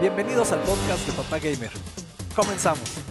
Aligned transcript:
Bienvenidos 0.00 0.50
al 0.52 0.60
podcast 0.60 1.06
de 1.06 1.12
Papá 1.12 1.38
Gamer. 1.38 1.70
Comenzamos. 2.34 3.04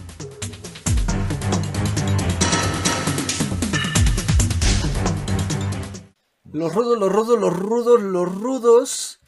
Los 6.52 6.74
rudos, 6.74 6.98
los 6.98 7.12
rudos, 7.12 7.38
los 7.38 7.56
rudos, 7.56 8.02
los 8.02 8.34
rudos. 8.34 9.20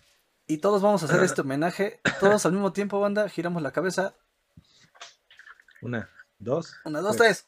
Y 0.49 0.59
todos 0.59 0.83
vamos 0.83 1.05
a 1.05 1.07
hacer 1.07 1.23
este 1.23 1.41
homenaje. 1.43 2.01
Todos 2.19 2.45
al 2.47 2.53
mismo 2.53 2.73
tiempo, 2.73 2.99
banda. 2.99 3.29
Giramos 3.29 3.63
la 3.63 3.71
cabeza. 3.71 4.17
Una, 5.83 6.11
dos. 6.41 6.75
Una, 6.85 7.01
dos, 7.01 7.17
tres. 7.17 7.47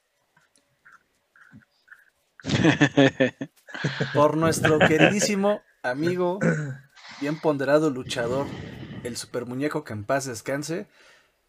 Por 4.15 4.37
nuestro 4.37 4.79
queridísimo 4.79 5.61
amigo, 5.83 6.39
bien 7.21 7.41
ponderado 7.41 7.91
luchador, 7.91 8.47
el 9.05 9.17
super 9.17 9.47
muñeco 9.47 9.85
que 9.85 9.93
en 9.93 10.05
paz 10.05 10.27
descanse. 10.27 10.87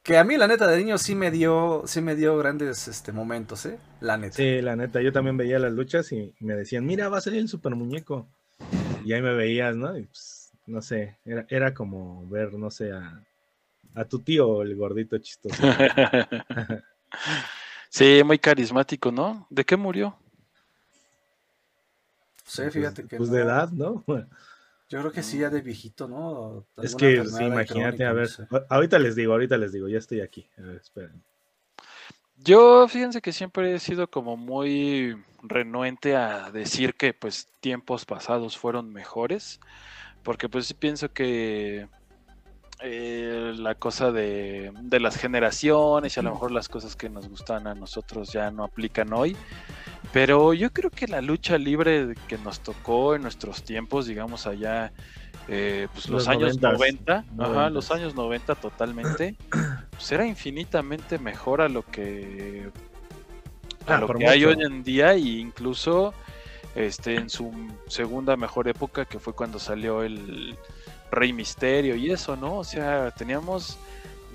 Que 0.04 0.20
a 0.20 0.24
mí, 0.24 0.38
la 0.38 0.48
neta, 0.48 0.68
de 0.68 0.78
niño 0.78 1.00
sí 1.00 1.16
me 1.16 1.32
dio, 1.32 1.82
sí 1.88 2.00
me 2.00 2.16
dio 2.16 2.38
grandes 2.38 2.88
este, 2.88 3.12
momentos, 3.12 3.66
¿eh? 3.66 3.80
La 4.02 4.18
neta. 4.18 4.36
Sí, 4.36 4.62
la 4.62 4.76
neta, 4.76 5.02
yo 5.02 5.12
también 5.12 5.36
veía 5.36 5.58
las 5.58 5.74
luchas 5.74 6.12
y 6.12 6.32
me 6.40 6.54
decían, 6.54 6.86
mira, 6.86 7.10
va 7.10 7.18
a 7.18 7.22
salir 7.22 7.40
el 7.40 7.50
super 7.50 7.74
muñeco. 7.76 8.28
Y 9.04 9.14
ahí 9.14 9.22
me 9.22 9.34
veías, 9.34 9.76
¿no? 9.76 9.98
Y 9.98 10.04
pues, 10.04 10.52
no 10.68 10.84
sé, 10.84 11.18
era, 11.26 11.48
era 11.50 11.74
como 11.74 12.28
ver, 12.30 12.54
no 12.54 12.70
sé, 12.70 12.92
a, 12.92 13.20
a 13.96 14.06
tu 14.06 14.20
tío, 14.20 14.62
el 14.62 14.76
gordito 14.76 15.18
chistoso. 15.18 15.56
sí, 17.90 18.22
muy 18.24 18.38
carismático, 18.38 19.12
¿no? 19.12 19.48
¿De 19.50 19.66
qué 19.66 19.76
murió? 19.76 20.16
Sí, 22.46 22.70
fíjate 22.70 23.08
que. 23.08 23.18
Pues 23.18 23.32
de 23.32 23.42
edad, 23.42 23.72
¿no? 23.72 24.04
Yo 24.88 25.00
creo 25.00 25.12
que 25.12 25.24
sí, 25.24 25.40
ya 25.40 25.50
de 25.50 25.62
viejito, 25.62 26.08
¿no? 26.08 26.66
Es 26.82 26.96
que, 26.96 27.26
sí, 27.26 27.46
imagínate, 27.46 28.06
a 28.06 28.14
ver, 28.14 28.30
ahorita 28.70 29.00
les 29.00 29.16
digo, 29.16 29.34
ahorita 29.34 29.58
les 29.58 29.72
digo, 29.72 29.88
ya 29.88 29.98
estoy 29.98 30.22
aquí. 30.22 30.48
A 30.58 30.62
ver, 30.62 30.76
esperen. 30.78 31.24
Yo, 32.38 32.88
fíjense 32.88 33.22
que 33.22 33.32
siempre 33.32 33.74
he 33.74 33.80
sido 33.80 34.10
como 34.10 34.38
muy 34.38 35.16
renuente 35.42 36.16
a 36.16 36.52
decir 36.52 36.94
que 36.96 37.14
pues 37.14 37.48
tiempos 37.62 38.06
pasados 38.06 38.58
fueron 38.58 38.94
mejores, 38.94 39.60
porque 40.22 40.50
pues 40.50 40.68
sí 40.68 40.74
pienso 40.74 41.12
que 41.12 41.88
eh, 42.82 43.54
la 43.58 43.76
cosa 43.76 44.12
de, 44.12 44.72
de, 44.82 45.00
las 45.00 45.18
generaciones 45.18 46.16
y 46.16 46.20
a 46.20 46.24
lo 46.24 46.32
mejor 46.32 46.52
las 46.52 46.68
cosas 46.68 46.96
que 46.96 47.10
nos 47.10 47.30
gustan 47.30 47.68
a 47.68 47.76
nosotros 47.76 48.32
ya 48.32 48.52
no 48.52 48.64
aplican 48.64 49.14
hoy. 49.14 49.36
Pero 50.12 50.54
yo 50.54 50.72
creo 50.72 50.90
que 50.90 51.08
la 51.08 51.22
lucha 51.22 51.58
libre 51.58 52.16
que 52.28 52.38
nos 52.38 52.60
tocó 52.60 53.16
en 53.16 53.24
nuestros 53.24 53.64
tiempos, 53.64 54.08
digamos 54.08 54.48
allá, 54.48 54.92
eh, 55.48 55.88
pues 55.94 56.10
los, 56.10 56.28
años 56.28 56.60
90, 56.60 57.26
los 57.70 57.92
años 57.92 58.16
90 58.16 58.56
totalmente, 58.56 59.36
pues 59.92 60.12
era 60.12 60.26
infinitamente 60.26 61.20
mejor 61.20 61.62
a 61.62 61.70
lo 61.70 61.84
que, 61.84 62.72
a 63.88 63.96
ah, 63.96 64.00
lo 64.00 64.08
que 64.08 64.28
hay 64.28 64.46
hoy 64.46 64.58
en 64.62 64.84
día. 64.84 65.14
E 65.14 65.20
incluso 65.20 66.14
este, 66.76 67.16
en 67.16 67.30
su 67.30 67.52
segunda 67.88 68.36
mejor 68.38 68.68
época 68.68 69.06
que 69.06 69.20
fue 69.20 69.34
cuando 69.34 69.60
salió 69.60 70.04
el 70.04 70.58
Rey 71.12 71.34
Misterio 71.34 71.96
y 71.96 72.12
eso, 72.12 72.36
¿no? 72.36 72.58
O 72.60 72.64
sea, 72.64 73.12
teníamos 73.12 73.78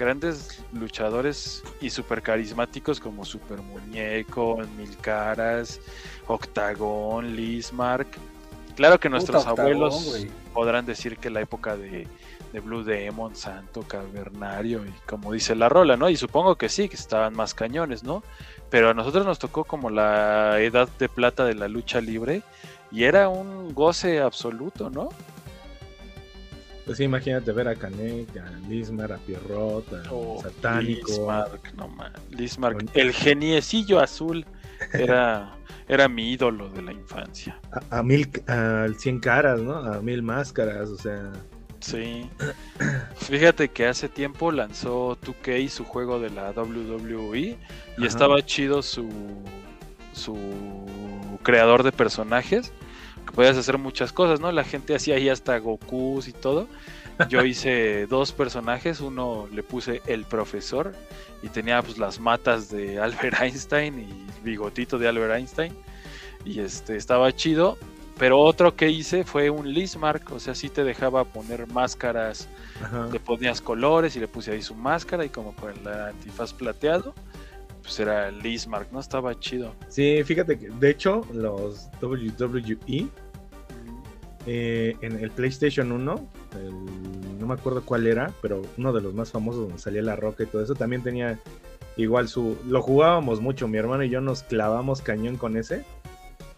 grandes 0.00 0.64
luchadores 0.72 1.62
y 1.80 1.90
super 1.90 2.22
carismáticos 2.22 2.98
como 2.98 3.24
Super 3.24 3.60
Muñeco, 3.60 4.58
Mil 4.78 4.96
Caras, 4.96 5.78
Octagón, 6.26 7.36
Lismark. 7.36 8.08
Claro 8.76 8.98
que 8.98 9.10
nuestros 9.10 9.46
abuelos 9.46 10.26
podrán 10.54 10.86
decir 10.86 11.18
que 11.18 11.28
la 11.28 11.42
época 11.42 11.76
de, 11.76 12.08
Blue 12.64 12.82
Demon, 12.82 13.36
Santo, 13.36 13.82
Cavernario 13.82 14.84
y 14.84 14.92
como 15.06 15.32
dice 15.32 15.54
la 15.54 15.68
rola, 15.68 15.96
¿no? 15.96 16.08
Y 16.08 16.16
supongo 16.16 16.56
que 16.56 16.68
sí, 16.68 16.88
que 16.88 16.96
estaban 16.96 17.34
más 17.34 17.52
cañones, 17.52 18.02
¿no? 18.02 18.24
Pero 18.70 18.88
a 18.88 18.94
nosotros 18.94 19.26
nos 19.26 19.38
tocó 19.38 19.64
como 19.64 19.90
la 19.90 20.58
edad 20.60 20.88
de 20.98 21.08
plata 21.08 21.44
de 21.44 21.54
la 21.54 21.68
lucha 21.68 22.00
libre 22.00 22.42
y 22.90 23.04
era 23.04 23.28
un 23.28 23.74
goce 23.74 24.20
absoluto, 24.20 24.88
¿no? 24.88 25.10
Pues 26.90 26.98
sí, 26.98 27.04
imagínate 27.04 27.52
ver 27.52 27.68
a 27.68 27.76
Canek, 27.76 28.36
a 28.38 28.50
Lismar, 28.68 29.12
a 29.12 29.18
Pierrot, 29.18 29.86
a 29.92 30.12
oh, 30.12 30.42
Satánico. 30.42 31.06
Lismark, 31.06 31.74
no 31.74 31.86
man. 31.86 32.12
Lismark, 32.30 32.90
el 32.94 33.12
geniecillo 33.12 34.00
azul 34.00 34.44
era, 34.92 35.56
era 35.86 36.08
mi 36.08 36.32
ídolo 36.32 36.68
de 36.68 36.82
la 36.82 36.92
infancia. 36.92 37.56
A, 37.90 38.02
mil, 38.02 38.28
a 38.48 38.88
cien 38.98 39.20
caras, 39.20 39.60
¿no? 39.60 39.76
A 39.76 40.02
mil 40.02 40.20
máscaras, 40.24 40.88
o 40.88 40.98
sea. 40.98 41.30
Sí. 41.78 42.28
Fíjate 43.18 43.68
que 43.68 43.86
hace 43.86 44.08
tiempo 44.08 44.50
lanzó 44.50 45.16
2K 45.20 45.68
su 45.68 45.84
juego 45.84 46.18
de 46.18 46.30
la 46.30 46.50
WWE 46.50 47.56
y 47.98 48.04
estaba 48.04 48.44
chido 48.44 48.82
su, 48.82 49.08
su 50.12 50.36
creador 51.44 51.84
de 51.84 51.92
personajes 51.92 52.72
podías 53.30 53.56
hacer 53.56 53.78
muchas 53.78 54.12
cosas, 54.12 54.40
¿no? 54.40 54.50
La 54.52 54.64
gente 54.64 54.94
hacía 54.94 55.16
ahí 55.16 55.28
hasta 55.28 55.58
Goku 55.58 56.20
y 56.26 56.32
todo. 56.32 56.66
Yo 57.28 57.44
hice 57.44 58.06
dos 58.06 58.32
personajes, 58.32 59.00
uno 59.00 59.48
le 59.52 59.62
puse 59.62 60.02
el 60.06 60.24
profesor 60.24 60.94
y 61.42 61.48
tenía 61.48 61.82
pues 61.82 61.98
las 61.98 62.20
matas 62.20 62.70
de 62.70 62.98
Albert 62.98 63.36
Einstein 63.40 64.00
y 64.00 64.26
bigotito 64.42 64.98
de 64.98 65.08
Albert 65.08 65.34
Einstein 65.34 65.74
y 66.44 66.60
este 66.60 66.96
estaba 66.96 67.32
chido, 67.34 67.76
pero 68.18 68.38
otro 68.38 68.74
que 68.76 68.88
hice 68.90 69.24
fue 69.24 69.50
un 69.50 69.72
Lismark, 69.72 70.30
o 70.32 70.40
sea, 70.40 70.54
sí 70.54 70.68
te 70.68 70.84
dejaba 70.84 71.24
poner 71.24 71.66
máscaras, 71.66 72.48
le 73.12 73.20
ponías 73.20 73.60
colores 73.60 74.16
y 74.16 74.20
le 74.20 74.28
puse 74.28 74.52
ahí 74.52 74.62
su 74.62 74.74
máscara 74.74 75.24
y 75.24 75.28
como 75.28 75.54
con 75.54 75.70
el 75.70 75.86
antifaz 75.86 76.52
plateado 76.52 77.14
pues 77.82 77.98
era 78.00 78.30
Lismark, 78.30 78.92
¿no? 78.92 79.00
Estaba 79.00 79.38
chido. 79.38 79.74
Sí, 79.88 80.22
fíjate 80.24 80.58
que 80.58 80.70
de 80.70 80.90
hecho 80.90 81.22
los 81.32 81.88
WWE 82.00 83.08
eh, 84.46 84.96
en 85.02 85.18
el 85.18 85.30
PlayStation 85.30 85.92
1, 85.92 86.28
no 87.38 87.46
me 87.46 87.54
acuerdo 87.54 87.82
cuál 87.84 88.06
era, 88.06 88.32
pero 88.40 88.62
uno 88.78 88.92
de 88.92 89.02
los 89.02 89.14
más 89.14 89.30
famosos 89.30 89.62
donde 89.62 89.78
salía 89.78 90.02
la 90.02 90.16
roca 90.16 90.44
y 90.44 90.46
todo 90.46 90.62
eso, 90.62 90.74
también 90.74 91.02
tenía 91.02 91.38
igual 91.96 92.28
su... 92.28 92.56
Lo 92.66 92.82
jugábamos 92.82 93.40
mucho, 93.40 93.68
mi 93.68 93.78
hermano 93.78 94.02
y 94.04 94.08
yo 94.08 94.20
nos 94.20 94.42
clavamos 94.42 95.02
cañón 95.02 95.36
con 95.36 95.56
ese. 95.56 95.84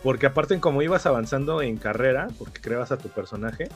Porque 0.02 0.26
aparte 0.26 0.58
como 0.60 0.82
ibas 0.82 1.06
avanzando 1.06 1.62
en 1.62 1.76
carrera, 1.76 2.28
porque 2.38 2.60
creabas 2.60 2.92
a 2.92 2.98
tu 2.98 3.08
personaje, 3.08 3.68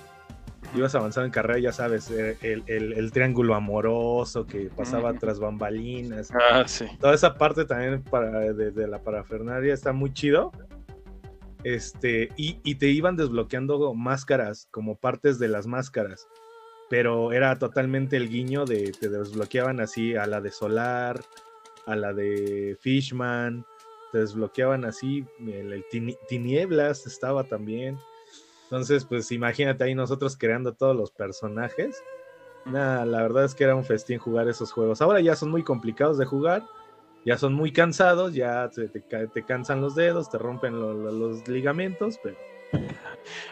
ibas 0.76 0.94
avanzando 0.94 1.26
en 1.26 1.32
carrera, 1.32 1.58
ya 1.58 1.72
sabes, 1.72 2.10
eh, 2.10 2.36
el, 2.42 3.12
triángulo 3.12 3.54
amoroso 3.54 4.46
que 4.46 4.70
pasaba 4.74 5.14
tras 5.14 5.38
bambalinas. 5.38 6.30
Ah, 6.32 6.64
sí. 6.66 6.86
Toda 7.00 7.14
esa 7.14 7.34
parte 7.34 7.64
también 7.64 8.02
para, 8.02 8.52
de, 8.52 8.86
la 8.86 9.02
parafernaria 9.02 9.74
está 9.74 9.92
muy 9.92 10.12
chido. 10.12 10.52
Este, 11.64 12.28
y, 12.36 12.74
te 12.76 12.88
iban 12.88 13.16
desbloqueando 13.16 13.92
máscaras 13.94 14.68
como 14.70 14.96
partes 14.96 15.38
de 15.38 15.48
las 15.48 15.66
máscaras. 15.66 16.28
Pero 16.88 17.32
era 17.32 17.58
totalmente 17.58 18.16
el 18.16 18.28
guiño 18.28 18.64
de 18.64 18.92
te 18.92 19.08
desbloqueaban 19.08 19.80
así 19.80 20.14
a 20.14 20.26
la 20.26 20.40
de 20.40 20.52
Solar, 20.52 21.20
a 21.86 21.96
la 21.96 22.12
de 22.12 22.76
Fishman, 22.80 23.64
te 24.12 24.18
desbloqueaban 24.18 24.84
así, 24.84 25.24
el 25.40 25.84
Tinieblas 26.28 27.06
estaba 27.06 27.44
también. 27.44 27.98
Entonces, 28.66 29.04
pues 29.04 29.30
imagínate 29.30 29.84
ahí 29.84 29.94
nosotros 29.94 30.36
creando 30.36 30.74
todos 30.74 30.96
los 30.96 31.12
personajes. 31.12 32.02
Nada, 32.64 33.06
la 33.06 33.22
verdad 33.22 33.44
es 33.44 33.54
que 33.54 33.62
era 33.62 33.76
un 33.76 33.84
festín 33.84 34.18
jugar 34.18 34.48
esos 34.48 34.72
juegos. 34.72 35.00
Ahora 35.00 35.20
ya 35.20 35.36
son 35.36 35.50
muy 35.52 35.62
complicados 35.62 36.18
de 36.18 36.26
jugar, 36.26 36.64
ya 37.24 37.38
son 37.38 37.54
muy 37.54 37.72
cansados, 37.72 38.34
ya 38.34 38.68
te, 38.70 38.88
te, 38.88 39.44
cansan 39.44 39.80
los 39.80 39.94
dedos, 39.94 40.28
te 40.28 40.38
rompen 40.38 40.80
los 40.80 41.46
ligamentos, 41.46 42.18
pero... 42.20 42.36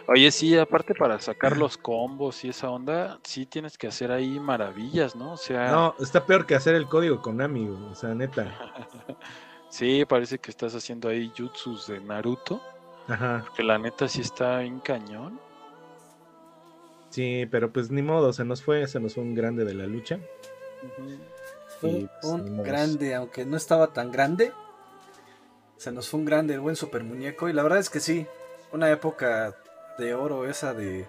Oye, 0.07 0.29
sí, 0.31 0.57
aparte 0.57 0.93
para 0.93 1.17
sacar 1.19 1.55
los 1.55 1.77
combos 1.77 2.43
y 2.43 2.49
esa 2.49 2.69
onda, 2.69 3.17
sí 3.23 3.45
tienes 3.45 3.77
que 3.77 3.87
hacer 3.87 4.11
ahí 4.11 4.37
maravillas, 4.37 5.15
¿no? 5.15 5.33
O 5.33 5.37
sea... 5.37 5.71
No, 5.71 5.95
está 5.99 6.25
peor 6.25 6.45
que 6.45 6.55
hacer 6.55 6.75
el 6.75 6.87
código 6.87 7.21
con 7.21 7.41
amigo, 7.41 7.77
o 7.89 7.95
sea, 7.95 8.13
neta. 8.13 8.53
sí, 9.69 10.03
parece 10.03 10.39
que 10.39 10.51
estás 10.51 10.75
haciendo 10.75 11.07
ahí 11.07 11.31
jutsus 11.37 11.87
de 11.87 12.01
Naruto. 12.01 12.61
Ajá. 13.07 13.43
Porque 13.45 13.63
la 13.63 13.77
neta 13.77 14.07
sí 14.07 14.21
está 14.21 14.63
en 14.63 14.79
cañón. 14.79 15.39
Sí, 17.09 17.47
pero 17.49 17.71
pues 17.71 17.91
ni 17.91 18.01
modo, 18.01 18.33
se 18.33 18.43
nos 18.43 18.61
fue, 18.61 18.87
se 18.87 18.99
nos 18.99 19.13
fue 19.13 19.23
un 19.23 19.35
grande 19.35 19.63
de 19.63 19.73
la 19.73 19.85
lucha. 19.85 20.19
Fue 21.79 22.09
pues, 22.21 22.33
un 22.33 22.61
grande, 22.61 23.15
aunque 23.15 23.45
no 23.45 23.57
estaba 23.57 23.93
tan 23.93 24.11
grande. 24.11 24.51
Se 25.77 25.91
nos 25.91 26.09
fue 26.09 26.19
un 26.19 26.25
grande, 26.25 26.55
el 26.55 26.59
buen 26.59 26.75
super 26.75 27.03
muñeco. 27.03 27.47
Y 27.47 27.53
la 27.53 27.63
verdad 27.63 27.79
es 27.79 27.89
que 27.89 27.99
sí, 27.99 28.27
una 28.71 28.89
época 28.91 29.55
de 29.97 30.13
oro 30.13 30.49
esa 30.49 30.73
de... 30.73 31.07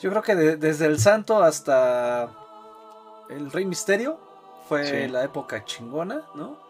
Yo 0.00 0.10
creo 0.10 0.22
que 0.22 0.34
desde 0.34 0.86
el 0.86 0.98
santo 0.98 1.42
hasta 1.42 2.28
el 3.30 3.50
rey 3.52 3.64
misterio 3.64 4.18
fue 4.68 5.08
la 5.08 5.24
época 5.24 5.64
chingona, 5.64 6.26
¿no? 6.34 6.67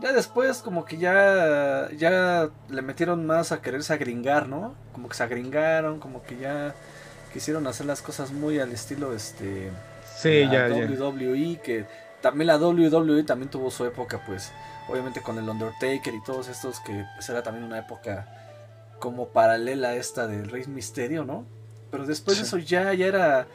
Ya 0.00 0.12
después 0.12 0.58
como 0.58 0.84
que 0.84 0.98
ya, 0.98 1.88
ya 1.96 2.50
le 2.68 2.82
metieron 2.82 3.26
más 3.26 3.52
a 3.52 3.62
quererse 3.62 3.92
agringar, 3.92 4.48
¿no? 4.48 4.74
Como 4.92 5.08
que 5.08 5.14
se 5.14 5.22
agringaron, 5.22 6.00
como 6.00 6.22
que 6.22 6.36
ya 6.36 6.74
quisieron 7.32 7.66
hacer 7.66 7.86
las 7.86 8.02
cosas 8.02 8.32
muy 8.32 8.58
al 8.58 8.72
estilo 8.72 9.14
este... 9.14 9.70
Sí, 10.16 10.48
ya, 10.50 10.68
WWE, 10.68 11.60
que 11.62 11.86
también 12.22 12.46
la 12.46 12.56
WWE 12.56 13.22
también 13.24 13.50
tuvo 13.50 13.70
su 13.70 13.84
época, 13.84 14.22
pues, 14.26 14.50
obviamente 14.88 15.20
con 15.20 15.38
el 15.38 15.48
Undertaker 15.48 16.14
y 16.14 16.22
todos 16.24 16.48
estos, 16.48 16.80
que 16.80 17.04
pues, 17.14 17.28
era 17.28 17.42
también 17.42 17.64
una 17.64 17.78
época 17.78 18.26
como 18.98 19.28
paralela 19.28 19.88
a 19.88 19.94
esta 19.94 20.26
del 20.26 20.48
Rey 20.48 20.66
Misterio, 20.66 21.24
¿no? 21.24 21.44
Pero 21.90 22.06
después 22.06 22.38
de 22.38 22.44
eso 22.44 22.58
ya, 22.58 22.92
ya 22.94 23.06
era 23.06 23.46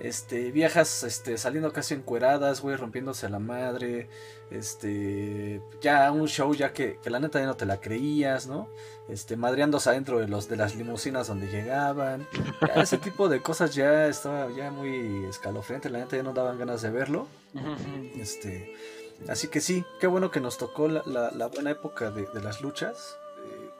este, 0.00 0.50
viejas 0.50 1.04
este, 1.04 1.38
saliendo 1.38 1.72
casi 1.72 1.94
encueradas, 1.94 2.60
güey, 2.60 2.76
rompiéndose 2.76 3.28
la 3.28 3.38
madre, 3.38 4.08
este, 4.50 5.62
ya 5.80 6.10
un 6.10 6.26
show 6.26 6.54
ya 6.54 6.72
que, 6.72 6.98
que, 7.02 7.10
la 7.10 7.20
neta 7.20 7.40
ya 7.40 7.46
no 7.46 7.56
te 7.56 7.66
la 7.66 7.80
creías, 7.80 8.46
¿no? 8.46 8.68
Este, 9.08 9.36
madreándose 9.36 9.90
adentro 9.90 10.18
de 10.18 10.28
los 10.28 10.48
de 10.48 10.56
las 10.56 10.74
limusinas 10.74 11.28
donde 11.28 11.46
llegaban, 11.46 12.26
ese 12.76 12.98
tipo 12.98 13.28
de 13.28 13.40
cosas 13.40 13.74
ya 13.74 14.06
estaba 14.08 14.50
ya 14.50 14.70
muy 14.70 15.24
escalofriante, 15.26 15.90
la 15.90 16.00
neta 16.00 16.16
ya 16.16 16.22
no 16.22 16.32
daban 16.32 16.58
ganas 16.58 16.82
de 16.82 16.90
verlo, 16.90 17.28
este, 18.18 18.74
así 19.28 19.48
que 19.48 19.60
sí, 19.60 19.84
qué 20.00 20.06
bueno 20.06 20.30
que 20.30 20.40
nos 20.40 20.58
tocó 20.58 20.88
la, 20.88 21.02
la, 21.06 21.46
buena 21.46 21.70
época 21.70 22.10
de, 22.10 22.26
de 22.26 22.42
las 22.42 22.62
luchas, 22.62 23.16
eh, 23.46 23.70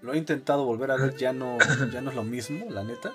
lo 0.00 0.14
he 0.14 0.18
intentado 0.18 0.64
volver 0.64 0.90
a 0.90 0.96
ver, 0.96 1.16
ya 1.16 1.32
no, 1.32 1.58
ya 1.92 2.00
no 2.00 2.10
es 2.10 2.16
lo 2.16 2.24
mismo, 2.24 2.66
la 2.70 2.82
neta. 2.82 3.12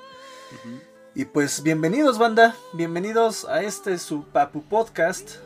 Y 1.16 1.26
pues 1.26 1.64
bienvenidos 1.64 2.20
banda, 2.20 2.56
bienvenidos 2.74 3.46
a 3.46 3.64
este 3.64 3.98
su 3.98 4.26
Papu 4.26 4.62
Podcast 4.62 5.38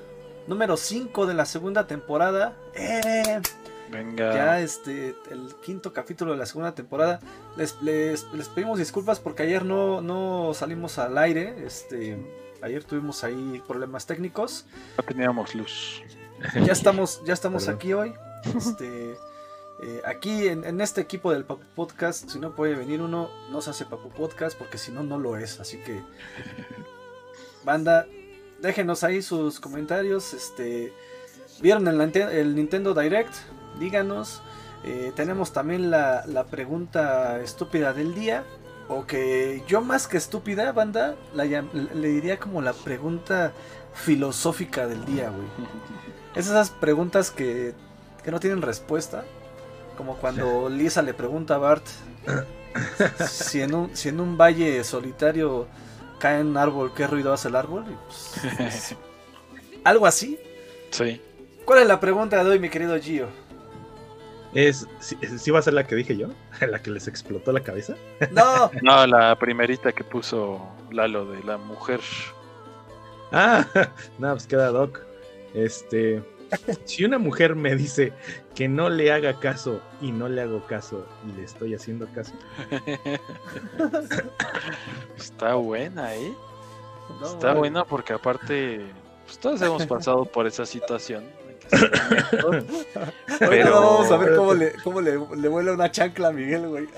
número 0.45 0.75
5 0.75 1.25
de 1.25 1.33
la 1.33 1.45
segunda 1.45 1.87
temporada. 1.87 2.53
¡Eh! 2.75 3.41
Venga. 3.89 4.33
Ya 4.33 4.59
este, 4.59 5.15
el 5.31 5.55
quinto 5.63 5.93
capítulo 5.93 6.33
de 6.33 6.37
la 6.37 6.45
segunda 6.45 6.75
temporada. 6.75 7.21
Les, 7.55 7.81
les, 7.81 8.25
pedimos 8.53 8.77
disculpas 8.77 9.19
porque 9.19 9.43
ayer 9.43 9.63
no, 9.63 10.01
no 10.01 10.53
salimos 10.53 10.97
al 10.99 11.17
aire. 11.17 11.55
Este, 11.65 12.17
ayer 12.61 12.83
tuvimos 12.83 13.23
ahí 13.23 13.63
problemas 13.65 14.05
técnicos. 14.05 14.65
No 14.97 15.03
teníamos 15.03 15.55
luz. 15.55 16.03
Ya 16.65 16.73
estamos, 16.73 17.23
ya 17.25 17.33
estamos 17.33 17.69
aquí 17.69 17.93
hoy. 17.93 18.13
Este, 18.57 19.15
eh, 19.85 20.01
aquí 20.05 20.47
en, 20.47 20.79
este 20.79 21.01
equipo 21.01 21.33
del 21.33 21.43
Papu 21.43 21.65
Podcast, 21.75 22.29
si 22.29 22.39
no 22.39 22.55
puede 22.55 22.73
venir 22.73 23.01
uno, 23.01 23.29
no 23.51 23.61
se 23.61 23.71
hace 23.71 23.85
Papu 23.85 24.07
Podcast 24.09 24.57
porque 24.57 24.77
si 24.77 24.93
no, 24.93 25.03
no 25.03 25.19
lo 25.19 25.35
es. 25.35 25.59
Así 25.59 25.77
que, 25.77 26.01
banda, 27.65 28.07
déjenos 28.61 29.03
ahí 29.03 29.21
sus 29.21 29.59
comentarios. 29.59 30.33
Este, 30.33 30.93
¿Vieron 31.61 31.85
el, 31.85 32.55
Nintendo 32.55 32.93
Direct? 32.93 33.33
Díganos. 33.77 34.41
Eh, 34.85 35.11
tenemos 35.17 35.51
también 35.51 35.91
la, 35.91 36.47
pregunta 36.49 37.41
estúpida 37.41 37.91
del 37.91 38.15
día. 38.15 38.45
O 38.87 39.05
que 39.05 39.63
yo 39.67 39.81
más 39.81 40.07
que 40.07 40.15
estúpida, 40.15 40.71
banda, 40.71 41.15
le 41.33 42.07
diría 42.07 42.39
como 42.39 42.61
la 42.61 42.71
pregunta 42.71 43.51
filosófica 43.93 44.87
del 44.87 45.03
día, 45.03 45.29
güey. 45.29 45.47
Es 46.35 46.47
esas 46.47 46.69
preguntas 46.69 47.31
que, 47.31 47.73
que 48.23 48.31
no 48.31 48.39
tienen 48.39 48.61
respuesta 48.61 49.25
como 49.95 50.17
cuando 50.17 50.69
Lisa 50.69 51.01
le 51.01 51.13
pregunta 51.13 51.55
a 51.55 51.57
Bart 51.57 51.85
si 53.27 53.61
en 53.61 53.73
un, 53.73 53.95
si 53.95 54.09
en 54.09 54.19
un 54.19 54.37
valle 54.37 54.83
solitario 54.83 55.67
cae 56.19 56.41
un 56.41 56.55
árbol, 56.57 56.93
¿qué 56.95 57.07
ruido 57.07 57.33
hace 57.33 57.49
el 57.49 57.55
árbol? 57.55 57.85
Pues, 58.57 58.95
algo 59.83 60.05
así. 60.05 60.39
Sí. 60.91 61.21
¿Cuál 61.65 61.79
es 61.79 61.87
la 61.87 61.99
pregunta 61.99 62.43
de 62.43 62.49
hoy, 62.49 62.59
mi 62.59 62.69
querido 62.69 62.99
Gio? 62.99 63.27
Es, 64.53 64.87
¿sí, 64.99 65.51
va 65.51 65.59
a 65.59 65.63
ser 65.63 65.73
la 65.73 65.85
que 65.85 65.95
dije 65.95 66.15
yo? 66.15 66.27
¿La 66.61 66.81
que 66.81 66.91
les 66.91 67.07
explotó 67.07 67.51
la 67.51 67.61
cabeza? 67.61 67.95
No. 68.31 68.71
no, 68.81 69.07
la 69.07 69.37
primerita 69.37 69.91
que 69.91 70.03
puso 70.03 70.61
Lalo 70.91 71.25
de 71.25 71.43
la 71.43 71.57
mujer. 71.57 72.01
Ah, 73.31 73.65
no, 74.19 74.31
pues 74.31 74.45
queda 74.45 74.69
Doc. 74.69 75.01
Este, 75.55 76.21
si 76.85 77.05
una 77.05 77.17
mujer 77.17 77.55
me 77.55 77.75
dice 77.75 78.13
que 78.55 78.67
no 78.67 78.89
le 78.89 79.11
haga 79.11 79.39
caso 79.39 79.81
y 80.01 80.11
no 80.11 80.29
le 80.29 80.41
hago 80.41 80.65
caso 80.65 81.05
y 81.27 81.37
le 81.37 81.43
estoy 81.43 81.73
haciendo 81.73 82.07
caso. 82.13 82.33
Está 85.17 85.55
buena, 85.55 86.15
¿eh? 86.15 86.33
Está 87.23 87.53
buena 87.53 87.85
porque 87.85 88.13
aparte, 88.13 88.81
pues 89.25 89.37
todos 89.39 89.61
hemos 89.61 89.85
pasado 89.85 90.25
por 90.25 90.47
esa 90.47 90.65
situación. 90.65 91.25
Pero 93.39 93.71
vamos 93.71 94.11
a 94.11 94.17
ver 94.17 94.35
cómo 94.35 94.53
le, 94.53 94.73
cómo 94.83 95.01
le, 95.01 95.11
le 95.11 95.47
vuela 95.47 95.73
una 95.73 95.91
chancla 95.91 96.29
a 96.29 96.31
Miguel, 96.31 96.67
güey. 96.67 96.87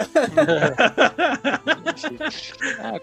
Ah, 2.79 2.99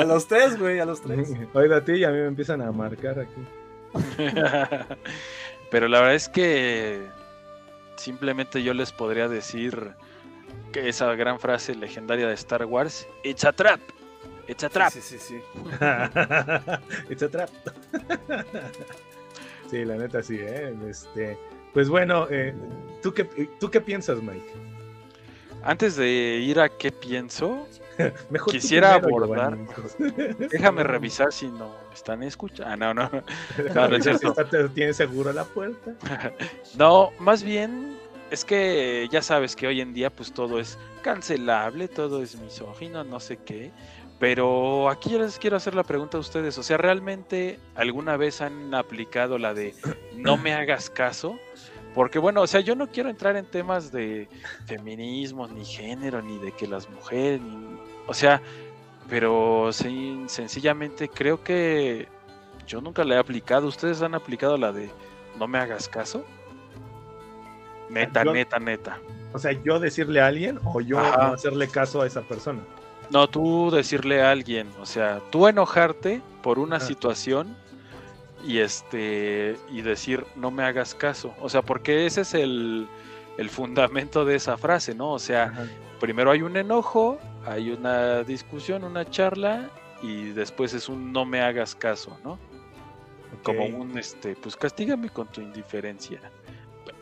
a 0.00 0.04
los 0.04 0.28
tres, 0.28 0.58
güey, 0.58 0.78
a 0.78 0.84
los 0.84 1.00
tres. 1.00 1.32
Oiga, 1.54 1.78
a 1.78 1.84
ti 1.84 1.92
y 1.94 2.04
a 2.04 2.10
mí 2.10 2.18
me 2.18 2.26
empiezan 2.26 2.60
a 2.62 2.70
marcar 2.70 3.18
aquí. 3.18 3.40
Pero 5.70 5.88
la 5.88 6.00
verdad 6.00 6.14
es 6.14 6.28
que 6.28 7.06
simplemente 7.96 8.62
yo 8.62 8.74
les 8.74 8.92
podría 8.92 9.28
decir 9.28 9.92
que 10.72 10.88
esa 10.88 11.14
gran 11.14 11.38
frase 11.38 11.74
legendaria 11.74 12.26
de 12.26 12.34
Star 12.34 12.64
Wars, 12.64 13.06
It's 13.22 13.44
a 13.44 13.52
trap. 13.52 13.80
It's 14.46 14.62
a 14.64 14.68
trap. 14.68 14.92
Sí, 14.92 15.00
sí, 15.00 15.18
sí. 15.18 15.40
It's 17.10 17.22
a 17.22 17.28
trap. 17.28 17.50
sí, 19.70 19.84
la 19.84 19.96
neta 19.96 20.22
sí, 20.22 20.36
¿eh? 20.38 20.74
Este, 20.88 21.38
pues 21.72 21.88
bueno, 21.88 22.26
eh, 22.30 22.54
¿tú, 23.02 23.14
qué, 23.14 23.24
¿tú 23.58 23.70
qué 23.70 23.80
piensas, 23.80 24.22
Mike? 24.22 24.52
Antes 25.62 25.96
de 25.96 26.08
ir 26.08 26.60
a 26.60 26.68
qué 26.68 26.92
pienso, 26.92 27.66
Quisiera 28.50 28.94
abordar. 28.94 29.56
Déjame 30.50 30.82
revisar 30.82 31.32
si 31.32 31.48
no 31.48 31.74
están 31.92 32.22
escuchando. 32.22 32.70
Ah, 32.70 32.76
no, 32.76 32.94
no. 32.94 33.10
no, 33.74 34.68
¿Tienes 34.74 34.96
seguro 34.96 35.32
la 35.32 35.44
puerta? 35.44 35.92
no, 36.76 37.10
más 37.18 37.42
bien 37.42 37.96
es 38.30 38.44
que 38.44 39.08
ya 39.10 39.22
sabes 39.22 39.54
que 39.54 39.66
hoy 39.66 39.80
en 39.80 39.94
día 39.94 40.10
pues 40.10 40.32
todo 40.32 40.58
es 40.58 40.78
cancelable, 41.02 41.88
todo 41.88 42.22
es 42.22 42.36
misógino, 42.36 43.04
no 43.04 43.20
sé 43.20 43.38
qué. 43.38 43.70
Pero 44.18 44.88
aquí 44.88 45.18
les 45.18 45.38
quiero 45.38 45.56
hacer 45.56 45.74
la 45.74 45.82
pregunta 45.82 46.16
a 46.16 46.20
ustedes, 46.20 46.56
o 46.56 46.62
sea, 46.62 46.76
¿realmente 46.76 47.58
alguna 47.74 48.16
vez 48.16 48.40
han 48.40 48.72
aplicado 48.74 49.38
la 49.38 49.54
de 49.54 49.74
no 50.16 50.36
me 50.36 50.54
hagas 50.54 50.88
caso? 50.88 51.38
Porque 51.94 52.18
bueno, 52.18 52.42
o 52.42 52.46
sea, 52.46 52.60
yo 52.60 52.74
no 52.74 52.88
quiero 52.88 53.08
entrar 53.08 53.36
en 53.36 53.46
temas 53.46 53.92
de 53.92 54.28
feminismo, 54.66 55.46
ni 55.46 55.64
género, 55.64 56.20
ni 56.20 56.38
de 56.38 56.50
que 56.52 56.66
las 56.66 56.90
mujeres, 56.90 57.40
o 58.06 58.14
sea, 58.14 58.42
pero 59.08 59.70
sí, 59.72 60.24
sencillamente 60.26 61.08
creo 61.08 61.42
que 61.42 62.08
yo 62.66 62.80
nunca 62.80 63.04
la 63.04 63.16
he 63.16 63.18
aplicado. 63.18 63.68
¿Ustedes 63.68 64.02
han 64.02 64.14
aplicado 64.14 64.56
la 64.56 64.72
de 64.72 64.90
no 65.38 65.46
me 65.46 65.58
hagas 65.58 65.88
caso? 65.88 66.24
Neta, 67.90 68.24
neta, 68.24 68.58
neta. 68.58 68.98
O 69.32 69.38
sea, 69.38 69.52
yo 69.52 69.78
decirle 69.78 70.20
a 70.20 70.26
alguien 70.26 70.58
o 70.64 70.80
yo 70.80 70.96
no 70.96 71.34
hacerle 71.34 71.68
caso 71.68 72.02
a 72.02 72.06
esa 72.06 72.22
persona. 72.22 72.60
No, 73.10 73.28
tú 73.28 73.70
decirle 73.70 74.22
a 74.22 74.30
alguien, 74.30 74.68
o 74.80 74.86
sea, 74.86 75.20
tú 75.30 75.46
enojarte 75.46 76.22
por 76.42 76.58
una 76.58 76.80
situación 76.80 77.54
y 78.46 78.58
este 78.58 79.56
y 79.70 79.82
decir 79.82 80.24
no 80.36 80.50
me 80.50 80.64
hagas 80.64 80.94
caso. 80.94 81.34
O 81.40 81.48
sea, 81.48 81.62
porque 81.62 82.06
ese 82.06 82.22
es 82.22 82.34
el, 82.34 82.88
fundamento 83.48 84.24
de 84.24 84.36
esa 84.36 84.56
frase, 84.56 84.94
¿no? 84.94 85.12
O 85.12 85.18
sea, 85.18 85.68
primero 86.00 86.30
hay 86.30 86.42
un 86.42 86.56
enojo, 86.56 87.18
hay 87.46 87.70
una 87.70 88.22
discusión, 88.22 88.84
una 88.84 89.08
charla 89.08 89.70
y 90.02 90.30
después 90.30 90.74
es 90.74 90.88
un 90.88 91.12
no 91.12 91.24
me 91.24 91.40
hagas 91.40 91.74
caso, 91.74 92.16
¿no? 92.22 92.38
Como 93.42 93.66
un 93.66 93.98
este, 93.98 94.36
pues 94.36 94.56
castígame 94.56 95.08
con 95.08 95.26
tu 95.28 95.40
indiferencia. 95.40 96.20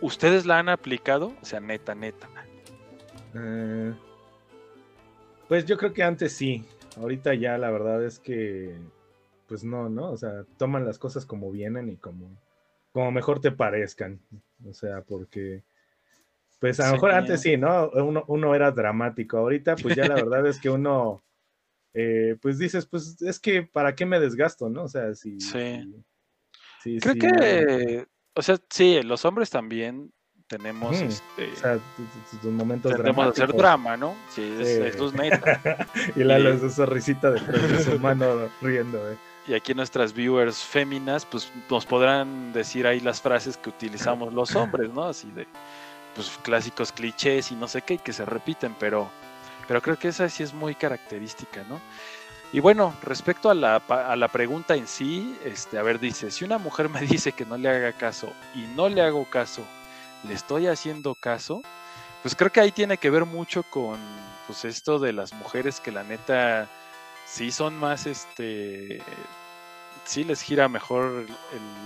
¿Ustedes 0.00 0.46
la 0.46 0.58
han 0.58 0.68
aplicado? 0.68 1.32
O 1.40 1.44
sea, 1.44 1.60
neta, 1.60 1.94
neta. 1.94 2.28
Eh, 3.34 3.92
pues 5.48 5.64
yo 5.66 5.76
creo 5.76 5.92
que 5.92 6.02
antes 6.02 6.32
sí. 6.32 6.64
Ahorita 6.96 7.34
ya 7.34 7.56
la 7.58 7.70
verdad 7.70 8.04
es 8.04 8.18
que 8.18 8.76
pues 9.52 9.64
no, 9.64 9.90
¿no? 9.90 10.12
O 10.12 10.16
sea, 10.16 10.46
toman 10.56 10.86
las 10.86 10.98
cosas 10.98 11.26
como 11.26 11.52
vienen 11.52 11.90
y 11.90 11.96
como, 11.96 12.34
como 12.90 13.12
mejor 13.12 13.38
te 13.38 13.52
parezcan. 13.52 14.18
O 14.66 14.72
sea, 14.72 15.02
porque, 15.02 15.62
pues 16.58 16.80
a 16.80 16.86
lo 16.86 16.94
mejor 16.94 17.10
antes 17.10 17.42
sí, 17.42 17.58
¿no? 17.58 17.90
Uno, 17.90 18.24
uno, 18.28 18.54
era 18.54 18.70
dramático. 18.70 19.36
Ahorita, 19.36 19.76
pues 19.76 19.94
ya 19.94 20.08
la 20.08 20.14
verdad 20.24 20.46
es 20.46 20.58
que 20.58 20.70
uno, 20.70 21.22
eh, 21.92 22.38
pues 22.40 22.56
dices, 22.58 22.86
pues 22.86 23.20
es 23.20 23.38
que, 23.38 23.60
¿para 23.62 23.94
qué 23.94 24.06
me 24.06 24.20
desgasto, 24.20 24.70
no? 24.70 24.84
O 24.84 24.88
sea, 24.88 25.14
si... 25.14 25.38
Sí. 25.38 25.86
Creo 27.02 27.14
que, 27.14 28.06
o 28.34 28.40
sea, 28.40 28.56
sí, 28.70 29.02
los 29.02 29.22
hombres 29.26 29.50
también 29.50 30.10
tenemos 30.46 30.98
este, 30.98 31.52
o 31.52 31.56
sea, 31.56 31.78
momentos 32.44 32.96
tenemos 32.96 33.26
hacer 33.26 33.52
drama, 33.52 33.98
¿no? 33.98 34.16
Sí, 34.30 34.56
Eso 34.58 35.08
es 35.08 35.12
neta. 35.12 35.86
y 36.16 36.24
la 36.24 36.40
y... 36.40 36.46
esa 36.46 36.86
risita 36.86 37.32
de 37.32 37.84
su 37.84 37.98
mano 37.98 38.48
riendo, 38.62 39.12
eh 39.12 39.16
y 39.46 39.54
aquí 39.54 39.74
nuestras 39.74 40.12
viewers 40.12 40.62
féminas, 40.62 41.26
pues 41.26 41.50
nos 41.68 41.84
podrán 41.84 42.52
decir 42.52 42.86
ahí 42.86 43.00
las 43.00 43.20
frases 43.20 43.56
que 43.56 43.70
utilizamos 43.70 44.32
los 44.32 44.54
hombres, 44.54 44.92
¿no? 44.92 45.04
Así 45.04 45.30
de, 45.32 45.46
pues 46.14 46.30
clásicos 46.42 46.92
clichés 46.92 47.50
y 47.50 47.54
no 47.54 47.66
sé 47.66 47.82
qué, 47.82 47.98
que 47.98 48.12
se 48.12 48.24
repiten, 48.24 48.74
pero, 48.78 49.08
pero 49.66 49.82
creo 49.82 49.98
que 49.98 50.08
esa 50.08 50.28
sí 50.28 50.42
es 50.42 50.54
muy 50.54 50.74
característica, 50.74 51.64
¿no? 51.68 51.80
Y 52.52 52.60
bueno, 52.60 52.94
respecto 53.02 53.50
a 53.50 53.54
la, 53.54 53.76
a 53.76 54.14
la 54.14 54.28
pregunta 54.28 54.76
en 54.76 54.86
sí, 54.86 55.38
este, 55.44 55.78
a 55.78 55.82
ver, 55.82 55.98
dice, 55.98 56.30
si 56.30 56.44
una 56.44 56.58
mujer 56.58 56.88
me 56.88 57.00
dice 57.06 57.32
que 57.32 57.46
no 57.46 57.56
le 57.56 57.68
haga 57.68 57.92
caso 57.92 58.32
y 58.54 58.60
no 58.76 58.88
le 58.88 59.02
hago 59.02 59.24
caso, 59.28 59.62
¿le 60.22 60.34
estoy 60.34 60.66
haciendo 60.66 61.14
caso? 61.14 61.62
Pues 62.22 62.36
creo 62.36 62.52
que 62.52 62.60
ahí 62.60 62.70
tiene 62.70 62.98
que 62.98 63.10
ver 63.10 63.24
mucho 63.24 63.64
con 63.64 63.98
pues 64.46 64.64
esto 64.64 64.98
de 64.98 65.12
las 65.12 65.32
mujeres 65.32 65.80
que 65.80 65.90
la 65.90 66.04
neta 66.04 66.68
sí 67.32 67.50
son 67.50 67.78
más 67.78 68.06
este 68.06 69.00
sí 70.04 70.24
les 70.24 70.42
gira 70.42 70.68
mejor 70.68 71.26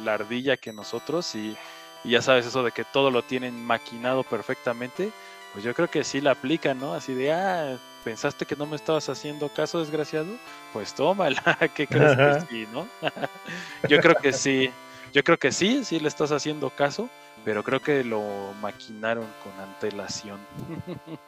la 0.04 0.14
ardilla 0.14 0.56
que 0.56 0.72
nosotros 0.72 1.34
y, 1.36 1.56
y, 2.02 2.10
ya 2.10 2.22
sabes 2.22 2.46
eso 2.46 2.64
de 2.64 2.72
que 2.72 2.84
todo 2.84 3.10
lo 3.10 3.22
tienen 3.22 3.64
maquinado 3.64 4.24
perfectamente, 4.24 5.10
pues 5.52 5.64
yo 5.64 5.72
creo 5.74 5.88
que 5.88 6.02
sí 6.02 6.20
la 6.20 6.32
aplican, 6.32 6.80
¿no? 6.80 6.94
Así 6.94 7.14
de, 7.14 7.32
ah, 7.32 7.78
pensaste 8.04 8.46
que 8.46 8.56
no 8.56 8.66
me 8.66 8.76
estabas 8.76 9.08
haciendo 9.08 9.48
caso, 9.48 9.80
desgraciado, 9.80 10.26
pues 10.72 10.94
tómala, 10.94 11.42
¿qué 11.74 11.86
crees 11.86 12.16
que 12.16 12.46
sí, 12.48 12.68
no? 12.72 12.88
yo 13.88 14.00
creo 14.00 14.14
que 14.16 14.32
sí, 14.32 14.70
yo 15.12 15.22
creo 15.22 15.38
que 15.38 15.52
sí, 15.52 15.84
sí 15.84 16.00
le 16.00 16.08
estás 16.08 16.32
haciendo 16.32 16.70
caso, 16.70 17.08
pero 17.44 17.62
creo 17.62 17.80
que 17.80 18.02
lo 18.02 18.52
maquinaron 18.60 19.26
con 19.44 19.52
antelación. 19.60 20.40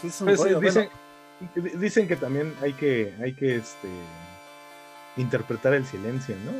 Pues 0.00 0.60
dicen, 0.60 0.88
que 2.08 2.16
también 2.16 2.54
hay 2.60 2.72
que, 2.72 3.14
hay 3.20 3.34
que 3.34 3.56
este, 3.56 3.88
interpretar 5.16 5.74
el 5.74 5.84
silencio, 5.84 6.36
¿no? 6.44 6.52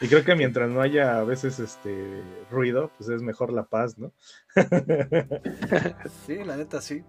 Y, 0.00 0.08
creo 0.08 0.24
que 0.24 0.34
mientras 0.34 0.68
no 0.68 0.80
haya 0.80 1.18
a 1.18 1.24
veces 1.24 1.58
este 1.58 2.22
ruido, 2.50 2.90
pues 2.96 3.10
es 3.10 3.22
mejor 3.22 3.52
la 3.52 3.64
paz, 3.64 3.98
¿no? 3.98 4.12
sí, 6.26 6.36
la 6.44 6.56
neta 6.56 6.80
sí. 6.80 7.04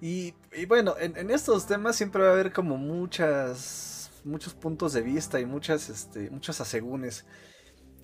Y, 0.00 0.34
bueno, 0.66 0.94
en, 0.98 1.30
estos 1.30 1.66
temas 1.66 1.96
siempre 1.96 2.22
va 2.22 2.30
a 2.30 2.32
haber 2.32 2.52
como 2.52 2.78
muchas, 2.78 4.10
muchos 4.24 4.54
puntos 4.54 4.92
de 4.94 5.02
vista 5.02 5.40
y 5.40 5.46
muchas, 5.46 5.90
este, 5.90 6.30
muchos 6.30 6.60
asegúnes. 6.60 7.26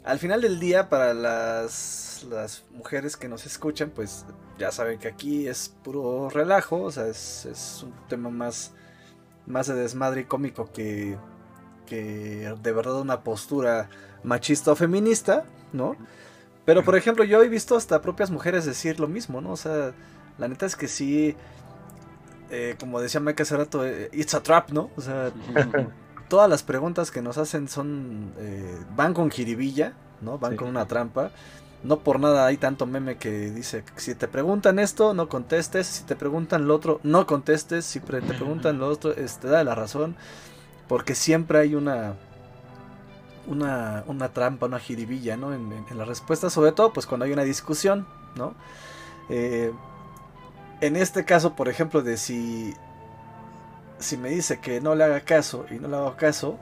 Al 0.07 0.21
final 0.21 0.41
del 0.41 0.61
día, 0.61 0.89
para 0.89 1.13
las, 1.15 2.25
las 2.31 2.63
mujeres 2.71 3.17
que 3.17 3.29
nos 3.29 3.45
escuchan, 3.45 3.91
pues 3.91 4.25
ya 4.57 4.71
saben 4.71 5.01
que 5.01 5.09
aquí 5.09 5.49
es 5.49 5.75
puro 5.83 6.31
relajo, 6.31 6.81
o 6.83 6.93
sea, 6.93 7.09
es, 7.09 7.83
un 7.83 7.93
tema 8.09 8.31
más, 8.31 8.73
más 9.47 9.67
de 9.67 9.75
desmadre 9.75 10.21
y 10.21 10.25
cómico 10.25 10.71
que, 10.73 11.19
que 11.87 12.55
de 12.63 12.73
verdad 12.73 13.01
una 13.01 13.25
postura 13.25 13.89
machista 14.23 14.71
o 14.71 14.77
feminista, 14.77 15.45
¿no? 15.73 15.97
Pero 16.65 16.85
por 16.85 16.95
ejemplo, 16.95 17.25
yo 17.25 17.43
he 17.43 17.49
visto 17.49 17.77
hasta 17.77 18.01
propias 18.01 18.31
mujeres 18.31 18.65
decir 18.65 19.01
lo 19.01 19.09
mismo, 19.09 19.41
¿no? 19.41 19.51
O 19.51 19.57
sea, 19.57 19.93
la 20.39 20.47
neta 20.47 20.67
es 20.67 20.77
que 20.77 20.87
sí, 20.87 21.35
eh, 22.51 22.77
como 22.79 23.01
decía 23.01 23.21
Mike 23.21 23.43
hace 23.43 23.57
rato, 23.57 23.85
eh, 23.85 24.09
it's 24.13 24.35
a 24.35 24.43
trap, 24.43 24.71
¿no? 24.71 24.89
O 24.97 25.01
sea, 25.01 25.33
todas 26.29 26.49
las 26.49 26.63
preguntas 26.63 27.11
que 27.11 27.23
nos 27.23 27.39
hacen 27.39 27.69
son 27.69 28.33
eh, 28.39 28.79
van 28.95 29.15
con 29.15 29.31
jiribilla, 29.31 29.95
¿no? 30.21 30.39
Van 30.39 30.57
con 30.57 30.69
una 30.69 30.87
trampa. 30.87 31.31
No 31.83 32.01
por 32.01 32.19
nada 32.19 32.47
hay 32.47 32.57
tanto 32.57 32.87
meme 32.87 33.17
que 33.17 33.51
dice 33.51 33.85
si 33.97 34.15
te 34.15 34.29
preguntan 34.29 34.79
esto, 34.79 35.15
no 35.15 35.29
contestes. 35.29 35.87
Si 35.87 36.05
te 36.05 36.17
preguntan 36.17 36.67
lo 36.67 36.75
otro, 36.75 37.01
no 37.03 37.27
contestes. 37.27 37.85
Si 37.85 38.01
te 38.01 38.21
preguntan 38.23 38.79
lo 38.79 38.89
otro, 38.89 39.13
este, 39.13 39.49
da 39.49 39.63
la 39.63 39.75
razón. 39.75 40.17
Porque 40.89 41.15
siempre 41.15 41.59
hay 41.59 41.75
una, 41.75 42.15
una, 43.47 44.05
una 44.07 44.29
trampa, 44.33 44.67
una 44.67 44.79
jiribilla, 44.79 45.37
¿no? 45.37 45.53
En, 45.53 45.85
la 45.97 46.05
respuesta, 46.05 46.51
sobre 46.51 46.73
todo, 46.73 46.93
pues 46.93 47.07
cuando 47.07 47.25
hay 47.25 47.33
una 47.33 47.45
discusión, 47.45 48.07
¿no? 48.37 48.55
Eh, 49.29 49.73
en 50.81 50.97
este 50.97 51.25
caso, 51.25 51.55
por 51.55 51.69
ejemplo, 51.69 52.03
de 52.03 52.17
si 52.17 52.75
si 53.99 54.17
me 54.17 54.31
dice 54.31 54.61
que 54.61 54.81
no 54.81 54.95
le 54.95 55.05
haga 55.05 55.21
caso 55.21 55.67
y 55.71 55.75
no 55.75 55.89
le 55.89 55.97
hago 55.97 56.17
caso, 56.17 56.59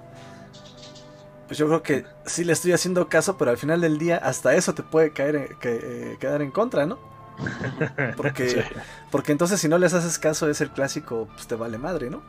pues 1.46 1.58
yo 1.58 1.66
creo 1.66 1.82
que 1.82 2.04
sí 2.26 2.44
le 2.44 2.52
estoy 2.52 2.72
haciendo 2.72 3.08
caso, 3.08 3.36
pero 3.36 3.50
al 3.50 3.58
final 3.58 3.80
del 3.80 3.98
día 3.98 4.16
hasta 4.16 4.54
eso 4.54 4.74
te 4.74 4.82
puede 4.82 5.12
caer 5.12 5.56
que, 5.60 5.80
eh, 5.82 6.16
quedar 6.18 6.42
en 6.42 6.50
contra, 6.50 6.86
¿no? 6.86 6.98
Porque, 8.16 8.64
porque 9.10 9.32
entonces 9.32 9.60
si 9.60 9.66
no 9.66 9.76
les 9.76 9.92
haces 9.92 10.20
caso 10.20 10.48
es 10.48 10.60
el 10.60 10.70
clásico, 10.70 11.28
pues 11.34 11.48
te 11.48 11.56
vale 11.56 11.78
madre, 11.78 12.08
¿no? 12.08 12.22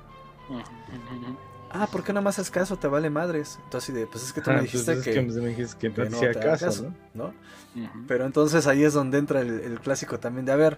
ah, 1.70 1.88
¿por 1.92 2.04
qué 2.04 2.14
no 2.14 2.22
más 2.22 2.40
haces 2.40 2.50
caso? 2.50 2.78
Te 2.78 2.88
vale 2.88 3.10
madres. 3.10 3.60
Entonces, 3.66 3.94
de, 3.94 4.08
pues 4.08 4.24
es 4.24 4.34
que 4.34 4.42
tú 4.42 4.50
me 4.50 4.56
ah, 4.56 4.60
pues 4.60 4.72
dijiste 4.72 5.12
que, 5.12 5.22
me 5.22 5.48
dijiste 5.50 5.78
que, 5.78 6.10
no 6.10 6.20
te 6.20 6.40
caso, 6.40 6.92
¿no? 7.14 7.34
Pero 8.08 8.26
entonces 8.26 8.66
ahí 8.68 8.84
es 8.84 8.94
donde 8.94 9.18
entra 9.18 9.42
el, 9.42 9.60
el, 9.60 9.80
clásico 9.80 10.20
también 10.20 10.46
de, 10.46 10.54
a 10.54 10.56
ver, 10.56 10.78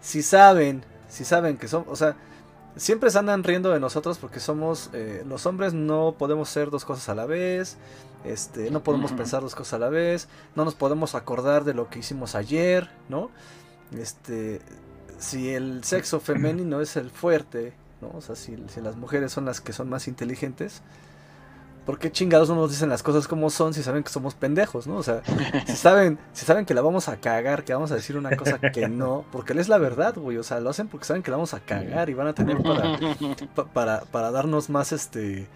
si 0.00 0.22
saben, 0.22 0.84
si 1.08 1.24
saben 1.24 1.56
que 1.56 1.66
son, 1.66 1.84
o 1.88 1.96
sea, 1.96 2.16
siempre 2.76 3.10
se 3.10 3.18
andan 3.18 3.44
riendo 3.44 3.70
de 3.70 3.80
nosotros 3.80 4.18
porque 4.18 4.40
somos 4.40 4.90
eh, 4.92 5.22
los 5.26 5.46
hombres 5.46 5.74
no 5.74 6.14
podemos 6.18 6.48
ser 6.48 6.70
dos 6.70 6.84
cosas 6.84 7.08
a 7.08 7.14
la 7.14 7.26
vez 7.26 7.76
este 8.24 8.70
no 8.70 8.82
podemos 8.82 9.12
pensar 9.12 9.42
dos 9.42 9.54
cosas 9.54 9.74
a 9.74 9.78
la 9.78 9.88
vez 9.90 10.28
no 10.56 10.64
nos 10.64 10.74
podemos 10.74 11.14
acordar 11.14 11.64
de 11.64 11.74
lo 11.74 11.88
que 11.88 12.00
hicimos 12.00 12.34
ayer 12.34 12.90
no 13.08 13.30
este 13.96 14.60
si 15.18 15.50
el 15.50 15.84
sexo 15.84 16.20
femenino 16.20 16.80
es 16.80 16.96
el 16.96 17.10
fuerte 17.10 17.74
no 18.00 18.10
o 18.16 18.20
sea 18.20 18.34
si, 18.34 18.56
si 18.68 18.80
las 18.80 18.96
mujeres 18.96 19.32
son 19.32 19.44
las 19.44 19.60
que 19.60 19.72
son 19.72 19.88
más 19.88 20.08
inteligentes 20.08 20.82
¿por 21.84 21.98
qué 21.98 22.10
chingados 22.10 22.48
no 22.48 22.54
nos 22.54 22.70
dicen 22.70 22.88
las 22.88 23.02
cosas 23.02 23.28
como 23.28 23.50
son 23.50 23.74
si 23.74 23.82
saben 23.82 24.02
que 24.02 24.10
somos 24.10 24.34
pendejos, 24.34 24.86
¿no? 24.86 24.96
O 24.96 25.02
sea, 25.02 25.22
si 25.66 25.76
saben, 25.76 26.18
si 26.32 26.46
saben 26.46 26.64
que 26.64 26.74
la 26.74 26.80
vamos 26.80 27.08
a 27.08 27.18
cagar, 27.18 27.64
que 27.64 27.74
vamos 27.74 27.92
a 27.92 27.96
decir 27.96 28.16
una 28.16 28.36
cosa 28.36 28.58
que 28.58 28.88
no, 28.88 29.24
porque 29.32 29.52
es 29.52 29.68
la 29.68 29.78
verdad, 29.78 30.14
güey, 30.16 30.36
o 30.38 30.42
sea, 30.42 30.60
lo 30.60 30.70
hacen 30.70 30.88
porque 30.88 31.06
saben 31.06 31.22
que 31.22 31.30
la 31.30 31.36
vamos 31.36 31.54
a 31.54 31.60
cagar 31.60 32.08
y 32.08 32.14
van 32.14 32.28
a 32.28 32.34
tener 32.34 32.58
para, 33.72 34.00
para, 34.02 34.30
darnos 34.30 34.70
más, 34.70 34.92
este, 34.92 35.46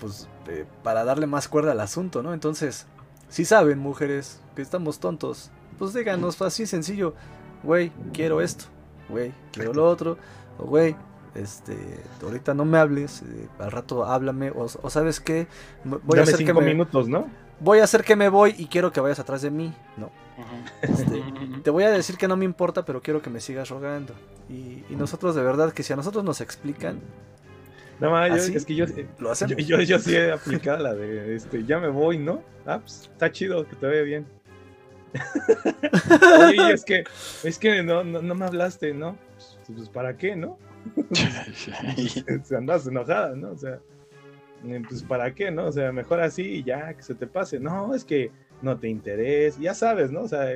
pues, 0.00 0.28
eh, 0.48 0.64
para 0.82 1.04
darle 1.04 1.26
más 1.26 1.48
cuerda 1.48 1.72
al 1.72 1.80
asunto, 1.80 2.22
¿no? 2.22 2.34
Entonces, 2.34 2.86
si 3.28 3.44
saben, 3.44 3.78
mujeres, 3.78 4.40
que 4.56 4.62
estamos 4.62 4.98
tontos, 4.98 5.50
pues 5.78 5.94
díganos 5.94 6.40
así 6.42 6.66
sencillo, 6.66 7.14
güey, 7.62 7.92
quiero 8.12 8.40
esto, 8.40 8.64
güey, 9.08 9.32
quiero 9.52 9.72
lo 9.72 9.88
otro, 9.88 10.18
o 10.58 10.64
güey, 10.64 10.96
este, 11.40 11.76
ahorita 12.22 12.54
no 12.54 12.64
me 12.64 12.78
hables, 12.78 13.22
eh, 13.22 13.48
al 13.58 13.70
rato 13.70 14.04
háblame, 14.04 14.50
o, 14.50 14.68
sabes 14.90 15.20
qué, 15.20 15.46
voy 15.84 16.18
a 16.18 16.22
hacer 16.22 16.44
que 16.44 16.52
me, 16.52 16.60
minutos, 16.62 17.08
¿no? 17.08 17.26
Voy 17.60 17.80
a 17.80 17.84
hacer 17.84 18.04
que 18.04 18.16
me 18.16 18.28
voy 18.28 18.54
y 18.56 18.66
quiero 18.66 18.92
que 18.92 19.00
vayas 19.00 19.18
atrás 19.18 19.42
de 19.42 19.50
mí, 19.50 19.72
¿no? 19.96 20.10
Este, 20.82 21.22
te 21.62 21.70
voy 21.70 21.84
a 21.84 21.90
decir 21.90 22.16
que 22.16 22.28
no 22.28 22.36
me 22.36 22.44
importa, 22.44 22.84
pero 22.84 23.02
quiero 23.02 23.22
que 23.22 23.30
me 23.30 23.40
sigas 23.40 23.68
rogando. 23.68 24.14
Y, 24.48 24.84
nosotros 24.90 25.34
de 25.34 25.42
verdad 25.42 25.72
que 25.72 25.82
si 25.82 25.92
a 25.92 25.96
nosotros 25.96 26.24
nos 26.24 26.40
explican, 26.40 27.00
no, 28.00 28.12
más, 28.12 28.48
es 28.48 28.64
que 28.64 28.76
yo, 28.76 28.84
lo 29.18 29.32
hacemos. 29.32 29.56
Yo, 29.66 29.80
yo, 29.80 29.98
sí 29.98 30.14
he 30.14 30.30
aplicado 30.30 30.82
la 30.82 30.94
de, 30.94 31.34
este, 31.34 31.64
ya 31.64 31.78
me 31.80 31.88
voy, 31.88 32.18
¿no? 32.18 32.42
Ah, 32.64 32.78
pues, 32.78 33.10
está 33.12 33.30
chido, 33.32 33.68
que 33.68 33.74
te 33.74 33.86
vaya 33.86 34.02
bien. 34.02 34.26
Oye, 36.48 36.72
es 36.72 36.84
que, 36.84 37.04
es 37.42 37.58
que 37.58 37.82
no, 37.82 38.04
no, 38.04 38.34
me 38.34 38.44
hablaste, 38.44 38.94
¿no? 38.94 39.16
Pues, 39.34 39.58
pues, 39.74 39.88
¿para 39.88 40.16
qué, 40.16 40.36
no? 40.36 40.58
Se 42.42 42.56
andas 42.56 42.86
enojada, 42.86 43.34
¿no? 43.34 43.52
O 43.52 43.56
sea, 43.56 43.80
eh, 44.64 44.82
pues 44.88 45.02
para 45.02 45.34
qué, 45.34 45.50
¿no? 45.50 45.66
O 45.66 45.72
sea, 45.72 45.92
mejor 45.92 46.20
así 46.20 46.42
y 46.42 46.62
ya, 46.64 46.94
que 46.94 47.02
se 47.02 47.14
te 47.14 47.26
pase. 47.26 47.60
No, 47.60 47.94
es 47.94 48.04
que 48.04 48.30
no 48.60 48.78
te 48.78 48.88
interesa, 48.88 49.60
ya 49.60 49.74
sabes, 49.74 50.10
¿no? 50.10 50.22
O 50.22 50.28
sea, 50.28 50.48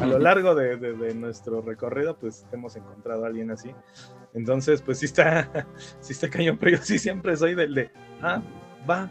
a 0.00 0.06
lo 0.06 0.18
largo 0.18 0.54
de, 0.54 1.14
nuestro 1.14 1.62
recorrido, 1.62 2.16
pues 2.16 2.44
hemos 2.52 2.74
encontrado 2.76 3.24
a 3.24 3.28
alguien 3.28 3.50
así. 3.50 3.70
Entonces, 4.34 4.82
pues 4.82 4.98
sí 4.98 5.06
está, 5.06 5.66
sí 6.00 6.12
está 6.12 6.28
cañón, 6.28 6.58
pero 6.58 6.76
yo 6.76 6.82
sí 6.82 6.98
siempre 6.98 7.36
soy 7.36 7.54
del 7.54 7.74
de, 7.74 7.90
ah, 8.20 8.42
va, 8.88 9.10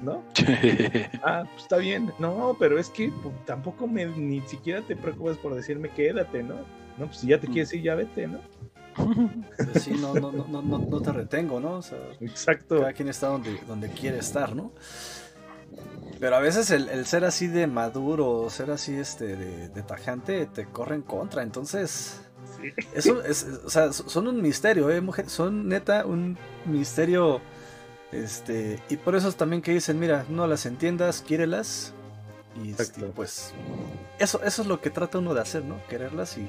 ¿no? 0.00 0.22
ah, 1.24 1.44
pues 1.50 1.62
está 1.62 1.78
bien. 1.78 2.12
No, 2.18 2.56
pero 2.58 2.78
es 2.78 2.90
que 2.90 3.12
pues, 3.22 3.34
tampoco 3.44 3.88
me, 3.88 4.06
ni 4.06 4.40
siquiera 4.42 4.80
te 4.82 4.94
preocupes 4.94 5.36
por 5.38 5.54
decirme 5.54 5.90
quédate, 5.90 6.42
¿no? 6.42 6.56
No, 6.96 7.06
pues 7.06 7.18
si 7.18 7.26
ya 7.26 7.40
te 7.40 7.48
quieres 7.48 7.72
ir, 7.74 7.82
ya 7.82 7.96
vete, 7.96 8.28
¿no? 8.28 8.38
Pues 9.72 9.84
sí, 9.84 9.92
no, 9.92 10.14
no, 10.14 10.32
no, 10.32 10.62
no, 10.62 10.78
no 10.78 11.00
te 11.00 11.12
retengo, 11.12 11.60
¿no? 11.60 11.80
Exacto. 12.20 12.80
Cada 12.80 12.92
quien 12.92 13.08
está 13.08 13.28
donde, 13.28 13.58
donde 13.66 13.88
quiere 13.90 14.18
estar, 14.18 14.54
¿no? 14.54 14.72
Pero 16.20 16.36
a 16.36 16.40
veces 16.40 16.70
el, 16.70 17.06
ser 17.06 17.24
así 17.24 17.48
de 17.48 17.66
maduro, 17.66 18.48
ser 18.48 18.70
así 18.70 18.94
este 18.94 19.36
de, 19.36 19.82
tajante, 19.82 20.46
te 20.46 20.66
corre 20.66 20.94
en 20.94 21.02
contra. 21.02 21.42
Entonces, 21.42 22.20
eso 22.94 23.22
es, 23.22 23.46
o 23.64 23.70
sea, 23.70 23.92
son 23.92 24.28
un 24.28 24.40
misterio, 24.40 24.90
¿eh? 24.90 25.00
Mujer, 25.00 25.28
son 25.28 25.68
neta 25.68 26.06
un 26.06 26.38
misterio. 26.64 27.40
Este, 28.12 28.80
y 28.88 28.96
por 28.96 29.16
eso 29.16 29.28
es 29.28 29.36
también 29.36 29.60
que 29.60 29.72
dicen, 29.72 29.98
mira, 29.98 30.24
no 30.28 30.46
las 30.46 30.66
entiendas, 30.66 31.20
quiérelas. 31.20 31.92
Y 32.62 32.70
este, 32.70 33.02
pues, 33.06 33.52
eso, 34.20 34.40
eso 34.44 34.62
es 34.62 34.68
lo 34.68 34.80
que 34.80 34.90
trata 34.90 35.18
uno 35.18 35.34
de 35.34 35.40
hacer, 35.40 35.64
¿no? 35.64 35.84
Quererlas 35.88 36.38
y 36.38 36.48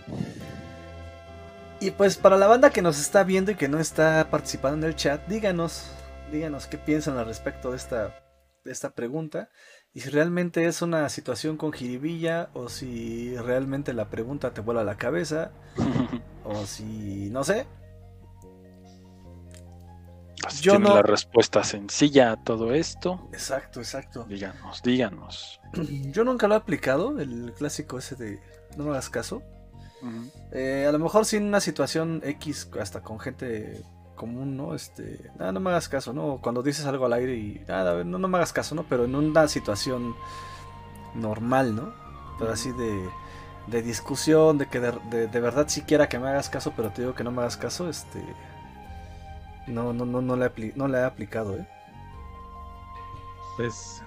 y 1.80 1.92
pues 1.92 2.18
para 2.18 2.38
la 2.38 2.48
banda 2.48 2.70
que 2.70 2.82
nos 2.82 3.00
está 3.00 3.24
viendo 3.24 3.52
y 3.52 3.56
que 3.56 3.68
no 3.68 3.80
está 3.80 4.30
participando 4.30 4.86
en 4.86 4.92
el 4.92 4.96
chat, 4.96 5.26
díganos, 5.28 5.92
díganos 6.32 6.68
qué 6.68 6.78
piensan 6.78 7.18
al 7.18 7.26
respecto 7.26 7.72
de 7.72 7.78
esta, 7.78 8.24
de 8.64 8.72
esta 8.72 8.92
pregunta. 8.92 9.50
Y 9.94 10.02
si 10.02 10.10
realmente 10.10 10.66
es 10.66 10.82
una 10.82 11.08
situación 11.10 11.58
con 11.58 11.72
jiribilla 11.72 12.50
o 12.54 12.70
si 12.70 13.36
realmente 13.38 13.94
la 13.94 14.10
pregunta 14.10 14.54
te 14.54 14.62
vuela 14.62 14.82
a 14.82 14.86
la 14.86 14.98
cabeza 14.98 15.52
o 16.44 16.66
si 16.66 17.30
no 17.30 17.44
sé. 17.44 17.68
Pues 20.42 20.62
Yo 20.62 20.80
no... 20.80 20.96
la 20.96 21.02
respuesta 21.02 21.64
sencilla 21.64 22.32
a 22.32 22.44
todo 22.44 22.74
esto. 22.74 23.30
Exacto, 23.34 23.80
exacto. 23.80 24.26
Díganos, 24.26 24.82
díganos. 24.84 25.60
Yo 26.12 26.24
nunca 26.24 26.48
lo 26.48 26.56
he 26.56 26.58
aplicado, 26.58 27.20
el 27.20 27.54
clásico 27.58 27.98
ese 27.98 28.16
de 28.16 28.40
no 28.78 28.86
me 28.86 28.92
hagas 28.92 29.10
caso. 29.10 29.42
Eh, 30.52 30.86
a 30.88 30.92
lo 30.92 31.00
mejor 31.00 31.26
sin 31.26 31.44
una 31.44 31.60
situación 31.60 32.22
X, 32.24 32.70
hasta 32.80 33.02
con 33.02 33.20
gente 33.20 33.84
común, 34.16 34.56
¿no? 34.58 34.74
Este, 34.76 35.32
nada, 35.38 35.52
no 35.52 35.60
me 35.60 35.70
hagas 35.70 35.90
caso, 35.90 36.14
¿no? 36.14 36.40
Cuando 36.42 36.64
dices 36.64 36.86
algo 36.86 37.06
al 37.06 37.14
aire 37.14 37.36
y 37.36 37.62
nada, 37.68 38.04
no, 38.04 38.18
no 38.18 38.28
me 38.28 38.38
hagas 38.38 38.54
caso, 38.54 38.76
¿no? 38.76 38.84
Pero 38.84 39.06
en 39.06 39.16
una 39.16 39.48
situación 39.48 40.16
normal, 41.14 41.76
¿no? 41.76 41.94
Pero 42.40 42.52
así 42.52 42.72
de, 42.72 43.10
de 43.68 43.82
discusión, 43.82 44.58
de 44.58 44.68
que 44.68 44.80
de, 44.80 45.28
de, 45.28 45.40
verdad 45.40 45.66
sí 45.68 45.82
quiera 45.82 46.10
que 46.10 46.20
me 46.20 46.30
hagas 46.30 46.50
caso, 46.50 46.74
pero 46.76 46.90
te 46.90 47.02
digo 47.02 47.16
que 47.16 47.24
no 47.24 47.32
me 47.32 47.42
hagas 47.42 47.58
caso, 47.58 47.90
este, 47.90 48.24
no, 49.68 49.94
no, 49.94 50.06
no, 50.06 50.22
no 50.22 50.36
le, 50.36 50.52
no 50.76 50.88
le 50.88 51.00
he 51.00 51.04
aplicado, 51.04 51.58
¿eh? 51.58 51.68
Pues, 53.58 54.02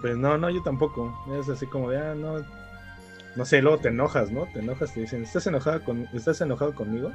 pues 0.00 0.16
no, 0.16 0.38
no, 0.38 0.48
yo 0.50 0.62
tampoco. 0.62 1.14
Es 1.38 1.48
así 1.48 1.66
como 1.66 1.90
de, 1.90 1.98
ah, 1.98 2.14
no, 2.14 2.38
no 3.36 3.44
sé, 3.44 3.62
luego 3.62 3.78
te 3.78 3.88
enojas, 3.88 4.30
¿no? 4.30 4.46
Te 4.52 4.60
enojas, 4.60 4.92
te 4.92 5.00
dicen, 5.00 5.22
¿estás 5.22 5.46
enojada 5.46 5.80
con, 5.80 6.08
estás 6.12 6.40
enojado 6.40 6.74
conmigo? 6.74 7.12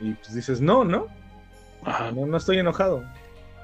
Y 0.00 0.14
pues 0.14 0.34
dices, 0.34 0.60
no, 0.60 0.84
no, 0.84 1.06
no, 2.14 2.26
no 2.26 2.36
estoy 2.36 2.58
enojado. 2.58 3.04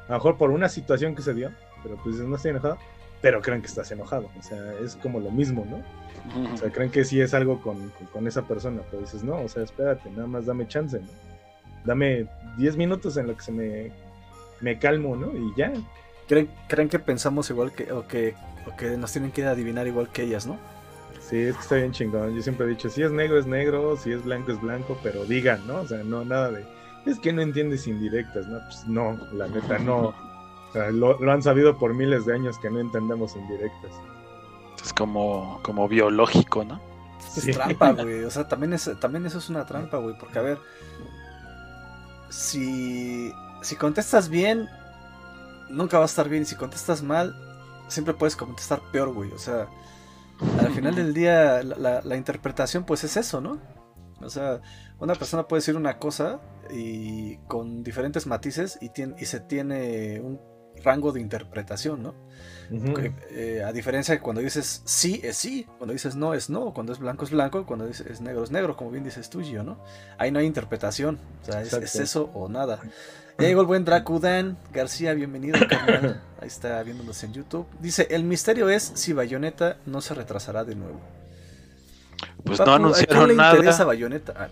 A 0.08 0.12
lo 0.12 0.14
mejor 0.14 0.37
por 0.37 0.50
una 0.50 0.68
situación 0.68 1.14
que 1.14 1.23
se 1.23 1.35
dio, 1.35 1.50
pero 1.82 1.96
pues 1.96 2.16
dices, 2.16 2.28
no 2.28 2.37
estoy 2.37 2.52
enojado, 2.52 2.78
pero 3.20 3.40
creen 3.40 3.61
que 3.61 3.68
estás 3.68 3.90
enojado. 3.90 4.30
O 4.38 4.42
sea, 4.42 4.58
es 4.82 4.96
como 4.96 5.18
lo 5.20 5.30
mismo, 5.30 5.66
¿no? 5.68 5.82
O 6.52 6.56
sea, 6.56 6.70
creen 6.70 6.90
que 6.90 7.04
sí 7.04 7.20
es 7.20 7.35
algo 7.35 7.61
con, 7.61 7.92
con 8.12 8.26
esa 8.26 8.42
persona, 8.42 8.82
pero 8.90 9.02
dices, 9.02 9.23
no, 9.23 9.40
o 9.40 9.49
sea, 9.49 9.62
espérate, 9.62 10.11
nada 10.11 10.26
más 10.26 10.46
dame 10.46 10.66
chance, 10.66 10.99
¿no? 10.99 11.06
dame 11.85 12.26
10 12.58 12.76
minutos 12.76 13.16
en 13.16 13.28
lo 13.28 13.37
que 13.37 13.42
se 13.42 13.52
me, 13.52 13.92
me 14.61 14.78
calmo, 14.78 15.16
¿no? 15.16 15.32
Y 15.37 15.54
ya. 15.56 15.73
¿Creen, 16.28 16.50
¿Creen 16.68 16.88
que 16.88 16.99
pensamos 16.99 17.49
igual 17.50 17.73
que 17.73 17.92
o, 17.92 18.06
que, 18.06 18.35
o 18.66 18.76
que 18.76 18.96
nos 18.96 19.12
tienen 19.12 19.30
que 19.30 19.44
adivinar 19.46 19.87
igual 19.87 20.08
que 20.11 20.25
ellas, 20.25 20.46
no? 20.46 20.58
Sí, 21.28 21.38
es 21.38 21.56
que 21.56 21.62
está 21.62 21.75
bien 21.76 21.90
chingón. 21.90 22.35
Yo 22.37 22.42
siempre 22.42 22.66
he 22.66 22.68
dicho, 22.68 22.88
si 22.88 23.02
es 23.02 23.11
negro 23.11 23.38
es 23.38 23.47
negro, 23.47 23.97
si 23.97 24.12
es 24.12 24.23
blanco 24.23 24.52
es 24.52 24.61
blanco, 24.61 24.97
pero 25.02 25.25
digan, 25.25 25.66
¿no? 25.66 25.80
O 25.80 25.87
sea, 25.87 26.04
no, 26.04 26.25
nada 26.25 26.52
de... 26.52 26.64
Es 27.04 27.18
que 27.18 27.33
no 27.33 27.42
entiendes 27.42 27.87
indirectas, 27.88 28.47
¿no? 28.47 28.61
Pues 28.61 28.87
no, 28.87 29.18
la 29.33 29.49
neta 29.49 29.78
no. 29.78 30.09
O 30.09 30.73
sea, 30.73 30.90
lo, 30.90 31.18
han 31.30 31.42
sabido 31.42 31.76
por 31.78 31.95
miles 31.95 32.26
de 32.26 32.35
años 32.35 32.59
que 32.59 32.71
no 32.71 32.78
entendemos 32.78 33.35
indirectas. 33.35 33.90
Es 34.85 34.92
como, 34.92 35.61
como 35.62 35.88
biológico, 35.88 36.64
¿no? 36.64 36.80
Es 37.37 37.45
trampa, 37.45 37.90
güey. 38.02 38.23
O 38.25 38.30
sea, 38.30 38.47
también, 38.47 38.73
es, 38.73 38.90
también 39.00 39.26
eso 39.26 39.38
es 39.38 39.49
una 39.49 39.66
trampa, 39.66 39.99
güey. 39.99 40.16
Porque, 40.18 40.38
a 40.38 40.42
ver, 40.42 40.59
si, 42.28 43.33
si 43.62 43.76
contestas 43.76 44.28
bien, 44.28 44.68
nunca 45.71 45.99
va 45.99 46.04
a 46.04 46.06
estar 46.06 46.28
bien. 46.28 46.42
Y 46.42 46.47
si 46.47 46.54
contestas 46.54 47.02
mal, 47.02 47.37
siempre 47.88 48.14
puedes 48.14 48.37
contestar 48.37 48.80
peor, 48.92 49.12
güey. 49.12 49.33
O 49.33 49.38
sea, 49.38 49.68
al 50.61 50.73
final 50.73 50.95
del 50.95 51.14
día, 51.14 51.62
la, 51.62 52.16
interpretación, 52.16 52.85
pues 52.85 53.05
es 53.05 53.16
eso, 53.16 53.40
¿no? 53.40 53.61
O 54.21 54.31
sea, 54.31 54.61
una 54.99 55.14
persona 55.14 55.47
puede 55.47 55.61
decir 55.61 55.76
una 55.76 55.99
cosa 55.99 56.40
y 56.71 57.37
con 57.49 57.83
diferentes 57.83 58.26
matices 58.26 58.78
y, 58.81 58.88
tiene, 58.90 59.14
y 59.19 59.26
se 59.26 59.40
tiene 59.40 60.21
un 60.21 60.40
rango 60.83 61.12
de 61.12 61.21
interpretación, 61.21 62.02
¿no? 62.02 62.14
Eh, 63.31 63.62
a 63.64 63.73
diferencia 63.73 64.14
de 64.14 64.21
cuando 64.21 64.43
dices 64.43 64.83
sí, 64.85 65.21
es 65.23 65.37
sí, 65.37 65.66
cuando 65.78 65.93
dices 65.93 66.16
no, 66.16 66.35
es 66.35 66.50
no, 66.50 66.75
cuando 66.75 66.93
es 66.93 66.99
blanco, 66.99 67.25
es 67.25 67.31
blanco, 67.31 67.64
cuando 67.64 67.87
dices 67.87 68.07
es 68.07 68.21
negro, 68.21 68.43
es 68.43 68.50
negro, 68.50 68.76
como 68.76 68.90
bien 68.90 69.05
dices 69.05 69.31
tú, 69.31 69.40
Gio, 69.40 69.62
¿no? 69.62 69.83
Ahí 70.19 70.31
no 70.31 70.38
hay 70.38 70.47
interpretación, 70.47 71.19
o 71.43 71.45
sea, 71.45 71.62
es, 71.62 71.95
eso 71.97 72.31
o 72.35 72.49
nada. 72.49 72.81
Ya 73.38 73.49
llegó 73.49 73.61
el 73.61 73.66
buen 73.66 73.85
Dracudan 73.85 74.57
García, 74.73 75.12
bienvenido, 75.12 75.59
Ahí 76.40 76.49
está 76.49 76.83
viéndonos 76.83 77.23
en 77.23 77.35
YouTube. 77.35 77.66
Dice, 77.81 78.07
el 78.11 78.25
misterio 78.25 78.71
es 78.71 78.93
si 78.95 79.12
Bayonetta 79.12 79.76
no 79.84 80.00
se 80.00 80.15
retrasará 80.15 80.65
de 80.65 80.75
nuevo. 80.75 80.99
Pues 82.45 82.60
no 82.60 82.75
anunciaron 82.75 83.28
le 83.28 83.34
nada. 83.34 83.56
interesa 83.56 83.84
Bayonetta? 83.84 84.49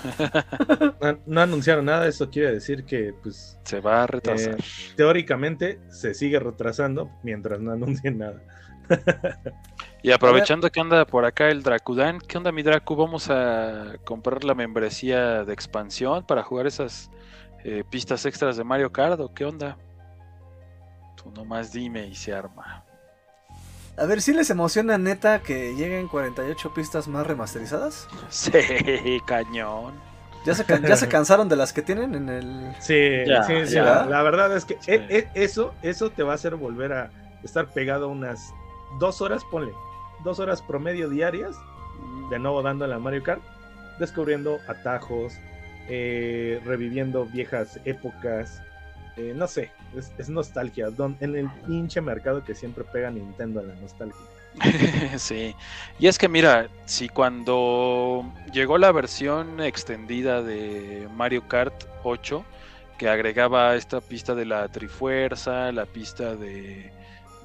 Ah. 0.00 1.16
no, 1.26 1.40
anunciaron 1.40 1.84
nada, 1.84 2.06
eso 2.06 2.30
quiere 2.30 2.52
decir 2.52 2.84
que 2.84 3.12
pues 3.24 3.58
se 3.64 3.80
va 3.80 4.04
a 4.04 4.06
retrasar. 4.06 4.54
Eh, 4.54 4.64
teóricamente 4.94 5.80
se 5.90 6.14
sigue 6.14 6.38
retrasando 6.38 7.10
mientras 7.24 7.60
no 7.60 7.72
anuncien 7.72 8.18
nada. 8.18 8.40
y 10.02 10.12
aprovechando 10.12 10.70
que 10.70 10.80
anda 10.80 11.04
por 11.06 11.24
acá 11.24 11.48
el 11.48 11.64
Dracudan, 11.64 12.20
¿qué 12.20 12.38
onda 12.38 12.52
mi 12.52 12.62
Dracu? 12.62 12.94
Vamos 12.94 13.30
a 13.30 13.94
comprar 14.04 14.44
la 14.44 14.54
membresía 14.54 15.44
de 15.44 15.52
expansión 15.52 16.24
para 16.24 16.44
jugar 16.44 16.68
esas 16.68 17.10
eh, 17.64 17.84
pistas 17.88 18.26
extras 18.26 18.56
de 18.56 18.64
Mario 18.64 18.92
Kart 18.92 19.20
o 19.20 19.32
qué 19.32 19.44
onda? 19.44 19.76
Tú 21.16 21.30
nomás 21.30 21.72
dime 21.72 22.06
y 22.06 22.14
se 22.14 22.32
arma. 22.32 22.84
A 23.96 24.06
ver, 24.06 24.22
si 24.22 24.32
les 24.32 24.48
emociona 24.50 24.96
neta 24.96 25.40
que 25.40 25.74
lleguen 25.74 26.08
48 26.08 26.72
pistas 26.74 27.08
más 27.08 27.26
remasterizadas? 27.26 28.08
Sí, 28.30 28.50
cañón. 29.26 29.94
¿Ya 30.44 30.54
se, 30.54 30.64
ya 30.66 30.96
se 30.96 31.08
cansaron 31.08 31.48
de 31.48 31.54
las 31.54 31.72
que 31.72 31.82
tienen 31.82 32.14
en 32.16 32.28
el...? 32.28 32.74
Sí, 32.80 33.24
sí, 33.46 33.66
sí. 33.66 33.76
La, 33.76 34.22
verdad 34.22 34.56
es 34.56 34.64
que 34.64 34.76
e, 34.88 34.94
e, 35.08 35.28
eso, 35.34 35.72
eso 35.82 36.10
te 36.10 36.24
va 36.24 36.32
a 36.32 36.34
hacer 36.34 36.56
volver 36.56 36.92
a 36.92 37.10
estar 37.44 37.68
pegado 37.68 38.08
unas 38.08 38.52
dos 38.98 39.20
horas, 39.20 39.42
ponle, 39.52 39.72
dos 40.24 40.40
horas 40.40 40.60
promedio 40.62 41.08
diarias, 41.08 41.54
de 42.30 42.38
nuevo 42.40 42.62
dando 42.62 42.86
la 42.88 42.98
Mario 42.98 43.22
Kart, 43.22 43.42
descubriendo 44.00 44.58
atajos, 44.66 45.34
eh, 45.88 46.60
reviviendo 46.64 47.26
viejas 47.26 47.80
épocas, 47.84 48.62
eh, 49.16 49.32
no 49.34 49.46
sé, 49.46 49.70
es, 50.18 50.28
nostalgia. 50.28 50.88
en 51.20 51.36
el 51.36 51.50
pinche 51.66 52.00
mercado 52.00 52.44
que 52.44 52.54
siempre 52.54 52.84
pega 52.84 53.10
Nintendo 53.10 53.60
a 53.60 53.64
la 53.64 53.74
nostalgia. 53.74 54.20
sí, 55.16 55.54
y 55.98 56.06
es 56.06 56.18
que 56.18 56.28
mira, 56.28 56.68
si 56.84 57.08
cuando 57.08 58.30
llegó 58.52 58.78
la 58.78 58.92
versión 58.92 59.60
extendida 59.60 60.42
de 60.42 61.08
Mario 61.14 61.48
Kart 61.48 61.74
8, 62.02 62.44
que 62.98 63.08
agregaba 63.08 63.74
esta 63.74 64.00
pista 64.00 64.34
de 64.34 64.44
la 64.44 64.68
Trifuerza, 64.68 65.72
la 65.72 65.86
pista 65.86 66.36
de, 66.36 66.92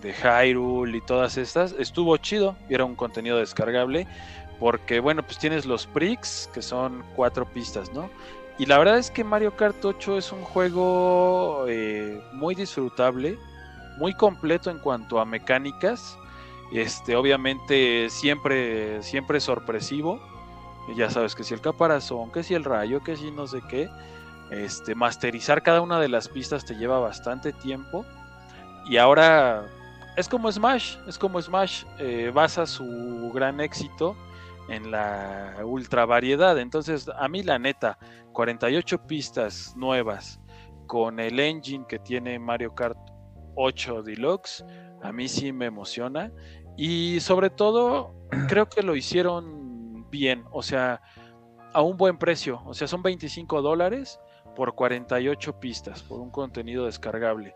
de 0.01 0.13
Hyrule 0.13 0.97
y 0.97 1.01
todas 1.01 1.37
estas, 1.37 1.73
estuvo 1.79 2.15
chido, 2.17 2.55
era 2.69 2.85
un 2.85 2.95
contenido 2.95 3.37
descargable, 3.37 4.05
porque 4.59 4.99
bueno, 4.99 5.23
pues 5.23 5.37
tienes 5.37 5.65
los 5.65 5.85
Prix, 5.87 6.49
que 6.53 6.61
son 6.61 7.03
cuatro 7.15 7.45
pistas, 7.45 7.91
¿no? 7.93 8.09
Y 8.57 8.65
la 8.65 8.79
verdad 8.79 8.97
es 8.97 9.11
que 9.11 9.23
Mario 9.23 9.55
Kart 9.55 9.83
8 9.83 10.17
es 10.17 10.31
un 10.31 10.41
juego 10.41 11.65
eh, 11.67 12.21
muy 12.33 12.55
disfrutable, 12.55 13.37
muy 13.97 14.13
completo 14.13 14.71
en 14.71 14.79
cuanto 14.79 15.19
a 15.19 15.25
mecánicas. 15.25 16.17
Este, 16.71 17.15
obviamente 17.15 18.09
siempre, 18.09 19.01
siempre 19.03 19.39
sorpresivo. 19.39 20.19
Ya 20.95 21.09
sabes 21.11 21.35
que 21.35 21.43
si 21.43 21.53
el 21.53 21.61
caparazón, 21.61 22.31
que 22.31 22.41
si 22.41 22.55
el 22.55 22.63
rayo, 22.63 23.03
que 23.03 23.15
si 23.15 23.29
no 23.29 23.45
sé 23.45 23.61
qué. 23.69 23.89
Este, 24.49 24.95
masterizar 24.95 25.61
cada 25.61 25.81
una 25.81 25.99
de 25.99 26.07
las 26.07 26.27
pistas 26.27 26.65
te 26.65 26.73
lleva 26.75 26.99
bastante 26.99 27.53
tiempo. 27.53 28.05
Y 28.89 28.97
ahora 28.97 29.67
es 30.15 30.27
como 30.27 30.51
Smash, 30.51 30.97
es 31.05 31.19
como 31.19 31.39
Smash, 31.39 31.83
eh, 31.99 32.31
basa 32.33 32.65
su 32.65 33.31
gran 33.35 33.59
éxito 33.59 34.15
en 34.69 34.91
la 34.91 35.57
ultra 35.63 36.05
variedad. 36.05 36.57
Entonces, 36.59 37.09
a 37.15 37.27
mí 37.27 37.43
la 37.43 37.59
neta, 37.59 37.97
48 38.33 39.07
pistas 39.07 39.73
nuevas 39.75 40.39
con 40.85 41.19
el 41.19 41.39
engine 41.39 41.85
que 41.87 41.99
tiene 41.99 42.39
Mario 42.39 42.73
Kart 42.73 42.97
8 43.55 44.03
Deluxe, 44.03 44.63
a 45.01 45.11
mí 45.11 45.27
sí 45.27 45.51
me 45.51 45.65
emociona. 45.65 46.31
Y 46.77 47.19
sobre 47.19 47.49
todo, 47.49 48.13
creo 48.47 48.69
que 48.69 48.83
lo 48.83 48.95
hicieron 48.95 50.09
bien, 50.09 50.45
o 50.51 50.61
sea, 50.63 51.01
a 51.73 51.81
un 51.81 51.97
buen 51.97 52.17
precio. 52.17 52.61
O 52.65 52.73
sea, 52.73 52.87
son 52.87 53.01
25 53.01 53.61
dólares 53.61 54.19
por 54.55 54.75
48 54.75 55.59
pistas, 55.59 56.01
por 56.03 56.19
un 56.19 56.31
contenido 56.31 56.85
descargable. 56.85 57.55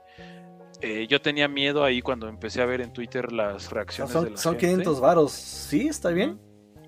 Eh, 0.82 1.08
yo 1.08 1.22
tenía 1.22 1.48
miedo 1.48 1.84
ahí 1.84 2.02
cuando 2.02 2.28
empecé 2.28 2.62
a 2.62 2.66
ver 2.66 2.82
en 2.82 2.92
Twitter 2.92 3.32
las 3.32 3.70
reacciones 3.72 4.12
son, 4.12 4.24
de 4.26 4.32
la 4.32 4.38
Son 4.38 4.58
500 4.58 5.00
varos, 5.00 5.32
¿sí? 5.32 5.88
¿Está 5.88 6.10
bien? 6.10 6.40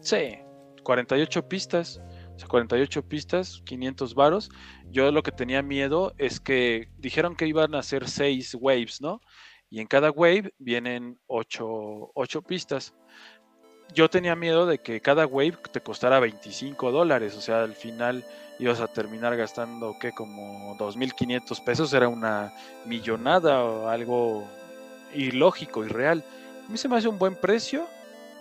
Sí, 0.03 0.37
48 0.83 1.47
pistas. 1.47 2.01
O 2.35 2.39
sea, 2.39 2.47
48 2.47 3.07
pistas, 3.07 3.61
500 3.65 4.15
varos. 4.15 4.49
Yo 4.91 5.11
lo 5.11 5.23
que 5.23 5.31
tenía 5.31 5.61
miedo 5.61 6.13
es 6.17 6.39
que 6.39 6.89
dijeron 6.97 7.35
que 7.35 7.47
iban 7.47 7.73
a 7.73 7.79
hacer 7.79 8.09
6 8.09 8.57
waves, 8.59 9.01
¿no? 9.01 9.21
Y 9.69 9.79
en 9.79 9.87
cada 9.87 10.11
wave 10.11 10.53
vienen 10.59 11.19
8, 11.27 12.11
pistas. 12.45 12.93
Yo 13.93 14.09
tenía 14.09 14.35
miedo 14.35 14.65
de 14.65 14.79
que 14.79 14.99
cada 14.99 15.25
wave 15.25 15.57
te 15.71 15.81
costara 15.81 16.19
25 16.19 16.91
dólares. 16.91 17.35
O 17.37 17.41
sea, 17.41 17.63
al 17.63 17.75
final 17.75 18.25
ibas 18.59 18.81
a 18.81 18.87
terminar 18.87 19.37
gastando, 19.37 19.95
¿qué? 20.01 20.11
Como 20.11 20.75
2.500 20.77 21.63
pesos. 21.63 21.93
Era 21.93 22.09
una 22.09 22.51
millonada 22.85 23.63
o 23.63 23.87
algo 23.87 24.47
ilógico, 25.13 25.85
irreal. 25.85 26.25
A 26.67 26.71
mí 26.71 26.77
se 26.77 26.89
me 26.89 26.97
hace 26.97 27.07
un 27.07 27.19
buen 27.19 27.35
precio 27.35 27.87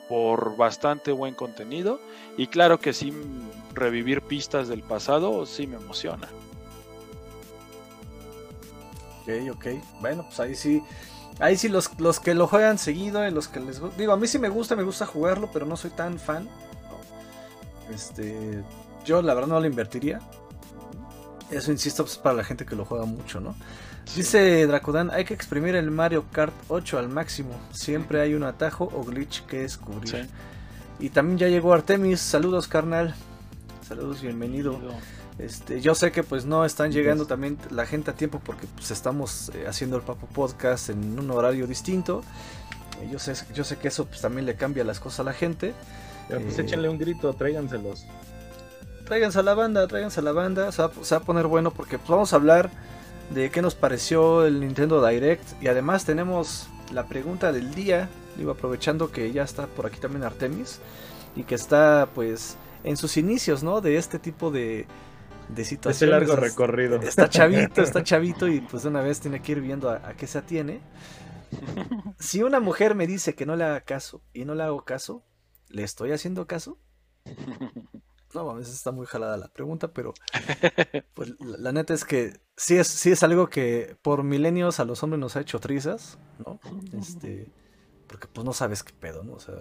por 0.09 0.57
bastante 0.57 1.13
buen 1.13 1.35
contenido 1.35 2.01
y 2.37 2.47
claro 2.49 2.79
que 2.79 2.93
sí 2.93 3.13
revivir 3.75 4.23
pistas 4.23 4.69
del 4.69 4.83
pasado 4.83 5.47
sí 5.47 5.67
me 5.67 5.77
emociona. 5.77 6.29
Ok, 9.23 9.29
ok. 9.53 9.67
Bueno, 10.01 10.25
pues 10.25 10.41
ahí 10.41 10.55
sí. 10.55 10.83
Ahí 11.39 11.57
sí 11.57 11.69
los, 11.69 11.99
los 11.99 12.21
que 12.21 12.35
lo 12.35 12.47
juegan 12.47 12.79
seguido 12.79 13.27
y 13.27 13.31
los 13.31 13.49
que 13.49 13.61
les 13.61 13.81
Digo, 13.97 14.13
a 14.13 14.17
mí 14.17 14.27
sí 14.27 14.39
me 14.39 14.49
gusta, 14.49 14.77
me 14.77 14.83
gusta 14.83 15.07
jugarlo, 15.07 15.49
pero 15.53 15.67
no 15.67 15.77
soy 15.77 15.91
tan 15.91 16.19
fan. 16.19 16.49
Este. 17.93 18.63
Yo 19.05 19.23
la 19.23 19.35
verdad 19.35 19.49
no 19.49 19.61
lo 19.61 19.67
invertiría. 19.67 20.21
Eso 21.51 21.71
insisto, 21.71 22.05
pues 22.05 22.17
para 22.19 22.37
la 22.37 22.45
gente 22.45 22.65
que 22.65 22.77
lo 22.77 22.85
juega 22.85 23.05
mucho, 23.05 23.41
¿no? 23.41 23.55
Dice 24.15 24.67
Dracodan, 24.67 25.11
hay 25.11 25.25
que 25.25 25.33
exprimir 25.33 25.75
el 25.75 25.91
Mario 25.91 26.27
Kart 26.33 26.53
8 26.69 26.99
al 26.99 27.09
máximo. 27.09 27.59
Siempre 27.73 28.21
hay 28.21 28.35
un 28.35 28.43
atajo 28.43 28.91
o 28.95 29.05
glitch 29.05 29.45
que 29.47 29.61
descubrir. 29.61 30.29
Y 31.01 31.09
también 31.09 31.39
ya 31.39 31.49
llegó 31.49 31.73
Artemis. 31.73 32.21
Saludos, 32.21 32.69
carnal. 32.69 33.15
Saludos, 33.87 34.21
bienvenido. 34.21 34.79
Este, 35.39 35.81
yo 35.81 35.95
sé 35.95 36.13
que 36.13 36.23
pues 36.23 36.45
no 36.45 36.65
están 36.65 36.93
llegando 36.93 37.27
también 37.27 37.59
la 37.71 37.87
gente 37.87 38.11
a 38.11 38.15
tiempo 38.15 38.41
porque 38.45 38.67
pues 38.77 38.91
estamos 38.91 39.51
eh, 39.55 39.65
haciendo 39.67 39.97
el 39.97 40.03
Papo 40.03 40.27
Podcast 40.27 40.91
en 40.91 41.19
un 41.19 41.31
horario 41.31 41.67
distinto. 41.67 42.23
Eh, 43.01 43.09
yo 43.11 43.19
sé, 43.19 43.35
yo 43.55 43.65
sé 43.65 43.79
que 43.79 43.89
eso 43.89 44.05
pues, 44.05 44.21
también 44.21 44.45
le 44.47 44.57
cambia 44.57 44.85
las 44.85 45.01
cosas 45.01 45.21
a 45.21 45.25
la 45.25 45.33
gente. 45.33 45.75
pues 46.29 46.59
eh, 46.59 46.63
échenle 46.63 46.89
un 46.89 46.99
grito, 46.99 47.33
tráiganselos. 47.33 48.05
Tráiganse 49.07 49.39
a 49.39 49.43
la 49.43 49.55
banda, 49.55 49.87
tráiganse 49.89 50.21
a 50.21 50.23
la 50.23 50.33
banda. 50.33 50.71
Se 50.71 50.83
va, 50.83 50.91
a 51.17 51.21
poner 51.21 51.47
bueno 51.47 51.73
porque 51.73 51.99
pues, 51.99 52.11
vamos 52.11 52.33
a 52.33 52.37
hablar 52.37 52.71
de 53.35 53.51
qué 53.51 53.63
nos 53.63 53.75
pareció 53.75 54.47
el 54.47 54.61
Nintendo 54.61 55.07
Direct. 55.07 55.63
Y 55.63 55.69
además 55.69 56.05
tenemos 56.05 56.69
la 56.93 57.07
pregunta 57.07 57.53
del 57.53 57.75
día. 57.75 58.09
Digo, 58.37 58.51
aprovechando 58.53 59.11
que 59.11 59.33
ya 59.33 59.43
está 59.43 59.67
por 59.67 59.87
aquí 59.87 60.01
también 60.01 60.25
Artemis. 60.25 60.81
Y 61.37 61.45
que 61.45 61.55
está 61.55 62.09
pues 62.15 62.57
en 62.85 62.97
sus 62.97 63.17
inicios, 63.17 63.63
¿no? 63.63 63.81
De 63.81 63.97
este 63.97 64.19
tipo 64.19 64.51
de, 64.51 64.87
de 65.49 65.65
situaciones. 65.65 66.17
Ese 66.17 66.27
largo 66.27 66.37
recorrido. 66.37 67.01
Está 67.01 67.29
chavito, 67.29 67.83
está 67.83 68.03
chavito 68.05 68.49
y 68.49 68.61
pues 68.61 68.83
de 68.83 68.89
una 68.89 69.01
vez 69.01 69.21
tiene 69.21 69.41
que 69.41 69.53
ir 69.53 69.61
viendo 69.61 69.91
a, 69.91 70.15
qué 70.15 70.27
se 70.27 70.39
atiene. 70.39 70.81
Si 72.19 72.43
una 72.43 72.61
mujer 72.61 72.95
me 72.95 73.07
dice 73.07 73.35
que 73.35 73.45
no 73.45 73.57
le 73.57 73.65
haga 73.65 73.83
caso 73.83 74.23
y 74.33 74.45
no 74.45 74.55
le 74.55 74.63
hago 74.63 74.85
caso, 74.85 75.25
¿le 75.69 75.83
estoy 75.83 76.13
haciendo 76.13 76.47
caso? 76.47 76.79
No, 78.35 78.51
a 78.51 78.55
veces 78.55 78.75
está 78.75 78.93
muy 78.93 79.07
jalada 79.07 79.37
la 79.37 79.49
pregunta, 79.49 79.89
pero 79.89 80.15
pues 81.15 81.35
la, 81.41 81.73
neta 81.73 81.93
es 81.93 82.05
que 82.05 82.41
sí 82.57 82.77
es, 82.77 82.87
sí 82.87 83.13
es 83.13 83.23
algo 83.23 83.49
que 83.49 83.97
por 84.03 84.23
milenios 84.23 84.81
a 84.81 84.85
los 84.85 85.03
hombres 85.03 85.21
nos 85.21 85.37
ha 85.37 85.41
hecho 85.41 85.61
trizas, 85.61 86.19
¿no? 86.45 86.59
Este, 86.99 87.51
porque 88.07 88.29
pues 88.33 88.45
no 88.45 88.53
sabes 88.53 88.83
qué 88.83 88.93
pedo, 88.93 89.23
¿no? 89.23 89.35
O 89.35 89.41
sea, 89.41 89.55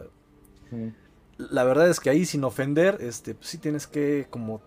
la 1.37 1.63
verdad 1.63 1.89
es 1.89 1.99
que 1.99 2.09
ahí 2.09 2.25
sin 2.25 2.43
ofender, 2.43 2.97
este, 3.01 3.35
pues 3.35 3.47
sí 3.47 3.57
tienes 3.57 3.87
que 3.87 4.27
como 4.29 4.61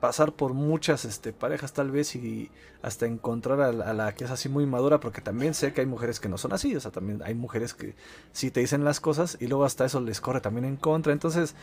pasar 0.00 0.32
por 0.32 0.52
muchas 0.52 1.04
este, 1.04 1.32
parejas 1.32 1.72
tal 1.72 1.90
vez 1.90 2.14
y 2.14 2.50
hasta 2.82 3.06
encontrar 3.06 3.60
a 3.60 3.94
la, 3.94 4.14
que 4.14 4.24
es 4.24 4.30
así 4.30 4.48
muy 4.48 4.66
madura, 4.66 5.00
porque 5.00 5.20
también 5.20 5.54
sé 5.54 5.72
que 5.72 5.80
hay 5.80 5.86
mujeres 5.86 6.20
que 6.20 6.28
no 6.28 6.38
son 6.38 6.52
así, 6.52 6.74
o 6.76 6.80
sea, 6.80 6.90
también 6.90 7.22
hay 7.22 7.34
mujeres 7.34 7.74
que 7.74 7.94
sí 8.32 8.50
te 8.50 8.60
dicen 8.60 8.84
las 8.84 9.00
cosas 9.00 9.38
y 9.40 9.46
luego 9.46 9.64
hasta 9.64 9.84
eso 9.84 10.00
les 10.00 10.20
corre 10.20 10.40
también 10.40 10.64
en 10.64 10.76
contra, 10.76 11.12
entonces 11.12 11.54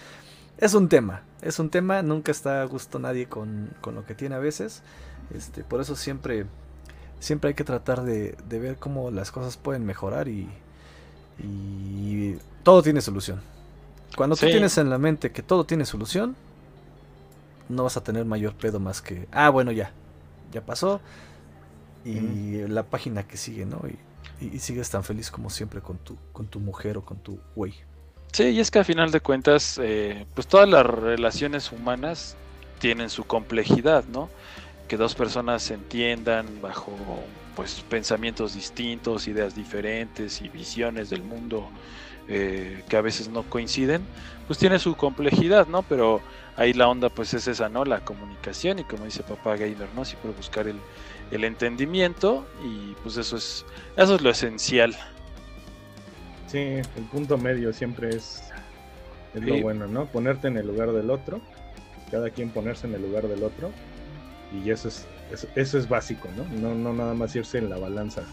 es 0.58 0.74
un 0.74 0.90
tema, 0.90 1.24
es 1.42 1.60
un 1.60 1.70
tema, 1.70 2.02
nunca 2.02 2.32
está 2.32 2.62
a 2.62 2.66
gusto 2.66 3.00
nadie 3.00 3.28
con, 3.28 3.70
lo 3.84 4.06
que 4.06 4.16
tiene 4.16 4.36
a 4.36 4.40
veces, 4.40 4.82
este, 5.34 5.64
por 5.64 5.82
eso 5.82 5.96
siempre, 5.96 6.46
siempre 7.20 7.50
hay 7.50 7.54
que 7.54 7.64
tratar 7.64 8.04
de, 8.04 8.36
ver 8.50 8.78
cómo 8.78 9.12
las 9.12 9.32
cosas 9.32 9.58
pueden 9.58 9.86
mejorar 9.86 10.28
y, 10.28 10.50
y 11.40 12.38
todo 12.64 12.82
tiene 12.82 13.02
solución. 13.02 13.42
Cuando 14.16 14.36
tú 14.36 14.46
tienes 14.46 14.78
en 14.78 14.90
la 14.90 14.98
mente 14.98 15.32
que 15.32 15.44
todo 15.44 15.66
tiene 15.66 15.86
solución, 15.86 16.36
no 17.70 17.84
vas 17.84 17.98
a 17.98 18.04
tener 18.04 18.26
mayor 18.26 18.54
pedo 18.56 18.80
más 18.80 19.02
que, 19.02 19.28
ah, 19.32 19.50
bueno, 19.50 19.72
ya, 19.72 19.92
ya 20.52 20.66
pasó. 20.66 21.02
Y 22.06 22.66
la 22.68 22.84
página 22.84 23.28
que 23.28 23.38
sigue, 23.38 23.66
¿no? 23.66 23.82
Y, 24.40 24.60
sigues 24.60 24.90
tan 24.90 25.04
feliz 25.04 25.32
como 25.32 25.50
siempre 25.50 25.82
con 25.82 25.98
tu, 25.98 26.16
con 26.32 26.48
tu 26.48 26.60
mujer 26.60 26.98
o 26.98 27.04
con 27.04 27.18
tu 27.18 27.40
güey. 27.56 27.74
Sí, 28.38 28.50
y 28.50 28.60
es 28.60 28.70
que 28.70 28.78
a 28.78 28.84
final 28.84 29.10
de 29.10 29.20
cuentas, 29.20 29.80
eh, 29.82 30.28
pues 30.36 30.46
todas 30.46 30.70
las 30.70 30.86
relaciones 30.86 31.72
humanas 31.72 32.38
tienen 32.78 33.10
su 33.10 33.24
complejidad, 33.24 34.06
¿no? 34.06 34.30
Que 34.88 34.96
dos 34.96 35.16
personas 35.16 35.64
se 35.64 35.74
entiendan 35.74 36.62
bajo 36.62 36.96
pues 37.56 37.84
pensamientos 37.90 38.54
distintos, 38.54 39.28
ideas 39.28 39.56
diferentes 39.56 40.40
y 40.44 40.50
visiones 40.50 41.10
del 41.10 41.24
mundo 41.24 41.68
eh, 42.28 42.84
que 42.88 42.98
a 42.98 43.02
veces 43.02 43.28
no 43.28 43.42
coinciden, 43.42 44.08
pues 44.46 44.60
tiene 44.60 44.78
su 44.78 44.96
complejidad, 44.96 45.66
¿no? 45.66 45.82
Pero 45.82 46.22
ahí 46.58 46.74
la 46.74 46.90
onda 46.90 47.10
pues 47.10 47.34
es 47.34 47.48
esa, 47.48 47.70
¿no? 47.70 47.86
La 47.86 48.02
comunicación 48.02 48.78
y 48.78 48.84
como 48.84 49.06
dice 49.06 49.24
papá 49.24 49.56
gamer, 49.56 49.90
¿no? 49.96 50.06
Siempre 50.06 50.30
buscar 50.30 50.68
el, 50.68 50.80
el 51.32 51.44
entendimiento 51.44 52.46
y 52.64 52.94
pues 53.02 53.18
eso 53.18 53.36
es, 53.36 53.66
eso 53.96 54.14
es 54.14 54.22
lo 54.22 54.30
esencial. 54.30 54.96
Sí, 56.48 56.60
el 56.60 57.04
punto 57.12 57.38
medio 57.38 57.74
siempre 57.74 58.10
es, 58.10 58.44
es 59.34 59.44
lo 59.44 59.62
bueno, 59.62 59.88
¿no? 59.88 60.06
Ponerte 60.06 60.48
en 60.48 60.58
el 60.58 60.68
lugar 60.68 60.92
del 60.92 61.10
otro, 61.10 61.42
cada 62.10 62.30
quien 62.30 62.50
ponerse 62.50 62.88
en 62.88 62.96
el 62.96 63.02
lugar 63.02 63.28
del 63.28 63.44
otro 63.44 63.72
y 64.54 64.70
eso 64.70 64.88
es, 64.88 65.06
eso, 65.56 65.78
es 65.78 65.90
básico, 65.90 66.30
¿no? 66.38 66.46
¿no? 66.46 66.74
No 66.74 66.94
nada 66.94 67.14
más 67.14 67.36
irse 67.36 67.58
en 67.58 67.70
la 67.70 67.78
balanza 67.78 68.24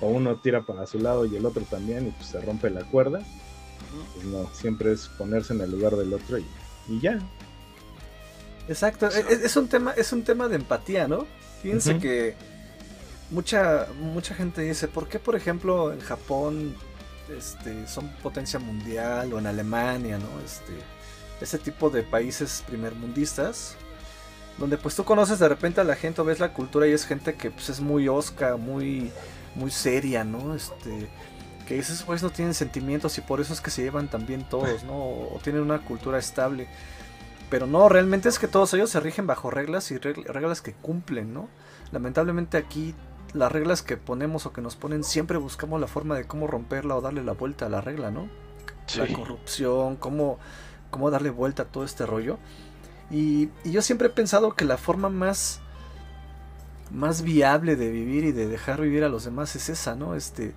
o 0.00 0.08
uno 0.08 0.36
tira 0.36 0.62
para 0.62 0.86
su 0.86 0.98
lado 0.98 1.26
y 1.26 1.36
el 1.36 1.46
otro 1.46 1.62
también 1.62 2.08
y 2.08 2.10
pues 2.10 2.28
se 2.28 2.40
rompe 2.40 2.70
la 2.70 2.82
cuerda. 2.84 3.20
Pues 4.14 4.26
no, 4.26 4.48
siempre 4.54 4.92
es 4.92 5.08
ponerse 5.18 5.52
en 5.52 5.60
el 5.60 5.70
lugar 5.70 5.96
del 5.96 6.12
otro 6.12 6.38
y, 6.38 6.46
y 6.88 7.00
ya, 7.00 7.18
Exacto, 8.70 9.08
e, 9.08 9.18
e, 9.18 9.46
es, 9.46 9.56
un 9.56 9.66
tema, 9.66 9.92
es 9.96 10.12
un 10.12 10.22
tema 10.22 10.46
de 10.46 10.54
empatía, 10.54 11.08
¿no? 11.08 11.26
Fíjense 11.60 11.98
que 11.98 12.36
mucha, 13.30 13.88
mucha 13.98 14.34
gente 14.34 14.62
dice, 14.62 14.86
¿por 14.86 15.08
qué 15.08 15.18
por 15.18 15.34
ejemplo 15.34 15.92
en 15.92 16.00
Japón 16.00 16.76
este, 17.36 17.86
son 17.86 18.08
potencia 18.22 18.58
mundial 18.58 19.32
o 19.32 19.38
en 19.38 19.46
Alemania, 19.46 20.18
¿no? 20.18 20.40
Este, 20.44 20.72
ese 21.40 21.58
tipo 21.58 21.90
de 21.90 22.02
países 22.02 22.62
primermundistas, 22.66 23.76
donde 24.58 24.76
pues 24.76 24.94
tú 24.94 25.04
conoces 25.04 25.38
de 25.38 25.48
repente 25.48 25.80
a 25.80 25.84
la 25.84 25.96
gente 25.96 26.20
o 26.20 26.24
ves 26.24 26.40
la 26.40 26.52
cultura 26.52 26.86
y 26.86 26.92
es 26.92 27.06
gente 27.06 27.34
que 27.34 27.50
pues 27.50 27.70
es 27.70 27.80
muy 27.80 28.08
osca, 28.08 28.56
muy, 28.56 29.10
muy 29.54 29.70
seria, 29.70 30.24
¿no? 30.24 30.54
Este, 30.54 31.08
que 31.66 31.78
esos 31.78 32.02
pues 32.02 32.22
no 32.22 32.30
tienen 32.30 32.54
sentimientos 32.54 33.16
y 33.18 33.20
por 33.20 33.40
eso 33.40 33.52
es 33.52 33.60
que 33.60 33.70
se 33.70 33.82
llevan 33.82 34.08
también 34.08 34.48
todos, 34.48 34.84
¿no? 34.84 34.96
O 34.96 35.40
tienen 35.42 35.62
una 35.62 35.78
cultura 35.84 36.18
estable. 36.18 36.68
Pero 37.48 37.66
no, 37.66 37.88
realmente 37.88 38.28
es 38.28 38.38
que 38.38 38.46
todos 38.46 38.72
ellos 38.74 38.90
se 38.90 39.00
rigen 39.00 39.26
bajo 39.26 39.50
reglas 39.50 39.90
y 39.90 39.98
reglas 39.98 40.62
que 40.62 40.72
cumplen, 40.72 41.34
¿no? 41.34 41.48
Lamentablemente 41.90 42.56
aquí 42.56 42.94
las 43.32 43.52
reglas 43.52 43.82
que 43.82 43.96
ponemos 43.96 44.46
o 44.46 44.52
que 44.52 44.60
nos 44.60 44.76
ponen 44.76 45.04
siempre 45.04 45.38
buscamos 45.38 45.80
la 45.80 45.86
forma 45.86 46.16
de 46.16 46.24
cómo 46.24 46.46
romperla 46.46 46.96
o 46.96 47.00
darle 47.00 47.22
la 47.22 47.32
vuelta 47.32 47.66
a 47.66 47.68
la 47.68 47.80
regla, 47.80 48.10
¿no? 48.10 48.28
La 48.96 49.06
corrupción, 49.06 49.96
cómo, 49.96 50.38
cómo 50.90 51.10
darle 51.10 51.30
vuelta 51.30 51.62
a 51.62 51.66
todo 51.66 51.84
este 51.84 52.06
rollo. 52.06 52.38
Y, 53.10 53.50
y, 53.64 53.70
yo 53.72 53.82
siempre 53.82 54.08
he 54.08 54.10
pensado 54.10 54.54
que 54.54 54.64
la 54.64 54.76
forma 54.76 55.08
más, 55.08 55.60
más 56.90 57.22
viable 57.22 57.76
de 57.76 57.90
vivir 57.90 58.24
y 58.24 58.32
de 58.32 58.48
dejar 58.48 58.80
vivir 58.80 59.04
a 59.04 59.08
los 59.08 59.24
demás 59.24 59.54
es 59.54 59.68
esa, 59.68 59.94
¿no? 59.94 60.14
Este, 60.14 60.54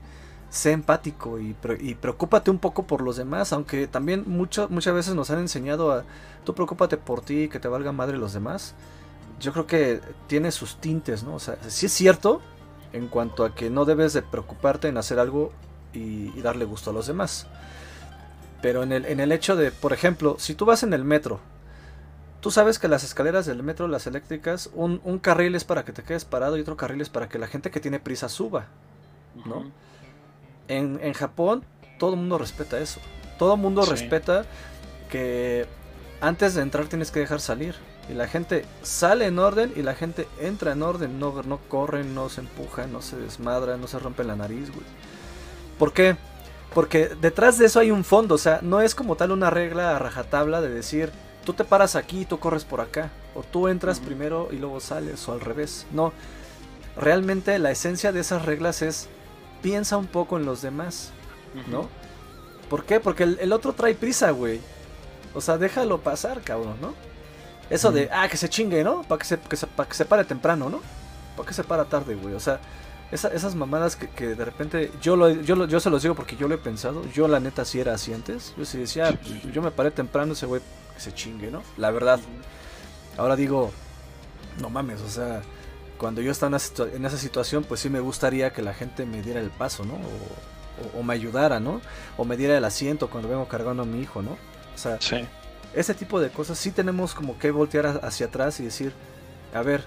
sé 0.54 0.72
empático 0.72 1.40
y, 1.40 1.56
y, 1.80 1.96
preocúpate 1.96 2.52
un 2.52 2.60
poco 2.60 2.84
por 2.86 3.02
los 3.02 3.18
demás, 3.18 3.54
aunque 3.54 3.88
también 3.88 4.24
mucho, 4.28 4.68
muchas 4.70 4.94
veces 4.94 5.16
nos 5.16 5.32
han 5.32 5.40
enseñado 5.40 5.92
a 5.92 6.04
tú 6.44 6.54
preocúpate 6.54 6.98
por 6.98 7.22
ti, 7.22 7.50
que 7.50 7.60
te 7.60 7.68
valga 7.68 7.92
madre 7.92 8.18
los 8.18 8.34
demás. 8.34 8.76
Yo 9.40 9.52
creo 9.52 9.66
que 9.66 10.00
tiene 10.28 10.52
sus 10.52 10.78
tintes, 10.78 11.24
¿no? 11.24 11.36
O 11.36 11.40
sea, 11.40 11.58
sí 11.68 11.88
es 11.88 11.92
cierto 11.92 12.42
en 12.94 13.08
cuanto 13.08 13.44
a 13.44 13.54
que 13.54 13.70
no 13.70 13.86
debes 13.86 14.14
de 14.14 14.22
preocuparte 14.22 14.88
en 14.88 14.98
hacer 14.98 15.20
algo 15.20 15.52
y, 15.94 16.30
darle 16.42 16.66
gusto 16.66 16.90
a 16.90 16.94
los 16.94 17.08
demás. 17.08 17.48
Pero 18.62 18.84
en 18.84 18.92
el, 18.92 19.06
en 19.06 19.20
el 19.20 19.32
hecho 19.32 19.56
de, 19.56 19.72
por 19.72 19.94
ejemplo, 19.94 20.38
si 20.40 20.56
tú 20.56 20.66
vas 20.66 20.84
en 20.84 20.94
el 20.94 21.04
metro, 21.04 21.40
tú 22.40 22.52
sabes 22.52 22.80
que 22.80 22.88
las 22.88 23.04
escaleras 23.04 23.46
del 23.46 23.62
metro, 23.64 23.88
las 23.88 24.08
eléctricas, 24.08 24.70
un, 24.74 25.20
carril 25.20 25.56
es 25.56 25.64
para 25.64 25.84
que 25.84 25.92
te 25.92 26.04
quedes 26.04 26.26
parado 26.26 26.58
y 26.58 26.62
otro 26.62 26.78
carril 26.78 27.02
es 27.02 27.10
para 27.10 27.28
que 27.28 27.40
la 27.40 27.48
gente 27.48 27.72
que 27.72 27.80
tiene 27.80 28.00
prisa 28.00 28.30
suba, 28.30 28.68
¿no? 29.46 29.72
en, 30.68 31.14
Japón 31.14 31.64
todo 32.00 32.12
el 32.12 32.20
mundo 32.20 32.38
respeta 32.38 32.80
eso. 32.80 33.00
Todo 33.38 33.56
el 33.56 33.62
mundo 33.62 33.86
respeta 33.86 34.46
que 35.10 35.66
antes 36.22 36.54
de 36.54 36.62
entrar 36.62 36.86
tienes 36.88 37.12
que 37.12 37.20
dejar 37.20 37.40
salir. 37.40 37.76
Y 38.10 38.14
la 38.14 38.28
gente 38.28 38.66
sale 38.82 39.26
en 39.26 39.40
orden 39.40 39.72
y 39.76 39.82
la 39.82 39.96
gente 39.96 40.28
entra 40.40 40.74
en 40.74 40.84
orden. 40.84 41.20
No, 41.20 41.42
no 41.44 41.58
corren, 41.70 42.14
no 42.14 42.30
se 42.30 42.42
empujan, 42.42 42.92
no 42.92 43.02
se 43.02 43.16
desmadran, 43.18 43.80
no 43.80 43.88
se 43.88 44.00
rompe 44.00 44.24
la 44.24 44.36
nariz, 44.36 44.70
güey. 44.74 44.86
¿Por 45.80 45.94
qué? 45.94 46.18
Porque 46.74 47.10
detrás 47.22 47.58
de 47.58 47.66
eso 47.66 47.80
hay 47.80 47.92
un 47.92 48.04
fondo. 48.04 48.36
O 48.36 48.40
sea, 48.40 48.60
no 48.62 48.82
es 48.82 48.96
como 48.96 49.16
tal 49.16 49.32
una 49.32 49.50
regla 49.50 49.96
a 49.96 50.00
rajatabla 50.00 50.62
de 50.62 50.70
decir, 50.70 51.12
tú 51.46 51.54
te 51.54 51.64
paras 51.64 51.96
aquí 51.96 52.22
y 52.22 52.26
tú 52.26 52.40
corres 52.40 52.66
por 52.66 52.82
acá. 52.82 53.12
O 53.36 53.44
tú 53.44 53.68
entras 53.68 54.00
primero 54.00 54.50
y 54.52 54.58
luego 54.58 54.80
sales, 54.80 55.28
o 55.28 55.34
al 55.34 55.42
revés. 55.42 55.86
No. 55.92 56.14
Realmente 56.98 57.58
la 57.58 57.72
esencia 57.72 58.12
de 58.12 58.20
esas 58.20 58.46
reglas 58.46 58.82
es 58.82 59.08
piensa 59.62 59.98
un 59.98 60.08
poco 60.08 60.38
en 60.38 60.46
los 60.46 60.62
demás, 60.62 61.12
¿no? 61.72 61.90
¿Por 62.70 62.86
qué? 62.86 63.00
Porque 63.00 63.24
el, 63.24 63.54
otro 63.54 63.74
trae 63.74 63.96
prisa, 63.96 64.32
güey. 64.32 64.60
O 65.34 65.42
sea, 65.42 65.58
déjalo 65.58 66.02
pasar, 66.02 66.42
cabrón, 66.42 66.76
¿no? 66.82 66.94
Eso 67.74 67.92
de, 67.92 68.10
ah, 68.12 68.28
que 68.30 68.38
se 68.38 68.50
chingue, 68.50 68.84
¿no? 68.84 69.02
Para 69.04 69.20
que 69.20 69.26
se, 69.26 69.40
que 69.40 69.56
se, 69.56 69.68
que 69.68 69.94
se 69.94 70.06
pare 70.06 70.24
temprano, 70.24 70.70
¿no? 70.70 70.82
¿Para 71.36 71.48
qué 71.48 71.54
se 71.54 71.64
para 71.64 71.86
tarde, 71.86 72.16
güey? 72.16 72.36
O 72.36 72.40
sea, 72.40 72.60
esas 73.12 73.56
mamadas 73.56 73.96
que, 73.96 74.36
de 74.36 74.46
repente 74.46 74.92
yo 75.02 75.16
lo, 75.16 75.30
yo, 75.30 75.68
yo 75.68 75.80
se 75.80 75.90
los 75.90 76.02
digo 76.02 76.16
porque 76.16 76.36
yo 76.36 76.48
lo 76.48 76.56
he 76.56 76.58
pensado. 76.58 77.04
Yo 77.12 77.28
la 77.28 77.40
neta 77.40 77.66
sí 77.66 77.80
era 77.80 77.94
así 77.94 78.14
antes. 78.14 78.54
Yo 78.58 78.66
sí 78.66 78.78
decía, 78.78 79.10
ah, 79.10 79.20
pues, 79.20 79.54
yo 79.54 79.62
me 79.62 79.72
paré 79.72 79.92
temprano, 79.92 80.34
ese 80.34 80.46
güey 80.46 80.62
que 80.94 81.00
se 81.00 81.14
chingue, 81.14 81.50
¿no? 81.52 81.64
La 81.78 81.92
verdad. 81.92 82.20
Ahora 83.18 83.36
digo, 83.36 83.72
no 84.60 84.70
mames, 84.70 85.02
o 85.02 85.10
sea, 85.10 85.42
cuando 85.98 86.22
yo 86.22 86.32
estaba 86.32 86.58
en 86.94 87.06
esa 87.06 87.18
situación, 87.18 87.64
pues 87.64 87.80
sí 87.80 87.90
me 87.90 88.00
gustaría 88.00 88.52
que 88.52 88.62
la 88.62 88.74
gente 88.74 89.06
me 89.06 89.22
diera 89.22 89.40
el 89.40 89.50
paso, 89.50 89.86
¿no? 89.86 89.98
O, 90.98 91.04
me 91.04 91.14
ayudara, 91.14 91.60
¿no? 91.60 91.82
O 92.18 92.26
me 92.26 92.36
diera 92.36 92.58
el 92.58 92.66
asiento 92.66 93.10
cuando 93.10 93.30
vengo 93.30 93.48
cargando 93.48 93.84
a 93.84 93.86
mi 93.86 94.02
hijo, 94.02 94.22
¿no? 94.22 94.32
O 94.32 94.78
sea, 94.78 94.98
ese 95.74 95.94
tipo 95.94 96.20
de 96.20 96.30
cosas 96.30 96.58
sí 96.58 96.72
tenemos 96.72 97.14
como 97.14 97.38
que 97.38 97.52
voltear 97.52 98.02
hacia 98.04 98.28
atrás 98.28 98.60
y 98.60 98.66
decir, 98.66 98.94
a 99.54 99.62
ver, 99.62 99.86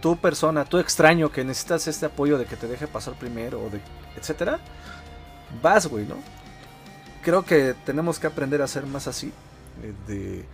tú 0.00 0.16
persona, 0.16 0.64
tú 0.64 0.78
extraño 0.78 1.30
que 1.30 1.44
necesitas 1.44 1.88
este 1.88 2.06
apoyo 2.06 2.38
de 2.38 2.46
que 2.46 2.56
te 2.56 2.68
deje 2.68 2.86
pasar 2.86 3.14
primero, 3.14 3.60
o 3.60 3.70
etcétera, 4.16 4.58
vas, 5.62 5.86
güey, 5.86 6.06
¿no? 6.06 6.16
Creo 7.22 7.44
que 7.44 7.74
tenemos 7.84 8.18
que 8.18 8.26
aprender 8.26 8.62
a 8.62 8.68
ser 8.68 8.86
más 8.86 9.06
así, 9.06 9.32
eh, 9.82 9.92
de 10.06 10.44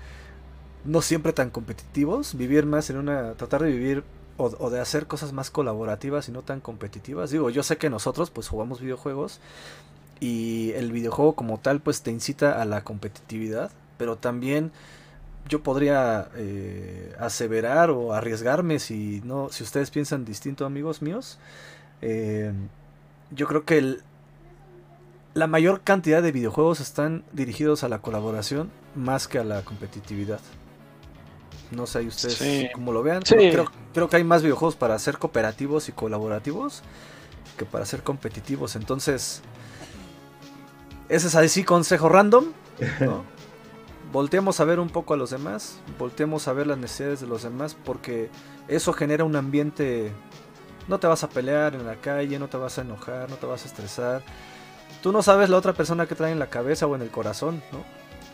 no 0.85 1.03
siempre 1.03 1.33
tan 1.33 1.51
competitivos, 1.51 2.37
vivir 2.37 2.66
más 2.66 2.90
en 2.90 2.97
una, 2.97 3.35
tratar 3.35 3.62
de 3.62 3.71
vivir 3.71 4.05
o, 4.37 4.71
de 4.71 4.81
hacer 4.81 5.07
cosas 5.07 5.33
más 5.33 5.51
colaborativas 5.51 6.29
y 6.29 6.33
no 6.33 6.42
tan 6.42 6.61
competitivas. 6.61 7.31
Digo, 7.31 7.51
yo 7.51 7.62
sé 7.62 7.77
que 7.77 7.90
nosotros 7.90 8.31
pues 8.31 8.49
jugamos 8.49 8.81
videojuegos 8.81 9.38
y 10.18 10.73
el 10.73 10.90
videojuego 10.90 11.35
como 11.35 11.59
tal 11.59 11.81
pues 11.81 12.03
te 12.03 12.11
incita 12.11 12.61
a 12.61 12.64
la 12.64 12.83
competitividad, 12.83 13.71
pero 13.96 14.16
también 14.16 14.72
yo 15.48 15.62
podría 15.62 16.28
eh, 16.37 17.14
aseverar 17.18 17.90
o 17.90 18.12
arriesgarme 18.12 18.78
si 18.78 19.20
no 19.24 19.48
si 19.50 19.64
ustedes 19.64 19.90
piensan 19.90 20.24
distinto 20.24 20.64
amigos 20.64 21.02
míos. 21.02 21.38
Eh, 22.00 22.52
yo 23.31 23.46
creo 23.46 23.64
que 23.64 23.98
la 25.35 25.46
mayor 25.46 25.81
cantidad 25.83 26.22
de 26.22 26.33
videojuegos 26.33 26.81
están 26.81 27.24
dirigidos 27.33 27.85
a 27.85 27.88
la 27.88 28.00
colaboración 28.00 28.70
más 28.94 29.28
que 29.28 29.38
a 29.38 29.44
la 29.44 29.62
competitividad. 29.62 30.40
No 31.70 31.87
sé 31.87 32.07
ustedes 32.07 32.70
cómo 32.74 32.92
lo 32.92 33.02
vean. 33.02 33.22
Creo, 33.22 33.70
creo 33.94 34.09
que 34.09 34.16
hay 34.16 34.24
más 34.24 34.42
videojuegos 34.42 34.76
para 34.76 34.98
ser 34.98 35.16
cooperativos 35.18 35.88
y 35.88 35.92
colaborativos 35.92 36.83
que 37.57 37.64
para 37.64 37.87
ser 37.87 38.02
competitivos. 38.02 38.76
Entonces 38.76 39.42
ese 41.09 41.28
es 41.28 41.35
así 41.35 41.64
consejo 41.64 42.09
random 42.09 42.46
¿no? 43.00 43.24
volteemos 44.12 44.61
a 44.61 44.64
ver 44.64 44.79
un 44.79 44.90
poco 44.90 45.14
a 45.14 45.16
los 45.16 45.31
demás, 45.31 45.79
volteemos 45.98 46.46
a 46.46 46.53
ver 46.53 46.66
las 46.66 46.79
necesidades 46.79 47.20
de 47.20 47.27
los 47.27 47.42
demás, 47.42 47.77
porque 47.85 48.31
eso 48.68 48.92
genera 48.92 49.25
un 49.25 49.37
ambiente... 49.37 50.12
No 50.88 50.98
te 50.98 51.07
vas 51.07 51.22
a 51.22 51.29
pelear 51.29 51.75
en 51.75 51.87
la 51.87 51.96
calle, 51.96 52.38
no 52.38 52.48
te 52.48 52.57
vas 52.57 52.77
a 52.77 52.83
enojar, 52.83 53.31
no 53.31 53.37
te 53.37 53.46
vas 53.46 53.64
a 53.64 53.68
estresar. 53.68 54.22
Tú 55.01 55.12
no 55.12 55.22
sabes 55.22 55.48
la 55.48 55.57
otra 55.57 55.72
persona 55.72 56.07
que 56.07 56.16
trae 56.16 56.33
en 56.33 56.40
la 56.40 56.51
cabeza 56.51 56.87
o 56.87 56.96
en 56.96 57.03
el 57.03 57.11
corazón, 57.11 57.62
¿no? 57.72 57.85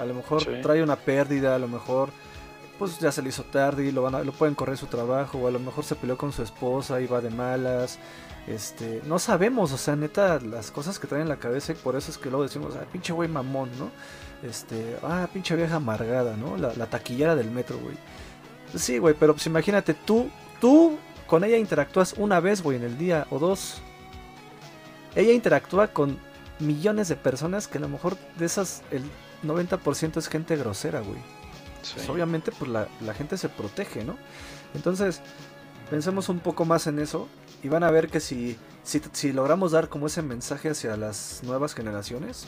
A 0.02 0.06
lo 0.06 0.14
mejor 0.14 0.44
trae 0.62 0.82
una 0.82 0.96
pérdida, 0.96 1.54
a 1.54 1.58
lo 1.58 1.68
mejor 1.68 2.10
pues 2.78 2.98
ya 3.00 3.10
se 3.10 3.22
le 3.22 3.30
hizo 3.30 3.42
tarde 3.42 3.84
y 3.84 3.90
lo, 3.90 4.02
van 4.02 4.14
a, 4.14 4.22
lo 4.22 4.32
pueden 4.32 4.54
correr 4.54 4.78
su 4.78 4.86
trabajo, 4.86 5.38
o 5.38 5.48
a 5.48 5.50
lo 5.50 5.58
mejor 5.58 5.84
se 5.84 5.96
peleó 5.96 6.16
con 6.16 6.32
su 6.32 6.42
esposa 6.42 7.00
y 7.00 7.06
va 7.06 7.20
de 7.20 7.30
malas. 7.30 7.98
Este, 8.46 9.02
no 9.04 9.18
sabemos, 9.18 9.72
o 9.72 9.76
sea, 9.76 9.96
neta, 9.96 10.38
las 10.40 10.70
cosas 10.70 10.98
que 10.98 11.06
traen 11.06 11.22
en 11.22 11.28
la 11.28 11.38
cabeza 11.38 11.72
y 11.72 11.74
por 11.74 11.96
eso 11.96 12.10
es 12.10 12.16
que 12.16 12.30
luego 12.30 12.44
decimos, 12.44 12.74
ah, 12.76 12.86
pinche 12.90 13.12
güey 13.12 13.28
mamón, 13.28 13.70
¿no? 13.78 13.90
Este, 14.42 14.96
ah, 15.02 15.28
pinche 15.32 15.56
vieja 15.56 15.76
amargada, 15.76 16.36
¿no? 16.36 16.56
La, 16.56 16.86
taquillera 16.86 17.34
del 17.34 17.50
metro, 17.50 17.78
güey. 17.78 17.96
Sí, 18.74 18.98
güey, 18.98 19.14
pero 19.18 19.34
pues 19.34 19.46
imagínate, 19.46 19.94
tú, 19.94 20.30
tú 20.60 20.96
con 21.26 21.42
ella 21.44 21.56
interactúas 21.56 22.14
una 22.16 22.40
vez, 22.40 22.62
güey, 22.62 22.76
en 22.76 22.84
el 22.84 22.98
día 22.98 23.26
o 23.30 23.38
dos. 23.38 23.80
Ella 25.14 25.32
interactúa 25.32 25.88
con 25.88 26.18
millones 26.60 27.08
de 27.08 27.16
personas 27.16 27.66
que 27.66 27.78
a 27.78 27.80
lo 27.80 27.88
mejor 27.88 28.16
de 28.38 28.46
esas 28.46 28.82
el 28.90 29.02
90% 29.44 30.18
es 30.18 30.28
gente 30.28 30.56
grosera, 30.56 31.00
güey. 31.00 31.18
Pues, 31.94 32.08
obviamente, 32.08 32.52
pues 32.52 32.70
la, 32.70 32.88
la, 33.00 33.14
gente 33.14 33.36
se 33.38 33.48
protege, 33.48 34.04
¿no? 34.04 34.16
Entonces, 34.74 35.22
pensemos 35.90 36.28
un 36.28 36.40
poco 36.40 36.64
más 36.64 36.86
en 36.86 36.98
eso 36.98 37.28
y 37.62 37.68
van 37.68 37.82
a 37.82 37.90
ver 37.90 38.08
que 38.08 38.20
si, 38.20 38.56
si, 38.82 39.00
si 39.12 39.32
logramos 39.32 39.72
dar 39.72 39.88
como 39.88 40.06
ese 40.06 40.22
mensaje 40.22 40.70
hacia 40.70 40.96
las 40.96 41.40
nuevas 41.44 41.74
generaciones, 41.74 42.46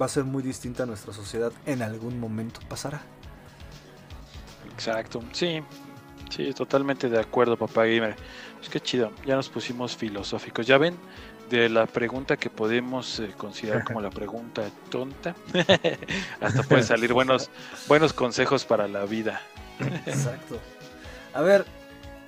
va 0.00 0.06
a 0.06 0.08
ser 0.08 0.24
muy 0.24 0.42
distinta 0.42 0.84
a 0.84 0.86
nuestra 0.86 1.12
sociedad 1.12 1.52
en 1.66 1.82
algún 1.82 2.18
momento 2.18 2.60
pasará. 2.68 3.02
Exacto, 4.72 5.22
sí, 5.32 5.62
sí, 6.30 6.52
totalmente 6.52 7.08
de 7.08 7.20
acuerdo, 7.20 7.56
papá 7.56 7.84
gamer. 7.84 8.16
Es 8.60 8.68
que 8.68 8.80
chido, 8.80 9.12
ya 9.24 9.36
nos 9.36 9.48
pusimos 9.48 9.96
filosóficos. 9.96 10.66
Ya 10.66 10.78
ven, 10.78 10.96
de 11.50 11.68
la 11.68 11.86
pregunta 11.86 12.36
que 12.36 12.50
podemos 12.50 13.20
eh, 13.20 13.32
considerar 13.36 13.84
como 13.84 14.00
la 14.00 14.10
pregunta 14.10 14.62
tonta, 14.90 15.34
hasta 16.40 16.62
puede 16.62 16.82
salir 16.82 17.12
buenos, 17.12 17.50
buenos 17.86 18.12
consejos 18.12 18.64
para 18.64 18.88
la 18.88 19.04
vida. 19.04 19.40
Exacto. 20.06 20.58
A 21.32 21.42
ver, 21.42 21.64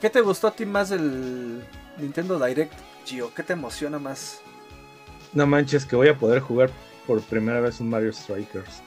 ¿qué 0.01 0.11
te 0.11 0.21
gustó 0.21 0.49
a 0.49 0.53
ti 0.53 0.67
más 0.67 0.91
del 0.91 1.63
Nintendo 1.99 2.45
Direct, 2.45 2.75
Gio? 3.05 3.33
¿Qué 3.35 3.43
te 3.43 3.55
emociona 3.55 3.99
más? 3.99 4.41
No 5.33 5.47
manches, 5.47 5.85
que 5.85 5.97
voy 5.97 6.09
a 6.09 6.19
poder 6.19 6.41
jugar 6.41 6.71
por 7.07 7.21
primera 7.23 7.61
vez 7.61 7.81
un 7.81 7.91
Mario 7.91 8.13
Strikers. 8.13 8.83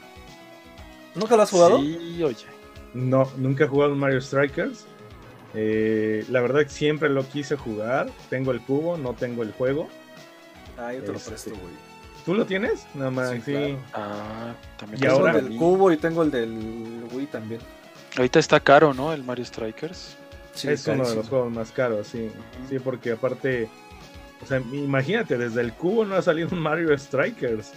¿Nunca 1.16 1.36
lo 1.36 1.44
has 1.44 1.52
jugado? 1.52 1.80
Sí, 1.80 2.22
oye. 2.24 2.46
No, 2.94 3.30
nunca 3.38 3.66
he 3.66 3.68
jugado 3.68 3.94
un 3.94 4.00
Mario 4.00 4.22
Strikers. 4.22 4.86
Eh, 5.54 6.26
la 6.30 6.42
verdad 6.42 6.62
que 6.62 6.70
siempre 6.70 7.10
lo 7.10 7.28
quise 7.28 7.56
jugar. 7.56 8.10
Tengo 8.30 8.52
el 8.52 8.62
cubo, 8.62 8.98
no 8.98 9.14
tengo 9.14 9.44
el 9.44 9.52
juego. 9.52 9.90
Ah, 10.78 10.94
yo 10.94 11.02
te 11.02 11.08
lo 11.08 11.18
este, 11.18 11.32
presto, 11.32 11.52
güey. 11.52 11.74
¿Tú 12.26 12.34
lo 12.34 12.46
tienes? 12.46 12.86
Nada 12.94 13.12
más, 13.12 13.32
sí. 13.44 13.76
Ah, 13.94 14.54
también. 14.78 15.04
Y 15.04 15.08
ahora 15.08 15.38
el 15.38 15.50
del 15.50 15.58
cubo 15.58 15.92
y 15.92 15.98
tengo 15.98 16.24
el 16.24 16.32
del 16.32 17.06
Wii 17.12 17.26
también. 17.28 17.62
Ahorita 18.18 18.40
está 18.40 18.60
caro, 18.60 18.94
¿no? 18.94 19.14
El 19.14 19.24
Mario 19.24 19.46
Strikers. 19.46 20.18
Sí, 20.54 20.68
es 20.68 20.86
uno 20.88 21.08
de 21.08 21.16
los 21.16 21.30
juegos 21.30 21.52
más 21.52 21.72
caros, 21.72 22.08
sí. 22.08 22.30
Sí, 22.70 22.80
porque 22.80 23.14
aparte, 23.14 23.70
o 24.44 24.46
sea, 24.46 24.60
imagínate, 24.60 25.38
desde 25.38 25.62
el 25.62 25.74
cubo 25.74 26.06
no 26.06 26.16
ha 26.16 26.22
salido 26.22 26.50
un 26.52 26.60
Mario 26.60 26.98
Strikers. 26.98 27.72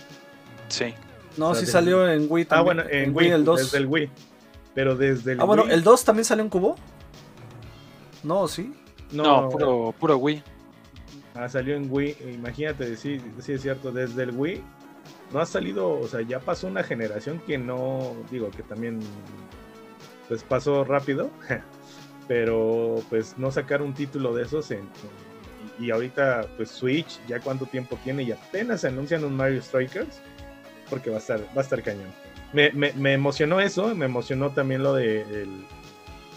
Sí. 0.72 0.94
No, 1.36 1.54
sí 1.54 1.66
salió 1.66 2.10
en 2.10 2.26
Wii 2.28 2.46
también. 2.46 2.80
Ah, 2.80 2.82
bueno, 2.84 2.90
en, 2.90 3.14
Wii, 3.14 3.28
el 3.30 3.44
2. 3.44 3.58
Desde 3.60 3.78
el 3.78 3.86
Wii. 3.86 4.10
Pero 4.74 4.96
desde 4.96 5.32
el 5.32 5.40
Ah, 5.40 5.44
bueno, 5.44 5.64
¿el 5.68 5.82
2 5.82 6.04
también 6.04 6.24
salió 6.24 6.42
en 6.42 6.50
cubo? 6.50 6.76
No, 8.22 8.48
¿sí? 8.48 8.74
No, 9.10 9.50
puro, 9.50 9.94
puro 9.98 10.16
Wii. 10.16 10.42
Ah, 11.34 11.48
salió 11.48 11.76
en 11.76 11.88
Wii. 11.90 12.16
Imagínate, 12.34 12.96
sí, 12.96 13.20
sí 13.40 13.52
es 13.52 13.62
cierto. 13.62 13.92
Desde 13.92 14.22
el 14.22 14.30
Wii 14.30 14.62
no 15.32 15.40
ha 15.40 15.46
salido, 15.46 15.98
o 15.98 16.08
sea, 16.08 16.22
ya 16.22 16.40
pasó 16.40 16.66
una 16.66 16.82
generación 16.82 17.38
que 17.46 17.58
no, 17.58 18.14
digo, 18.30 18.50
que 18.50 18.62
también 18.62 19.00
pues 20.28 20.42
pasó 20.42 20.84
rápido, 20.84 21.30
pero 22.28 23.02
pues 23.10 23.36
no 23.36 23.50
sacar 23.50 23.82
un 23.82 23.92
título 23.92 24.34
de 24.34 24.44
esos 24.44 24.70
en, 24.70 24.88
y 25.78 25.90
ahorita 25.90 26.46
pues 26.56 26.70
Switch 26.70 27.20
ya 27.26 27.40
cuánto 27.40 27.66
tiempo 27.66 27.98
tiene 28.04 28.22
y 28.22 28.32
apenas 28.32 28.84
anuncian 28.84 29.24
un 29.24 29.36
Mario 29.36 29.62
Strikers 29.62 30.20
porque 30.92 31.08
va 31.08 31.16
a 31.16 31.20
estar, 31.20 31.40
va 31.56 31.62
a 31.62 31.64
estar 31.64 31.82
cañón. 31.82 32.12
Me, 32.52 32.70
me, 32.70 33.14
emocionó 33.14 33.62
eso, 33.62 33.94
me 33.94 34.04
emocionó 34.04 34.50
también 34.50 34.82
lo 34.82 34.92
de 34.92 35.22
el 35.22 35.64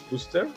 Booster, 0.10 0.48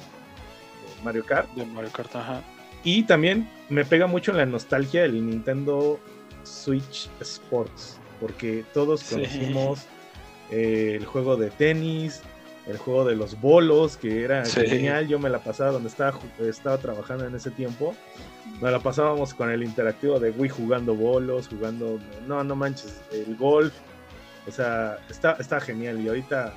Mario 1.02 1.26
Kart. 1.26 1.52
De 1.54 1.66
Mario 1.66 1.90
Kart, 1.90 2.14
ajá. 2.14 2.40
Y 2.84 3.02
también 3.02 3.50
me 3.68 3.84
pega 3.84 4.06
mucho 4.06 4.32
la 4.32 4.46
nostalgia 4.46 5.02
del 5.02 5.26
Nintendo 5.26 5.98
Switch 6.44 7.10
Sports, 7.20 7.98
porque 8.20 8.64
todos 8.72 9.02
conocimos 9.02 9.80
eh, 10.52 10.94
el 10.94 11.04
juego 11.04 11.36
de 11.36 11.50
tenis, 11.50 12.22
el 12.68 12.78
juego 12.78 13.04
de 13.04 13.16
los 13.16 13.40
bolos, 13.40 13.96
que 13.96 14.22
era 14.22 14.44
genial. 14.46 15.08
Yo 15.08 15.18
me 15.18 15.28
la 15.28 15.40
pasaba 15.40 15.72
donde 15.72 15.88
estaba, 15.88 16.16
estaba 16.38 16.78
trabajando 16.78 17.26
en 17.26 17.34
ese 17.34 17.50
tiempo. 17.50 17.96
Me 18.62 18.70
la 18.70 18.78
pasábamos 18.78 19.34
con 19.34 19.50
el 19.50 19.64
interactivo 19.64 20.20
de 20.20 20.30
Wii 20.30 20.50
jugando 20.50 20.94
bolos, 20.94 21.48
jugando. 21.48 21.98
No, 22.28 22.44
no 22.44 22.54
manches, 22.54 23.00
el 23.10 23.34
golf. 23.34 23.74
O 24.48 24.52
sea, 24.52 24.98
está, 25.10 25.32
está 25.32 25.60
genial. 25.60 26.00
Y 26.00 26.08
ahorita, 26.08 26.54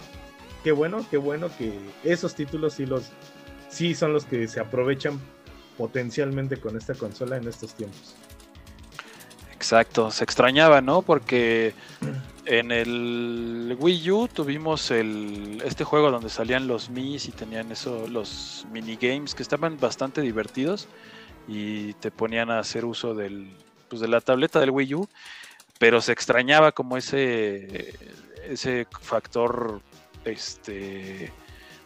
qué 0.64 0.72
bueno, 0.72 1.06
qué 1.10 1.18
bueno 1.18 1.50
que 1.58 1.78
esos 2.04 2.34
títulos 2.36 2.74
sí, 2.74 2.86
los, 2.86 3.12
sí 3.70 3.94
son 3.94 4.14
los 4.14 4.26
que 4.26 4.48
se 4.48 4.60
aprovechan 4.60 5.20
potencialmente 5.78 6.58
con 6.58 6.78
esta 6.78 6.94
consola 6.96 7.38
en 7.38 7.48
estos 7.48 7.74
tiempos. 7.74 8.16
Exacto, 9.54 10.10
se 10.10 10.24
extrañaba, 10.24 10.82
¿no? 10.82 11.02
Porque 11.02 11.74
en 12.46 12.72
el 12.72 13.76
Wii 13.80 14.12
U 14.12 14.28
tuvimos 14.28 14.90
el, 14.90 15.62
este 15.64 15.84
juego 15.84 16.10
donde 16.10 16.30
salían 16.30 16.68
los 16.68 16.90
Mis 16.90 17.28
y 17.28 17.32
tenían 17.32 17.72
eso, 17.72 18.08
los 18.08 18.66
minigames 18.72 19.36
que 19.36 19.44
estaban 19.44 19.78
bastante 19.80 20.22
divertidos 20.22 20.88
y 21.48 21.94
te 21.94 22.12
ponían 22.12 22.50
a 22.50 22.60
hacer 22.60 22.86
uso 22.86 23.14
del, 23.14 23.52
pues 23.88 24.02
de 24.02 24.08
la 24.08 24.22
tableta 24.22 24.60
del 24.60 24.72
Wii 24.72 24.96
U, 24.96 25.08
pero 25.82 26.00
se 26.00 26.12
extrañaba 26.12 26.74
como 26.74 26.96
ese, 26.96 27.96
ese 28.48 28.86
factor 29.02 29.82
este, 30.26 31.34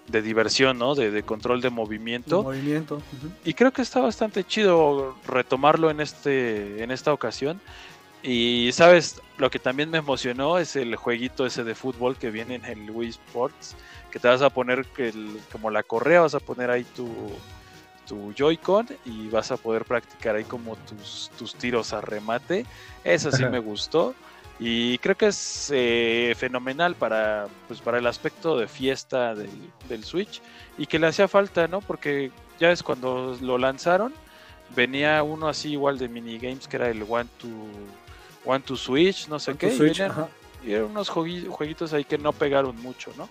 de 0.10 0.22
diversión, 0.22 0.78
¿no? 0.78 0.96
De, 0.96 1.24
control 1.24 1.62
de 1.62 1.70
movimiento. 1.70 2.44
movimiento. 2.44 3.02
Y 3.46 3.54
creo 3.54 3.72
que 3.72 3.82
está 3.82 4.02
bastante 4.02 4.44
chido 4.44 5.16
retomarlo 5.26 5.90
en, 5.90 6.02
este, 6.02 6.84
en 6.84 6.92
esta 6.92 7.14
ocasión. 7.14 7.62
Y 8.22 8.70
sabes, 8.74 9.22
lo 9.38 9.50
que 9.50 9.60
también 9.60 9.90
me 9.90 10.00
emocionó 10.00 10.60
es 10.60 10.76
el 10.76 10.98
jueguito 10.98 11.46
ese 11.46 11.64
de 11.64 11.74
fútbol 11.74 12.18
que 12.18 12.32
viene 12.32 12.56
en 12.56 12.66
el 12.66 12.92
Wii 12.92 13.12
Sports, 13.12 13.78
que 14.12 14.20
te 14.20 14.28
vas 14.28 14.42
a 14.42 14.50
poner 14.50 14.86
el, 14.98 15.40
como 15.54 15.72
la 15.72 15.84
correa, 15.84 16.20
vas 16.20 16.36
a 16.36 16.42
poner 16.42 16.70
ahí 16.70 16.84
tu, 16.84 17.08
tu 18.06 18.34
Joy-Con 18.34 18.88
y 19.06 19.28
vas 19.30 19.52
a 19.52 19.58
poder 19.58 19.86
practicar 19.86 20.36
ahí 20.36 20.44
como 20.44 20.76
tus, 20.76 21.32
tus 21.38 21.56
tiros 21.56 21.94
a 21.94 22.02
remate. 22.02 22.66
Eso 23.04 23.32
sí 23.32 23.46
me 23.46 23.60
gustó. 23.60 24.16
Y 24.58 24.98
creo 25.00 25.16
que 25.16 25.28
es 25.28 25.70
eh, 25.74 26.34
fenomenal 26.38 26.96
para, 26.96 27.48
pues, 27.68 27.82
para 27.82 27.98
el 27.98 28.08
aspecto 28.08 28.58
de 28.58 28.68
fiesta 28.68 29.36
del, 29.36 29.50
del, 29.90 30.06
Switch 30.06 30.42
y 30.78 30.86
que 30.86 30.98
le 30.98 31.08
hacía 31.08 31.28
falta, 31.28 31.68
¿no? 31.68 31.82
Porque 31.82 32.32
ya 32.58 32.72
es 32.72 32.82
cuando 32.82 33.38
lo 33.42 33.58
lanzaron, 33.58 34.14
venía 34.74 35.22
uno 35.24 35.50
así 35.50 35.74
igual 35.74 35.98
de 35.98 36.08
minigames 36.08 36.70
que 36.70 36.78
era 36.78 36.90
el 36.90 37.04
One 37.08 37.30
to, 37.38 37.48
One 38.46 38.62
to 38.62 38.78
Switch, 38.78 39.28
no 39.28 39.40
sé 39.40 39.56
qué. 39.58 39.76
y, 40.64 40.72
eran 40.72 40.86
unos 40.86 41.10
jueguitos 41.10 41.92
ahí 41.94 42.06
que 42.06 42.18
no 42.18 42.32
pegaron 42.32 42.82
mucho, 42.82 43.12
¿no? 43.18 43.28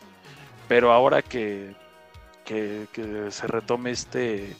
Pero 0.69 0.93
ahora 0.93 1.23
que, 1.23 1.75
que, 2.45 2.87
que 2.93 3.31
se 3.31 3.47
retome 3.47 3.91
este, 3.91 4.57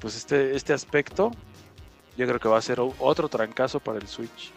pues 0.00 0.16
este, 0.16 0.56
este 0.56 0.72
aspecto, 0.72 1.32
yo 2.16 2.26
creo 2.26 2.40
que 2.40 2.48
va 2.48 2.58
a 2.58 2.62
ser 2.62 2.80
otro 2.80 3.28
trancazo 3.28 3.80
para 3.80 3.98
el 3.98 4.08
Switch. 4.08 4.52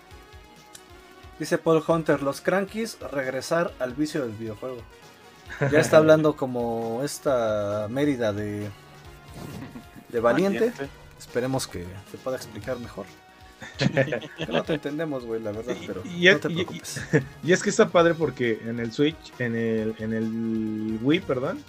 Dice 1.40 1.58
Paul 1.58 1.84
Hunter, 1.88 2.22
los 2.22 2.42
crankies 2.42 3.00
regresar 3.00 3.74
al 3.80 3.94
vicio 3.94 4.22
del 4.22 4.32
videojuego. 4.32 4.78
Ya 5.72 5.80
está 5.80 5.98
hablando 5.98 6.36
como 6.36 7.02
esta 7.04 7.88
Mérida 7.90 8.32
de, 8.34 8.70
de 10.10 10.20
Valiente. 10.20 10.72
Esperemos 11.18 11.68
que 11.68 11.86
se 12.12 12.18
pueda 12.18 12.38
explicar 12.38 12.80
mejor. 12.80 13.06
no 14.50 14.64
te 14.64 14.74
entendemos, 14.74 15.26
güey, 15.26 15.42
la 15.42 15.52
verdad, 15.52 15.76
pero 15.86 16.04
y, 16.06 16.26
no 16.26 16.40
te 16.40 16.50
preocupes. 16.50 17.02
Y, 17.44 17.52
es 17.52 17.62
que 17.62 17.70
está 17.70 17.90
padre 17.90 18.16
porque 18.16 18.60
en 18.66 18.80
el 18.80 18.92
Switch, 18.92 19.34
en 19.38 19.56
el, 19.56 19.96
en 20.00 20.14
el 20.14 21.00
Wii, 21.02 21.20
perdón, 21.22 21.64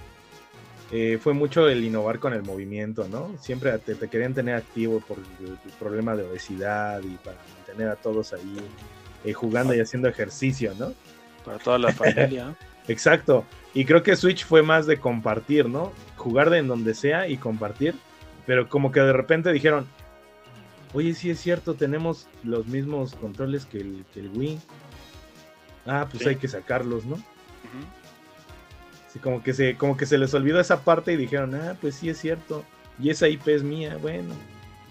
eh, 0.94 1.18
fue 1.18 1.33
mucho 1.33 1.70
el 1.70 1.83
innovar 1.83 2.18
con 2.18 2.35
el 2.35 2.42
movimiento, 2.42 3.09
¿no? 3.09 3.35
Siempre 3.40 3.78
te, 3.78 3.94
te 3.94 4.09
querían 4.09 4.35
tener 4.35 4.57
activo 4.57 5.00
por 5.00 5.16
el, 5.18 5.57
problema 5.78 6.14
de 6.14 6.24
obesidad 6.24 7.00
y 7.02 7.16
para 7.16 7.38
mantener 7.57 7.88
a 7.88 7.96
todos 7.96 8.35
ahí 8.35 8.59
eh, 9.24 9.33
jugando 9.33 9.74
y 9.74 9.81
haciendo 9.81 10.07
ejercicio, 10.07 10.74
¿no? 10.78 10.92
Para 11.46 11.59
toda 11.59 11.78
la 11.78 11.92
familia. 11.92 12.55
Exacto. 12.88 13.46
Y 13.72 13.87
creo 13.87 14.02
que 14.02 14.16
Switch 14.16 14.44
fue 14.44 14.62
más 14.62 14.87
de 14.87 14.98
compartir, 14.98 15.66
¿no? 15.66 15.92
Jugar 16.16 16.50
de 16.50 16.59
en 16.59 16.68
donde 16.68 16.92
sea 16.92 17.26
y 17.26 17.38
compartir. 17.38 17.94
Pero 18.44 18.68
como 18.68 18.92
que 18.92 19.00
de 19.00 19.14
repente 19.14 19.50
dijeron, 19.50 19.87
oye, 20.92 21.14
sí 21.14 21.31
es 21.31 21.40
cierto, 21.40 21.72
tenemos 21.72 22.28
los 22.44 22.66
mismos 22.66 23.14
controles 23.14 23.64
que 23.64 23.78
el, 23.78 24.31
Wii. 24.35 24.61
Ah, 25.87 26.07
pues 26.11 26.26
hay 26.26 26.37
que 26.37 26.48
sacarlos, 26.48 27.07
¿no? 27.07 27.16
Sí, 29.12 29.18
como 29.18 29.42
que 29.42 29.53
se, 29.53 29.77
como 29.77 29.96
que 29.96 30.07
se 30.07 30.16
les 30.16 30.33
olvidó 30.33 30.59
esa 30.59 30.81
parte 30.81 31.12
y 31.12 31.16
dijeron, 31.16 31.55
ah, 31.55 31.77
pues 31.81 31.96
sí 31.96 32.09
es 32.09 32.18
cierto. 32.18 32.64
Y 32.98 33.11
esa 33.11 33.29
IP 33.29 33.48
es 33.48 33.62
mía, 33.62 33.98
bueno. 34.01 34.35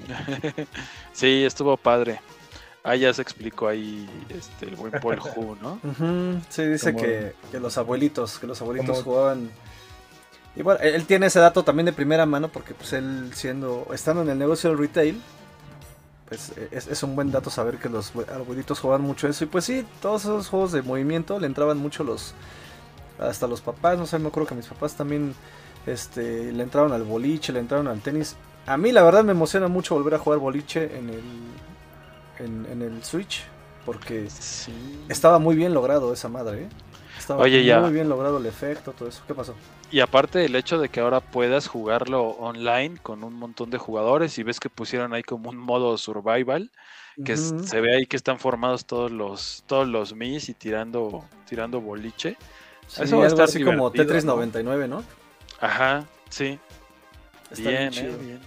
sí, 1.13 1.43
estuvo 1.43 1.75
padre. 1.77 2.19
Ah, 2.83 2.95
ya 2.95 3.13
se 3.13 3.21
explicó 3.21 3.67
ahí 3.67 4.09
este, 4.29 4.67
el 4.67 4.75
buen 4.75 4.91
Paul 4.91 5.19
Hu, 5.19 5.55
¿no? 5.61 5.79
Sí, 6.49 6.65
dice 6.65 6.95
que, 6.95 7.33
los 7.59 7.77
abuelitos, 7.77 8.39
que 8.39 8.47
los 8.47 8.61
abuelitos 8.61 9.03
jugaban. 9.03 9.51
Y 10.55 10.63
bueno, 10.63 10.79
él 10.81 11.05
tiene 11.05 11.27
ese 11.27 11.39
dato 11.39 11.63
también 11.63 11.85
de 11.85 11.93
primera 11.93 12.25
mano 12.25 12.49
porque 12.49 12.73
pues 12.73 12.91
él 12.93 13.31
siendo, 13.33 13.87
estando 13.93 14.23
en 14.23 14.29
el 14.29 14.37
negocio 14.37 14.69
del 14.69 14.79
retail, 14.79 15.21
pues 16.27 16.51
e, 16.57 16.69
es, 16.71 17.03
un 17.03 17.15
buen 17.15 17.31
dato 17.31 17.49
saber 17.49 17.77
que 17.77 17.87
los 17.87 18.11
abuelitos 18.33 18.79
jugaban 18.79 19.03
mucho 19.03 19.27
eso. 19.27 19.43
Y 19.43 19.47
pues 19.47 19.65
sí, 19.65 19.85
todos 20.01 20.23
esos 20.23 20.47
juegos 20.47 20.71
de 20.71 20.81
movimiento 20.81 21.39
le 21.39 21.47
entraban 21.47 21.77
mucho 21.77 22.03
los, 22.03 22.33
hasta 23.21 23.47
los 23.47 23.61
papás, 23.61 23.97
no 23.97 24.05
sé, 24.05 24.19
me 24.19 24.27
acuerdo 24.27 24.49
que 24.49 24.55
mis 24.55 24.67
papás 24.67 24.95
también 24.95 25.33
este, 25.85 26.51
le 26.51 26.63
entraron 26.63 26.91
al 26.91 27.03
boliche, 27.03 27.53
le 27.53 27.59
entraron 27.59 27.87
al 27.87 28.01
tenis. 28.01 28.35
A 28.65 28.77
mí 28.77 28.91
la 28.91 29.03
verdad 29.03 29.23
me 29.23 29.31
emociona 29.31 29.67
mucho 29.67 29.95
volver 29.95 30.15
a 30.15 30.19
jugar 30.19 30.39
boliche 30.39 30.97
en 30.97 31.09
el, 31.09 32.65
en, 32.71 32.81
el 32.81 33.03
Switch. 33.03 33.43
Porque 33.85 34.27
estaba 35.09 35.39
muy 35.39 35.55
bien 35.55 35.73
logrado 35.73 36.13
esa 36.13 36.29
madre, 36.29 36.65
¿eh? 36.65 36.69
Estaba 37.17 37.43
muy 37.81 37.93
bien 37.93 38.09
logrado 38.09 38.37
el 38.37 38.45
efecto, 38.45 38.91
todo 38.91 39.09
eso. 39.09 39.23
¿Qué 39.27 39.33
pasó? 39.33 39.55
Y 39.91 39.99
aparte 39.99 40.45
el 40.45 40.55
hecho 40.55 40.79
de 40.79 40.89
que 40.89 40.99
ahora 40.99 41.19
puedas 41.19 41.67
jugarlo 41.67 42.29
online 42.29 42.97
con 43.01 43.23
un 43.23 43.33
montón 43.33 43.69
de 43.69 43.77
jugadores 43.77 44.37
y 44.37 44.43
ves 44.43 44.59
que 44.59 44.69
pusieron 44.69 45.13
ahí 45.13 45.23
como 45.23 45.49
un 45.49 45.57
modo 45.57 45.97
survival, 45.97 46.71
que 47.25 47.35
se 47.37 47.81
ve 47.81 47.95
ahí 47.95 48.05
que 48.05 48.15
están 48.15 48.39
formados 48.39 48.85
todos 48.85 49.11
los 49.11 49.63
todos 49.67 49.87
los 49.87 50.15
Mis 50.15 50.47
y 50.49 50.53
tirando 50.53 51.25
tirando 51.45 51.81
boliche. 51.81 52.37
Eso 52.99 53.17
va 53.17 53.25
a 53.25 53.27
estar 53.27 53.45
así 53.45 53.63
como 53.63 53.91
Tetris 53.91 54.25
99, 54.25 54.87
¿no? 54.87 55.03
Ajá, 55.59 56.05
sí. 56.29 56.59
bien, 57.57 57.93
eh, 57.93 58.17
bien. 58.19 58.39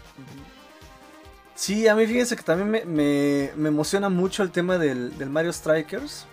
Sí, 1.54 1.86
a 1.86 1.94
mí 1.94 2.06
fíjense 2.06 2.36
que 2.36 2.42
también 2.42 2.92
me, 2.92 3.44
emociona 3.68 4.08
mucho 4.08 4.42
el 4.42 4.50
tema 4.50 4.76
del, 4.78 5.12
Mario 5.28 5.52
Strikers. 5.52 6.26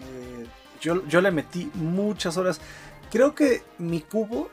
Eh, 0.00 0.46
yo, 0.80 1.06
yo 1.06 1.20
le 1.20 1.30
metí 1.30 1.70
muchas 1.74 2.36
horas. 2.36 2.60
Creo 3.10 3.34
que 3.34 3.62
mi 3.78 4.00
cubo 4.00 4.50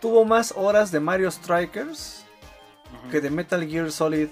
tuvo 0.00 0.24
más 0.24 0.52
horas 0.56 0.90
de 0.90 1.00
Mario 1.00 1.30
Strikers 1.30 2.24
que 3.10 3.20
de 3.20 3.30
Metal 3.30 3.66
Gear 3.66 3.90
Solid 3.90 4.28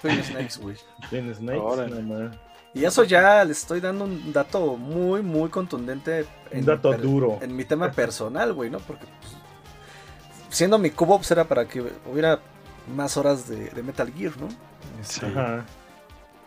Twin 0.00 0.22
Snakes, 0.24 0.58
güey. 0.60 0.76
Twin 1.10 1.34
Snakes, 1.34 2.38
Y 2.76 2.84
eso 2.84 3.04
ya 3.04 3.42
le 3.42 3.52
estoy 3.52 3.80
dando 3.80 4.04
un 4.04 4.34
dato 4.34 4.76
muy, 4.76 5.22
muy 5.22 5.48
contundente. 5.48 6.26
Un 6.52 6.66
dato 6.66 6.92
duro. 6.92 7.38
En 7.40 7.56
mi 7.56 7.64
tema 7.64 7.90
personal, 7.90 8.52
güey, 8.52 8.68
¿no? 8.68 8.80
Porque 8.80 9.06
pues, 9.06 9.32
siendo 10.50 10.76
mi 10.78 10.90
cubo, 10.90 11.16
pues 11.16 11.30
era 11.30 11.44
para 11.44 11.66
que 11.66 11.80
hubiera 12.04 12.38
más 12.94 13.16
horas 13.16 13.48
de, 13.48 13.82
Metal 13.82 14.12
Gear, 14.12 14.36
¿no? 14.36 14.48
Este, 15.00 15.26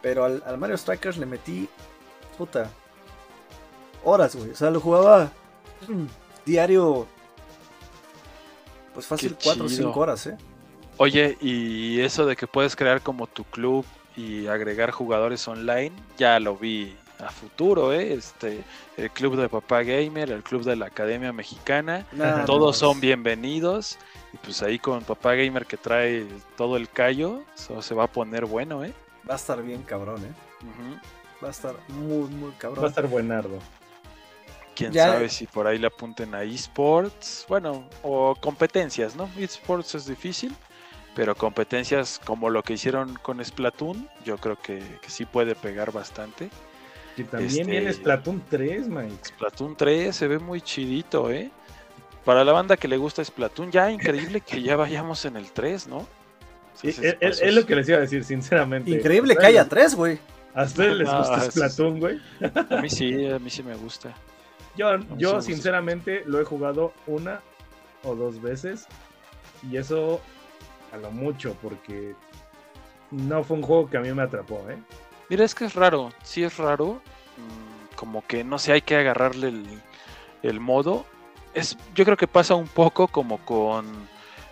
pero 0.03 0.23
al, 0.23 0.57
Mario 0.59 0.77
Strikers 0.77 1.17
le 1.17 1.25
metí, 1.25 1.67
puta, 2.37 2.69
horas, 4.03 4.35
güey. 4.35 4.51
O 4.51 4.55
sea, 4.55 4.69
lo 4.69 4.79
jugaba 4.79 5.31
diario, 6.45 7.07
pues 8.93 9.07
fácil 9.07 9.35
4 9.43 9.65
o 9.65 9.67
5 9.67 9.99
horas, 9.99 10.27
¿eh? 10.27 10.37
Oye, 10.97 11.39
y 11.41 12.01
eso 12.01 12.27
de 12.27 12.35
que 12.35 12.45
puedes 12.45 12.75
crear 12.75 13.01
como 13.01 13.25
tu 13.25 13.43
club 13.45 13.83
y 14.19 14.47
agregar 14.47 14.91
jugadores 14.91 15.47
online, 15.47 15.91
ya 16.17 16.39
lo 16.39 16.57
vi 16.57 16.93
a 17.19 17.29
futuro, 17.29 17.93
¿eh? 17.93 18.13
Este, 18.13 18.63
el 18.97 19.09
club 19.11 19.37
de 19.37 19.47
Papá 19.47 19.83
Gamer, 19.83 20.31
el 20.31 20.43
club 20.43 20.63
de 20.63 20.75
la 20.75 20.87
Academia 20.87 21.31
Mexicana, 21.31 22.05
todos 22.45 22.77
son 22.77 22.99
bienvenidos. 22.99 23.97
Y 24.33 24.37
pues 24.37 24.61
ahí 24.61 24.77
con 24.77 25.03
Papá 25.03 25.35
Gamer 25.35 25.65
que 25.65 25.77
trae 25.77 26.27
todo 26.57 26.75
el 26.75 26.89
callo, 26.89 27.41
eso 27.55 27.81
se 27.81 27.95
va 27.95 28.03
a 28.03 28.07
poner 28.07 28.45
bueno, 28.45 28.83
¿eh? 28.83 28.93
Va 29.27 29.33
a 29.33 29.37
estar 29.37 29.61
bien 29.63 29.83
cabrón, 29.83 30.23
¿eh? 30.25 30.33
Va 31.41 31.47
a 31.47 31.51
estar 31.51 31.75
muy, 31.87 32.27
muy 32.29 32.51
cabrón. 32.51 32.83
Va 32.83 32.87
a 32.87 32.89
estar 32.89 33.07
buenardo. 33.07 33.57
Quién 34.75 34.93
sabe 34.93 35.29
si 35.29 35.47
por 35.47 35.65
ahí 35.65 35.77
le 35.77 35.87
apunten 35.87 36.35
a 36.35 36.43
esports, 36.43 37.45
bueno, 37.47 37.85
o 38.03 38.35
competencias, 38.35 39.15
¿no? 39.15 39.29
Esports 39.37 39.95
es 39.95 40.05
difícil, 40.05 40.53
pero 41.15 41.35
competencias 41.35 42.19
como 42.23 42.49
lo 42.49 42.63
que 42.63 42.73
hicieron 42.73 43.15
con 43.21 43.43
Splatoon, 43.43 44.07
yo 44.23 44.37
creo 44.37 44.57
que, 44.61 44.81
sí 45.07 45.25
puede 45.25 45.55
pegar 45.55 45.91
bastante. 45.91 46.49
Y 47.17 47.23
también 47.23 47.67
viene 47.67 47.89
este, 47.89 48.01
Splatoon 48.01 48.43
3, 48.49 48.87
Mike. 48.87 49.25
Splatoon 49.25 49.75
3 49.75 50.15
se 50.15 50.27
ve 50.27 50.39
muy 50.39 50.61
chidito, 50.61 51.31
¿eh? 51.31 51.51
Para 52.23 52.43
la 52.43 52.53
banda 52.53 52.77
que 52.77 52.87
le 52.87 52.97
gusta 52.97 53.23
Splatoon, 53.23 53.71
ya 53.71 53.91
increíble 53.91 54.41
que 54.41 54.61
ya 54.61 54.75
vayamos 54.75 55.25
en 55.25 55.35
el 55.35 55.51
3, 55.51 55.87
¿no? 55.87 56.07
es, 56.83 57.53
lo 57.53 57.65
que 57.65 57.75
les 57.75 57.89
iba 57.89 57.97
a 57.97 58.01
decir, 58.01 58.23
sinceramente. 58.23 58.89
Increíble 58.89 59.35
que 59.35 59.45
haya 59.45 59.67
3, 59.67 59.95
güey. 59.95 60.19
¿A 60.53 60.63
ustedes 60.63 60.95
les 60.95 61.09
gusta 61.11 61.51
Splatoon, 61.51 61.99
güey? 61.99 62.19
A 62.69 62.81
mí 62.81 62.89
sí, 62.89 63.27
a 63.27 63.39
mí 63.39 63.49
sí 63.49 63.63
me 63.63 63.75
gusta. 63.75 64.13
Yo, 64.77 64.97
yo 65.17 65.41
sinceramente, 65.41 66.23
lo 66.25 66.39
he 66.39 66.45
jugado 66.45 66.93
una 67.07 67.41
o 68.03 68.15
dos 68.15 68.41
veces. 68.41 68.87
Y 69.69 69.77
eso 69.77 70.21
a 70.91 70.97
lo 70.97 71.11
mucho, 71.11 71.55
porque 71.61 72.15
no 73.11 73.43
fue 73.43 73.57
un 73.57 73.63
juego 73.63 73.89
que 73.89 73.97
a 73.97 74.01
mí 74.01 74.11
me 74.13 74.23
atrapó, 74.23 74.65
¿eh? 74.69 74.77
Mira, 75.29 75.45
es 75.45 75.53
que 75.53 75.65
es 75.65 75.75
raro, 75.75 76.11
sí 76.23 76.43
es 76.43 76.57
raro. 76.57 77.01
Mm, 77.37 77.95
como 77.95 78.25
que 78.25 78.43
no 78.43 78.59
sé, 78.59 78.71
hay 78.71 78.81
que 78.81 78.95
agarrarle 78.95 79.49
el, 79.49 79.81
el 80.43 80.59
modo 80.59 81.05
es, 81.53 81.77
yo 81.95 82.05
creo 82.05 82.17
que 82.17 82.27
pasa 82.27 82.55
un 82.55 82.67
poco 82.67 83.07
como 83.07 83.37
con 83.39 83.85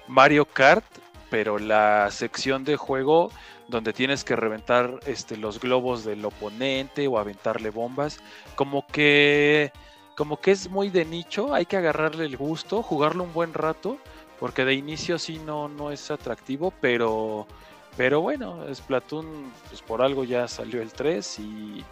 Mario 0.07 0.45
Kart, 0.45 0.85
pero 1.29 1.59
la 1.59 2.09
sección 2.11 2.63
de 2.63 2.77
juego 2.77 3.31
donde 3.67 3.93
tienes 3.93 4.23
que 4.23 4.35
reventar 4.35 4.99
este, 5.05 5.35
los 5.37 5.59
globos 5.59 6.05
del 6.05 6.23
oponente 6.23 7.07
o 7.07 7.17
aventarle 7.17 7.69
bombas, 7.69 8.19
como 8.55 8.87
que 8.87 9.71
como 10.15 10.37
que 10.41 10.49
es 10.49 10.71
muy 10.71 10.89
de 10.89 11.05
nicho, 11.05 11.53
hay 11.53 11.67
que 11.67 11.77
agarrarle 11.77 12.25
el 12.25 12.37
gusto, 12.37 12.81
jugarlo 12.81 13.23
un 13.23 13.33
buen 13.33 13.53
rato, 13.53 13.99
porque 14.39 14.65
de 14.65 14.73
inicio 14.73 15.17
sí 15.17 15.39
no, 15.39 15.67
no 15.67 15.91
es 15.91 16.11
atractivo, 16.11 16.73
pero, 16.81 17.47
pero 17.95 18.21
bueno, 18.21 18.63
Splatoon, 18.73 19.51
pues 19.69 19.81
por 19.81 20.01
algo 20.01 20.23
ya 20.23 20.47
salió 20.47 20.81
el 20.81 20.91
3 20.91 21.39
y, 21.39 21.85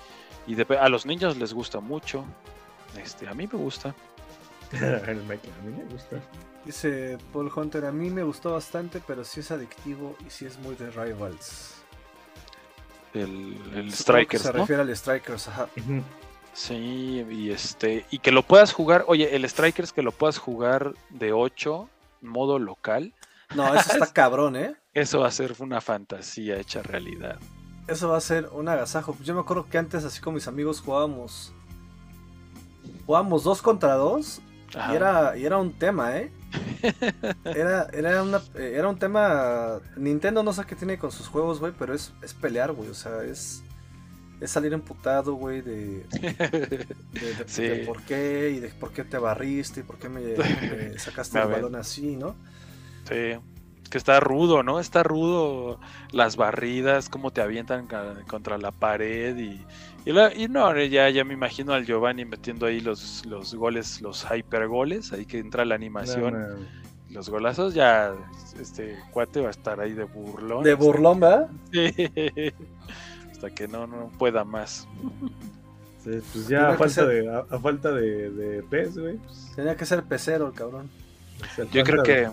y 0.48 0.62
a 0.62 0.90
los 0.90 1.06
niños 1.06 1.38
les 1.38 1.54
gusta 1.54 1.80
mucho. 1.80 2.26
Este, 3.02 3.28
a 3.28 3.34
mí 3.34 3.48
me 3.52 3.58
gusta. 3.60 3.90
a 4.74 5.12
mí 5.12 5.72
me 5.78 5.84
gusta. 5.92 6.22
Dice 6.66 7.18
Paul 7.32 7.52
Hunter, 7.56 7.86
a 7.86 7.92
mí 7.92 8.10
me 8.10 8.24
gustó 8.24 8.54
bastante, 8.54 9.02
pero 9.06 9.24
sí 9.24 9.42
es 9.42 9.52
adictivo 9.52 10.16
y 10.26 10.30
sí 10.30 10.46
es 10.46 10.58
muy 10.60 10.76
de 10.76 10.90
Rivals. 10.90 11.76
El, 13.14 13.58
el 13.74 13.94
Strikers. 13.94 14.44
Se 14.44 14.52
refiere 14.52 14.82
al 14.82 14.96
Strikers, 14.96 15.48
ajá. 15.48 15.70
Sí, 16.54 17.26
y 17.30 17.52
este, 17.52 18.06
y 18.12 18.20
que 18.20 18.32
lo 18.32 18.42
puedas 18.42 18.74
jugar, 18.74 19.04
oye, 19.08 19.36
el 19.36 19.48
Strikers 19.48 19.92
que 19.92 20.02
lo 20.02 20.12
puedas 20.12 20.38
jugar 20.38 20.94
de 21.10 21.34
8, 21.34 21.90
modo 22.28 22.60
local. 22.60 23.14
No, 23.56 23.74
eso 23.74 23.94
está 23.94 24.08
cabrón, 24.14 24.56
¿eh? 24.56 24.76
Eso 24.94 25.20
va 25.20 25.28
a 25.28 25.32
ser 25.32 25.56
una 25.60 25.82
fantasía 25.82 26.58
hecha 26.58 26.82
realidad. 26.82 27.38
Eso 27.88 28.10
va 28.10 28.18
a 28.18 28.22
ser 28.22 28.50
un 28.52 28.68
agasajo. 28.68 29.16
Yo 29.24 29.36
me 29.36 29.42
acuerdo 29.42 29.68
que 29.70 29.78
antes, 29.78 30.04
así 30.04 30.22
con 30.22 30.34
mis 30.34 30.48
amigos, 30.48 30.82
jugábamos. 30.82 31.54
Jugábamos 33.06 33.44
dos 33.44 33.62
contra 33.62 33.94
dos. 33.96 34.42
Y 34.92 34.96
era, 34.96 35.38
y 35.38 35.46
era 35.46 35.58
un 35.58 35.72
tema, 35.72 36.18
¿eh? 36.18 36.32
Era, 37.44 37.88
era, 37.94 38.24
una, 38.24 38.42
era 38.56 38.88
un 38.88 38.98
tema. 38.98 39.80
Nintendo 39.98 40.44
no 40.44 40.54
sé 40.54 40.66
qué 40.66 40.76
tiene 40.76 40.98
con 40.98 41.12
sus 41.12 41.28
juegos, 41.28 41.60
güey, 41.60 41.74
pero 41.78 41.94
es, 41.94 42.14
es 42.22 42.34
pelear, 42.34 42.72
güey. 42.74 42.90
O 42.90 42.94
sea, 42.94 43.24
es 43.24 43.64
es 44.42 44.52
salir 44.52 44.74
emputado, 44.74 45.34
güey, 45.34 45.62
de, 45.62 46.06
de, 47.58 47.84
por 47.88 48.02
qué 48.04 48.54
y 48.56 48.60
de 48.60 48.70
por 48.70 48.92
qué 48.92 49.04
te 49.04 49.18
barriste 49.18 49.80
y 49.80 49.84
por 49.84 49.98
qué 49.98 50.10
me, 50.10 50.36
sacaste 51.00 51.40
el 51.40 51.48
balón 51.48 51.76
así, 51.76 52.16
¿no? 52.16 52.36
Sí, 53.08 53.38
que 53.90 53.98
está 53.98 54.20
rudo, 54.20 54.64
¿no? 54.64 54.80
Está 54.80 55.04
rudo 55.04 55.80
las 56.12 56.36
barridas, 56.36 57.08
cómo 57.10 57.32
te 57.32 57.42
avientan 57.42 57.88
contra 58.28 58.58
la 58.58 58.72
pared 58.72 59.38
y, 59.38 59.64
y, 60.06 60.48
no, 60.50 60.76
ya, 60.84 61.10
ya 61.10 61.24
me 61.24 61.34
imagino 61.34 61.74
al 61.74 61.86
Giovanni 61.86 62.26
metiendo 62.26 62.66
ahí 62.66 62.82
los, 62.82 63.26
los 63.26 63.56
goles, 63.56 64.02
los 64.02 64.26
hyper 64.30 64.68
goles, 64.68 65.14
ahí 65.14 65.26
que 65.26 65.40
entra 65.40 65.66
la 65.66 65.76
animación. 65.76 66.68
Los 67.12 67.30
golazos 67.30 67.74
ya, 67.74 68.14
este 68.60 68.98
cuate 69.12 69.40
va 69.40 69.48
a 69.48 69.52
estar 69.52 69.80
ahí 69.80 69.94
de 69.94 70.04
burlón. 70.04 70.64
De 70.64 70.74
burlón, 70.74 71.22
¿verdad? 71.22 71.50
Sí 71.72 71.94
hasta 73.46 73.56
que 73.56 73.68
no, 73.68 73.88
no 73.88 74.12
pueda 74.18 74.44
más. 74.44 74.88
pues 76.04 76.48
ya 76.48 76.70
a 76.70 76.78
falta, 76.78 77.06
de, 77.06 77.30
a, 77.30 77.60
falta 77.60 77.92
de, 77.92 78.32
de 78.32 78.64
pez, 78.64 78.98
güey. 78.98 79.18
Pues. 79.18 79.52
Tenía 79.56 79.76
que 79.76 79.86
ser 79.86 80.04
pecero 80.04 80.48
el 80.48 80.54
cabrón. 80.54 80.90
Yo 81.72 81.84
creo 81.84 82.04
que 82.04 82.30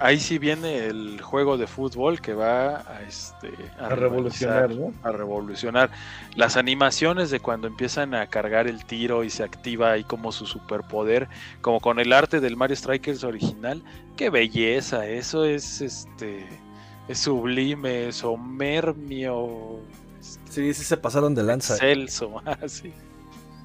ahí 0.00 0.20
sí 0.20 0.38
viene 0.38 0.86
el 0.86 1.20
juego 1.22 1.56
de 1.56 1.66
fútbol 1.66 2.20
que 2.20 2.34
va 2.34 2.80
a, 2.80 3.02
este, 3.08 3.50
a, 3.78 3.88
revolucionar, 3.90 4.70
¿no? 4.70 4.92
A 5.02 5.12
revolucionar. 5.12 5.90
Las 6.36 6.56
animaciones 6.56 7.30
de 7.30 7.40
cuando 7.40 7.66
empiezan 7.66 8.14
a 8.14 8.26
cargar 8.26 8.66
el 8.68 8.84
tiro 8.84 9.24
y 9.24 9.30
se 9.30 9.42
activa 9.42 9.92
ahí 9.92 10.04
como 10.04 10.30
su 10.30 10.46
superpoder, 10.46 11.28
como 11.62 11.80
con 11.80 11.98
el 12.00 12.12
arte 12.12 12.40
del 12.40 12.56
Mario 12.56 12.76
Strikers 12.76 13.24
original. 13.24 13.82
Qué 14.16 14.30
belleza, 14.30 15.06
eso 15.06 15.44
es 15.44 15.80
este 15.80 16.46
es 17.08 17.18
sublime, 17.18 18.12
somermio, 18.12 19.80
Sí, 20.50 20.72
sí 20.72 20.84
se 20.84 20.96
pasaron 20.96 21.34
de 21.34 21.42
lanza. 21.42 21.76
Celso. 21.76 22.40
Ah, 22.46 22.58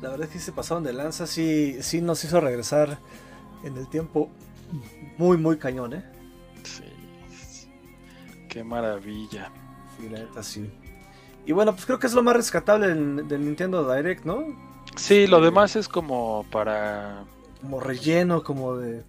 La 0.01 0.09
verdad 0.09 0.27
es 0.27 0.33
que 0.33 0.39
se 0.39 0.51
pasaron 0.51 0.83
de 0.83 0.93
lanza, 0.93 1.27
sí, 1.27 1.77
sí 1.81 2.01
nos 2.01 2.23
hizo 2.23 2.39
regresar 2.39 2.97
en 3.63 3.77
el 3.77 3.87
tiempo 3.89 4.29
muy, 5.17 5.37
muy 5.37 5.57
cañón, 5.57 5.93
¿eh? 5.93 6.03
Sí. 6.63 6.83
Qué 8.47 8.63
maravilla. 8.63 9.51
Sí, 9.97 10.09
la 10.09 10.19
neta 10.19 10.41
sí. 10.41 10.71
Y 11.45 11.51
bueno, 11.51 11.73
pues 11.73 11.85
creo 11.85 11.99
que 11.99 12.07
es 12.07 12.13
lo 12.13 12.23
más 12.23 12.35
rescatable 12.35 12.87
del, 12.87 13.45
Nintendo 13.45 13.93
Direct, 13.93 14.25
¿no? 14.25 14.45
Sí, 14.95 15.27
lo 15.27 15.41
demás 15.41 15.75
es 15.75 15.87
como 15.87 16.45
para... 16.51 17.25
Como 17.61 17.79
relleno, 17.79 18.43
como 18.43 18.77
de... 18.77 19.03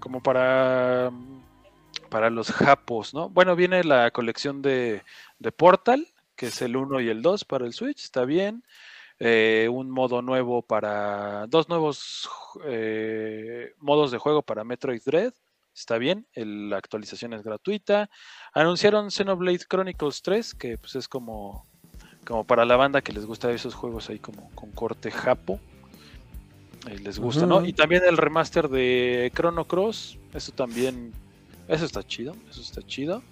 Como 0.00 0.22
para... 0.22 1.10
Para 2.10 2.30
los 2.30 2.50
japos, 2.50 3.14
¿no? 3.14 3.28
Bueno, 3.28 3.54
viene 3.54 3.84
la 3.84 4.10
colección 4.10 4.62
de, 4.62 5.02
de 5.38 5.52
Portal, 5.52 6.06
que 6.38 6.46
es 6.46 6.62
el 6.62 6.76
1 6.76 7.00
y 7.00 7.08
el 7.08 7.20
2 7.20 7.44
para 7.44 7.66
el 7.66 7.74
Switch, 7.74 8.04
está 8.04 8.24
bien. 8.24 8.62
Eh, 9.18 9.68
un 9.70 9.90
modo 9.90 10.22
nuevo 10.22 10.62
para. 10.62 11.46
Dos 11.48 11.68
nuevos 11.68 12.30
eh, 12.64 13.74
modos 13.78 14.12
de 14.12 14.18
juego 14.18 14.42
para 14.42 14.62
Metroid 14.62 15.02
Dread. 15.04 15.34
Está 15.74 15.98
bien, 15.98 16.26
la 16.34 16.76
actualización 16.76 17.32
es 17.34 17.42
gratuita. 17.42 18.08
Anunciaron 18.52 19.10
Xenoblade 19.10 19.66
Chronicles 19.68 20.22
3, 20.22 20.54
que 20.54 20.78
pues 20.78 20.96
es 20.96 21.06
como, 21.06 21.66
como 22.24 22.44
para 22.44 22.64
la 22.64 22.76
banda 22.76 23.00
que 23.00 23.12
les 23.12 23.26
gusta 23.26 23.52
esos 23.52 23.74
juegos 23.74 24.08
ahí 24.08 24.18
como 24.18 24.50
con 24.54 24.72
corte 24.72 25.10
japo. 25.10 25.60
Eh, 26.88 26.98
les 26.98 27.18
gusta, 27.18 27.46
¿no? 27.46 27.64
Y 27.64 27.72
también 27.72 28.02
el 28.08 28.16
remaster 28.16 28.68
de 28.68 29.30
Chrono 29.34 29.64
Cross. 29.64 30.18
Eso 30.32 30.52
también. 30.52 31.12
Eso 31.66 31.84
está 31.84 32.04
chido. 32.04 32.34
Eso 32.48 32.60
está 32.60 32.82
chido. 32.82 33.22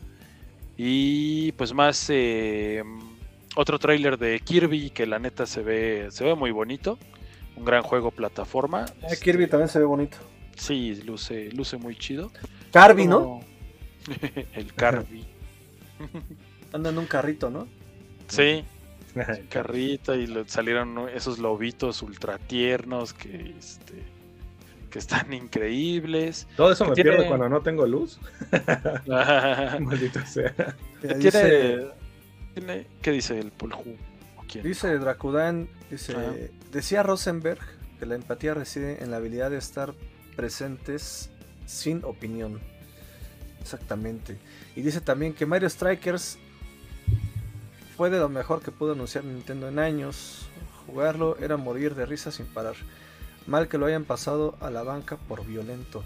Y 0.76 1.52
pues 1.52 1.72
más 1.72 2.06
eh, 2.10 2.82
otro 3.54 3.78
tráiler 3.78 4.18
de 4.18 4.40
Kirby 4.40 4.90
que 4.90 5.06
la 5.06 5.18
neta 5.18 5.46
se 5.46 5.62
ve, 5.62 6.08
se 6.10 6.24
ve 6.24 6.34
muy 6.34 6.50
bonito. 6.50 6.98
Un 7.56 7.64
gran 7.64 7.82
juego 7.82 8.10
plataforma. 8.10 8.84
Ah, 9.02 9.16
Kirby 9.20 9.46
también 9.46 9.68
se 9.68 9.78
ve 9.78 9.86
bonito. 9.86 10.18
Sí, 10.56 11.00
luce, 11.02 11.50
luce 11.52 11.78
muy 11.78 11.96
chido. 11.96 12.30
Carby, 12.72 13.06
¿no? 13.06 13.40
el 14.54 14.74
Carby. 14.74 15.24
Anda 16.72 16.90
en 16.90 16.98
un 16.98 17.06
carrito, 17.06 17.48
¿no? 17.48 17.66
Sí. 18.28 18.64
carrito 19.48 20.14
y 20.14 20.28
salieron 20.46 21.08
esos 21.08 21.38
lobitos 21.38 22.02
ultra 22.02 22.38
tiernos 22.38 23.14
que 23.14 23.54
este 23.58 24.15
que 24.96 25.00
están 25.00 25.30
increíbles. 25.30 26.48
Todo 26.56 26.72
eso 26.72 26.86
me 26.86 26.94
pierde 26.94 27.28
cuando 27.28 27.50
no 27.50 27.60
tengo 27.60 27.86
luz. 27.86 28.18
Maldito 29.78 30.24
sea. 30.24 30.54
¿Qué 31.02 33.10
dice 33.10 33.38
el 33.38 33.50
Polhu? 33.50 33.94
Dice 34.62 34.96
Dracudan, 34.96 35.68
dice, 35.90 36.50
decía 36.72 37.02
Rosenberg 37.02 37.60
que 37.98 38.06
la 38.06 38.14
empatía 38.14 38.54
reside 38.54 39.04
en 39.04 39.10
la 39.10 39.18
habilidad 39.18 39.50
de 39.50 39.58
estar 39.58 39.92
presentes 40.34 41.28
sin 41.66 42.02
opinión. 42.02 42.58
Exactamente. 43.60 44.38
Y 44.76 44.80
dice 44.80 45.02
también 45.02 45.34
que 45.34 45.44
Mario 45.44 45.68
Strikers 45.68 46.38
fue 47.98 48.08
de 48.08 48.18
lo 48.18 48.30
mejor 48.30 48.62
que 48.62 48.70
pudo 48.70 48.92
anunciar 48.92 49.24
Nintendo 49.24 49.68
en 49.68 49.78
años. 49.78 50.48
Jugarlo 50.86 51.36
era 51.36 51.58
morir 51.58 51.94
de 51.94 52.06
risa 52.06 52.30
sin 52.30 52.46
parar. 52.46 52.76
Mal 53.46 53.68
que 53.68 53.78
lo 53.78 53.86
hayan 53.86 54.04
pasado 54.04 54.56
a 54.60 54.70
la 54.70 54.82
banca 54.82 55.16
por 55.16 55.44
violento. 55.44 56.02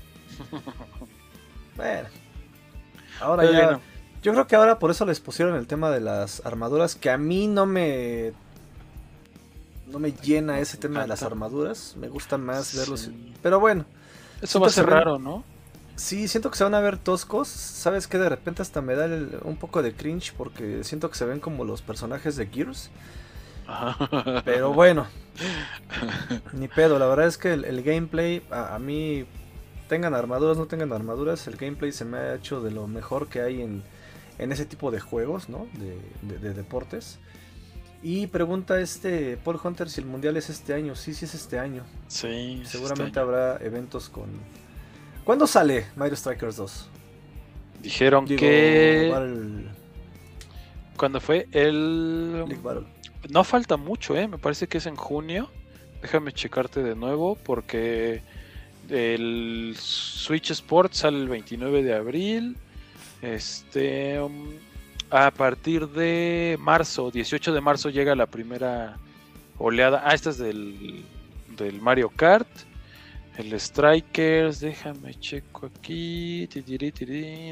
bueno. 1.76 2.08
Ahora 3.20 3.50
ya. 3.50 3.80
Yo 4.22 4.32
creo 4.32 4.46
que 4.46 4.56
ahora 4.56 4.78
por 4.78 4.90
eso 4.90 5.06
les 5.06 5.20
pusieron 5.20 5.56
el 5.56 5.66
tema 5.66 5.90
de 5.90 6.00
las 6.00 6.44
armaduras. 6.44 6.94
Que 6.94 7.10
a 7.10 7.18
mí 7.18 7.46
no 7.46 7.66
me. 7.66 8.32
No 9.86 9.98
me 9.98 10.12
llena 10.12 10.60
ese 10.60 10.76
tema 10.76 11.00
de 11.00 11.08
las 11.08 11.22
armaduras. 11.22 11.96
Me 11.98 12.08
gusta 12.08 12.38
más 12.38 12.76
verlos. 12.76 13.10
Pero 13.42 13.58
bueno. 13.58 13.84
Eso 14.42 14.60
va 14.60 14.68
a 14.68 14.70
ser 14.70 14.86
raro, 14.86 15.18
¿no? 15.18 15.44
Sí, 15.96 16.28
siento 16.28 16.50
que 16.50 16.56
se 16.56 16.64
van 16.64 16.74
a 16.74 16.80
ver 16.80 16.96
toscos. 16.96 17.48
¿Sabes 17.48 18.06
qué? 18.06 18.18
De 18.18 18.28
repente 18.28 18.62
hasta 18.62 18.80
me 18.80 18.94
da 18.94 19.06
un 19.44 19.56
poco 19.56 19.82
de 19.82 19.94
cringe 19.94 20.32
porque 20.36 20.84
siento 20.84 21.10
que 21.10 21.16
se 21.16 21.24
ven 21.26 21.40
como 21.40 21.64
los 21.64 21.82
personajes 21.82 22.36
de 22.36 22.46
Gears. 22.46 22.90
Pero 24.44 24.72
bueno, 24.72 25.06
ni 26.52 26.68
pedo. 26.68 26.98
La 26.98 27.06
verdad 27.06 27.26
es 27.26 27.38
que 27.38 27.52
el, 27.52 27.82
gameplay, 27.82 28.42
a, 28.50 28.78
mí, 28.78 29.24
tengan 29.88 30.14
armaduras, 30.14 30.56
no 30.56 30.66
tengan 30.66 30.92
armaduras, 30.92 31.46
el 31.46 31.56
gameplay 31.56 31.92
se 31.92 32.04
me 32.04 32.18
ha 32.18 32.34
hecho 32.34 32.60
de 32.60 32.70
lo 32.70 32.86
mejor 32.86 33.28
que 33.28 33.40
hay 33.40 33.62
en, 33.62 33.82
ese 34.38 34.64
tipo 34.64 34.90
de 34.90 35.00
juegos, 35.00 35.48
¿no? 35.48 35.66
De, 36.22 36.54
deportes. 36.54 37.18
Y 38.02 38.28
pregunta 38.28 38.80
este 38.80 39.36
Paul 39.36 39.60
Hunter 39.62 39.90
si 39.90 40.00
el 40.00 40.06
mundial 40.06 40.36
es 40.38 40.48
este 40.48 40.72
año. 40.72 40.94
Sí, 40.94 41.12
sí 41.12 41.26
es 41.26 41.34
este 41.34 41.58
año. 41.58 41.84
Sí. 42.08 42.60
Este 42.62 42.78
Seguramente 42.78 43.20
habrá 43.20 43.58
eventos 43.58 44.08
con. 44.08 44.30
¿Cuándo 45.24 45.46
sale 45.46 45.86
Mario 45.96 46.16
Strikers 46.16 46.56
2? 46.56 46.88
Dijeron 47.82 48.24
que. 48.24 49.12
¿Cuándo 50.96 51.20
fue? 51.20 51.46
El. 51.52 52.46
No 53.28 53.44
falta 53.44 53.76
mucho, 53.76 54.16
¿eh? 54.16 54.26
Me 54.26 54.38
parece 54.38 54.66
que 54.66 54.78
es 54.78 54.86
en 54.86 54.96
junio. 54.96 55.50
Déjame 56.02 56.32
checarte 56.32 56.82
de 56.82 56.96
nuevo 56.96 57.36
porque 57.36 58.22
el 58.88 59.74
Switch 59.78 60.50
Sport 60.50 60.94
sale 60.94 61.18
el 61.18 61.28
29 61.28 61.82
de 61.82 61.94
abril. 61.94 62.56
Este. 63.22 64.20
Um, 64.20 64.48
a 65.10 65.32
partir 65.32 65.88
de 65.88 66.56
marzo, 66.60 67.10
18 67.10 67.52
de 67.52 67.60
marzo 67.60 67.90
llega 67.90 68.14
la 68.14 68.26
primera 68.26 68.96
oleada. 69.58 70.02
Ah, 70.04 70.14
esta 70.14 70.30
es 70.30 70.38
del, 70.38 71.04
del 71.56 71.80
Mario 71.80 72.10
Kart. 72.10 72.48
El 73.36 73.58
Strikers, 73.58 74.60
déjame 74.60 75.14
checo 75.14 75.66
aquí. 75.66 76.48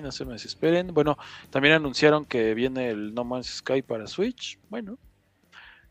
no 0.03 0.12
se 0.12 0.25
me 0.25 0.35
desesperen. 0.35 0.93
Bueno, 0.93 1.16
también 1.51 1.75
anunciaron 1.75 2.25
que 2.25 2.55
viene 2.55 2.91
el 2.91 3.14
No 3.14 3.25
Man's 3.25 3.47
Sky 3.47 3.83
para 3.83 4.07
Switch. 4.07 4.59
Bueno, 4.69 4.99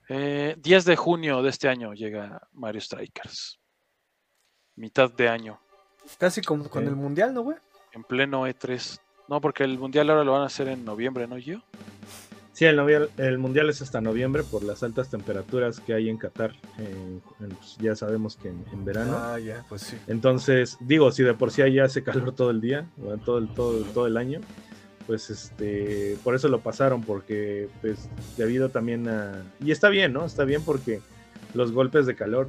10 0.09 0.17
eh, 0.17 0.55
de 0.63 0.95
junio 0.95 1.41
de 1.41 1.49
este 1.49 1.67
año 1.67 1.93
llega 1.93 2.41
Mario 2.53 2.81
Strikers. 2.81 3.59
Mitad 4.75 5.11
de 5.11 5.27
año. 5.27 5.59
Casi 6.17 6.41
como 6.41 6.69
con 6.69 6.87
el 6.87 6.95
Mundial, 6.95 7.33
¿no, 7.33 7.41
güey? 7.41 7.57
En 7.91 8.03
pleno 8.03 8.47
E3. 8.47 8.99
No, 9.27 9.41
porque 9.41 9.63
el 9.63 9.77
Mundial 9.77 10.09
ahora 10.09 10.23
lo 10.23 10.33
van 10.33 10.43
a 10.43 10.45
hacer 10.45 10.69
en 10.69 10.85
noviembre, 10.85 11.27
¿no, 11.27 11.37
yo? 11.37 11.61
Sí, 12.57 12.65
el, 12.65 12.79
el 13.17 13.37
mundial 13.37 13.69
es 13.69 13.83
hasta 13.83 14.01
noviembre 14.01 14.41
por 14.41 14.63
las 14.63 14.81
altas 14.81 15.11
temperaturas 15.11 15.79
que 15.79 15.93
hay 15.93 16.09
en 16.09 16.17
Qatar. 16.17 16.55
Pues, 17.37 17.77
ya 17.77 17.95
sabemos 17.95 18.35
que 18.35 18.47
en, 18.47 18.83
verano. 18.83 19.15
Ah, 19.15 19.37
ya, 19.37 19.63
pues 19.69 19.83
sí. 19.83 19.97
Entonces, 20.07 20.75
digo, 20.79 21.11
si 21.11 21.21
de 21.21 21.35
por 21.35 21.51
sí 21.51 21.61
allá 21.61 21.83
hace 21.83 22.01
calor 22.03 22.33
todo 22.33 22.49
el 22.49 22.59
día, 22.59 22.89
todo 23.25 23.37
el, 23.37 23.53
todo, 23.53 23.83
todo 23.93 24.07
el 24.07 24.17
año, 24.17 24.41
pues 25.07 25.29
este, 25.29 26.17
por 26.23 26.35
eso 26.35 26.49
lo 26.49 26.59
pasaron, 26.59 27.01
porque 27.01 27.69
pues 27.81 28.09
debido 28.35 28.69
también 28.69 29.07
a... 29.07 29.41
Y 29.59 29.71
está 29.71 29.89
bien, 29.89 30.13
¿no? 30.13 30.25
Está 30.25 30.43
bien 30.43 30.61
porque 30.63 31.01
los 31.53 31.71
golpes 31.71 32.05
de 32.05 32.15
calor, 32.15 32.47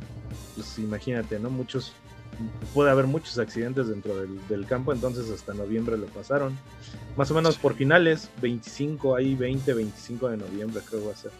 pues 0.57 0.79
imagínate, 0.79 1.39
¿no? 1.39 1.49
Muchos 1.49 1.95
puede 2.75 2.91
haber 2.91 3.07
muchos 3.07 3.39
accidentes 3.39 3.89
dentro 3.89 4.15
del, 4.17 4.67
campo, 4.67 4.93
entonces 4.93 5.31
hasta 5.31 5.55
noviembre 5.55 5.97
lo 5.97 6.07
pasaron. 6.07 6.57
Más 7.17 7.31
o 7.31 7.35
menos 7.35 7.57
por 7.59 7.75
finales, 7.75 8.31
25, 8.41 9.17
ahí 9.17 9.35
20, 9.35 9.73
25 9.75 10.29
de 10.29 10.37
noviembre 10.37 10.83
creo 10.89 11.07
va 11.07 11.13
a 11.13 11.17
ser. 11.17 11.33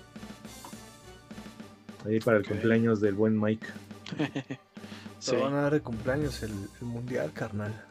Ahí 2.07 2.21
para 2.21 2.39
el 2.39 2.47
cumpleaños 2.47 3.01
del 3.01 3.15
buen 3.15 3.41
Mike. 3.41 3.67
Se 5.19 5.37
van 5.37 5.55
a 5.55 5.63
dar 5.63 5.73
de 5.73 5.81
cumpleaños 5.81 6.43
el, 6.43 6.53
mundial, 6.81 7.33
carnal. 7.33 7.85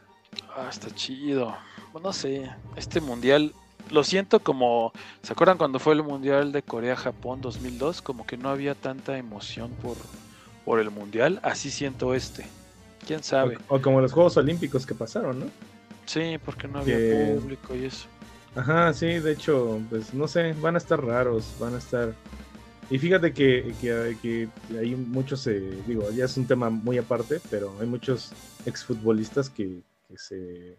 Ah, 0.56 0.68
está 0.70 0.90
chido. 0.94 1.54
No 2.02 2.12
sé, 2.12 2.50
este 2.76 3.00
mundial 3.00 3.52
lo 3.90 4.04
siento 4.04 4.40
como, 4.40 4.92
¿se 5.22 5.32
acuerdan 5.32 5.58
cuando 5.58 5.78
fue 5.78 5.94
el 5.94 6.02
mundial 6.02 6.52
de 6.52 6.62
Corea-Japón 6.62 7.40
2002? 7.40 8.02
Como 8.02 8.26
que 8.26 8.36
no 8.36 8.50
había 8.50 8.74
tanta 8.74 9.18
emoción 9.18 9.70
por, 9.82 9.96
por 10.64 10.80
el 10.80 10.90
mundial, 10.90 11.40
así 11.42 11.70
siento 11.70 12.14
este. 12.14 12.46
¿Quién 13.06 13.22
sabe? 13.22 13.58
O, 13.68 13.80
como 13.80 14.00
los 14.00 14.12
Juegos 14.12 14.36
Olímpicos 14.36 14.84
que 14.84 14.94
pasaron, 14.94 15.40
¿no? 15.40 15.46
Sí, 16.04 16.36
porque 16.44 16.68
no 16.68 16.80
había 16.80 16.96
público 17.34 17.74
y 17.74 17.86
eso. 17.86 18.06
Ajá, 18.54 18.92
sí, 18.92 19.06
de 19.06 19.32
hecho, 19.32 19.80
pues 19.88 20.12
no 20.14 20.26
sé, 20.26 20.52
van 20.54 20.74
a 20.74 20.78
estar 20.78 21.02
raros, 21.02 21.54
van 21.58 21.74
a 21.74 21.78
estar... 21.78 22.14
Y 22.90 22.98
fíjate 22.98 23.32
que, 23.34 23.74
que, 23.80 24.48
hay 24.78 24.94
muchos, 24.94 25.46
eh, 25.46 25.82
digo, 25.86 26.10
ya 26.10 26.24
es 26.24 26.36
un 26.38 26.46
tema 26.46 26.70
muy 26.70 26.96
aparte, 26.96 27.40
pero 27.50 27.74
hay 27.80 27.86
muchos 27.86 28.32
exfutbolistas 28.64 29.50
que, 29.50 29.82
que, 30.08 30.16
se, 30.16 30.78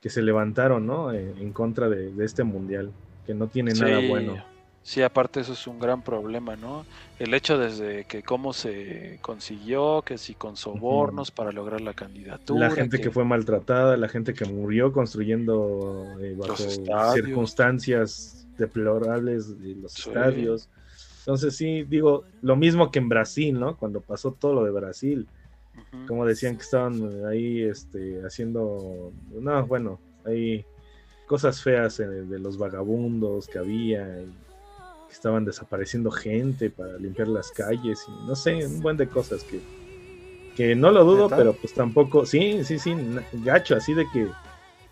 que 0.00 0.10
se 0.10 0.22
levantaron, 0.22 0.86
¿no? 0.86 1.12
En, 1.12 1.52
contra 1.52 1.88
de, 1.88 2.12
este 2.24 2.44
mundial, 2.44 2.92
que 3.26 3.34
no 3.34 3.48
tiene 3.48 3.72
nada 3.72 4.00
bueno. 4.08 4.42
Sí, 4.82 5.02
aparte 5.02 5.40
eso 5.40 5.52
es 5.52 5.66
un 5.66 5.78
gran 5.78 6.00
problema, 6.02 6.56
¿no? 6.56 6.86
El 7.18 7.34
hecho 7.34 7.58
desde 7.58 8.04
que 8.04 8.22
cómo 8.22 8.54
se 8.54 9.18
consiguió, 9.20 10.00
que 10.02 10.16
si 10.16 10.34
con 10.34 10.56
sobornos 10.56 11.30
para 11.30 11.52
lograr 11.52 11.82
la 11.82 11.92
candidatura. 11.92 12.68
La 12.68 12.74
gente 12.74 12.98
que... 12.98 13.10
fue 13.10 13.24
maltratada, 13.24 13.98
la 13.98 14.08
gente 14.08 14.32
que 14.32 14.46
murió 14.46 14.92
construyendo 14.92 16.16
eh, 16.20 16.34
bajo 16.38 16.56
circunstancias 17.12 18.46
deplorables 18.56 19.60
de 19.60 19.74
los 19.74 19.98
estadios. 19.98 20.70
Entonces 21.18 21.54
sí, 21.54 21.82
digo, 21.82 22.24
lo 22.40 22.56
mismo 22.56 22.90
que 22.90 22.98
en 22.98 23.10
Brasil, 23.10 23.60
¿no? 23.60 23.76
Cuando 23.76 24.00
pasó 24.00 24.32
todo 24.32 24.54
lo 24.54 24.64
de 24.64 24.70
Brasil, 24.70 25.28
como 26.06 26.24
decían 26.24 26.56
que 26.56 26.62
estaban 26.62 27.26
ahí 27.26 27.62
este, 27.62 28.22
haciendo, 28.24 29.12
no, 29.32 29.66
bueno, 29.66 30.00
hay 30.24 30.64
cosas 31.26 31.62
feas 31.62 31.98
de 31.98 32.38
los 32.38 32.58
vagabundos 32.58 33.46
que 33.46 33.58
había. 33.58 34.20
Y, 34.20 34.48
que 35.08 35.14
estaban 35.14 35.44
desapareciendo 35.44 36.10
gente 36.10 36.70
para 36.70 36.96
limpiar 36.98 37.28
las 37.28 37.50
calles 37.50 38.04
y 38.06 38.26
no 38.26 38.36
sé, 38.36 38.64
un 38.66 38.80
buen 38.80 38.96
de 38.96 39.08
cosas 39.08 39.42
que, 39.42 39.60
que 40.54 40.76
no 40.76 40.90
lo 40.90 41.04
dudo, 41.04 41.28
pero 41.28 41.54
pues 41.54 41.72
tampoco, 41.72 42.26
sí, 42.26 42.62
sí, 42.62 42.78
sí, 42.78 42.94
gacho, 43.32 43.74
así 43.74 43.94
de 43.94 44.06
que 44.12 44.28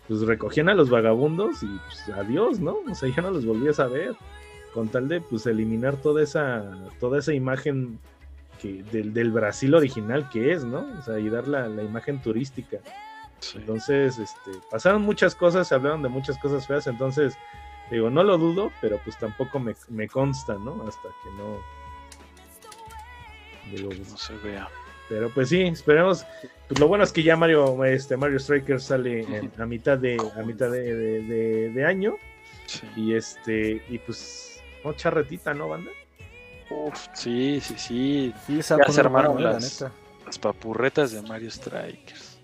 pues 0.07 0.21
recogían 0.21 0.69
a 0.69 0.73
los 0.73 0.89
vagabundos 0.89 1.61
y 1.63 1.67
pues 1.67 2.17
adiós, 2.17 2.59
¿no? 2.59 2.77
O 2.89 2.95
sea, 2.95 3.09
ya 3.15 3.21
no 3.21 3.31
los 3.31 3.45
volvías 3.45 3.79
a 3.79 3.87
ver, 3.87 4.15
con 4.73 4.89
tal 4.89 5.07
de 5.07 5.21
pues 5.21 5.45
eliminar 5.45 5.97
toda 5.97 6.23
esa, 6.23 6.75
toda 6.99 7.19
esa 7.19 7.33
imagen 7.33 7.99
que, 8.57 8.83
del, 8.83 9.13
del 9.13 9.31
Brasil 9.31 9.73
original 9.73 10.29
que 10.29 10.51
es, 10.53 10.63
¿no? 10.63 10.87
O 10.99 11.01
sea, 11.01 11.19
y 11.19 11.29
dar 11.29 11.47
la, 11.47 11.67
la 11.67 11.83
imagen 11.83 12.21
turística. 12.21 12.77
Entonces, 13.55 14.17
este, 14.17 14.51
pasaron 14.71 15.03
muchas 15.03 15.35
cosas, 15.35 15.67
se 15.67 15.75
hablaron 15.75 16.01
de 16.01 16.09
muchas 16.09 16.37
cosas 16.39 16.65
feas, 16.65 16.87
entonces 16.87 17.37
Digo, 17.89 18.09
no 18.09 18.23
lo 18.23 18.37
dudo, 18.37 18.71
pero 18.81 18.99
pues 19.03 19.17
tampoco 19.17 19.59
me, 19.59 20.07
consta, 20.07 20.55
¿no? 20.55 20.85
Hasta 20.87 21.07
que 21.23 21.29
no. 21.37 21.61
Digo, 23.71 23.89
no 23.93 24.17
se 24.17 24.35
vea. 24.37 24.67
Pero 25.07 25.29
pues 25.33 25.49
sí, 25.49 25.61
esperemos. 25.61 26.25
Pues 26.67 26.79
lo 26.79 26.87
bueno 26.89 27.05
es 27.05 27.13
que 27.13 27.23
ya 27.23 27.37
Mario, 27.37 27.83
este 27.85 28.17
Mario 28.17 28.37
Striker 28.39 28.81
sale 28.81 29.25
a 29.57 29.65
mitad 29.65 29.97
de 29.97 30.17
a 30.35 30.41
mitad 30.41 30.69
de, 30.69 31.85
año. 31.87 32.17
Y 32.97 33.13
este, 33.13 33.81
y 33.87 33.97
pues, 33.99 34.61
no 34.83 34.91
charretita, 34.91 35.53
¿no, 35.53 35.69
banda? 35.69 35.91
Uf, 36.69 37.07
sí, 37.13 37.61
sí, 37.61 37.75
sí. 37.77 38.33
ya 38.47 38.63
se 38.63 38.99
armaron 38.99 39.41
las, 39.41 39.85
las 40.25 40.39
papurretas 40.39 41.11
de 41.11 41.21
Mario 41.21 41.49
Strikers. 41.49 42.37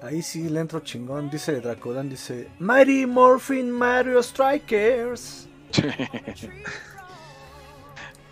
Ahí 0.00 0.22
sí 0.22 0.48
le 0.48 0.60
entro 0.60 0.78
chingón, 0.80 1.28
dice 1.28 1.60
Dracodan, 1.60 2.08
dice 2.08 2.48
Mighty 2.60 3.04
Morphin 3.04 3.70
Mario 3.70 4.22
Strikers. 4.22 5.48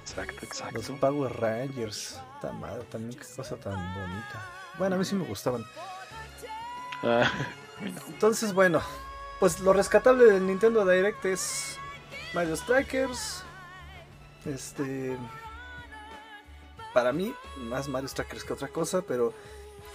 exacto, 0.03 0.47
exacto. 0.47 0.79
Los 0.79 0.91
Power 1.01 1.33
Rangers. 1.41 2.21
Esta 2.37 2.53
madre, 2.53 2.85
también 2.85 3.19
qué 3.19 3.27
cosa 3.35 3.57
tan 3.57 3.75
bonita. 3.95 4.47
Bueno, 4.79 4.95
a 4.95 4.99
mí 4.99 5.05
sí 5.05 5.17
me 5.17 5.25
gustaban. 5.25 5.65
Ah, 7.03 7.29
Entonces, 8.09 8.53
bueno, 8.53 8.81
pues 9.41 9.59
lo 9.61 9.73
rescatable 9.73 10.25
del 10.27 10.47
Nintendo 10.47 10.87
Direct 10.87 11.25
es 11.25 11.79
Mario 12.33 12.57
Strikers. 12.57 13.43
Este. 14.47 15.17
Para 16.95 17.13
mí, 17.13 17.35
más 17.59 17.89
Mario 17.89 18.09
Strikers 18.09 18.45
que 18.45 18.53
otra 18.55 18.69
cosa, 18.69 19.03
pero 19.03 19.35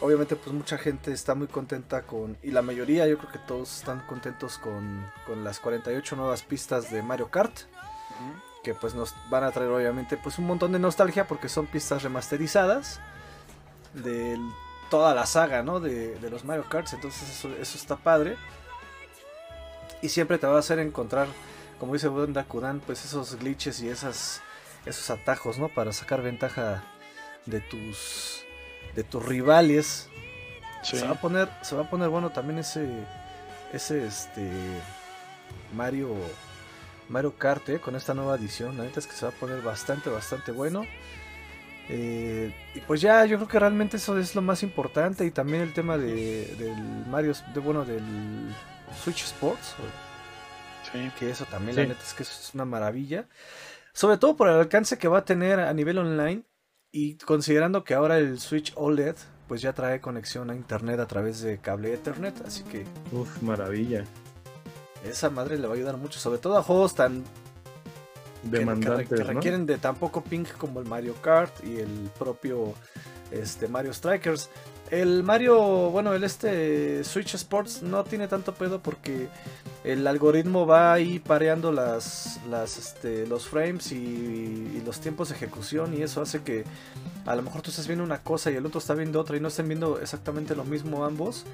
obviamente 0.02 0.36
pues 0.36 0.54
mucha 0.54 0.78
gente 0.78 1.12
está 1.12 1.34
muy 1.34 1.48
contenta 1.48 2.04
con, 2.04 2.38
y 2.44 2.52
la 2.52 2.62
mayoría 2.62 3.08
yo 3.08 3.18
creo 3.18 3.32
que 3.32 3.40
todos 3.40 3.78
están 3.78 4.06
contentos 4.06 4.60
con, 4.60 5.10
con 5.26 5.44
las 5.44 5.60
48 5.60 6.16
nuevas 6.16 6.44
pistas 6.44 6.92
de 6.92 7.02
Mario 7.02 7.30
Kart. 7.30 7.54
Que 8.64 8.76
pues 8.76 8.94
nos 8.94 9.16
van 9.32 9.44
a 9.44 9.52
traer 9.52 9.72
obviamente 9.72 10.18
pues 10.18 10.38
un 10.38 10.46
montón 10.46 10.72
de 10.72 10.78
nostalgia 10.78 11.28
porque 11.28 11.50
son 11.50 11.66
pistas 11.66 12.04
remasterizadas 12.04 13.00
de 13.96 14.38
toda 14.92 15.16
la 15.16 15.26
saga, 15.26 15.64
¿no? 15.64 15.80
De, 15.80 16.20
de 16.20 16.30
los 16.30 16.46
Mario 16.46 16.66
Karts. 16.70 16.94
Entonces 16.94 17.28
eso, 17.30 17.50
eso, 17.60 17.78
está 17.78 17.96
padre. 17.96 18.38
Y 20.04 20.10
siempre 20.10 20.38
te 20.38 20.46
va 20.46 20.58
a 20.58 20.60
hacer 20.60 20.78
encontrar, 20.78 21.28
como 21.82 21.94
dice 21.94 22.10
Wanda 22.10 22.44
Kudan, 22.44 22.80
pues 22.80 23.04
esos 23.04 23.40
glitches 23.40 23.82
y 23.82 23.90
esas, 23.90 24.40
esos 24.86 25.10
atajos, 25.10 25.58
¿no? 25.58 25.68
Para 25.68 25.92
sacar 25.92 26.22
ventaja 26.22 26.84
de 27.48 27.60
tus 27.60 28.44
de 28.96 29.04
tus 29.04 29.26
rivales. 29.26 30.08
Se 30.84 31.04
va 31.04 31.14
a 31.14 31.20
poner, 31.20 31.50
se 31.64 31.76
va 31.76 31.82
a 31.82 31.90
poner 31.90 32.10
bueno 32.10 32.30
también 32.30 32.60
ese, 32.60 32.88
ese 33.74 34.06
este 34.06 34.48
Mario, 35.76 36.14
Mario 37.10 37.36
Kart 37.36 37.68
eh, 37.70 37.80
con 37.80 37.96
esta 37.96 38.14
nueva 38.14 38.36
edición. 38.36 38.78
La 38.78 38.84
neta 38.84 39.00
es 39.00 39.08
que 39.08 39.14
se 39.14 39.26
va 39.26 39.32
a 39.32 39.36
poner 39.36 39.64
bastante, 39.64 40.12
bastante 40.12 40.52
bueno. 40.52 40.86
Eh, 41.90 42.54
y 42.76 42.80
pues 42.82 43.02
ya, 43.02 43.26
yo 43.26 43.38
creo 43.38 43.48
que 43.48 43.58
realmente 43.58 43.98
eso 43.98 44.20
es 44.20 44.36
lo 44.36 44.44
más 44.44 44.62
importante 44.62 45.26
y 45.26 45.32
también 45.32 45.64
el 45.64 45.74
tema 45.74 45.98
de, 45.98 46.46
del 46.60 46.78
Mario, 47.08 47.34
de 47.56 47.60
bueno, 47.60 47.86
del 47.86 48.04
Switch 49.04 49.24
Sports. 49.24 49.76
Que 51.18 51.30
eso 51.30 51.46
también, 51.46 51.76
la 51.76 51.86
neta 51.86 52.02
es 52.02 52.14
que 52.14 52.24
es 52.24 52.52
una 52.54 52.66
maravilla. 52.66 53.28
Sobre 53.94 54.18
todo 54.18 54.36
por 54.36 54.48
el 54.48 54.56
alcance 54.56 54.98
que 54.98 55.08
va 55.08 55.20
a 55.20 55.26
tener 55.26 55.60
a 55.60 55.74
nivel 55.74 55.98
online 55.98 56.44
y 56.92 57.16
considerando 57.16 57.84
que 57.84 57.94
ahora 57.94 58.18
el 58.18 58.40
Switch 58.40 58.74
OLED 58.76 59.16
pues 59.48 59.62
ya 59.62 59.74
trae 59.74 60.00
conexión 60.00 60.50
a 60.50 60.56
internet 60.56 61.00
a 61.02 61.08
través 61.08 61.42
de 61.42 61.58
cable 61.58 61.94
Ethernet, 61.94 62.42
así 62.46 62.64
que... 62.64 62.86
Uf, 63.12 63.42
maravilla. 63.42 64.06
Esa 65.04 65.30
madre 65.30 65.58
le 65.58 65.68
va 65.68 65.74
a 65.74 65.76
ayudar 65.76 65.98
mucho, 65.98 66.20
sobre 66.20 66.40
todo 66.40 66.58
a 66.58 66.64
juegos 66.64 66.96
tan... 66.96 67.24
Demandantes, 68.44 69.10
que, 69.10 69.24
requieren 69.24 69.66
de 69.66 69.78
tan 69.78 69.96
poco 69.96 70.24
ping 70.24 70.46
como 70.58 70.80
el 70.80 70.88
Mario 70.88 71.14
Kart 71.22 71.54
y 71.66 71.80
el 71.80 72.10
propio 72.18 72.74
este, 73.32 73.68
Mario 73.68 73.94
Strikers. 73.94 74.50
El 74.90 75.24
Mario, 75.24 75.90
bueno, 75.90 76.14
el 76.14 76.24
este 76.26 77.04
Switch 77.06 77.34
Sports 77.36 77.82
no 77.82 78.04
tiene 78.04 78.28
tanto 78.28 78.54
pedo 78.54 78.82
porque 78.82 79.30
el 79.86 80.06
algoritmo 80.06 80.66
va 80.66 80.92
ahí 80.92 81.20
pareando 81.20 81.72
las, 81.72 82.40
este, 82.78 83.26
los 83.26 83.48
frames 83.48 83.92
y, 83.94 84.82
los 84.86 85.00
tiempos 85.00 85.30
de 85.30 85.36
ejecución 85.36 85.94
y 85.94 86.02
eso 86.02 86.22
hace 86.22 86.42
que 86.42 86.66
a 87.26 87.36
lo 87.36 87.44
mejor 87.44 87.62
tú 87.62 87.70
estás 87.70 87.88
viendo 87.88 88.04
una 88.04 88.22
cosa 88.22 88.52
y 88.52 88.56
el 88.56 88.66
otro 88.66 88.80
está 88.80 88.94
viendo 88.94 89.20
otra 89.20 89.38
y 89.38 89.40
no 89.40 89.48
estén 89.48 89.68
viendo 89.68 90.00
exactamente 90.00 90.56
lo 90.56 90.66
mismo 90.66 91.06
ambos, 91.06 91.46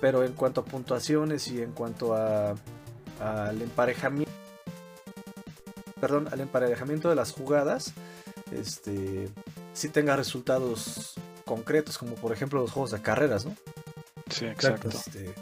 pero 0.00 0.24
en 0.24 0.32
cuanto 0.32 0.60
a 0.60 0.64
puntuaciones 0.64 1.48
y 1.48 1.62
en 1.62 1.72
cuanto 1.72 2.14
a 2.14 2.54
al 3.20 3.62
emparejamiento 3.62 4.32
perdón, 6.02 6.28
al 6.32 6.40
emparejamiento 6.40 7.08
de 7.08 7.14
las 7.14 7.30
jugadas, 7.30 7.92
este 8.50 9.28
si 9.72 9.88
tenga 9.88 10.16
resultados 10.16 11.14
concretos, 11.44 11.98
como 11.98 12.14
por 12.14 12.32
ejemplo 12.32 12.60
los 12.60 12.70
juegos 12.70 12.90
de 12.90 13.02
carreras, 13.02 13.44
¿no? 13.44 13.56
Sí, 14.30 14.46
exacto. 14.46 14.88
Este, 14.88 15.34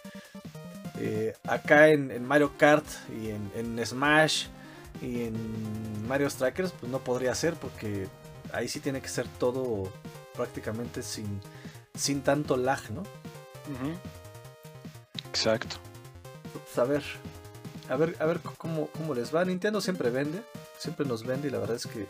eh, 0.98 1.34
acá 1.44 1.88
en, 1.88 2.24
Mario 2.24 2.52
Kart 2.58 2.84
y 3.10 3.30
en, 3.30 3.86
Smash 3.86 4.46
y 5.00 5.22
en 5.24 6.08
Mario 6.08 6.28
Strikers, 6.28 6.72
pues 6.72 6.90
no 6.90 6.98
podría 6.98 7.34
ser 7.34 7.54
porque 7.54 8.06
ahí 8.52 8.68
sí 8.68 8.80
tiene 8.80 9.00
que 9.00 9.08
ser 9.08 9.26
todo 9.38 9.90
prácticamente 10.36 11.02
sin, 11.02 11.40
sin 11.94 12.22
tanto 12.22 12.56
lag, 12.56 12.80
¿no? 12.90 13.02
Exacto. 15.28 15.76
Pues, 16.52 16.78
a 16.78 16.84
ver, 16.84 17.02
a 17.88 17.96
ver, 17.96 18.16
a 18.18 18.26
ver 18.26 18.40
cómo, 18.58 18.88
cómo 18.88 19.14
les 19.14 19.34
va. 19.34 19.44
Nintendo 19.44 19.80
siempre 19.80 20.10
vende, 20.10 20.42
siempre 20.78 21.06
nos 21.06 21.24
vende 21.24 21.48
y 21.48 21.50
la 21.50 21.58
verdad 21.58 21.76
es 21.76 21.86
que 21.86 22.06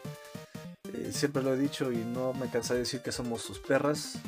eh, 0.95 1.11
siempre 1.13 1.43
lo 1.43 1.55
he 1.55 1.59
dicho 1.59 1.93
y 1.93 1.99
no 1.99 2.33
me 2.33 2.49
cansé 2.49 2.75
de 2.75 2.81
decir 2.81 3.01
que 3.01 3.13
somos 3.13 3.43
sus 3.43 3.59
perras 3.59 4.19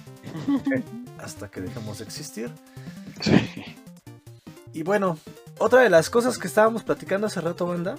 hasta 1.18 1.50
que 1.50 1.60
dejemos 1.60 1.98
de 1.98 2.04
existir. 2.04 2.50
Sí. 3.20 3.76
Y 4.74 4.82
bueno, 4.82 5.18
otra 5.58 5.82
de 5.82 5.90
las 5.90 6.08
cosas 6.08 6.38
que 6.38 6.46
estábamos 6.46 6.82
platicando 6.82 7.26
hace 7.26 7.40
rato, 7.40 7.66
banda, 7.66 7.96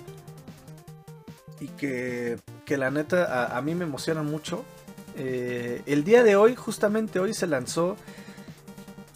y 1.60 1.68
que, 1.68 2.40
que 2.66 2.78
la 2.78 2.92
neta 2.92 3.56
a, 3.56 3.62
mí 3.62 3.76
me 3.76 3.86
emociona 3.86 4.24
mucho. 4.24 4.66
Eh, 5.16 5.82
el 5.86 6.04
día 6.04 6.24
de 6.24 6.36
hoy, 6.36 6.56
justamente 6.56 7.20
hoy, 7.20 7.34
se 7.34 7.48
lanzó 7.48 7.96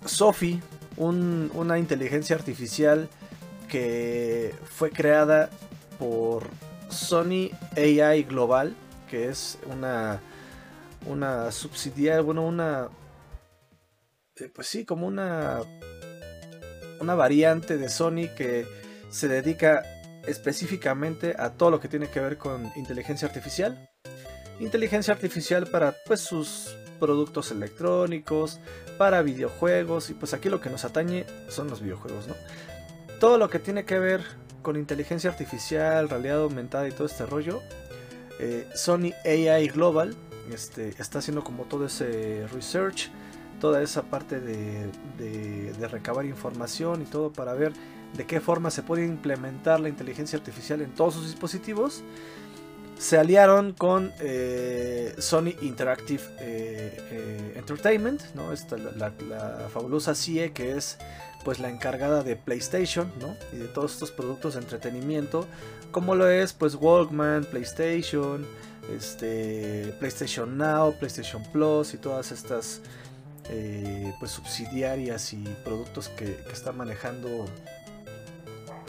Sophie, 0.06 0.62
una 0.98 1.78
inteligencia 1.78 2.36
artificial 2.36 3.10
que 3.68 4.56
fue 4.70 4.92
creada 4.92 5.50
por 6.00 6.48
Sony 6.90 7.50
AI 7.76 8.24
Global, 8.24 8.76
que 9.08 9.30
es 9.30 9.58
una, 9.66 10.22
una 11.08 11.52
subsidiaria, 11.52 12.22
bueno, 12.22 12.46
una, 12.46 12.90
eh, 14.36 14.52
pues 14.54 14.68
sí, 14.68 14.86
como 14.86 15.08
una 15.08 15.62
una 17.00 17.16
variante 17.16 17.78
de 17.78 17.90
Sony 17.90 18.28
que 18.36 18.66
se 19.10 19.28
dedica 19.28 19.84
específicamente 20.26 21.36
a 21.38 21.52
todo 21.52 21.72
lo 21.72 21.80
que 21.80 21.88
tiene 21.88 22.10
que 22.10 22.20
ver 22.20 22.38
con 22.38 22.72
inteligencia 22.76 23.28
artificial. 23.28 23.90
Inteligencia 24.60 25.14
artificial 25.14 25.68
para 25.68 25.96
pues 26.06 26.20
sus 26.20 26.76
productos 27.00 27.52
electrónicos, 27.52 28.60
para 28.98 29.22
videojuegos 29.22 30.10
y 30.10 30.14
pues 30.16 30.34
aquí 30.34 30.50
lo 30.50 30.60
que 30.60 30.70
nos 30.70 30.84
atañe 30.84 31.26
son 31.48 31.70
los 31.70 31.82
videojuegos, 31.82 32.28
¿no? 32.28 32.36
Todo 33.20 33.38
lo 33.38 33.50
que 33.50 33.60
tiene 33.60 33.86
que 33.86 34.00
ver 34.00 34.22
con 34.64 34.76
inteligencia 34.76 35.30
artificial, 35.30 36.10
realidad 36.10 36.42
aumentada 36.42 36.88
y 36.88 36.92
todo 36.92 37.06
este 37.06 37.26
rollo, 37.26 37.62
eh, 38.40 38.68
Sony 38.76 39.14
AI 39.26 39.68
Global 39.70 40.16
este, 40.52 40.90
está 41.00 41.20
haciendo 41.20 41.44
como 41.44 41.64
todo 41.64 41.86
ese 41.86 42.48
research 42.54 43.10
toda 43.60 43.82
esa 43.82 44.04
parte 44.04 44.40
de, 44.40 45.88
recabar 45.90 46.26
información 46.26 47.02
y 47.02 47.06
todo 47.06 47.32
para 47.32 47.54
ver 47.54 47.74
de 48.16 48.26
qué 48.26 48.40
forma 48.40 48.72
se 48.72 48.84
puede 48.84 49.06
implementar 49.06 49.80
la 49.80 49.90
inteligencia 49.90 50.38
artificial 50.38 50.82
en 50.82 50.94
todos 50.94 51.16
sus 51.16 51.28
dispositivos. 51.28 52.04
Se 52.98 53.18
aliaron 53.18 53.74
con 53.74 54.12
eh, 54.20 55.14
Sony 55.20 55.54
Interactive 55.62 56.24
eh, 56.40 57.54
Entertainment, 57.56 58.22
¿no? 58.34 58.52
la, 58.96 59.70
fabulosa 59.72 60.16
CIE 60.16 60.52
que 60.52 60.76
es 60.76 60.98
pues 61.46 61.60
la 61.60 61.70
encargada 61.70 62.24
de 62.24 62.36
PlayStation 62.36 63.12
y 63.54 63.58
de 63.58 63.68
todos 63.68 63.94
estos 63.94 64.12
productos 64.12 64.56
de 64.56 64.62
entretenimiento, 64.62 65.46
como 65.92 66.16
lo 66.16 66.30
es 66.30 66.54
pues 66.54 66.76
Walkman, 66.76 67.46
PlayStation, 67.46 68.46
este, 68.96 69.94
PlayStation 70.00 70.58
Now, 70.58 70.94
PlayStation 70.98 71.44
Plus 71.52 71.94
y 71.94 71.98
todas 71.98 72.32
estas 72.32 72.82
eh, 73.50 74.14
pues 74.20 74.32
subsidiarias 74.32 75.34
y 75.34 75.44
productos 75.64 76.10
que, 76.10 76.38
está 76.52 76.72
manejando 76.72 77.46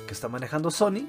que 0.07 0.13
está 0.13 0.29
manejando 0.29 0.71
Sony. 0.71 1.07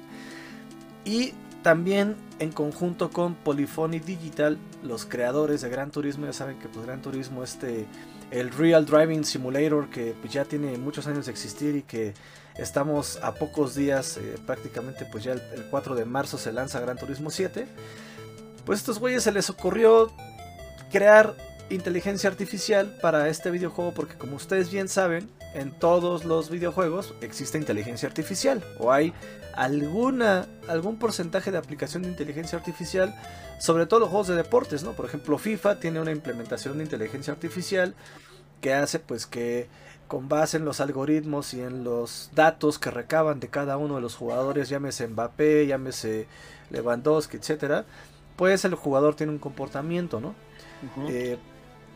Y 1.04 1.32
también 1.62 2.16
en 2.38 2.52
conjunto 2.52 3.10
con 3.10 3.34
Polyphony 3.34 3.98
Digital 3.98 4.58
los 4.82 5.04
creadores 5.04 5.60
de 5.60 5.68
Gran 5.68 5.90
Turismo 5.90 6.26
ya 6.26 6.32
saben 6.32 6.58
que 6.58 6.68
pues 6.68 6.86
Gran 6.86 7.02
Turismo 7.02 7.42
este 7.44 7.86
el 8.30 8.50
Real 8.50 8.86
Driving 8.86 9.24
Simulator 9.24 9.88
que 9.90 10.14
pues, 10.20 10.32
ya 10.32 10.44
tiene 10.44 10.78
muchos 10.78 11.06
años 11.06 11.26
de 11.26 11.32
existir 11.32 11.76
y 11.76 11.82
que 11.82 12.14
estamos 12.60 13.18
a 13.22 13.34
pocos 13.34 13.74
días 13.74 14.16
eh, 14.16 14.36
prácticamente 14.46 15.06
pues 15.10 15.24
ya 15.24 15.32
el, 15.32 15.42
el 15.54 15.64
4 15.64 15.94
de 15.94 16.04
marzo 16.04 16.38
se 16.38 16.52
lanza 16.52 16.80
Gran 16.80 16.96
Turismo 16.96 17.30
7 17.30 17.66
pues 18.64 18.78
a 18.78 18.80
estos 18.80 18.98
güeyes 18.98 19.22
se 19.22 19.32
les 19.32 19.50
ocurrió 19.50 20.12
crear 20.90 21.34
inteligencia 21.70 22.28
artificial 22.28 22.96
para 23.00 23.28
este 23.28 23.50
videojuego 23.50 23.92
porque 23.94 24.16
como 24.16 24.36
ustedes 24.36 24.70
bien 24.70 24.88
saben, 24.88 25.30
en 25.54 25.70
todos 25.72 26.24
los 26.24 26.50
videojuegos 26.50 27.14
existe 27.20 27.58
inteligencia 27.58 28.08
artificial 28.08 28.62
o 28.78 28.92
hay 28.92 29.12
alguna 29.54 30.46
algún 30.68 30.98
porcentaje 30.98 31.50
de 31.50 31.58
aplicación 31.58 32.02
de 32.02 32.08
inteligencia 32.08 32.58
artificial, 32.58 33.14
sobre 33.58 33.86
todo 33.86 34.00
los 34.00 34.08
juegos 34.10 34.28
de 34.28 34.36
deportes, 34.36 34.82
¿no? 34.82 34.92
Por 34.92 35.06
ejemplo, 35.06 35.38
FIFA 35.38 35.80
tiene 35.80 36.00
una 36.00 36.12
implementación 36.12 36.78
de 36.78 36.84
inteligencia 36.84 37.32
artificial 37.32 37.94
que 38.60 38.74
hace 38.74 38.98
pues 38.98 39.26
que 39.26 39.68
con 40.10 40.28
base 40.28 40.56
en 40.56 40.64
los 40.64 40.80
algoritmos 40.80 41.54
y 41.54 41.60
en 41.60 41.84
los 41.84 42.30
datos 42.34 42.80
que 42.80 42.90
recaban 42.90 43.38
de 43.38 43.46
cada 43.46 43.76
uno 43.76 43.94
de 43.94 44.00
los 44.00 44.16
jugadores, 44.16 44.68
llámese 44.68 45.06
Mbappé, 45.06 45.68
llámese 45.68 46.26
Lewandowski, 46.70 47.36
etcétera, 47.36 47.84
pues 48.34 48.64
el 48.64 48.74
jugador 48.74 49.14
tiene 49.14 49.30
un 49.30 49.38
comportamiento, 49.38 50.20
¿no? 50.20 50.34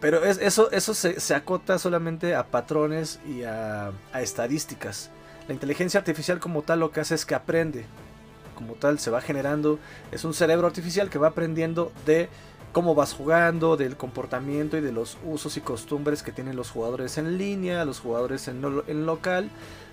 Pero 0.01 0.25
eso, 0.25 0.71
eso 0.71 0.95
se, 0.95 1.35
acota 1.35 1.77
solamente 1.81 2.37
a 2.37 2.47
patrones 2.47 3.19
y 3.27 3.43
a, 3.43 3.91
estadísticas. 4.15 5.11
La 5.49 5.55
inteligencia 5.55 5.99
artificial 5.99 6.39
como 6.39 6.63
tal 6.63 6.79
lo 6.79 6.93
que 6.93 7.01
hace 7.01 7.17
es 7.17 7.27
que 7.27 7.35
aprende. 7.35 7.85
Como 8.55 8.75
tal 8.75 9.01
se 9.01 9.11
va 9.11 9.23
generando. 9.23 9.81
Es 10.13 10.25
un 10.25 10.35
cerebro 10.35 10.69
artificial 10.69 11.11
que 11.11 11.19
va 11.19 11.29
aprendiendo 11.29 11.91
de 12.07 12.29
cómo 12.75 12.95
vas 12.95 13.15
jugando, 13.15 13.79
del 13.79 13.97
comportamiento 13.97 14.77
y 14.77 14.81
de 14.83 14.93
los 14.93 15.17
usos 15.25 15.57
y 15.57 15.61
costumbres 15.61 16.23
que 16.23 16.33
tienen 16.33 16.57
los 16.57 16.71
jugadores 16.71 17.17
en 17.17 17.39
línea, 17.39 17.85
los 17.85 18.01
jugadores 18.01 18.49
en, 18.49 18.63
en 18.89 19.07
local. 19.07 19.49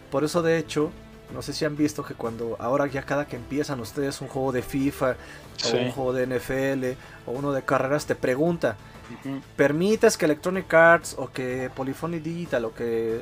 Por 0.10 0.26
eso 0.26 0.42
de 0.42 0.58
hecho, 0.58 0.92
no 1.32 1.44
sé 1.44 1.54
si 1.54 1.64
han 1.64 1.78
visto 1.78 2.04
que 2.04 2.16
cuando 2.16 2.58
ahora 2.60 2.88
ya 2.88 3.04
cada 3.04 3.28
que 3.28 3.38
empiezan 3.38 3.80
ustedes 3.80 4.20
un 4.20 4.28
juego 4.28 4.52
de 4.52 4.64
FIFA 4.64 5.16
o 5.72 5.78
un 5.78 5.92
juego 5.92 6.12
de 6.12 6.26
NFL 6.26 7.00
o 7.28 7.32
uno 7.32 7.54
de 7.54 7.62
carreras 7.62 8.08
te 8.08 8.16
pregunta, 8.16 8.76
permitas 9.56 10.18
que 10.18 10.26
Electronic 10.26 10.74
Arts 10.74 11.16
o 11.20 11.32
que 11.32 11.70
Polyphony 11.74 12.20
Digital 12.20 12.66
o 12.66 12.74
que 12.74 13.22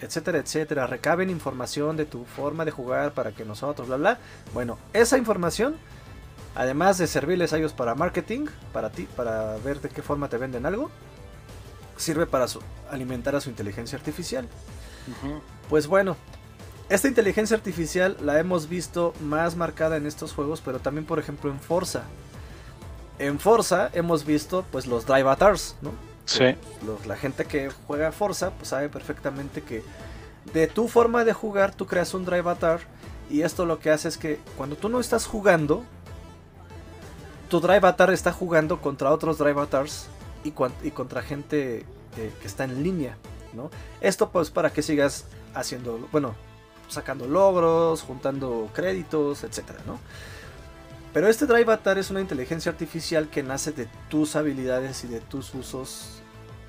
etcétera, 0.00 0.38
etcétera, 0.38 0.86
recaben 0.86 1.30
información 1.30 1.96
de 1.96 2.04
tu 2.04 2.24
forma 2.24 2.64
de 2.64 2.70
jugar 2.70 3.12
para 3.12 3.32
que 3.32 3.44
nosotros, 3.44 3.88
bla, 3.88 3.96
bla. 3.96 4.18
Bueno, 4.54 4.78
esa 4.92 5.18
información, 5.18 5.76
además 6.54 6.98
de 6.98 7.06
servirles 7.06 7.52
a 7.52 7.58
ellos 7.58 7.72
para 7.72 7.94
marketing, 7.94 8.46
para 8.72 8.90
ti, 8.90 9.08
para 9.16 9.56
ver 9.58 9.80
de 9.80 9.88
qué 9.88 10.02
forma 10.02 10.28
te 10.28 10.38
venden 10.38 10.66
algo, 10.66 10.90
sirve 11.96 12.26
para 12.26 12.46
alimentar 12.90 13.34
a 13.36 13.40
su 13.40 13.50
inteligencia 13.50 13.98
artificial. 13.98 14.48
Pues 15.68 15.86
bueno, 15.86 16.16
esta 16.88 17.08
inteligencia 17.08 17.56
artificial 17.56 18.16
la 18.22 18.38
hemos 18.38 18.68
visto 18.68 19.14
más 19.20 19.56
marcada 19.56 19.96
en 19.96 20.06
estos 20.06 20.32
juegos, 20.32 20.60
pero 20.64 20.80
también 20.80 21.06
por 21.06 21.18
ejemplo 21.18 21.50
en 21.50 21.60
Forza 21.60 22.04
en 23.18 23.38
Forza 23.38 23.90
hemos 23.92 24.24
visto 24.24 24.64
pues 24.70 24.86
los 24.86 25.06
drive 25.06 25.20
avatars, 25.20 25.76
¿no? 25.82 25.92
Sí. 26.24 26.56
la 27.06 27.16
gente 27.16 27.46
que 27.46 27.70
juega 27.86 28.12
Forza 28.12 28.50
pues 28.50 28.68
sabe 28.68 28.90
perfectamente 28.90 29.62
que 29.62 29.82
de 30.52 30.66
tu 30.66 30.86
forma 30.86 31.24
de 31.24 31.32
jugar 31.32 31.74
tú 31.74 31.86
creas 31.86 32.12
un 32.12 32.26
drive 32.26 32.40
avatar 32.40 32.80
y 33.30 33.42
esto 33.42 33.64
lo 33.64 33.78
que 33.78 33.90
hace 33.90 34.08
es 34.08 34.18
que 34.18 34.38
cuando 34.56 34.76
tú 34.76 34.88
no 34.88 35.00
estás 35.00 35.26
jugando, 35.26 35.84
tu 37.48 37.60
drive 37.60 37.78
avatar 37.78 38.10
está 38.10 38.32
jugando 38.32 38.80
contra 38.80 39.10
otros 39.10 39.38
drive 39.38 39.52
avatars 39.52 40.08
y, 40.44 40.50
contra 40.52 41.22
gente 41.22 41.84
que 42.14 42.46
está 42.46 42.64
en 42.64 42.82
línea, 42.82 43.16
¿no? 43.52 43.70
Esto 44.00 44.30
pues 44.30 44.50
para 44.50 44.70
que 44.70 44.82
sigas 44.82 45.26
haciendo, 45.54 46.08
bueno, 46.12 46.34
sacando 46.88 47.26
logros, 47.26 48.02
juntando 48.02 48.68
créditos, 48.72 49.44
etcétera, 49.44 49.78
¿no? 49.86 49.98
Pero 51.12 51.28
este 51.28 51.46
Drive 51.46 51.64
Avatar 51.64 51.98
es 51.98 52.10
una 52.10 52.20
inteligencia 52.20 52.70
artificial 52.70 53.28
que 53.28 53.42
nace 53.42 53.72
de 53.72 53.88
tus 54.08 54.36
habilidades 54.36 55.04
y 55.04 55.08
de 55.08 55.20
tus 55.20 55.54
usos 55.54 56.20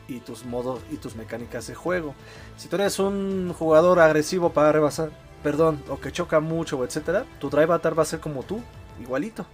y 0.08 0.22
tus 0.22 0.46
modos 0.46 0.82
y 0.90 0.98
tus 0.98 1.16
mecánicas 1.16 1.68
de 1.68 1.76
juego. 1.76 2.16
Si 2.58 2.68
tú 2.68 2.78
eres 2.78 3.00
un 3.00 3.54
jugador 3.54 4.00
agresivo 4.00 4.52
para 4.52 4.72
rebasar, 4.72 5.12
perdón, 5.44 5.84
o 5.90 6.00
que 6.00 6.12
choca 6.12 6.40
mucho, 6.40 6.84
etcétera, 6.84 7.26
tu 7.40 7.50
drive 7.50 7.66
avatar 7.66 7.98
va 7.98 8.04
a 8.04 8.08
ser 8.08 8.20
como 8.20 8.44
tú, 8.44 8.62
igualito. 9.02 9.46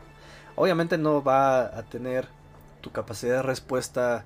Obviamente 0.55 0.97
no 0.97 1.23
va 1.23 1.65
a 1.65 1.83
tener 1.83 2.27
tu 2.81 2.91
capacidad 2.91 3.37
de 3.37 3.41
respuesta 3.41 4.25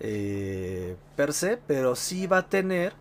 eh, 0.00 0.96
per 1.14 1.32
se, 1.32 1.58
pero 1.66 1.94
sí 1.94 2.26
va 2.26 2.38
a 2.38 2.48
tener, 2.48 2.92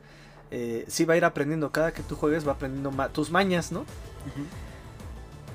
eh, 0.52 0.86
sí 0.88 1.06
va 1.06 1.14
a 1.14 1.18
ir 1.18 1.26
aprendiendo 1.26 1.72
cada 1.72 1.94
que 1.94 2.04
tú 2.04 2.16
juegues, 2.16 2.48
va 2.48 2.54
aprendiendo 2.54 2.92
tus 3.10 3.32
mañas, 3.32 3.72
¿no? 3.72 3.86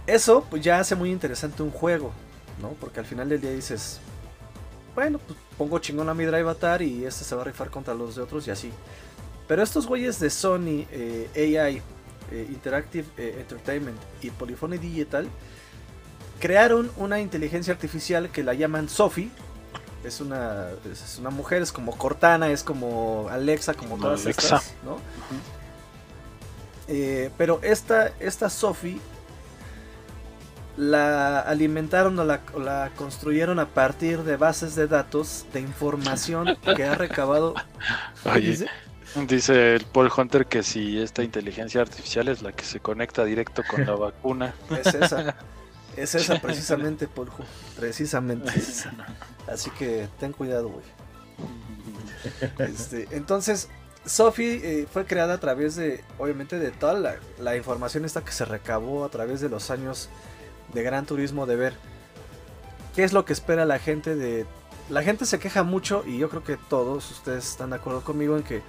Eso 0.07 0.45
pues 0.51 0.63
ya 0.63 0.81
hace 0.81 0.97
muy 0.97 1.11
interesante 1.11 1.63
un 1.63 1.71
juego, 1.71 2.13
¿no? 2.61 2.71
Porque 2.81 3.01
al 3.01 3.07
final 3.07 3.29
del 3.29 3.41
día 3.41 3.53
dices, 3.53 4.01
bueno, 4.95 5.19
pues 5.19 5.39
pongo 5.57 5.79
chingón 5.79 6.09
a 6.09 6.15
mi 6.15 6.25
Drive 6.25 6.41
Avatar 6.41 6.83
y 6.83 7.05
este 7.05 7.25
se 7.25 7.35
va 7.35 7.43
a 7.43 7.45
rifar 7.45 7.71
contra 7.71 7.95
los 7.95 8.17
de 8.17 8.23
otros 8.23 8.47
y 8.49 8.51
así. 8.51 8.73
Pero 9.47 9.63
estos 9.63 9.87
güeyes 9.87 10.19
de 10.21 10.31
Sony, 10.31 10.87
eh, 10.91 11.29
AI, 11.35 11.83
eh, 12.33 12.47
Interactive 12.49 13.07
Entertainment 13.19 13.99
y 14.23 14.31
Polyphony 14.31 14.79
Digital 14.79 15.29
crearon 16.45 16.91
una 16.99 17.21
inteligencia 17.21 17.73
artificial 17.73 18.29
que 18.29 18.43
la 18.43 18.53
llaman 18.53 18.91
Sophie. 18.91 19.31
Es 20.05 20.21
una, 20.21 20.67
es 20.93 21.17
una 21.19 21.31
mujer, 21.31 21.63
es 21.63 21.73
como 21.73 21.97
Cortana, 21.97 22.51
es 22.51 22.63
como 22.63 23.29
Alexa, 23.31 23.73
como 23.73 23.97
todas 23.97 24.27
Alexa. 24.27 24.57
estas, 24.57 24.75
¿no? 24.85 24.99
pero 27.39 27.61
esta, 27.63 28.09
esta 28.21 28.51
Sophie 28.51 29.01
la 30.77 31.41
alimentaron 31.41 32.19
o 32.19 32.25
la, 32.25 32.91
construyeron 32.95 33.59
a 33.59 33.65
partir 33.65 34.23
de 34.23 34.37
bases 34.37 34.75
de 34.75 34.87
datos 34.87 35.47
de 35.55 35.61
información 35.61 36.59
que 36.77 36.85
ha 36.85 36.95
recabado. 36.95 37.55
dice? 38.39 38.67
dice? 39.27 39.77
el 39.77 39.87
Paul 39.87 40.13
Hunter 40.15 40.45
que 40.45 40.63
si 40.63 41.01
esta 41.01 41.23
inteligencia 41.23 41.81
artificial 41.81 42.29
es 42.29 42.43
la 42.43 42.53
que 42.53 42.67
se 42.67 42.81
conecta 42.81 43.25
directo 43.25 43.63
con 43.67 43.87
la 43.87 43.95
vacuna. 43.95 44.55
Es 44.79 44.93
esa. 44.93 45.37
Es 45.97 46.15
esa 46.15 46.41
precisamente, 46.41 47.07
Paul 47.09 47.31
Precisamente. 47.77 48.51
Así 49.47 49.71
que 49.71 50.09
ten 50.19 50.33
cuidado, 50.33 50.69
güey. 50.69 50.85
Este, 52.59 53.09
entonces, 53.13 53.69
Sophie 54.07 54.61
eh, 54.63 54.87
fue 54.91 55.05
creada 55.05 55.35
a 55.35 55.39
través 55.39 55.77
de, 55.77 56.03
obviamente, 56.19 56.59
de 56.59 56.71
toda 56.71 56.95
la, 56.95 57.17
la 57.39 57.57
información 57.57 58.05
esta 58.05 58.25
que 58.25 58.33
se 58.33 58.45
recabó 58.45 59.05
a 59.05 59.11
través 59.11 59.41
de 59.41 59.49
los 59.49 59.71
años 59.71 60.09
de 60.73 60.83
Gran 60.83 61.07
Turismo 61.07 61.47
de 61.47 61.57
ver 61.57 61.75
qué 62.95 63.05
es 63.05 63.13
lo 63.13 63.25
que 63.25 63.33
espera 63.33 63.65
la 63.65 63.79
gente 63.79 64.15
de... 64.15 64.47
La 64.91 65.03
gente 65.03 65.25
se 65.25 65.39
queja 65.39 65.63
mucho 65.63 66.05
y 66.07 66.19
yo 66.19 66.29
creo 66.29 66.45
que 66.45 66.57
todos 66.57 67.11
ustedes 67.11 67.49
están 67.49 67.71
de 67.71 67.77
acuerdo 67.77 68.03
conmigo 68.03 68.37
en 68.37 68.43
que, 68.43 68.63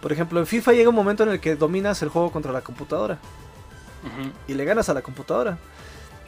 por 0.00 0.12
ejemplo, 0.12 0.40
en 0.40 0.46
FIFA 0.46 0.72
llega 0.72 0.88
un 0.88 0.96
momento 0.96 1.22
en 1.22 1.30
el 1.30 1.40
que 1.40 1.54
dominas 1.54 2.02
el 2.02 2.08
juego 2.08 2.32
contra 2.32 2.52
la 2.52 2.62
computadora 2.62 3.18
y 4.48 4.54
le 4.54 4.64
ganas 4.64 4.88
a 4.88 4.94
la 4.94 5.02
computadora. 5.02 5.58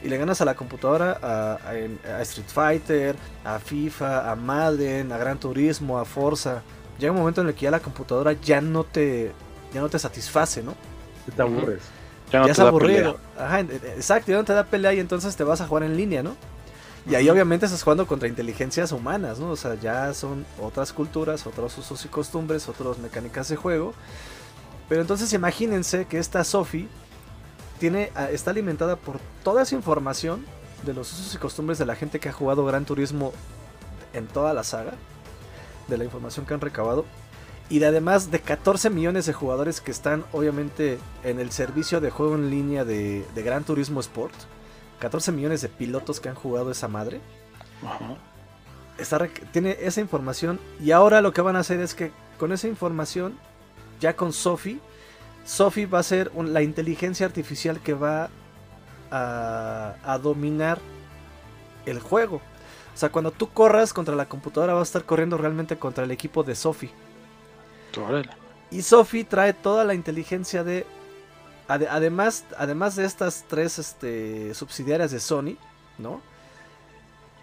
Y 0.03 0.09
le 0.09 0.19
ganas 0.19 0.41
a 0.41 0.45
la 0.45 0.55
computadora 0.55 1.19
a, 1.23 2.23
Street 2.23 2.49
Fighter, 2.49 3.17
a 3.45 3.59
FIFA, 3.59 4.31
a 4.31 4.37
Madden, 4.37 5.13
a 5.13 5.19
Gran 5.19 5.39
Turismo, 5.39 5.99
a 5.99 6.05
Forza. 6.05 6.63
Llega 6.99 7.13
un 7.13 7.19
momento 7.19 7.41
en 7.41 7.49
el 7.49 7.55
que 7.55 7.63
ya 7.63 7.71
la 7.71 7.81
computadora 7.81 8.33
ya 8.33 8.61
no 8.61 8.85
te, 8.85 9.33
ya 9.73 9.81
no 9.81 9.89
te 9.89 9.99
satisface, 9.99 10.63
¿no? 10.63 10.75
Te 11.35 11.43
aburres. 11.43 11.83
Ya, 12.33 12.45
es 12.45 12.59
aburrido. 12.59 13.19
Ajá, 13.39 13.61
exacto, 13.61 14.33
ya 14.33 14.39
no 14.39 14.45
te 14.45 14.53
da 14.53 14.65
pelea 14.65 14.93
y 14.95 15.01
entonces 15.01 15.37
te 15.37 15.45
vas 15.45 15.61
a 15.61 15.67
jugar 15.67 15.85
en 15.85 15.97
línea, 15.97 16.23
¿no? 16.23 16.35
Y 17.09 17.15
ahí 17.15 17.29
obviamente 17.29 17.67
estás 17.67 17.83
jugando 17.83 18.07
contra 18.07 18.29
inteligencias 18.29 18.93
humanas, 18.93 19.39
¿no? 19.39 19.51
O 19.51 19.57
sea, 19.57 19.75
ya 19.75 20.15
son 20.15 20.47
otras 20.61 20.93
culturas, 20.93 21.47
otros 21.47 21.77
usos 21.79 22.05
y 22.05 22.09
costumbres, 22.09 22.69
otras 22.69 22.99
mecánicas 22.99 23.49
de 23.49 23.57
juego. 23.57 23.93
Pero 24.89 25.01
entonces 25.01 25.33
imagínense 25.33 26.07
que 26.07 26.19
esta 26.19 26.45
Sophie 26.45 26.89
tiene, 27.83 28.13
está 28.31 28.53
alimentada 28.53 28.95
por 28.95 29.19
toda 29.43 29.63
esa 29.63 29.75
información 29.75 30.47
de 30.85 30.95
los 30.95 31.13
usos 31.13 31.35
y 31.35 31.39
costumbres 31.39 31.79
de 31.79 31.85
la 31.85 31.97
gente 31.97 32.21
que 32.21 32.29
ha 32.29 32.33
jugado 32.33 32.65
Gran 32.65 32.85
Turismo 32.85 33.33
en 34.13 34.29
toda 34.29 34.55
la 34.55 34.63
saga, 34.63 34.93
de 35.89 35.99
la 35.99 36.05
información 36.05 36.47
que 36.47 36.55
han 36.55 36.61
recabado, 36.61 37.05
y 37.69 37.81
de 37.81 37.87
además 37.87 38.31
de 38.31 38.39
14 38.39 38.89
millones 38.89 39.27
de 39.27 39.33
jugadores 39.33 39.81
que 39.81 39.91
están 39.91 40.25
obviamente 40.31 41.01
en 41.25 41.41
el 41.41 41.51
servicio 41.51 42.01
de 42.01 42.11
juego 42.11 42.37
en 42.37 42.51
línea 42.51 42.85
de, 42.85 43.25
Gran 43.35 43.65
Turismo 43.65 43.99
Sport. 43.99 44.35
14 45.01 45.33
millones 45.33 45.61
de 45.61 45.69
pilotos 45.69 46.21
que 46.21 46.29
han 46.29 46.37
jugado 46.37 46.71
esa 46.71 46.87
madre. 46.87 47.21
tiene 49.51 49.77
esa 49.81 50.01
información 50.01 50.61
y 50.81 50.93
ahora 50.93 51.21
lo 51.21 51.33
que 51.33 51.41
van 51.41 51.57
a 51.57 51.61
hacer 51.61 51.81
es 51.81 51.97
que 51.97 52.13
con 52.39 52.53
esa 52.53 52.69
información, 52.69 53.37
ya 53.99 54.15
con 54.15 54.33
Sophie, 54.33 54.79
Sophie 55.45 55.87
va 55.87 55.99
a 56.01 56.03
ser 56.03 56.31
la 56.35 56.63
inteligencia 56.63 57.27
artificial 57.27 57.81
que 57.81 57.95
va 57.95 58.31
a, 59.11 59.95
a 60.05 60.19
dominar 60.19 60.79
el 61.87 62.01
juego. 62.01 62.41
O 62.95 62.97
sea, 62.97 63.11
cuando 63.11 63.31
tú 63.31 63.49
corras 63.51 63.93
contra 63.93 64.15
la 64.15 64.29
computadora, 64.29 64.75
vas 64.75 64.81
a 64.81 64.91
estar 64.91 65.05
corriendo 65.05 65.39
realmente 65.39 65.79
contra 65.79 66.05
el 66.05 66.11
equipo 66.11 66.43
de 66.43 66.55
Sophie. 66.55 66.91
Y 68.71 68.83
Sophie 68.83 69.25
trae 69.25 69.53
toda 69.53 69.85
la 69.85 69.95
inteligencia 69.95 70.65
de. 70.65 70.87
además, 71.69 72.45
además 72.57 72.97
de 72.97 73.05
estas 73.05 73.45
tres 73.49 73.79
este, 73.79 74.55
subsidiarias 74.55 75.11
de 75.11 75.21
Sony, 75.21 75.57
¿no? 75.99 76.21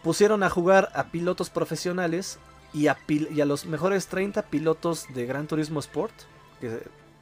Pusieron 0.04 0.44
a 0.44 0.50
jugar 0.50 0.92
a 0.96 1.06
pilotos 1.06 1.50
profesionales 1.50 2.40
y 2.74 2.88
a, 2.88 2.98
y 3.08 3.42
a 3.42 3.46
los 3.46 3.66
mejores 3.66 4.08
30 4.08 4.44
pilotos 4.44 5.08
de 5.14 5.26
Gran 5.26 5.48
Turismo 5.48 5.80
Sport. 5.80 6.14
Que, 6.62 6.82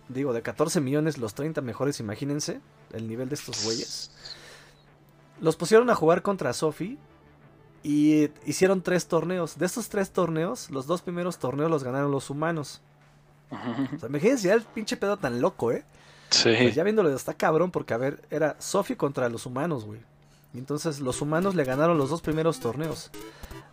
digo, 0.09 0.33
de 0.33 0.41
14 0.41 0.81
millones, 0.81 1.17
los 1.17 1.33
30 1.33 1.61
mejores, 1.61 1.99
imagínense 1.99 2.61
el 2.93 3.07
nivel 3.07 3.29
de 3.29 3.35
estos 3.35 3.63
güeyes. 3.63 4.11
Los 5.41 5.55
pusieron 5.55 5.89
a 5.89 5.95
jugar 5.95 6.21
contra 6.21 6.53
Sophie 6.53 6.97
y 7.83 8.29
hicieron 8.45 8.81
tres 8.81 9.07
torneos. 9.07 9.57
De 9.57 9.65
estos 9.65 9.89
tres 9.89 10.11
torneos, 10.11 10.69
los 10.71 10.87
dos 10.87 11.01
primeros 11.01 11.37
torneos 11.37 11.69
los 11.69 11.83
ganaron 11.83 12.11
los 12.11 12.29
humanos. 12.29 12.81
O 13.49 13.99
sea, 13.99 14.09
imagínense 14.09 14.47
ya 14.47 14.55
el 14.55 14.63
pinche 14.63 14.97
pedo 14.97 15.17
tan 15.17 15.39
loco, 15.39 15.71
¿eh? 15.71 15.85
Sí. 16.29 16.53
Pues 16.59 16.75
ya 16.75 16.83
viéndolo, 16.83 17.15
está 17.15 17.33
cabrón, 17.33 17.71
porque 17.71 17.93
a 17.93 17.97
ver, 17.97 18.21
era 18.29 18.55
Sophie 18.59 18.97
contra 18.97 19.29
los 19.29 19.45
humanos, 19.45 19.85
güey. 19.85 20.01
Y 20.53 20.57
entonces 20.57 20.99
los 20.99 21.21
humanos 21.21 21.55
le 21.55 21.63
ganaron 21.63 21.97
los 21.97 22.09
dos 22.09 22.21
primeros 22.21 22.59
torneos. 22.59 23.11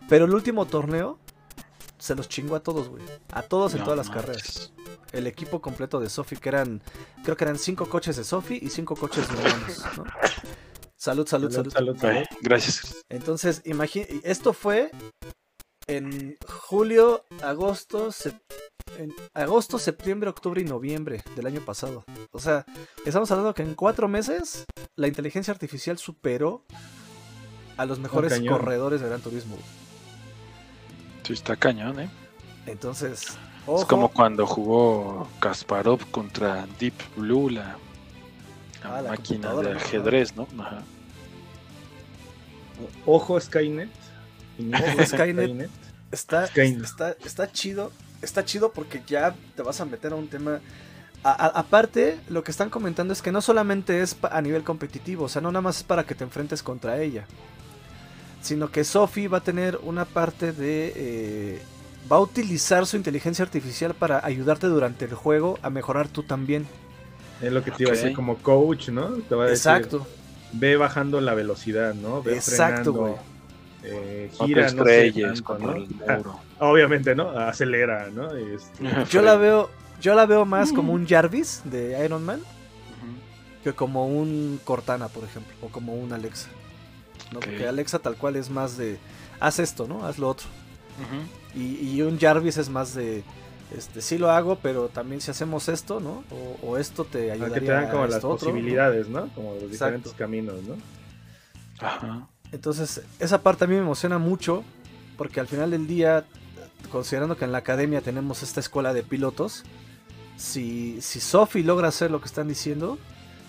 Pero 0.07 0.25
el 0.25 0.33
último 0.33 0.65
torneo 0.65 1.17
se 2.05 2.15
los 2.15 2.29
chingó 2.29 2.55
a 2.55 2.61
todos, 2.61 2.87
güey. 2.89 3.03
A 3.31 3.41
todos 3.41 3.73
en 3.73 3.83
todas 3.83 3.97
las 3.97 4.09
carreras. 4.09 4.71
El 5.11 5.25
equipo 5.25 5.59
completo 5.59 5.99
de 5.99 6.09
Sophie, 6.09 6.37
que 6.37 6.49
eran, 6.49 6.81
creo 7.23 7.35
que 7.35 7.43
eran 7.43 7.57
cinco 7.57 7.89
coches 7.89 8.15
de 8.15 8.23
Sophie 8.23 8.59
y 8.61 8.69
cinco 8.69 8.95
coches 8.95 9.27
de 9.27 9.35
humanos, 9.35 9.83
¿no? 9.97 10.03
Salud, 10.95 11.27
salud, 11.27 11.51
salud. 11.51 11.71
salud, 11.71 11.97
salud. 11.97 12.23
Gracias. 12.41 13.03
Entonces, 13.09 13.61
imagínate, 13.65 14.21
esto 14.23 14.53
fue 14.53 14.91
en 15.87 16.37
julio, 16.47 17.25
agosto, 17.41 18.09
en 18.97 19.13
agosto, 19.33 19.79
septiembre, 19.79 20.29
octubre 20.29 20.61
y 20.61 20.65
noviembre 20.65 21.23
del 21.35 21.47
año 21.47 21.61
pasado. 21.61 22.03
O 22.31 22.39
sea, 22.39 22.65
estamos 23.03 23.31
hablando 23.31 23.53
que 23.53 23.63
en 23.63 23.73
cuatro 23.73 24.07
meses 24.07 24.65
la 24.95 25.07
inteligencia 25.07 25.51
artificial 25.51 25.97
superó 25.97 26.65
a 27.77 27.85
los 27.85 27.99
mejores 27.99 28.39
corredores 28.47 29.01
de 29.01 29.07
Gran 29.07 29.21
Turismo. 29.21 29.57
Sí, 31.25 31.33
está 31.33 31.55
cañón, 31.55 31.99
¿eh? 31.99 32.09
Entonces, 32.65 33.37
es 33.67 33.85
como 33.85 34.09
cuando 34.09 34.45
jugó 34.45 35.27
Kasparov 35.39 36.05
contra 36.11 36.67
Deep 36.79 36.93
Blue, 37.15 37.49
la, 37.49 37.77
ah, 38.83 39.03
máquina 39.07 39.53
de 39.55 39.73
ajedrez, 39.73 40.35
¿no? 40.35 40.47
Ojo 43.05 43.39
Skynet. 43.39 43.89
Ojo 44.59 45.05
Skynet. 45.05 45.69
Está, 46.11 46.45
está, 46.45 47.11
está 47.23 47.51
chido 47.51 47.91
está 48.25 48.43
chido 48.43 48.71
porque 48.71 49.01
ya 49.07 49.33
te 49.55 49.61
vas 49.61 49.79
a 49.79 49.85
meter 49.85 50.11
a 50.11 50.15
un 50.15 50.27
tema. 50.27 50.59
aparte, 51.23 52.19
lo 52.27 52.43
que 52.43 52.51
están 52.51 52.69
comentando 52.69 53.13
es 53.13 53.21
que 53.21 53.31
no 53.31 53.41
solamente 53.41 54.01
es 54.01 54.17
a 54.23 54.41
nivel 54.41 54.63
competitivo, 54.63 55.25
o 55.25 55.29
sea, 55.29 55.41
no 55.41 55.51
nada 55.51 55.61
más 55.61 55.77
es 55.77 55.83
para 55.83 56.03
que 56.03 56.15
te 56.15 56.23
enfrentes 56.23 56.61
contra 56.61 57.01
ella, 57.01 57.25
sino 58.45 58.71
que 58.71 58.83
Sophie 58.83 59.27
va 59.27 59.39
a 59.39 59.43
tener 59.43 59.79
una 59.83 60.05
parte 60.05 60.51
de. 60.51 60.93
Eh, 60.95 61.61
va 62.11 62.17
a 62.17 62.19
utilizar 62.19 62.85
su 62.85 62.97
inteligencia 62.97 63.43
artificial 63.43 63.95
para 63.95 64.23
ayudarte 64.25 64.67
durante 64.67 65.05
el 65.05 65.15
juego 65.15 65.57
a 65.61 65.69
mejorar 65.69 66.07
tú 66.07 66.23
también. 66.23 66.67
Es 67.41 67.51
lo 67.51 67.63
que 67.63 67.71
te 67.71 67.83
iba 67.83 67.91
a 67.91 67.95
decir 67.95 68.13
como 68.13 68.37
coach, 68.37 68.89
¿no? 68.89 69.09
Te 69.27 69.35
va 69.35 69.45
a 69.45 69.49
Exacto. 69.49 70.05
ve 70.53 70.77
bajando 70.77 71.19
la 71.19 71.33
velocidad, 71.33 71.93
¿no? 71.93 72.21
Ve 72.21 72.35
Exacto, 72.35 72.93
güey. 72.93 73.13
Eh, 73.83 74.31
gira, 74.39 74.71
no 74.71 74.83
sé, 74.83 75.13
con 75.43 75.61
el 75.61 75.87
muro 75.87 76.39
obviamente, 76.59 77.13
¿no? 77.13 77.29
Acelera, 77.29 78.09
¿no? 78.11 78.35
Este, 78.35 78.83
yo 79.11 79.21
la 79.21 79.35
veo, 79.35 79.69
yo 80.01 80.15
la 80.15 80.25
veo 80.25 80.43
más 80.45 80.71
como 80.71 80.91
un 80.91 81.07
Jarvis 81.07 81.61
de 81.65 82.03
Iron 82.03 82.23
Man 82.23 82.41
que 83.63 83.73
como 83.73 84.07
un 84.07 84.59
Cortana, 84.63 85.07
por 85.07 85.23
ejemplo, 85.23 85.53
o 85.61 85.69
como 85.69 85.95
un 85.95 86.13
Alexa. 86.13 86.49
¿No? 87.31 87.39
Porque 87.39 87.67
Alexa 87.67 87.99
tal 87.99 88.15
cual 88.15 88.35
es 88.35 88.49
más 88.49 88.77
de 88.77 88.97
haz 89.39 89.59
esto, 89.59 89.87
¿no? 89.87 90.05
Haz 90.05 90.17
lo 90.17 90.29
otro. 90.29 90.47
y, 91.53 92.01
un 92.01 92.19
Jarvis 92.19 92.57
es 92.57 92.69
más 92.69 92.93
de 92.95 93.23
este, 93.75 94.01
sí 94.01 94.17
lo 94.17 94.29
hago, 94.29 94.57
pero 94.57 94.89
también 94.89 95.21
si 95.21 95.31
hacemos 95.31 95.67
esto, 95.69 95.99
¿no? 95.99 96.23
O, 96.61 96.77
esto 96.77 97.03
te 97.03 97.31
ayudaría 97.31 97.55
que 97.55 97.61
te 97.61 97.71
dan 97.71 97.89
como 97.89 98.05
las 98.05 98.21
posibilidades, 98.21 99.09
¿no? 99.09 99.27
Como 99.33 99.55
los 99.55 99.71
diferentes 99.71 100.13
caminos, 100.13 100.55
¿no? 100.63 100.75
Ajá. 101.79 102.27
Entonces, 102.51 103.01
esa 103.19 103.41
parte 103.41 103.65
a 103.65 103.67
mí 103.67 103.75
me 103.75 103.81
emociona 103.81 104.17
mucho, 104.17 104.63
porque 105.17 105.39
al 105.39 105.47
final 105.47 105.71
del 105.71 105.87
día, 105.87 106.25
considerando 106.91 107.37
que 107.37 107.45
en 107.45 107.51
la 107.51 107.57
academia 107.57 108.01
tenemos 108.01 108.43
esta 108.43 108.59
escuela 108.59 108.93
de 108.93 109.03
pilotos, 109.03 109.63
si, 110.37 111.01
si 111.01 111.19
Sophie 111.19 111.63
logra 111.63 111.87
hacer 111.87 112.11
lo 112.11 112.21
que 112.21 112.27
están 112.27 112.47
diciendo, 112.47 112.99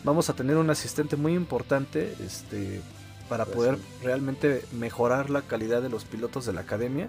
vamos 0.03 0.31
a 0.31 0.35
tener 0.35 0.57
un 0.57 0.71
asistente 0.71 1.17
muy 1.17 1.35
importante 1.35 2.15
este, 2.25 2.81
para 3.29 3.45
pues 3.45 3.57
poder 3.57 3.79
realmente 4.03 4.65
mejorar 4.73 5.31
la 5.31 5.43
calidad 5.43 5.83
de 5.83 5.89
los 5.89 6.05
pilotos 6.05 6.47
de 6.47 6.53
la 6.53 6.63
academia 6.63 7.09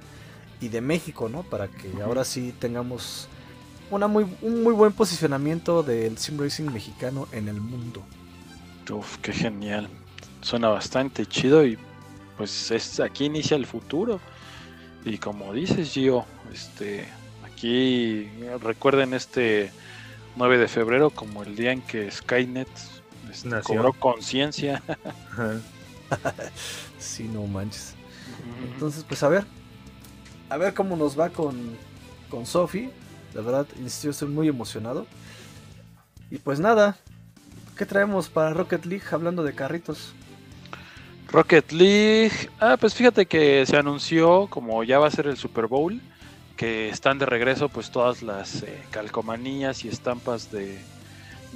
y 0.60 0.70
de 0.70 0.82
México, 0.82 1.30
¿no? 1.30 1.44
Para 1.44 1.68
que 1.68 2.02
ahora 2.02 2.24
sí 2.24 2.54
tengamos 2.60 3.28
una 3.92 4.08
muy, 4.08 4.26
un 4.42 4.64
muy 4.64 4.74
buen 4.74 4.94
posicionamiento 4.94 5.84
del 5.84 6.18
sim 6.18 6.40
racing 6.40 6.72
mexicano 6.72 7.28
en 7.32 7.48
el 7.48 7.62
mundo. 7.62 8.04
Uf, 8.90 9.18
qué 9.18 9.34
genial. 9.34 9.90
Suena 10.42 10.70
bastante 10.70 11.26
chido 11.26 11.66
y 11.66 11.78
pues 12.38 12.72
es 12.72 13.00
aquí 13.00 13.26
inicia 13.26 13.58
el 13.58 13.66
futuro. 13.66 14.20
Y 15.06 15.18
como 15.18 15.54
dices, 15.54 15.92
Gio, 15.92 16.26
este 16.54 17.08
aquí 17.46 18.30
recuerden 18.62 19.14
este 19.14 19.72
9 20.36 20.58
de 20.58 20.68
febrero 20.68 21.10
como 21.10 21.44
el 21.44 21.56
día 21.56 21.72
en 21.72 21.82
que 21.82 22.10
Skynet 22.12 22.68
este, 23.32 23.62
cobró 23.62 23.94
conciencia. 23.94 24.82
sí, 27.00 27.24
no 27.24 27.46
manches. 27.48 27.96
Entonces, 28.74 29.04
pues 29.08 29.24
a 29.24 29.30
ver, 29.30 29.46
a 30.50 30.58
ver 30.58 30.74
cómo 30.74 30.96
nos 30.96 31.20
va 31.20 31.30
con, 31.30 31.76
con 32.30 32.46
Sophie. 32.46 32.92
La 33.34 33.42
verdad, 33.42 33.68
yo 34.02 34.10
estoy 34.12 34.28
muy 34.28 34.48
emocionado. 34.48 35.06
Y 36.30 36.38
pues 36.38 36.60
nada, 36.60 36.98
¿qué 37.78 37.86
traemos 37.86 38.30
para 38.30 38.54
Rocket 38.54 38.86
League 38.86 39.06
hablando 39.12 39.44
de 39.44 39.54
carritos? 39.54 40.14
Rocket 41.30 41.72
League, 41.72 42.50
ah, 42.60 42.78
pues 42.80 42.94
fíjate 42.96 43.26
que 43.26 43.66
se 43.66 43.78
anunció, 43.78 44.48
como 44.48 44.84
ya 44.84 44.98
va 44.98 45.08
a 45.08 45.12
ser 45.12 45.28
el 45.28 45.36
Super 45.36 45.68
Bowl, 45.68 46.00
que 46.56 46.90
están 46.90 47.20
de 47.20 47.26
regreso 47.26 47.68
pues 47.68 47.92
todas 47.92 48.22
las 48.22 48.64
eh, 48.64 48.82
calcomanías 48.92 49.84
y 49.84 49.90
estampas 49.90 50.52
de, 50.52 50.80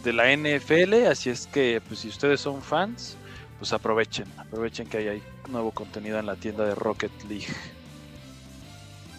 de 0.03 0.13
la 0.13 0.35
NFL, 0.35 1.07
así 1.09 1.29
es 1.29 1.47
que 1.47 1.81
pues 1.87 2.01
si 2.01 2.09
ustedes 2.09 2.41
son 2.41 2.61
fans, 2.61 3.17
pues 3.61 3.73
aprovechen, 3.73 4.25
aprovechen 4.37 4.87
que 4.87 4.97
hay, 4.97 5.07
hay 5.07 5.23
nuevo 5.47 5.69
contenido 5.69 6.17
en 6.17 6.25
la 6.25 6.35
tienda 6.35 6.65
de 6.65 6.73
Rocket 6.73 7.11
League. 7.29 7.45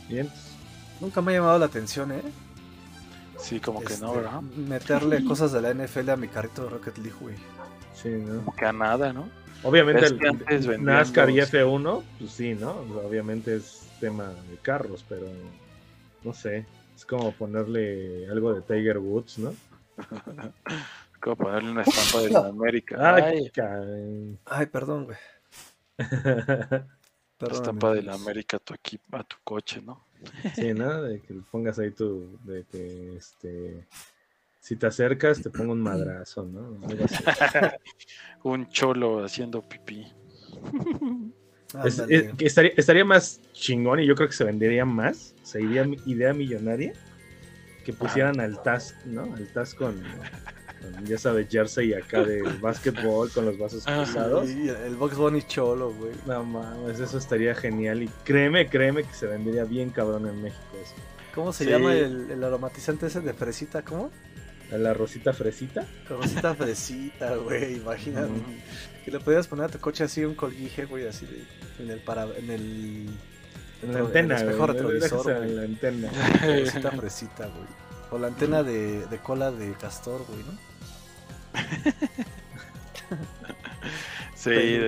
Bien. 0.09 0.29
Nunca 1.01 1.23
me 1.23 1.31
ha 1.31 1.37
llamado 1.37 1.61
la 1.61 1.67
atención, 1.67 2.11
¿eh? 2.11 2.23
Sí, 3.39 3.61
como 3.61 3.85
que 3.85 3.97
no, 3.99 4.09
este, 4.09 4.17
¿verdad? 4.17 4.41
Meterle 4.43 5.25
cosas 5.29 5.53
de 5.53 5.63
la 5.63 5.73
NFL 5.73 6.11
a 6.11 6.17
mi 6.17 6.27
carrito 6.27 6.65
de 6.65 6.71
Rocket 6.71 6.99
League, 6.99 7.17
güey. 7.21 7.37
Sí, 7.95 8.09
¿no? 8.09 8.41
Como 8.41 8.57
que 8.57 8.67
a 8.67 8.73
nada, 8.73 9.13
¿no? 9.13 9.29
Obviamente 9.63 10.07
el 10.07 10.85
NASCAR 10.85 11.31
y 11.31 11.37
F1, 11.37 12.03
pues 12.19 12.33
sí, 12.33 12.55
¿no? 12.55 12.73
Obviamente 13.07 13.55
es 13.55 13.87
tema 14.01 14.25
de 14.51 14.57
carros, 14.61 15.05
pero 15.09 15.29
no 16.25 16.35
sé. 16.35 16.67
Es 16.97 17.05
como 17.05 17.31
ponerle 17.31 18.29
algo 18.29 18.53
de 18.53 18.63
Tiger 18.63 18.99
Woods, 18.99 19.39
¿no? 19.39 19.55
como 21.23 21.37
ponerle 21.37 21.71
una 21.71 21.83
estampa 21.83 22.21
de 22.25 22.31
la 22.31 22.47
América. 22.49 23.15
Ay, 23.15 23.51
Ay 24.45 24.67
perdón, 24.67 25.05
güey. 25.07 25.19
La 27.39 27.49
estampa 27.49 27.93
de 27.93 28.03
la 28.03 28.15
América 28.15 28.57
a 28.57 28.61
tu 28.61 28.73
equipo, 28.73 29.17
a 29.17 29.25
tu 29.25 29.37
coche, 29.43 29.83
¿no? 29.83 30.05
Sí, 30.55 30.73
¿no? 30.75 31.03
De 31.03 31.21
que 31.21 31.35
pongas 31.51 31.77
ahí 31.81 31.91
tu, 31.91 32.39
de 32.45 32.65
que 32.71 33.17
este, 33.17 33.85
si 34.61 34.77
te 34.77 34.87
acercas 34.87 35.43
te 35.43 35.51
pongo 35.51 35.73
un 35.73 35.81
madrazo, 35.83 36.45
¿no? 36.45 36.79
un 38.45 38.69
cholo 38.69 39.25
haciendo 39.25 39.61
pipí. 39.61 40.07
estaría, 42.39 42.71
estaría, 42.77 43.05
más 43.05 43.41
chingón 43.53 43.99
y 43.99 44.07
yo 44.07 44.15
creo 44.15 44.29
que 44.29 44.37
se 44.37 44.45
vendería 44.45 44.85
más, 44.85 45.35
sería 45.43 45.85
idea 46.07 46.33
millonaria, 46.33 46.93
que 47.85 47.93
pusieran 47.93 48.39
al 48.39 48.63
Taz, 48.63 48.95
¿no? 49.05 49.25
Al 49.25 49.53
Taz 49.53 49.75
con, 49.75 50.01
ya 51.05 51.19
sabes, 51.19 51.49
jersey 51.49 51.95
acá 51.95 52.23
de 52.23 52.43
básquetbol 52.61 53.31
con 53.31 53.47
los 53.47 53.59
vasos 53.59 53.85
cruzados. 53.85 54.49
el 54.49 54.97
Box 54.97 55.17
Bunny 55.17 55.43
cholo, 55.43 55.93
güey. 55.93 56.13
No 56.27 56.45
mames, 56.45 57.01
eso 57.01 57.19
estaría 57.19 57.55
genial. 57.55 58.03
Y 58.03 58.09
créeme, 58.25 58.69
créeme 58.69 59.05
que 59.05 59.15
se 59.15 59.27
vendería 59.27 59.65
bien 59.65 59.91
cabrón 59.91 60.27
en 60.27 60.43
México 60.43 60.79
eso. 60.83 60.95
¿Cómo 61.35 61.53
se 61.53 61.65
llama 61.65 61.95
el, 61.95 62.43
aromatizante 62.45 63.07
ese 63.07 63.21
de 63.21 63.33
fresita? 63.33 63.83
¿Cómo? 63.83 64.11
¿La 64.71 64.95
rosita 64.95 65.33
fresita? 65.33 65.87
Rosita 66.09 66.55
fresita, 66.57 67.37
güey, 67.37 67.77
imagínate. 67.77 68.41
Que 69.05 69.11
le 69.11 69.21
podías 69.21 69.47
poner 69.47 69.67
a 69.67 69.69
tu 69.69 69.79
coche 69.79 70.05
así 70.05 70.25
un 70.25 70.35
colguije, 70.35 70.85
güey, 70.87 71.07
así 71.07 71.27
en 71.79 71.91
el 71.91 72.01
para, 72.01 72.25
en 72.25 72.51
el 72.51 73.09
en 73.83 73.93
la 73.93 74.01
antena, 74.01 74.37
el 74.37 74.49
espejo 74.49 74.67
retrovisor, 74.67 75.31
En 75.31 75.57
la 75.57 75.63
antena. 75.63 76.11
Rosita 76.43 76.91
fresita, 76.93 77.47
güey. 77.47 77.67
O 78.11 78.19
la 78.19 78.29
antena 78.29 78.63
de, 78.63 79.07
de 79.07 79.19
cola 79.19 79.51
de 79.51 79.73
castor, 79.73 80.25
güey, 80.29 80.41
¿no? 80.45 80.72
Sí, 84.35 84.79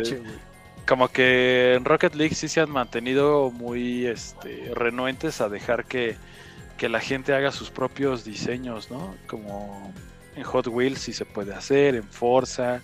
como 0.87 1.09
que 1.09 1.75
en 1.75 1.85
Rocket 1.85 2.15
League 2.15 2.35
sí 2.35 2.49
se 2.49 2.61
han 2.61 2.71
mantenido 2.71 3.51
muy 3.51 4.07
este, 4.07 4.71
renuentes 4.75 5.41
a 5.41 5.49
dejar 5.49 5.85
que, 5.87 6.17
la 6.81 7.01
gente 7.01 7.33
haga 7.33 7.51
sus 7.51 7.71
propios 7.71 8.25
diseños, 8.25 8.91
¿no? 8.91 9.15
Como 9.27 9.91
en 10.37 10.43
Hot 10.43 10.67
Wheels 10.67 10.99
sí 10.99 11.15
se 11.15 11.25
puede 11.25 11.55
hacer, 11.55 11.95
en 11.95 12.03
Forza, 12.03 12.83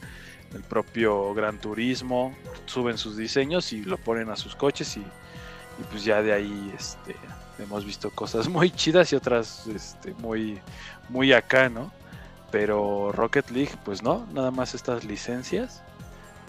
el 0.54 0.62
propio 0.62 1.34
Gran 1.34 1.58
Turismo, 1.58 2.34
suben 2.64 2.96
sus 2.96 3.18
diseños 3.18 3.74
y 3.74 3.84
lo 3.84 3.98
ponen 3.98 4.30
a 4.30 4.36
sus 4.36 4.56
coches 4.56 4.96
y, 4.96 5.04
pues 5.90 6.02
ya 6.02 6.22
de 6.22 6.32
ahí 6.32 6.72
este, 6.74 7.14
hemos 7.58 7.84
visto 7.84 8.10
cosas 8.10 8.48
muy 8.56 8.70
chidas 8.70 9.12
y 9.12 9.16
otras 9.16 9.66
este, 9.66 10.14
muy, 10.14 10.58
muy 11.10 11.34
acá, 11.34 11.68
¿no? 11.68 11.92
Pero 12.50 13.12
Rocket 13.12 13.50
League, 13.50 13.72
pues 13.84 14.02
no, 14.02 14.26
nada 14.32 14.50
más 14.50 14.74
estas 14.74 15.04
licencias 15.04 15.82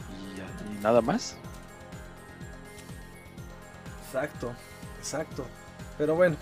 y, 0.09 0.81
nada 0.81 1.01
más. 1.01 1.35
Exacto, 4.05 4.51
exacto. 4.99 5.45
Pero 5.97 6.15
bueno, 6.15 6.35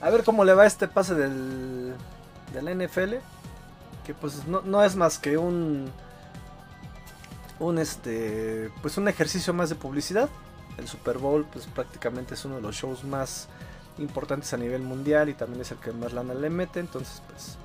a 0.00 0.10
ver 0.10 0.24
cómo 0.24 0.44
le 0.44 0.52
va 0.52 0.66
este 0.66 0.88
pase 0.88 1.14
del, 1.14 1.94
del 2.52 2.86
NFL. 2.86 3.14
Que 4.04 4.14
pues 4.14 4.46
no, 4.46 4.62
no 4.62 4.82
es 4.82 4.96
más 4.96 5.18
que 5.18 5.38
un. 5.38 5.88
Un 7.60 7.78
este. 7.78 8.70
Pues 8.82 8.96
un 8.96 9.06
ejercicio 9.06 9.54
más 9.54 9.68
de 9.68 9.76
publicidad. 9.76 10.28
El 10.76 10.88
Super 10.88 11.18
Bowl, 11.18 11.46
pues 11.52 11.66
prácticamente 11.66 12.34
es 12.34 12.44
uno 12.44 12.56
de 12.56 12.62
los 12.62 12.74
shows 12.74 13.04
más 13.04 13.46
importantes 13.98 14.52
a 14.52 14.56
nivel 14.56 14.82
mundial. 14.82 15.28
Y 15.28 15.34
también 15.34 15.60
es 15.60 15.70
el 15.70 15.78
que 15.78 15.92
más 15.92 16.12
lana 16.12 16.34
le 16.34 16.50
mete. 16.50 16.80
Entonces, 16.80 17.22
pues 17.28 17.56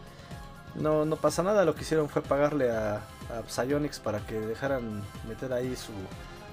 no, 0.78 1.06
no 1.06 1.16
pasa 1.16 1.44
nada, 1.44 1.66
lo 1.66 1.76
que 1.76 1.82
hicieron 1.82 2.10
fue 2.10 2.22
pagarle 2.22 2.72
a, 2.72 3.02
a 3.30 3.44
Psyonix 3.48 4.00
para 4.00 4.20
que 4.20 4.40
dejaran 4.40 5.04
meter 5.28 5.52
ahí 5.54 5.76
su, 5.76 5.92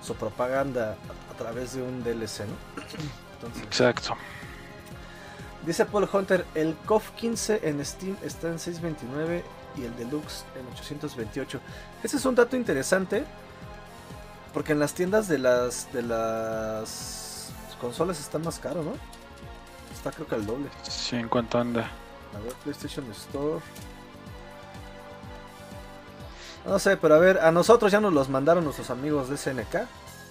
su 0.03 0.15
propaganda 0.15 0.97
a, 1.31 1.37
través 1.37 1.75
de 1.75 1.83
un 1.83 2.03
DLC, 2.03 2.41
¿no? 2.41 3.65
Exacto. 3.65 4.17
Dice 5.67 5.87
Paul 5.87 6.09
Hunter, 6.13 6.45
el 6.55 6.75
KOF 6.85 7.11
15 7.13 7.61
en 7.69 7.85
Steam 7.85 8.17
está 8.23 8.49
en 8.49 8.59
629 8.59 9.45
y 9.77 9.85
el 9.85 9.97
Deluxe 9.97 10.45
en 10.59 10.67
828. 10.75 11.61
Ese 12.03 12.17
es 12.17 12.25
un 12.27 12.35
dato 12.35 12.57
interesante 12.57 13.25
porque 14.53 14.73
en 14.73 14.79
las 14.79 14.95
tiendas 14.95 15.27
de 15.27 15.39
las 15.39 15.93
de 15.93 16.03
las 16.03 17.51
consolas 17.81 18.21
está 18.21 18.39
más 18.39 18.59
caro, 18.59 18.83
¿no? 18.83 18.93
Está 19.93 20.13
creo 20.13 20.27
que 20.27 20.35
al 20.35 20.47
doble. 20.47 20.69
Sí, 20.83 21.17
¿en 21.17 21.29
cuánto 21.29 21.59
anda? 21.59 21.91
A 22.35 22.39
ver, 22.41 22.53
PlayStation 22.63 23.11
Store. 23.11 23.61
No 26.67 26.79
sé, 26.79 26.97
pero 26.97 27.15
a 27.15 27.19
ver, 27.19 27.39
a 27.39 27.51
nosotros 27.51 27.93
ya 27.93 28.01
nos 28.01 28.13
los 28.13 28.29
mandaron 28.29 28.65
nuestros 28.65 28.91
amigos 28.91 29.29
de 29.29 29.37
SNK. 29.37 29.87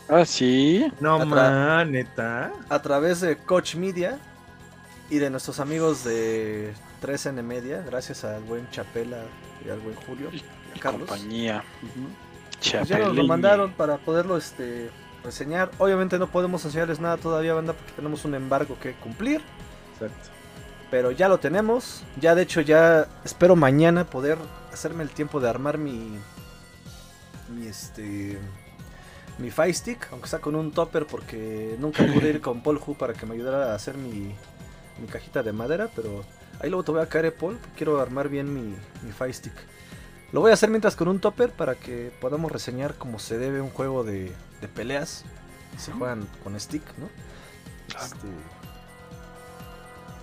Ah, 0.09 0.25
sí. 0.25 0.91
No, 0.99 1.25
man, 1.25 1.91
neta. 1.91 2.51
A 2.69 2.81
través 2.81 3.21
de 3.21 3.38
Coach 3.38 3.75
Media 3.75 4.19
y 5.09 5.17
de 5.17 5.29
nuestros 5.29 5.59
amigos 5.59 6.03
de 6.03 6.73
3N 7.01 7.41
Media, 7.43 7.84
gracias 7.86 8.23
al 8.23 8.41
buen 8.43 8.69
Chapela 8.71 9.17
y 9.65 9.69
al 9.69 9.79
buen 9.79 9.95
Julio 9.95 10.29
y, 10.31 10.79
Carlos. 10.79 11.07
Compañía. 11.07 11.63
Pues 12.59 12.88
ya 12.88 12.97
nos 12.97 13.15
lo 13.15 13.23
mandaron 13.25 13.71
para 13.73 13.97
poderlo 13.97 14.38
este, 14.38 14.89
reseñar. 15.23 15.69
Obviamente 15.77 16.17
no 16.17 16.27
podemos 16.27 16.65
enseñarles 16.65 16.99
nada 16.99 17.17
todavía, 17.17 17.53
banda, 17.53 17.73
porque 17.73 17.93
tenemos 17.93 18.25
un 18.25 18.36
embargo 18.36 18.77
que 18.81 18.93
cumplir. 18.93 19.41
Exacto. 19.93 20.29
Pero 20.89 21.11
ya 21.11 21.27
lo 21.27 21.39
tenemos. 21.39 22.03
Ya 22.19 22.36
de 22.36 22.43
hecho 22.43 22.61
ya 22.61 23.07
espero 23.23 23.55
mañana 23.55 24.05
poder 24.05 24.38
hacerme 24.74 25.03
el 25.03 25.09
tiempo 25.09 25.39
de 25.39 25.49
armar 25.49 25.78
mi 25.78 26.17
mi 27.49 27.67
este 27.67 28.38
mi 29.38 29.49
Fire 29.51 29.74
Stick, 29.74 30.07
aunque 30.11 30.28
sea 30.28 30.39
con 30.39 30.55
un 30.55 30.71
topper 30.71 31.05
porque 31.07 31.76
nunca 31.80 32.05
pude 32.13 32.30
ir 32.30 32.41
con 32.41 32.61
Paul 32.61 32.80
Hu 32.86 32.95
para 32.95 33.13
que 33.13 33.26
me 33.26 33.34
ayudara 33.36 33.71
a 33.71 33.76
hacer 33.76 33.97
mi 33.97 34.34
mi 34.99 35.07
cajita 35.07 35.41
de 35.41 35.51
madera, 35.53 35.89
pero 35.95 36.24
ahí 36.59 36.69
luego 36.69 36.84
te 36.84 36.91
voy 36.91 37.01
a 37.01 37.09
caer, 37.09 37.34
Paul. 37.36 37.57
Quiero 37.76 37.99
armar 37.99 38.30
bien 38.30 38.53
mi, 38.53 38.76
mi 39.01 39.11
Fire 39.11 39.34
Stick. 39.34 39.53
Lo 40.32 40.39
voy 40.41 40.51
a 40.51 40.53
hacer 40.53 40.69
mientras 40.69 40.95
con 40.95 41.07
un 41.07 41.19
topper 41.19 41.51
para 41.51 41.76
que 41.76 42.11
podamos 42.21 42.51
reseñar 42.51 42.93
como 42.95 43.17
se 43.19 43.38
debe 43.39 43.59
un 43.61 43.69
juego 43.71 44.03
de, 44.03 44.32
de 44.61 44.67
peleas. 44.67 45.26
Se 45.78 45.91
juegan 45.91 46.28
con 46.43 46.59
stick, 46.59 46.84
¿no? 46.99 47.09
Este, 47.88 48.28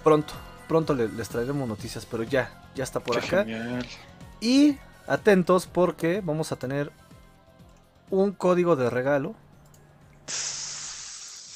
pronto, 0.05 0.33
pronto 0.69 0.95
le- 0.95 1.09
les 1.09 1.29
traeremos 1.29 1.69
noticias, 1.69 2.07
pero 2.07 2.23
ya, 2.23 2.71
ya 2.75 2.85
está 2.85 3.01
por 3.01 3.19
Qué 3.21 3.27
acá. 3.27 3.45
genial. 3.45 3.85
Y 4.41 4.79
atentos 5.07 5.67
porque 5.67 6.21
vamos 6.25 6.53
a 6.53 6.57
tener 6.57 6.91
un 8.11 8.33
código 8.33 8.77
de 8.77 8.91
regalo 8.91 9.35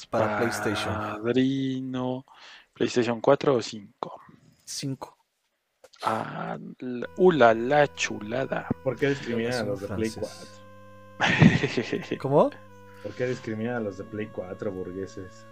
para 0.09 0.37
PlayStation. 0.39 0.93
Padrino. 0.93 2.25
PlayStation 2.73 3.21
4 3.21 3.55
o 3.55 3.61
5. 3.61 4.21
5. 4.65 5.17
Ah, 6.03 6.57
la- 6.79 7.07
uh, 7.17 7.31
la, 7.31 7.53
la 7.53 7.93
chulada. 7.95 8.67
¿Por 8.83 8.95
qué 8.97 9.09
discriminan 9.09 9.53
a 9.53 9.63
los 9.63 9.81
de 9.81 9.87
Play 9.87 10.09
franceses. 10.09 10.61
4? 11.17 12.17
¿Cómo? 12.19 12.49
¿Por 13.01 13.11
qué 13.13 13.27
discriminan 13.27 13.75
a 13.75 13.79
los 13.79 13.97
de 13.97 14.03
Play 14.03 14.27
4, 14.27 14.71
burgueses? 14.71 15.45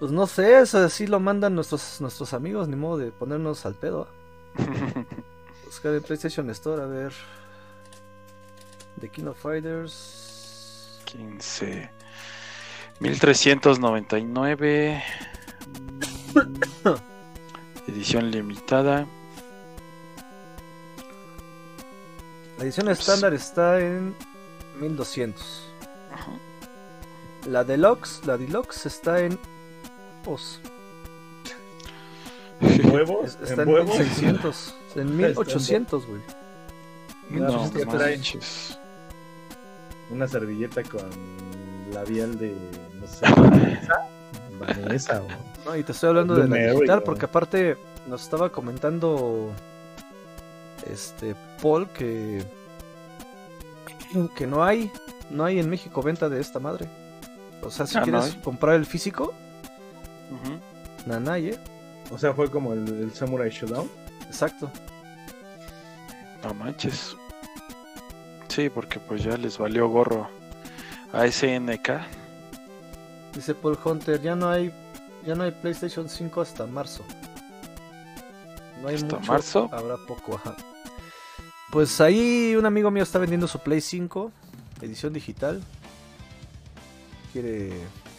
Pues 0.00 0.10
no 0.12 0.26
sé, 0.26 0.60
eso 0.60 0.78
así 0.78 1.06
lo 1.06 1.20
mandan 1.20 1.54
nuestros, 1.54 2.00
nuestros 2.00 2.32
amigos, 2.32 2.68
ni 2.68 2.76
modo 2.76 2.98
de 2.98 3.12
ponernos 3.12 3.64
al 3.66 3.74
pedo. 3.74 4.08
Buscar 5.70 5.94
el 5.94 6.02
PlayStation 6.02 6.50
Store, 6.50 6.82
a 6.82 6.86
ver. 6.86 7.12
The 9.00 9.08
King 9.08 9.26
of 9.28 9.38
Fighters. 9.40 10.98
15. 11.04 11.88
1399. 12.98 15.00
Mm, 16.34 16.56
Edición 17.86 18.32
limitada. 18.32 19.06
La 22.58 22.64
edición 22.64 22.88
estándar 22.88 23.32
está 23.32 23.78
en 23.80 24.16
1200. 24.80 25.68
Ajá. 26.12 26.32
La 27.48 27.62
deluxe, 27.62 28.26
la 28.26 28.36
deluxe 28.36 28.86
está 28.86 29.20
en. 29.20 29.38
Pues, 30.24 30.58
¿Huevos? 32.92 33.36
es- 33.40 33.50
está 33.50 33.62
¿En 33.62 33.68
en 33.68 33.74
huevos? 33.74 33.96
1600. 33.98 34.74
En 34.96 35.16
1800, 35.16 36.06
güey. 36.06 36.20
No. 37.30 37.70
Una 40.10 40.26
servilleta 40.26 40.82
con 40.82 41.08
labial 41.92 42.38
de, 42.38 42.54
no 43.00 43.06
sé, 43.06 43.26
Vanessa. 43.36 44.08
Vanessa, 44.58 45.22
o... 45.22 45.28
No, 45.64 45.76
y 45.76 45.84
te 45.84 45.92
estoy 45.92 46.08
hablando 46.08 46.34
de 46.34 46.42
la 46.42 46.48
Mary, 46.48 46.70
digital 46.72 47.02
porque 47.04 47.26
aparte 47.26 47.76
nos 48.06 48.22
estaba 48.22 48.50
comentando 48.50 49.52
este 50.90 51.36
Paul 51.62 51.88
que 51.90 52.42
que 54.34 54.46
no 54.46 54.64
hay 54.64 54.90
no 55.30 55.44
hay 55.44 55.60
en 55.60 55.70
México 55.70 56.02
venta 56.02 56.28
de 56.28 56.40
esta 56.40 56.58
madre. 56.58 56.88
O 57.62 57.70
sea, 57.70 57.86
si 57.86 57.96
Ah, 57.96 58.00
¿no 58.00 58.04
quieres 58.04 58.34
comprar 58.42 58.74
el 58.74 58.86
físico, 58.86 59.32
Ujú. 60.30 60.58
nanay, 61.06 61.50
¿eh? 61.50 61.58
o 62.10 62.18
sea, 62.18 62.32
fue 62.34 62.50
como 62.50 62.72
el, 62.72 62.88
el 62.88 63.12
Samurai 63.14 63.50
Showdown. 63.50 63.88
Exacto. 64.30 64.70
No 66.44 66.54
manches. 66.54 67.16
Sí, 68.48 68.70
porque 68.70 69.00
pues 69.00 69.24
ya 69.24 69.36
les 69.36 69.58
valió 69.58 69.88
gorro 69.88 70.30
a 71.12 71.26
SNK. 71.26 71.90
Dice 73.34 73.54
Paul 73.54 73.76
Hunter, 73.84 74.22
ya 74.22 74.36
no 74.36 74.48
hay 74.48 74.72
ya 75.26 75.34
no 75.34 75.42
hay 75.42 75.50
PlayStation 75.50 76.08
5 76.08 76.40
hasta 76.40 76.66
marzo. 76.66 77.04
No 78.80 78.88
hay 78.88 78.94
¿Hasta 78.94 79.16
mucho, 79.16 79.32
marzo? 79.32 79.68
habrá 79.72 79.96
poco, 80.06 80.36
ajá. 80.36 80.56
Pues 81.72 82.00
ahí 82.00 82.54
un 82.56 82.66
amigo 82.66 82.90
mío 82.90 83.02
está 83.02 83.18
vendiendo 83.18 83.46
su 83.48 83.58
Play 83.58 83.80
5, 83.80 84.32
edición 84.80 85.12
digital. 85.12 85.60
Quiere 87.32 87.72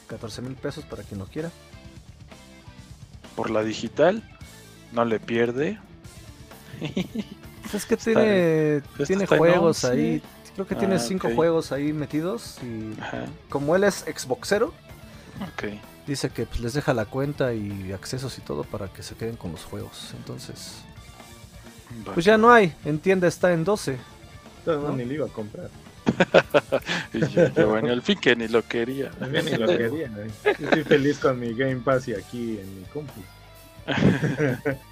14 0.07 0.41
mil 0.41 0.55
pesos 0.55 0.84
para 0.86 1.03
quien 1.03 1.20
lo 1.20 1.26
quiera. 1.26 1.51
Por 3.36 3.49
la 3.49 3.64
digital. 3.64 4.24
No 4.91 5.05
le 5.05 5.20
pierde. 5.20 5.80
Es 7.74 7.86
que 7.86 7.96
tiene, 7.96 8.82
tiene 9.08 9.26
juegos 9.28 9.84
11. 9.84 9.88
ahí. 9.88 10.22
Creo 10.56 10.68
que 10.68 10.76
tiene 10.76 10.96
Ah, 10.96 11.00
5 11.00 11.28
ok. 11.30 11.36
juegos 11.36 11.72
ahí 11.72 11.94
metidos. 11.94 12.58
Y 12.64 13.00
Ajá. 13.00 13.26
como 13.50 13.76
él 13.76 13.84
es 13.86 14.04
Xboxero, 14.14 14.74
Ok. 15.42 15.72
dice 16.06 16.30
que 16.30 16.46
pues, 16.46 16.60
les 16.60 16.74
deja 16.74 16.94
la 16.94 17.06
cuenta 17.06 17.54
y 17.54 17.94
accesos 17.94 18.38
y 18.38 18.42
todo 18.42 18.64
para 18.66 18.88
que 18.92 19.04
se 19.04 19.16
queden 19.16 19.38
con 19.38 19.52
los 19.54 19.64
juegos. 19.64 20.14
Entonces, 20.18 20.80
pues 22.14 22.26
ya 22.26 22.38
no 22.38 22.52
hay. 22.52 22.74
En 22.84 23.00
tienda 23.00 23.28
está 23.28 23.54
en 23.54 23.64
12. 23.64 23.98
Entonces, 24.60 24.84
no, 24.84 24.90
¿No? 24.90 24.98
ni 24.98 25.06
lo 25.06 25.14
iba 25.14 25.26
a 25.28 25.30
comprar. 25.30 25.70
Y 27.14 27.20
yo, 27.28 27.48
yo, 27.56 27.70
bueno, 27.70 27.90
al 27.92 28.02
fin 28.02 28.18
que 28.20 28.36
ni 28.36 28.48
lo 28.48 28.66
quería. 28.68 29.12
Yo 29.22 29.42
ni 29.44 29.52
lo 29.56 29.68
quería. 29.68 30.10
güey. 30.10 30.30
Yo 30.60 30.66
Estoy 30.66 30.84
feliz 30.84 31.20
con 31.20 31.40
mi 31.40 31.54
Game 31.54 31.78
Pass 31.78 32.08
y 32.08 32.14
aquí 32.14 32.58
en 32.60 32.80
mi 32.80 32.84
compu. 32.86 33.22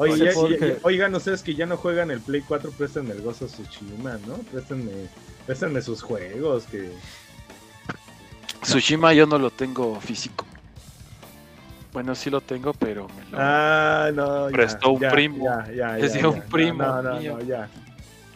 Oye, 0.00 0.24
ya- 0.26 0.32
porque- 0.34 0.58
ya- 0.58 0.66
ya- 0.68 0.74
oigan, 0.82 1.14
ustedes 1.14 1.42
que 1.42 1.54
ya 1.54 1.66
no 1.66 1.76
juegan 1.76 2.10
el 2.10 2.20
Play 2.20 2.42
4, 2.42 2.70
presten 2.72 3.10
el 3.10 3.20
Gozo 3.22 3.46
Tsushima, 3.46 4.18
¿no? 4.26 4.34
Préstenme, 4.50 4.90
préstenme 5.46 5.82
sus 5.82 6.02
juegos, 6.02 6.64
que... 6.64 6.90
Tsushima 8.62 9.12
yo 9.14 9.26
no 9.26 9.38
lo 9.38 9.50
tengo 9.50 10.00
físico. 10.00 10.44
Bueno, 11.92 12.14
sí 12.14 12.30
lo 12.30 12.40
tengo, 12.40 12.72
pero 12.72 13.08
me 13.08 13.24
lo... 13.30 13.38
Ah, 13.40 14.10
no, 14.14 14.48
ya, 14.48 14.52
Prestó 14.56 14.90
un 14.90 15.00
ya, 15.00 15.10
primo. 15.10 15.44
Ya, 15.44 15.72
ya, 15.72 15.98
Es 16.06 16.12
de 16.14 16.26
un 16.26 16.40
primo 16.42 16.82
No, 16.84 17.02
no, 17.02 17.16
mío. 17.18 17.36
no, 17.38 17.42
ya. 17.44 17.68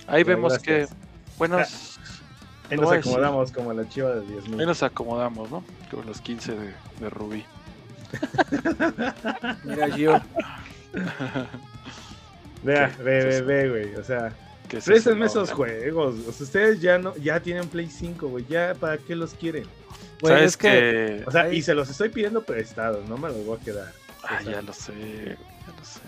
Ahí 0.06 0.22
ya, 0.24 0.28
vemos 0.28 0.54
gracias. 0.54 0.90
que... 0.90 0.96
Bueno, 1.38 1.58
Ahí 2.70 2.78
nos 2.78 2.90
acomodamos 2.92 3.52
como 3.52 3.72
la 3.74 3.86
chiva 3.88 4.10
de 4.14 4.26
10 4.26 4.44
ahí 4.46 4.50
mil. 4.52 4.66
nos 4.66 4.82
acomodamos, 4.82 5.50
¿no? 5.50 5.62
Con 5.90 6.06
los 6.06 6.20
15 6.20 6.52
de, 6.56 6.74
de 7.00 7.10
Rubí. 7.10 7.44
Mira, 9.64 9.90
Gio. 9.94 10.20
Vea, 12.62 12.86
ve, 12.88 12.94
¿Qué 12.96 13.02
ve, 13.02 13.28
es? 13.28 13.46
ve, 13.46 13.68
güey, 13.68 13.94
o 13.96 14.04
sea... 14.04 14.32
Se 14.70 14.80
Préstenme 14.80 15.26
esos 15.26 15.52
juegos. 15.52 16.16
O 16.26 16.32
sea, 16.32 16.44
ustedes 16.44 16.80
ya 16.80 16.98
no, 16.98 17.14
ya 17.16 17.38
tienen 17.38 17.68
Play 17.68 17.88
5, 17.88 18.26
güey. 18.26 18.44
Ya, 18.48 18.74
¿para 18.74 18.98
qué 18.98 19.14
los 19.14 19.34
quieren? 19.34 19.64
Güey, 20.20 20.34
¿Sabes 20.34 20.52
es 20.52 20.56
que 20.56 20.68
que... 20.68 21.22
O 21.26 21.30
sea, 21.30 21.52
y 21.52 21.62
se 21.62 21.74
los 21.74 21.88
estoy 21.90 22.08
pidiendo 22.08 22.42
prestados, 22.42 23.08
no 23.08 23.16
me 23.16 23.28
los 23.28 23.44
voy 23.44 23.58
a 23.60 23.64
quedar. 23.64 23.92
Ah, 24.24 24.42
ya 24.42 24.62
lo 24.62 24.72
sé, 24.72 24.92
ya 24.96 25.72
lo 25.78 25.84
sé. 25.84 26.00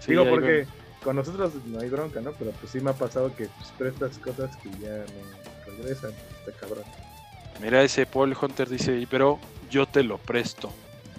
Sí, 0.00 0.10
Digo, 0.10 0.28
porque 0.28 0.66
con 1.04 1.16
nosotros 1.16 1.52
no 1.66 1.78
hay 1.80 1.88
bronca, 1.88 2.20
¿no? 2.20 2.32
Pero 2.32 2.50
pues 2.52 2.72
sí 2.72 2.80
me 2.80 2.90
ha 2.90 2.94
pasado 2.94 3.34
que 3.36 3.46
pues, 3.46 3.70
prestas 3.78 4.18
cosas 4.18 4.56
que 4.56 4.70
ya 4.80 4.96
no 4.96 5.76
regresan. 5.76 6.12
Está 6.46 6.58
cabrón. 6.58 6.84
Mira, 7.60 7.82
ese 7.82 8.06
Paul 8.06 8.36
Hunter 8.40 8.68
dice, 8.68 9.06
bro, 9.10 9.38
yo 9.70 9.86
te 9.86 10.02
lo 10.02 10.18
presto. 10.18 10.72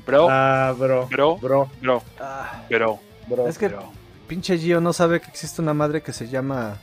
Bro, 0.06 0.28
Ah, 0.30 0.74
bro. 0.78 1.08
bro, 1.08 1.38
Bro, 1.38 1.70
bro, 1.82 2.04
ah, 2.20 2.62
bro, 2.70 3.00
bro. 3.28 3.48
es 3.48 3.58
que 3.58 3.70
bro. 3.70 3.92
pinche 4.28 4.58
Gio 4.58 4.80
no 4.82 4.94
sabe 4.94 5.20
que 5.20 5.28
existe 5.30 5.62
una 5.62 5.74
madre 5.74 6.02
que 6.04 6.14
se 6.14 6.28
llama 6.28 6.78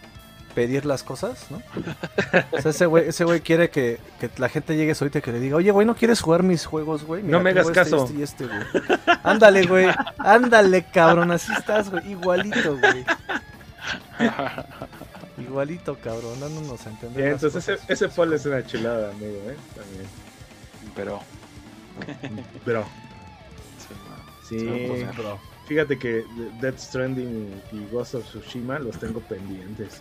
pedir 0.54 0.84
las 0.84 1.02
cosas, 1.02 1.46
¿no? 1.50 1.62
O 2.52 2.60
sea, 2.60 2.72
ese 2.72 2.84
güey, 2.86 3.08
ese 3.08 3.24
güey 3.24 3.40
quiere 3.40 3.70
que, 3.70 3.98
que 4.20 4.28
la 4.36 4.48
gente 4.50 4.76
llegue 4.76 4.92
ahorita 4.92 5.20
y 5.20 5.22
que 5.22 5.32
le 5.32 5.40
diga, 5.40 5.56
oye, 5.56 5.70
güey, 5.70 5.86
¿no 5.86 5.94
quieres 5.94 6.20
jugar 6.20 6.42
mis 6.42 6.66
juegos, 6.66 7.04
güey? 7.04 7.22
No 7.22 7.40
me 7.40 7.50
hagas 7.50 7.66
este, 7.68 7.74
caso. 7.74 8.04
este 8.04 8.18
y 8.18 8.22
este, 8.22 8.46
güey. 8.46 8.58
Ándale, 9.22 9.66
güey. 9.66 9.86
Ándale, 10.18 10.84
cabrón. 10.92 11.30
Así 11.30 11.50
estás, 11.54 11.90
güey. 11.90 12.10
Igualito, 12.10 12.76
güey. 12.76 13.04
Igualito, 15.38 15.96
cabrón. 15.96 16.38
Dándonos 16.40 16.86
a 16.86 16.90
entender. 16.90 17.16
Bien, 17.22 17.32
las 17.32 17.42
entonces 17.42 17.62
ese, 17.68 17.72
cosas. 17.80 17.90
ese 17.90 18.08
Paul 18.10 18.32
es 18.34 18.44
una 18.46 18.66
chulada, 18.66 19.10
amigo, 19.10 19.38
¿eh? 19.48 19.56
También. 19.74 20.06
Pero, 20.94 21.20
Bro. 22.66 22.84
Sí, 24.58 25.04
bro. 25.16 25.38
Fíjate 25.66 25.98
que 25.98 26.24
Death 26.60 26.78
Stranding 26.78 27.62
y 27.72 27.86
Ghost 27.92 28.14
of 28.16 28.24
Tsushima 28.24 28.78
los 28.78 28.98
tengo 28.98 29.20
pendientes. 29.20 30.00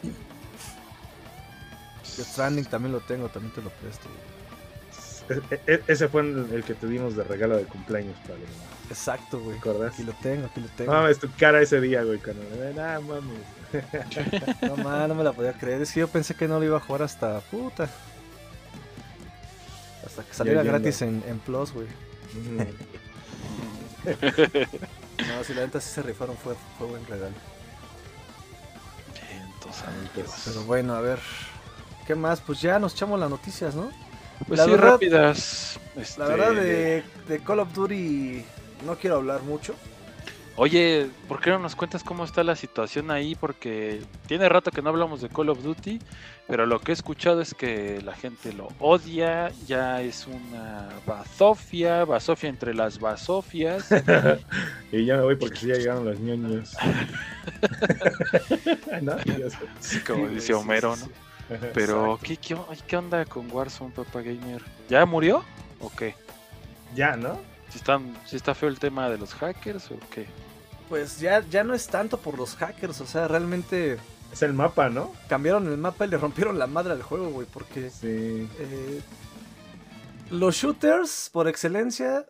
Death 2.18 2.28
Stranding 2.28 2.66
también 2.66 2.93
lo 2.93 2.99
tengo, 3.02 3.30
también 3.30 3.54
te 3.54 3.62
lo 3.62 3.70
presto. 3.70 4.08
güey. 4.10 5.41
E- 5.52 5.62
e- 5.68 5.84
ese 5.88 6.08
fue 6.10 6.22
el 6.22 6.64
que 6.66 6.74
te 6.74 6.88
dimos 6.88 7.16
de 7.16 7.24
regalo 7.24 7.56
de 7.58 7.64
cumpleaños, 7.64 8.18
padre. 8.22 8.41
Exacto, 8.89 9.39
güey. 9.39 9.54
¿Te 9.54 9.60
acuerdas? 9.70 9.93
Aquí 9.93 10.04
lo 10.04 10.14
tengo, 10.14 10.45
aquí 10.47 10.60
lo 10.60 10.68
tengo. 10.70 10.91
Mames, 10.91 11.20
tu 11.20 11.30
cara 11.38 11.62
ese 11.62 11.80
día, 11.80 12.04
güey, 12.04 12.20
cuando 12.20 12.43
me 12.43 12.82
ah, 12.82 12.99
mames. 13.08 15.08
No, 15.08 15.16
me 15.16 15.24
la 15.24 15.32
podía 15.32 15.54
creer. 15.54 15.82
Es 15.82 15.93
que 15.93 16.02
yo 16.02 16.08
pensé 16.08 16.36
que 16.36 16.47
no 16.47 16.60
lo 16.60 16.66
iba 16.66 16.78
a 16.78 16.82
jugar 16.82 17.04
hasta 17.04 17.39
puta. 17.39 17.89
Hasta 20.06 20.24
que 20.24 20.34
saliera 20.34 20.64
gratis 20.64 21.02
en, 21.04 21.24
en 21.28 21.39
Plus, 21.39 21.72
güey. 21.72 21.88
No, 25.28 25.43
si 25.43 25.54
la 25.54 25.62
neta 25.62 25.80
sí 25.80 25.89
se 25.93 26.02
rifaron, 26.02 26.36
fue, 26.36 26.56
fue 26.78 26.88
buen 26.88 27.06
regalo. 27.06 27.34
Vientos, 29.30 29.84
amigos. 29.84 30.34
Pero 30.45 30.64
bueno, 30.64 30.95
a 30.95 31.02
ver. 31.02 31.20
¿Qué 32.08 32.16
más? 32.16 32.41
Pues 32.41 32.60
ya 32.62 32.80
nos 32.80 32.93
echamos 32.93 33.20
las 33.20 33.30
noticias, 33.30 33.76
¿no? 33.76 33.91
Pues 34.47 34.58
la 34.58 34.66
sí, 34.66 34.72
verdad- 34.72 34.88
rápidas. 34.93 35.80
La 35.95 36.02
este, 36.02 36.24
verdad, 36.24 36.52
de, 36.54 37.04
de 37.28 37.39
Call 37.43 37.60
of 37.60 37.74
Duty 37.74 38.43
no 38.86 38.95
quiero 38.95 39.18
hablar 39.18 39.43
mucho. 39.43 39.76
Oye, 40.64 41.09
¿por 41.28 41.41
qué 41.41 41.49
no 41.49 41.57
nos 41.57 41.76
cuentas 41.76 42.03
cómo 42.03 42.24
está 42.24 42.43
la 42.43 42.55
situación 42.55 43.09
ahí? 43.09 43.34
Porque 43.34 43.99
tiene 44.28 44.47
rato 44.47 44.70
que 44.70 44.84
no 44.84 44.89
hablamos 44.89 45.20
de 45.20 45.28
Call 45.28 45.49
of 45.49 45.64
Duty, 45.64 45.97
pero 46.47 46.68
lo 46.68 46.80
que 46.80 46.91
he 46.91 46.93
escuchado 46.93 47.41
es 47.41 47.55
que 47.55 47.99
la 48.03 48.14
gente 48.14 48.53
lo 48.53 48.68
odia, 48.78 49.51
ya 49.66 50.03
es 50.03 50.28
una 50.28 50.88
bazofia, 51.07 52.05
bazofia 52.05 52.47
entre 52.47 52.76
las 52.76 52.99
bazofias. 52.99 53.89
y 54.91 55.03
ya 55.03 55.18
me 55.18 55.24
voy 55.24 55.36
porque 55.36 55.55
sí 55.55 55.66
ya 55.66 55.78
llegaron 55.78 56.05
los 56.05 56.20
ñoños. 56.20 56.78
¿No? 59.01 59.16
como 60.05 60.28
dice 60.28 60.53
Homero, 60.53 60.95
¿no? 60.95 61.09
Pero, 61.74 62.20
¿qué, 62.22 62.38
qué, 62.38 62.55
qué 62.86 62.97
onda 62.97 63.26
con 63.26 63.51
Warzone, 63.51 63.93
Papa 63.95 64.22
Gamer? 64.22 64.62
¿Ya 64.88 65.07
murió 65.07 65.43
o 65.80 65.89
qué? 65.89 66.14
Ya, 66.93 67.16
¿no? 67.16 67.39
¿Si, 67.72 67.80
están, 67.80 68.16
si 68.28 68.36
está 68.36 68.53
feo 68.53 68.70
el 68.70 68.78
tema 68.78 69.09
de 69.09 69.18
los 69.18 69.34
hackers 69.34 69.89
o 69.89 69.97
qué? 70.14 70.28
Pues 70.92 71.22
ya, 71.22 71.39
ya 71.50 71.64
no 71.64 71.74
es 71.74 71.88
tanto 71.88 72.18
por 72.20 72.38
los 72.38 72.58
hackers, 72.58 73.00
o 73.00 73.06
sea, 73.06 73.30
realmente... 73.30 73.98
Es 74.30 74.42
el 74.42 74.52
mapa, 74.52 74.89
¿no? 74.89 75.14
Cambiaron 75.30 75.66
el 75.68 75.78
mapa 75.78 76.06
y 76.06 76.10
le 76.10 76.18
rompieron 76.18 76.60
la 76.60 76.68
madre 76.68 76.92
al 76.92 77.02
juego, 77.02 77.30
güey, 77.30 77.48
porque... 77.48 77.89
Sí. 77.89 78.50
Eh, 78.60 79.02
los 80.32 80.56
shooters, 80.56 81.30
por 81.32 81.48
excelencia, 81.48 82.28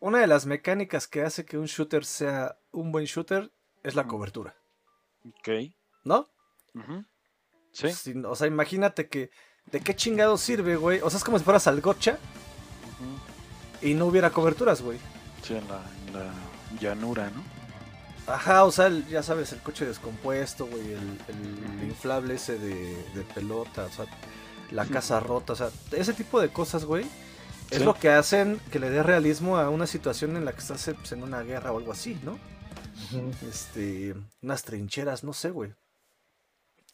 una 0.00 0.20
de 0.20 0.26
las 0.26 0.46
mecánicas 0.46 1.06
que 1.06 1.24
hace 1.24 1.44
que 1.44 1.58
un 1.58 1.66
shooter 1.66 2.06
sea 2.06 2.56
un 2.72 2.90
buen 2.90 3.04
shooter 3.04 3.52
es 3.82 3.94
la 3.94 4.06
cobertura. 4.06 4.56
Ok. 5.28 5.74
¿No? 6.04 6.30
Sí. 7.72 8.14
o 8.24 8.34
sea, 8.34 8.46
imagínate 8.46 9.10
que. 9.10 9.30
¿De 9.66 9.80
qué 9.80 9.94
chingado 9.94 10.38
sirve, 10.38 10.76
güey? 10.76 11.00
O 11.02 11.10
sea, 11.10 11.18
es 11.18 11.24
como 11.24 11.38
si 11.38 11.44
fueras 11.44 11.66
al 11.66 11.82
gocha 11.82 12.18
y 13.82 13.92
no 13.92 14.06
hubiera 14.06 14.30
coberturas, 14.30 14.80
güey. 14.80 14.98
Sí, 15.42 15.54
en 15.54 15.68
la, 15.68 15.82
llanura, 16.80 17.30
¿no? 17.30 17.42
Ajá, 18.32 18.64
o 18.64 18.72
sea, 18.72 18.88
ya 19.08 19.22
sabes, 19.22 19.52
el 19.52 19.60
coche 19.60 19.86
descompuesto, 19.86 20.66
güey, 20.66 20.92
el, 20.92 21.84
inflable 21.84 22.34
ese 22.34 22.58
de, 22.58 23.24
pelota, 23.34 23.84
o 23.84 23.90
sea, 23.90 24.06
la 24.72 24.84
casa 24.84 25.20
rota, 25.20 25.52
o 25.52 25.56
sea, 25.56 25.70
ese 25.92 26.12
tipo 26.12 26.40
de 26.40 26.48
cosas, 26.48 26.84
güey, 26.84 27.06
es 27.70 27.82
lo 27.82 27.94
que 27.94 28.10
hacen 28.10 28.60
que 28.72 28.80
le 28.80 28.90
dé 28.90 29.02
realismo 29.02 29.58
a 29.58 29.70
una 29.70 29.86
situación 29.86 30.36
en 30.36 30.44
la 30.44 30.52
que 30.52 30.58
estás 30.58 30.90
pues, 30.96 31.12
en 31.12 31.22
una 31.22 31.42
guerra 31.42 31.72
o 31.72 31.78
algo 31.78 31.92
así, 31.92 32.18
¿no? 32.24 32.38
Este, 33.48 34.14
unas 34.42 34.62
trincheras, 34.62 35.22
no 35.22 35.32
sé, 35.32 35.50
güey. 35.50 35.74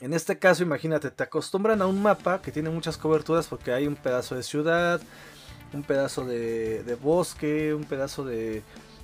En 0.01 0.15
este 0.15 0.39
caso, 0.39 0.63
imagínate, 0.63 1.11
te 1.11 1.23
acostumbran 1.23 1.81
a 1.81 1.87
un 1.87 2.03
mapa 2.03 2.43
que 2.43 2.51
tiene 2.51 2.71
muchas 2.71 2.97
coberturas 2.99 3.47
porque 3.47 3.73
hay 3.73 3.87
un 3.87 3.95
pedazo 3.95 4.35
de 4.35 4.43
ciudad, 4.43 5.01
un 5.73 5.83
pedazo 5.83 6.25
de, 6.25 6.99
bosque, 7.01 7.73
un 7.73 7.85
pedazo 7.85 8.25
de, 8.25 8.63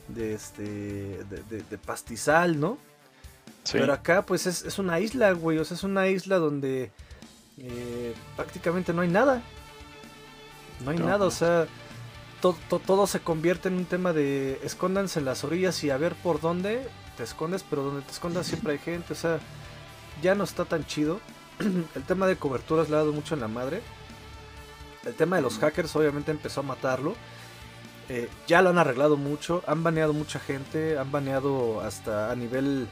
de, 0.09 0.35
este, 0.35 1.25
de, 1.25 1.79
pastizal, 1.79 2.59
¿no? 2.59 2.79
Pero 3.71 3.93
acá, 3.93 4.25
pues 4.25 4.47
es, 4.47 4.79
una 4.79 4.99
isla, 5.01 5.33
güey. 5.33 5.59
O 5.59 5.65
sea, 5.65 5.77
es 5.77 5.83
una 5.83 6.09
isla 6.09 6.39
donde 6.39 6.91
eh, 7.59 8.15
prácticamente 8.37 8.93
no 8.93 9.03
hay 9.03 9.09
nada. 9.09 9.43
No 10.85 10.93
hay 10.93 10.99
nada, 10.99 11.27
o 11.27 11.31
sea, 11.31 11.67
todo 12.41 13.07
se 13.07 13.21
convierte 13.21 13.69
en 13.69 13.75
un 13.75 13.85
tema 13.85 14.13
de 14.13 14.61
escóndanse 14.63 15.19
en 15.19 15.25
las 15.25 15.43
orillas 15.43 15.83
y 15.83 15.91
a 15.91 15.97
ver 15.97 16.15
por 16.15 16.41
dónde 16.41 16.89
te 17.17 17.25
escondes, 17.25 17.65
pero 17.69 17.83
donde 17.83 18.03
te 18.03 18.13
escondas 18.13 18.47
siempre 18.47 18.75
hay 18.75 18.79
gente, 18.79 19.13
o 19.13 19.17
sea 19.17 19.41
ya 20.23 20.35
no 20.35 20.45
está 20.45 20.65
tan 20.65 20.87
chido. 20.87 21.21
el 21.95 22.03
tema 22.05 22.27
de 22.27 22.37
coberturas 22.37 22.89
le 22.89 22.97
ha 22.97 23.01
dado 23.01 23.13
mucho 23.13 23.35
en 23.35 23.41
la 23.41 23.49
madre. 23.49 23.83
El 25.05 25.15
tema 25.15 25.37
de 25.37 25.43
los 25.43 25.59
hackers 25.59 25.95
obviamente 25.97 26.31
empezó 26.31 26.61
a 26.61 26.65
matarlo. 26.65 27.15
Eh, 28.09 28.29
ya 28.47 28.63
lo 28.63 28.71
han 28.71 28.79
arreglado 28.79 29.17
mucho, 29.17 29.63
han 29.67 29.83
baneado 29.83 30.13
mucha 30.13 30.41
gente, 30.41 30.99
han 30.99 31.13
baneado 31.13 31.81
hasta 31.83 32.31
a 32.31 32.37
nivel 32.37 32.89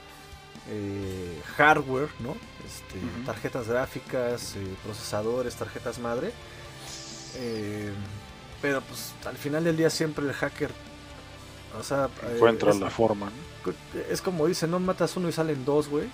eh, 0.69 1.41
hardware, 1.57 2.11
¿no? 2.21 2.37
Este, 2.67 2.99
tarjetas 3.25 3.69
gráficas, 3.69 4.57
eh, 4.57 4.77
procesadores, 4.85 5.55
tarjetas 5.55 5.99
madre. 5.99 6.33
pero 8.61 8.81
pues 8.83 9.15
al 9.25 9.37
final 9.37 9.65
del 9.65 9.77
día 9.77 9.91
siempre 9.91 10.25
el 10.25 10.33
hacker, 10.33 10.71
o 11.79 11.83
sea, 11.83 12.09
encuentra 12.35 12.75
la 12.75 12.91
forma. 12.91 13.31
Es 14.11 14.21
como 14.21 14.47
dice, 14.47 14.67
no 14.67 14.79
matas 14.79 15.17
uno 15.17 15.29
y 15.29 15.33
salen 15.33 15.65
dos, 15.65 15.89
güey. 15.89 16.09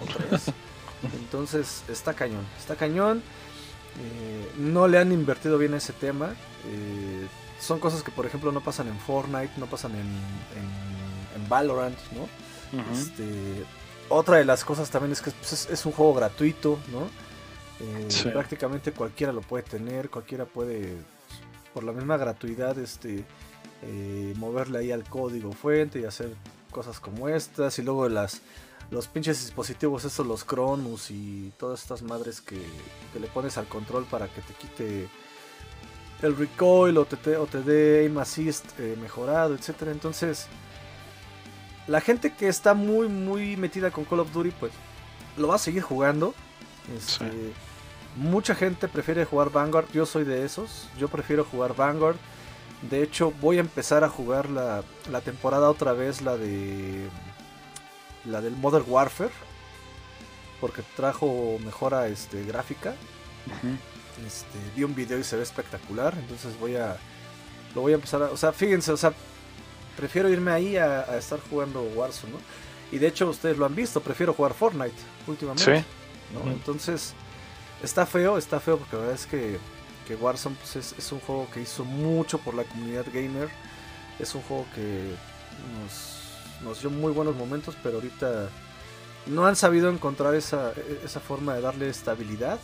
Entonces 1.14 1.82
está 1.88 2.14
cañón, 2.14 2.44
está 2.58 2.76
cañón. 2.76 3.22
Eh, 4.00 4.52
no 4.58 4.88
le 4.88 4.98
han 4.98 5.12
invertido 5.12 5.58
bien 5.58 5.74
ese 5.74 5.92
tema. 5.92 6.34
Eh, 6.66 7.26
son 7.60 7.80
cosas 7.80 8.02
que 8.02 8.10
por 8.10 8.26
ejemplo 8.26 8.52
no 8.52 8.60
pasan 8.60 8.88
en 8.88 8.98
Fortnite, 8.98 9.52
no 9.56 9.66
pasan 9.66 9.92
en, 9.92 10.00
en, 11.36 11.48
Valorant, 11.48 11.98
¿no? 12.12 12.26
este, 12.92 13.64
otra 14.08 14.38
de 14.38 14.44
las 14.44 14.64
cosas 14.64 14.90
también 14.90 15.12
es 15.12 15.20
que 15.20 15.30
pues, 15.30 15.68
es, 15.70 15.86
un 15.86 15.92
juego 15.92 16.14
gratuito, 16.14 16.78
¿no? 16.90 17.08
Eh, 17.80 18.30
prácticamente 18.32 18.92
cualquiera 18.92 19.32
lo 19.32 19.42
puede 19.42 19.64
tener, 19.64 20.08
cualquiera 20.08 20.46
puede, 20.46 20.96
por 21.74 21.84
la 21.84 21.92
misma 21.92 22.16
gratuidad, 22.16 22.78
este, 22.78 23.24
moverle 24.36 24.78
ahí 24.78 24.92
al 24.92 25.04
código 25.04 25.52
fuente 25.52 26.00
y 26.00 26.04
hacer 26.04 26.34
cosas 26.70 27.00
como 27.00 27.28
estas. 27.28 27.78
Y 27.78 27.82
luego 27.82 28.08
las, 28.08 28.42
los 28.90 29.08
pinches 29.08 29.40
dispositivos, 29.40 30.04
estos, 30.04 30.26
los 30.26 30.44
Cronus 30.44 31.10
y 31.10 31.52
todas 31.58 31.82
estas 31.82 32.02
madres 32.02 32.40
que, 32.40 32.60
le 33.18 33.26
pones 33.28 33.56
al 33.56 33.66
control 33.66 34.04
para 34.04 34.28
que 34.28 34.40
te 34.42 34.52
quite 34.54 35.08
el 36.22 36.36
recoil 36.36 36.96
o 36.98 37.04
te, 37.04 37.36
o 37.36 37.46
te 37.46 37.62
dé 37.62 38.00
aim 38.00 38.18
assist 38.18 38.64
eh, 38.78 38.96
mejorado, 39.00 39.54
etcétera. 39.54 39.90
Entonces, 39.90 40.46
la 41.86 42.00
gente 42.00 42.32
que 42.32 42.48
está 42.48 42.74
muy, 42.74 43.08
muy 43.08 43.56
metida 43.56 43.90
con 43.90 44.04
Call 44.04 44.20
of 44.20 44.32
Duty, 44.32 44.52
pues 44.52 44.72
lo 45.36 45.48
va 45.48 45.56
a 45.56 45.58
seguir 45.58 45.82
jugando. 45.82 46.34
Este, 46.96 47.30
mucha 48.16 48.54
gente 48.54 48.88
prefiere 48.88 49.24
jugar 49.24 49.50
Vanguard, 49.50 49.86
yo 49.92 50.06
soy 50.06 50.24
de 50.24 50.44
esos, 50.44 50.88
yo 50.98 51.08
prefiero 51.08 51.44
jugar 51.44 51.74
Vanguard. 51.74 52.16
De 52.90 53.02
hecho, 53.02 53.32
voy 53.40 53.56
a 53.56 53.60
empezar 53.60 54.04
a 54.04 54.08
jugar 54.08 54.50
la, 54.50 54.82
la 55.10 55.20
temporada 55.20 55.70
otra 55.70 55.92
vez, 55.92 56.20
la 56.20 56.36
de 56.36 57.08
la 58.24 58.40
del 58.40 58.56
Modern 58.56 58.84
Warfare, 58.88 59.32
porque 60.60 60.82
trajo 60.96 61.58
mejora 61.64 62.08
este, 62.08 62.44
gráfica. 62.44 62.94
Este, 64.26 64.58
vi 64.76 64.84
un 64.84 64.94
video 64.94 65.18
y 65.18 65.24
se 65.24 65.36
ve 65.36 65.42
espectacular, 65.42 66.14
entonces 66.18 66.58
voy 66.58 66.76
a 66.76 66.96
lo 67.74 67.80
voy 67.80 67.92
a 67.92 67.96
empezar 67.96 68.22
a, 68.22 68.26
o 68.26 68.36
sea, 68.36 68.52
fíjense, 68.52 68.92
o 68.92 68.96
sea, 68.96 69.12
prefiero 69.96 70.28
irme 70.28 70.52
ahí 70.52 70.76
a, 70.76 71.18
estar 71.18 71.40
jugando 71.50 71.82
Warzone, 71.82 72.34
¿no? 72.34 72.38
Y 72.92 72.98
de 72.98 73.08
hecho 73.08 73.28
ustedes 73.28 73.58
lo 73.58 73.66
han 73.66 73.74
visto, 73.74 74.00
prefiero 74.00 74.32
jugar 74.32 74.54
Fortnite 74.54 74.94
últimamente. 75.26 75.84
Entonces, 76.46 77.14
está 77.82 78.06
feo, 78.06 78.38
está 78.38 78.60
feo 78.60 78.78
porque 78.78 78.96
la 78.96 79.02
verdad 79.02 79.16
es 79.16 79.26
que, 79.26 79.58
que 80.06 80.14
Warzone 80.14 80.56
pues, 80.56 80.76
es, 80.76 80.94
es 80.98 81.10
un 81.10 81.18
juego 81.20 81.48
que 81.52 81.60
hizo 81.60 81.84
mucho 81.84 82.38
por 82.38 82.54
la 82.54 82.62
comunidad 82.64 83.06
gamer. 83.12 83.48
Es 84.20 84.34
un 84.36 84.42
juego 84.42 84.66
que 84.74 85.14
nos 85.80 86.14
nos 86.64 86.80
dio 86.80 86.90
muy 86.90 87.12
buenos 87.12 87.36
momentos, 87.36 87.76
pero 87.82 87.96
ahorita 87.96 88.48
no 89.26 89.46
han 89.46 89.56
sabido 89.56 89.90
encontrar 89.90 90.34
esa, 90.34 90.72
esa 91.04 91.20
forma 91.20 91.54
de 91.54 91.60
darle 91.60 91.88
estabilidad. 91.88 92.58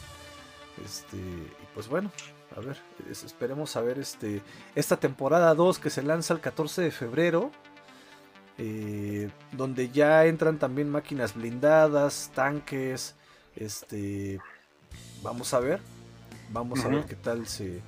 Este, 0.84 1.16
y 1.16 1.66
pues 1.74 1.88
bueno, 1.88 2.10
a 2.56 2.60
ver, 2.60 2.76
esperemos 3.10 3.76
a 3.76 3.80
ver 3.80 3.98
este, 3.98 4.42
esta 4.74 4.96
temporada 4.96 5.54
2 5.54 5.78
que 5.78 5.90
se 5.90 6.02
lanza 6.02 6.34
el 6.34 6.40
14 6.40 6.82
de 6.82 6.90
febrero. 6.90 7.50
Eh, 8.62 9.30
donde 9.52 9.88
ya 9.88 10.26
entran 10.26 10.58
también 10.58 10.90
máquinas 10.90 11.34
blindadas, 11.34 12.30
tanques, 12.34 13.14
este, 13.56 14.38
vamos 15.22 15.54
a 15.54 15.60
ver, 15.60 15.80
vamos 16.52 16.84
a 16.84 16.88
ver 16.88 17.06
qué 17.06 17.14
tal 17.14 17.46
se, 17.46 17.80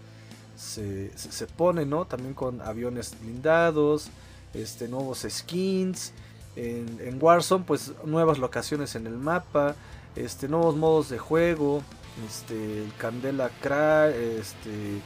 se, 0.56 1.10
se, 1.14 1.47
pone, 1.47 1.85
¿no? 1.85 2.06
También 2.06 2.32
con 2.32 2.62
aviones 2.62 3.14
blindados, 3.20 4.09
este, 4.55 4.89
nuevos 4.89 5.27
skins. 5.28 6.14
En, 6.55 7.19
Warzone, 7.20 7.64
pues 7.66 7.93
nuevas 8.05 8.39
locaciones 8.39 8.94
en 8.94 9.06
el 9.06 9.16
mapa, 9.16 9.74
este, 10.16 10.48
nuevos 10.48 10.77
modos 10.77 11.09
de 11.09 11.19
juego, 11.19 11.82
este, 12.26 12.84
el 12.84 12.93
Candela 12.98 13.51
Crash, 13.60 14.14
este, 14.14 14.97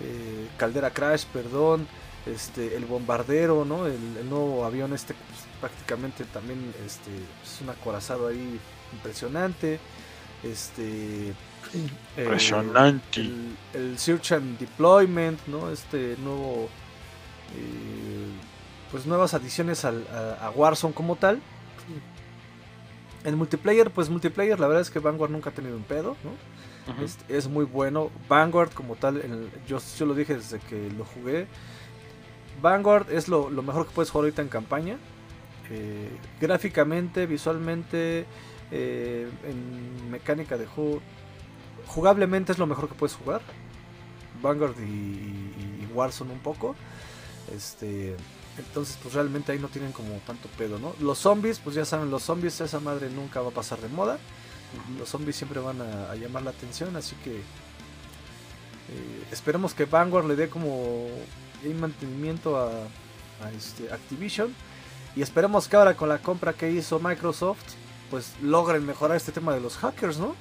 eh, 0.00 0.48
Caldera 0.56 0.90
Crash, 0.90 1.24
perdón, 1.26 1.86
este, 2.26 2.76
el 2.76 2.84
bombardero, 2.84 3.64
¿no? 3.64 3.86
El, 3.86 4.28
nuevo 4.28 4.64
avión 4.64 4.92
este 4.92 5.14
pues, 5.14 5.40
prácticamente 5.60 6.24
también 6.24 6.72
este, 6.86 7.10
es 7.42 7.60
un 7.62 7.70
acorazado 7.70 8.28
ahí 8.28 8.60
impresionante, 8.92 9.80
este, 10.42 11.32
impresionante, 12.16 13.28
el, 13.74 13.98
Search 13.98 14.32
and 14.32 14.58
Deployment, 14.58 15.46
¿no? 15.46 15.70
Este 15.70 16.16
nuevo 16.18 16.68
eh, 17.56 18.28
pues 18.90 19.06
nuevas 19.06 19.34
adiciones 19.34 19.84
a, 19.84 19.92
Warzone 20.54 20.94
como 20.94 21.16
tal. 21.16 21.40
En 23.24 23.36
multiplayer, 23.36 23.90
pues 23.90 24.08
multiplayer, 24.08 24.58
la 24.60 24.68
verdad 24.68 24.82
es 24.82 24.90
que 24.90 25.00
Vanguard 25.00 25.30
nunca 25.30 25.50
ha 25.50 25.52
tenido 25.52 25.76
un 25.76 25.82
pedo, 25.82 26.16
¿no? 26.24 26.30
es, 27.28 27.48
muy 27.48 27.64
bueno. 27.64 28.10
Vanguard 28.28 28.70
como 28.72 28.96
tal, 28.96 29.22
yo, 29.66 29.78
yo 29.98 30.06
lo 30.06 30.14
dije 30.14 30.36
desde 30.36 30.58
que 30.58 30.90
lo 30.90 31.04
jugué. 31.04 31.46
Vanguard 32.62 33.10
es 33.10 33.28
lo, 33.28 33.50
mejor 33.50 33.86
que 33.86 33.92
puedes 33.92 34.10
jugar 34.10 34.24
ahorita 34.24 34.42
en 34.42 34.48
campaña. 34.48 34.96
Eh, 35.70 36.08
gráficamente, 36.40 37.26
visualmente, 37.26 38.24
eh, 38.70 39.28
en 39.44 40.10
mecánica 40.10 40.56
de 40.56 40.66
juego, 40.66 41.00
jugablemente 41.86 42.52
es 42.52 42.58
lo 42.58 42.66
mejor 42.66 42.88
que 42.88 42.94
puedes 42.94 43.16
jugar. 43.16 43.42
Vanguard 44.40 44.78
y, 44.80 44.82
y 44.82 45.88
Warzone 45.92 46.32
un 46.32 46.40
poco. 46.40 46.74
Este, 47.54 48.16
entonces, 48.58 48.98
pues 49.02 49.14
realmente 49.14 49.52
ahí 49.52 49.58
no 49.58 49.68
tienen 49.68 49.92
como 49.92 50.14
tanto 50.26 50.48
pedo, 50.58 50.78
¿no? 50.78 50.94
Los 51.00 51.18
zombies, 51.18 51.60
pues 51.60 51.76
ya 51.76 51.84
saben, 51.84 52.10
los 52.10 52.22
zombies, 52.22 52.60
esa 52.60 52.80
madre 52.80 53.08
nunca 53.10 53.40
va 53.40 53.48
a 53.48 53.52
pasar 53.52 53.80
de 53.80 53.88
moda. 53.88 54.18
Los 54.98 55.08
zombies 55.08 55.36
siempre 55.36 55.60
van 55.60 55.80
a, 55.80 56.14
llamar 56.16 56.42
la 56.42 56.50
atención, 56.50 56.94
así 56.96 57.16
que 57.24 57.36
eh, 57.36 57.42
esperemos 59.30 59.74
que 59.74 59.86
Vanguard 59.86 60.26
le 60.26 60.36
dé 60.36 60.48
como 60.48 61.06
un 61.06 61.80
mantenimiento 61.80 62.58
a, 62.58 62.70
este 63.56 63.92
Activision. 63.92 64.52
Y 65.14 65.22
esperemos 65.22 65.68
que 65.68 65.76
ahora 65.76 65.96
con 65.96 66.08
la 66.08 66.18
compra 66.18 66.52
que 66.52 66.70
hizo 66.70 66.98
Microsoft, 66.98 67.62
pues 68.10 68.32
logren 68.42 68.84
mejorar 68.84 69.16
este 69.16 69.32
tema 69.32 69.54
de 69.54 69.60
los 69.60 69.76
hackers, 69.76 70.18
¿no? 70.18 70.34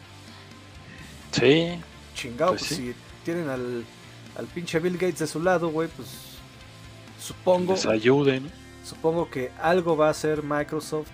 Sí. 1.31 1.79
Chingado, 2.15 2.51
pues, 2.51 2.67
pues 2.67 2.77
si 2.79 2.95
tienen 3.23 3.49
al, 3.49 3.85
al 4.35 4.45
pinche 4.47 4.79
Bill 4.79 4.97
Gates 4.97 5.19
de 5.19 5.27
su 5.27 5.41
lado, 5.41 5.69
güey, 5.69 5.87
pues 5.89 6.26
Supongo. 7.27 7.75
ayuden. 7.89 8.49
Supongo 8.85 9.29
que 9.29 9.51
algo 9.61 9.97
va 9.97 10.07
a 10.07 10.11
hacer 10.11 10.43
Microsoft, 10.43 11.09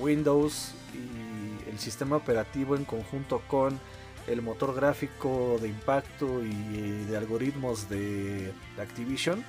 Windows 0.00 0.72
y 0.92 1.70
el 1.70 1.78
sistema 1.78 2.16
operativo 2.16 2.74
en 2.74 2.84
conjunto 2.84 3.40
con 3.46 3.78
el 4.26 4.42
motor 4.42 4.74
gráfico 4.74 5.56
de 5.62 5.68
impacto 5.68 6.42
y 6.42 7.04
de 7.04 7.16
algoritmos 7.16 7.88
de, 7.88 8.52
Activision 8.76 9.44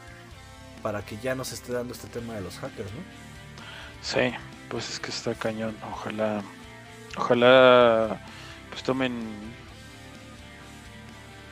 para 0.83 1.01
que 1.01 1.17
ya 1.17 1.33
no 1.33 1.43
se 1.43 1.55
esté 1.55 1.73
dando 1.73 1.93
este 1.93 2.07
tema 2.07 2.35
de 2.35 2.41
los 2.41 2.59
hackers, 2.59 2.91
¿no? 2.93 3.01
Sí, 4.03 4.31
pues 4.69 4.91
es 4.91 4.99
que 4.99 5.09
está 5.09 5.33
cañón. 5.33 5.75
Ojalá, 5.91 6.43
ojalá, 7.17 8.21
pues 8.69 8.83
tomen, 8.83 9.13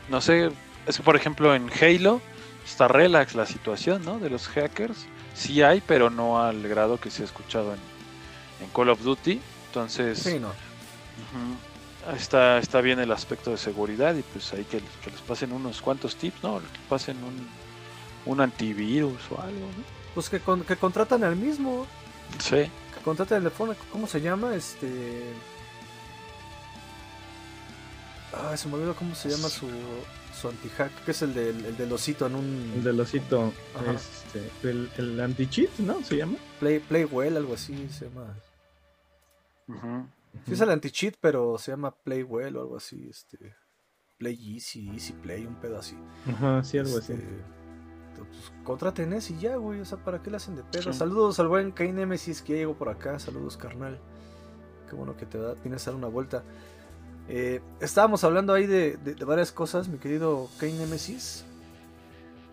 no 0.08 0.22
sé, 0.22 0.52
es 0.86 0.98
que 0.98 1.04
por 1.04 1.16
ejemplo 1.16 1.56
en 1.56 1.72
Halo 1.82 2.22
está 2.66 2.88
relax 2.88 3.36
la 3.36 3.46
situación, 3.46 4.04
¿no? 4.04 4.20
De 4.20 4.30
los 4.30 4.48
hackers. 4.48 5.06
Sí 5.34 5.62
hay, 5.62 5.82
pero 5.86 6.10
no 6.10 6.42
al 6.42 6.68
grado 6.68 7.00
que 7.00 7.12
se 7.12 7.22
ha 7.22 7.26
escuchado 7.26 7.74
en, 7.74 7.80
Call 8.74 8.90
of 8.90 9.02
Duty. 9.02 9.40
Entonces, 9.68 10.20
sí, 10.20 10.40
no. 10.40 10.52
está, 12.16 12.58
está 12.58 12.82
bien 12.82 13.00
el 13.00 13.12
aspecto 13.12 13.52
de 13.52 13.58
seguridad 13.58 14.16
y 14.16 14.22
pues 14.22 14.52
ahí 14.54 14.64
que, 14.64 14.82
les 15.10 15.22
pasen 15.22 15.52
unos 15.52 15.82
cuantos 15.82 16.16
tips, 16.16 16.42
¿no? 16.44 16.60
Que 16.60 16.80
pasen 16.90 17.18
un, 17.18 17.48
un 18.26 18.42
antivirus 18.42 19.22
o 19.32 19.42
algo, 19.42 19.60
¿no? 19.60 19.84
Pues 20.14 20.30
que, 20.30 20.42
que 20.66 20.76
contratan 20.78 21.24
al 21.24 21.36
mismo. 21.36 21.86
Sí. 22.40 22.70
Que 22.94 23.02
contratan 23.04 23.44
el 23.44 23.52
fondo, 23.52 23.76
¿cómo 23.92 24.08
se 24.08 24.22
llama? 24.22 24.56
Este... 24.56 25.34
Ah, 28.38 28.58
se 28.58 28.68
me 28.68 28.76
olvidó 28.76 28.96
cómo 28.96 29.16
se 29.16 29.30
llama 29.30 29.50
su 29.50 29.68
su 30.36 30.50
anti-hack, 30.50 31.06
que 31.06 31.12
es 31.12 31.22
el 31.22 31.34
del, 31.34 31.66
el 31.66 31.78
del 31.78 31.92
osito 31.92 32.28
en 32.28 32.36
un. 32.36 32.74
El 32.76 32.84
del 32.84 33.00
osito. 33.00 33.54
Este, 33.94 34.70
el, 34.70 34.90
el 34.98 35.20
anti-cheat, 35.20 35.80
¿no? 35.80 36.04
¿Se 36.04 36.18
llama? 36.18 36.38
Play, 36.60 36.80
Playwell, 36.80 37.38
algo 37.38 37.54
así 37.54 37.88
se 37.90 38.10
llama. 38.10 38.34
Sí, 40.46 40.54
es 40.54 40.62
el 40.62 40.70
anti-cheat, 40.70 41.16
pero 41.22 41.58
se 41.58 41.72
llama 41.72 41.92
Playwell 41.92 42.58
o 42.58 42.62
algo 42.62 42.78
así. 42.78 43.08
Este. 43.10 43.56
Play 44.18 44.56
Easy, 44.56 44.90
Easy 44.90 45.14
Play, 45.14 45.46
un 45.46 45.56
pedo 45.56 45.80
así. 45.80 45.98
Ajá, 46.30 46.64
sí, 46.64 46.78
algo 46.78 46.98
así. 46.98 47.14
Este, 47.14 47.26
pues, 48.18 48.52
contraten 48.64 49.14
ese 49.14 49.34
y 49.34 49.40
ya, 49.40 49.56
güey. 49.56 49.80
O 49.80 49.86
sea, 49.86 49.98
¿para 49.98 50.22
qué 50.22 50.30
le 50.30 50.38
hacen 50.38 50.56
de 50.56 50.64
pedo? 50.64 50.94
Saludos 50.94 51.40
al 51.40 51.48
buen 51.48 51.72
Kane 51.72 51.94
Nemesis 51.94 52.42
que 52.42 52.54
ya 52.54 52.60
llegó 52.60 52.76
por 52.76 52.90
acá. 52.90 53.20
Saludos, 53.20 53.58
carnal. 53.58 54.00
Qué 54.90 54.96
bueno 54.96 55.18
que 55.18 55.26
te 55.26 55.38
da, 55.38 55.56
tienes 55.56 55.88
a 55.88 55.92
dar 55.92 55.98
una 55.98 56.08
vuelta. 56.08 56.44
Eh, 57.28 57.62
estábamos 57.80 58.24
hablando 58.24 58.54
ahí 58.54 58.68
de, 58.68 58.98
varias 59.26 59.52
cosas, 59.52 59.88
mi 59.88 59.98
querido 59.98 60.50
Kane 60.60 60.74
Nemesis. 60.74 61.44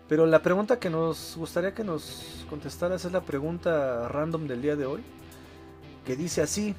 Pero 0.09 0.25
la 0.25 0.41
pregunta 0.41 0.79
que 0.79 0.89
nos 0.89 1.35
gustaría 1.37 1.73
que 1.73 1.83
nos 1.83 2.45
contestaras 2.49 3.05
es 3.05 3.11
la 3.11 3.21
pregunta 3.21 4.07
random 4.07 4.47
del 4.47 4.61
día 4.61 4.75
de 4.75 4.85
hoy. 4.85 5.03
Que 6.05 6.15
dice 6.15 6.41
así: 6.41 6.75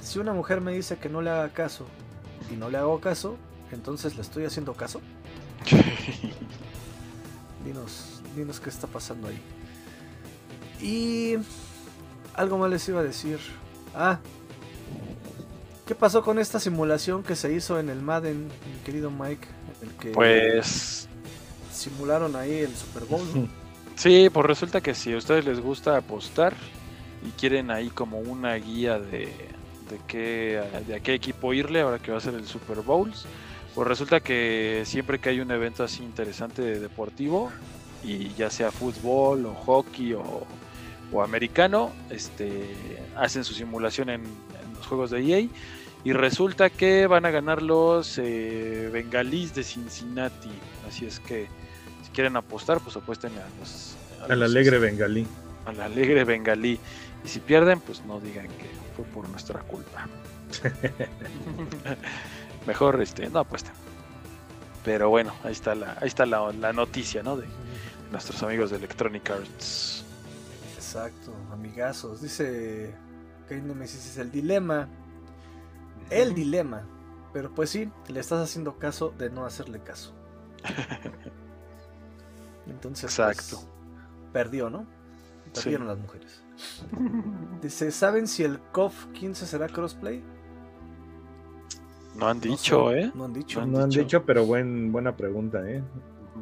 Si 0.00 0.18
una 0.18 0.32
mujer 0.32 0.60
me 0.60 0.72
dice 0.72 0.98
que 0.98 1.08
no 1.08 1.22
le 1.22 1.30
haga 1.30 1.48
caso 1.52 1.86
y 2.50 2.56
no 2.56 2.70
le 2.70 2.78
hago 2.78 3.00
caso, 3.00 3.36
entonces 3.72 4.14
le 4.14 4.22
estoy 4.22 4.44
haciendo 4.44 4.74
caso. 4.74 5.00
dinos, 7.64 8.22
dinos 8.36 8.60
qué 8.60 8.70
está 8.70 8.86
pasando 8.86 9.28
ahí. 9.28 9.40
Y 10.80 11.36
algo 12.34 12.58
más 12.58 12.70
les 12.70 12.88
iba 12.88 13.00
a 13.00 13.04
decir. 13.04 13.38
Ah, 13.94 14.20
¿Qué 15.86 15.94
pasó 15.94 16.22
con 16.22 16.40
esta 16.40 16.58
simulación 16.58 17.22
que 17.22 17.36
se 17.36 17.52
hizo 17.52 17.78
en 17.78 17.88
el 17.88 18.02
Madden, 18.02 18.48
mi 18.48 18.80
querido 18.84 19.08
Mike? 19.08 19.46
El 19.82 19.90
que 19.90 20.10
pues 20.10 21.08
simularon 21.72 22.34
ahí 22.34 22.54
el 22.54 22.74
Super 22.74 23.04
Bowl. 23.04 23.48
Sí, 23.94 24.28
pues 24.32 24.46
resulta 24.46 24.80
que 24.80 24.94
si 24.94 25.12
a 25.12 25.16
ustedes 25.16 25.44
les 25.44 25.60
gusta 25.60 25.96
apostar 25.96 26.54
y 27.24 27.30
quieren 27.30 27.70
ahí 27.70 27.88
como 27.88 28.18
una 28.18 28.54
guía 28.56 28.98
de, 28.98 29.26
de, 29.88 30.00
qué, 30.08 30.60
de 30.88 30.96
a 30.96 31.00
qué 31.00 31.14
equipo 31.14 31.54
irle 31.54 31.82
ahora 31.82 32.00
que 32.00 32.10
va 32.10 32.18
a 32.18 32.20
ser 32.20 32.34
el 32.34 32.46
Super 32.46 32.80
Bowl, 32.80 33.12
pues 33.74 33.88
resulta 33.88 34.18
que 34.20 34.82
siempre 34.84 35.20
que 35.20 35.28
hay 35.28 35.40
un 35.40 35.52
evento 35.52 35.84
así 35.84 36.02
interesante 36.02 36.62
de 36.62 36.80
deportivo, 36.80 37.52
y 38.02 38.34
ya 38.34 38.50
sea 38.50 38.72
fútbol 38.72 39.46
o 39.46 39.54
hockey 39.54 40.14
o, 40.14 40.46
o 41.12 41.22
americano, 41.22 41.92
este, 42.10 42.74
hacen 43.16 43.44
su 43.44 43.54
simulación 43.54 44.10
en, 44.10 44.24
los 44.76 44.86
juegos 44.86 45.10
de 45.10 45.20
EA 45.20 45.48
y 46.06 46.12
resulta 46.12 46.70
que 46.70 47.08
van 47.08 47.26
a 47.26 47.30
ganar 47.30 47.62
los 47.62 48.16
eh, 48.18 48.88
bengalís 48.92 49.52
de 49.56 49.64
Cincinnati. 49.64 50.52
Así 50.86 51.04
es 51.04 51.18
que 51.18 51.48
si 52.04 52.10
quieren 52.12 52.36
apostar, 52.36 52.80
pues 52.80 52.96
apuesten 52.96 53.32
a 53.32 53.58
los... 53.58 53.96
Al 54.28 54.40
alegre 54.40 54.78
bengalí. 54.78 55.26
Al 55.64 55.80
alegre 55.80 56.22
bengalí. 56.22 56.78
Y 57.24 57.28
si 57.28 57.40
pierden, 57.40 57.80
pues 57.80 58.04
no 58.04 58.20
digan 58.20 58.46
que 58.46 58.70
fue 58.94 59.04
por 59.06 59.28
nuestra 59.28 59.58
culpa. 59.62 60.06
Mejor 62.68 63.02
este, 63.02 63.28
no 63.28 63.40
apuesten. 63.40 63.72
Pero 64.84 65.10
bueno, 65.10 65.34
ahí 65.42 65.50
está 65.50 65.74
la, 65.74 65.98
ahí 66.00 66.06
está 66.06 66.24
la, 66.24 66.72
noticia, 66.72 67.24
¿no? 67.24 67.36
De 67.36 67.46
nuestros 68.12 68.40
amigos 68.44 68.70
de 68.70 68.76
Electronic 68.76 69.28
Arts. 69.28 70.04
Exacto, 70.76 71.34
amigazos. 71.52 72.22
Dice 72.22 72.94
que 73.48 73.60
Nemesis 73.60 74.06
es 74.06 74.18
el 74.18 74.30
dilema. 74.30 74.88
El 76.10 76.34
dilema. 76.34 76.86
Pero 77.32 77.54
pues 77.54 77.70
sí, 77.70 77.90
le 78.08 78.20
estás 78.20 78.42
haciendo 78.42 78.78
caso 78.78 79.12
de 79.16 79.30
no 79.30 79.44
hacerle 79.44 79.80
caso. 79.80 80.14
Entonces, 82.66 83.14
pues, 83.16 83.38
Exacto. 83.38 83.68
perdió, 84.32 84.70
¿no? 84.70 84.86
Perdieron 85.54 85.86
las 85.86 85.98
mujeres. 85.98 86.42
Dice, 87.62 87.90
¿saben 87.90 88.26
si 88.26 88.42
el 88.42 88.58
KOF 88.72 89.06
15 89.12 89.46
será 89.46 89.68
crossplay? 89.68 90.22
No 92.16 92.28
han 92.28 92.40
dicho, 92.40 92.92
¿eh? 92.92 93.12
No 93.14 93.26
han 93.26 93.32
dicho. 93.32 93.64
No 93.66 93.80
han, 93.80 93.90
dicho. 93.90 94.24
pero 94.24 94.46
buen, 94.46 94.90
buena 94.90 95.16
pregunta, 95.16 95.68
¿eh? 95.68 95.82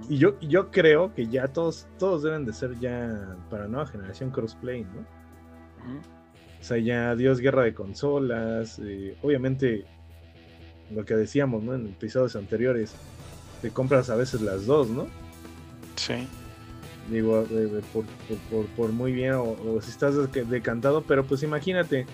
Y 0.08 0.18
yo, 0.18 0.38
yo 0.40 0.70
creo 0.70 1.12
que 1.14 1.26
ya 1.26 1.48
todos, 1.48 1.88
todos 1.98 2.22
deben 2.22 2.44
de 2.44 2.52
ser 2.52 2.78
ya 2.78 3.36
para 3.50 3.66
nueva 3.66 3.86
generación 3.86 4.30
crossplay, 4.30 4.84
¿no? 4.84 5.04
O 6.64 6.66
sea, 6.66 6.78
ya 6.78 7.10
adiós 7.10 7.40
guerra 7.40 7.62
de 7.64 7.74
consolas. 7.74 8.80
Eh, 8.82 9.14
obviamente, 9.20 9.84
lo 10.90 11.04
que 11.04 11.14
decíamos, 11.14 11.62
¿no? 11.62 11.74
En 11.74 11.88
episodios 11.88 12.36
anteriores, 12.36 12.94
te 13.60 13.68
compras 13.68 14.08
a 14.08 14.16
veces 14.16 14.40
las 14.40 14.64
dos, 14.64 14.88
¿no? 14.88 15.06
Sí. 15.96 16.26
Digo, 17.10 17.46
eh, 17.50 17.82
por, 18.78 18.92
muy 18.92 19.12
bien, 19.12 19.34
o, 19.34 19.78
si 19.82 19.90
estás 19.90 20.14
decantado, 20.32 21.02
pero 21.02 21.22
pues 21.26 21.42
imagínate, 21.42 22.06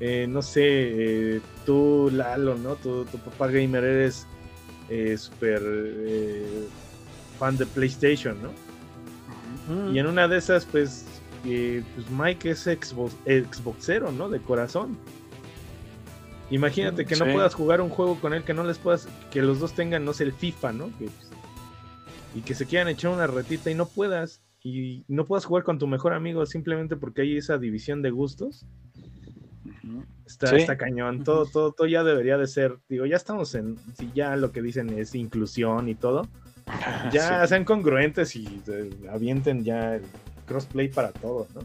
eh, 0.00 0.26
no 0.28 0.42
sé, 0.42 1.40
tú, 1.64 2.10
Lalo, 2.12 2.56
¿no? 2.56 2.74
Tu, 2.74 3.06
tu 3.06 3.16
papá 3.16 3.46
gamer 3.46 3.84
eres 3.84 4.26
súper 5.16 5.62
fan 7.38 7.56
de 7.56 7.64
PlayStation, 7.64 8.36
¿no? 8.42 8.52
Y 9.94 9.98
en 9.98 10.06
una 10.06 10.28
de 10.28 10.36
esas, 10.36 10.66
pues 10.66 11.06
pues 11.42 12.10
Mike 12.10 12.50
es 12.50 12.60
Xbox, 12.60 13.14
Xboxero, 13.24 14.12
¿no? 14.12 14.28
De 14.28 14.40
corazón. 14.40 14.96
Imagínate 16.50 17.04
que 17.04 17.16
no 17.16 17.26
puedas 17.26 17.54
jugar 17.54 17.80
un 17.80 17.90
juego 17.90 18.18
con 18.20 18.32
él, 18.32 18.42
que 18.42 18.54
no 18.54 18.64
les 18.64 18.78
puedas, 18.78 19.08
que 19.30 19.42
los 19.42 19.60
dos 19.60 19.74
tengan, 19.74 20.04
no 20.04 20.14
sé, 20.14 20.24
el 20.24 20.32
FIFA, 20.32 20.72
¿no? 20.72 20.88
Pues, 20.98 21.10
y 22.34 22.40
que 22.40 22.54
se 22.54 22.66
quieran 22.66 22.88
echar 22.88 23.10
una 23.10 23.26
retita 23.26 23.70
y 23.70 23.74
no 23.74 23.86
puedas. 23.86 24.42
Y 24.62 25.04
no 25.08 25.24
puedas 25.24 25.44
jugar 25.44 25.62
con 25.62 25.78
tu 25.78 25.86
mejor 25.86 26.12
amigo 26.12 26.44
simplemente 26.44 26.96
porque 26.96 27.22
hay 27.22 27.36
esa 27.36 27.58
división 27.58 28.02
de 28.02 28.10
gustos. 28.10 28.66
Está, 30.26 30.56
está 30.56 30.76
cañón. 30.76 31.24
Todo, 31.24 31.46
todo, 31.46 31.72
todo 31.72 31.86
ya 31.86 32.02
debería 32.02 32.36
de 32.36 32.46
ser. 32.46 32.78
Digo, 32.88 33.06
ya 33.06 33.16
estamos 33.16 33.54
en. 33.54 33.76
Si 33.96 34.10
ya 34.14 34.36
lo 34.36 34.52
que 34.52 34.60
dicen 34.60 34.90
es 34.98 35.14
inclusión 35.14 35.88
y 35.88 35.94
todo. 35.94 36.26
Ya 37.12 37.46
sean 37.46 37.64
congruentes 37.64 38.36
y 38.36 38.62
eh, 38.66 38.90
avienten 39.10 39.64
ya 39.64 39.98
crossplay 40.48 40.88
para 40.88 41.12
todos, 41.12 41.48
¿no? 41.54 41.60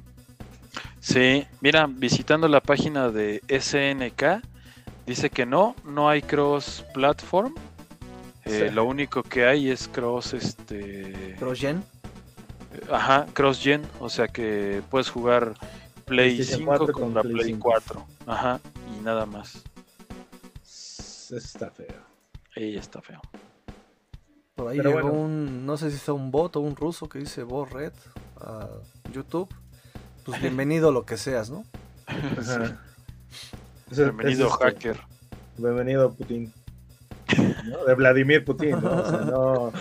Sí, 0.99 1.45
mira, 1.61 1.87
visitando 1.87 2.47
la 2.47 2.61
página 2.61 3.09
de 3.09 3.41
SNK, 3.49 4.43
dice 5.05 5.29
que 5.29 5.45
no, 5.45 5.75
no 5.83 6.09
hay 6.09 6.21
cross 6.21 6.85
platform. 6.93 7.53
Eh, 8.45 8.67
Sí. 8.67 8.75
Lo 8.75 8.83
único 8.85 9.23
que 9.23 9.45
hay 9.45 9.69
es 9.69 9.87
cross 9.87 10.33
este. 10.33 11.35
Cross 11.39 11.59
Gen. 11.59 11.83
Ajá, 12.91 13.25
cross 13.33 13.59
gen, 13.61 13.83
o 13.99 14.09
sea 14.09 14.27
que 14.27 14.81
puedes 14.89 15.09
jugar 15.09 15.53
Play 16.05 16.35
PlayStation 16.35 16.59
5 16.59 16.65
4 16.77 16.93
contra 16.93 17.21
con 17.21 17.31
Play 17.31 17.43
Play 17.43 17.53
5. 17.53 17.69
4. 17.69 18.05
Ajá, 18.27 18.59
y 18.97 19.01
nada 19.03 19.25
más. 19.25 19.63
Eso 20.63 21.37
está 21.37 21.69
feo. 21.69 22.01
Ahí 22.55 22.75
está 22.75 23.01
feo. 23.01 23.21
Por 24.55 24.67
ahí 24.69 24.77
Pero 24.77 24.89
llegó 24.89 25.09
bueno. 25.09 25.19
un, 25.23 25.65
no 25.65 25.77
sé 25.77 25.89
si 25.91 25.97
sea 25.97 26.13
un 26.13 26.29
bot 26.31 26.55
o 26.55 26.59
un 26.59 26.75
ruso 26.75 27.07
que 27.07 27.19
dice 27.19 27.43
Bot 27.43 27.71
Red 27.71 27.93
a 28.43 28.67
YouTube. 29.11 29.49
Pues 30.25 30.41
bienvenido 30.41 30.91
lo 30.91 31.05
que 31.05 31.17
seas, 31.17 31.49
¿no? 31.49 31.65
Ajá. 32.07 32.79
Bienvenido, 33.91 34.47
eso 34.47 34.55
es- 34.55 34.61
hacker. 34.73 34.99
Bienvenido, 35.57 36.13
Putin. 36.13 36.53
¿No? 37.65 37.85
De 37.85 37.93
Vladimir 37.95 38.43
Putin, 38.45 38.71
¿no? 38.81 38.91
O 39.01 39.09
sea, 39.09 39.19
no. 39.19 39.71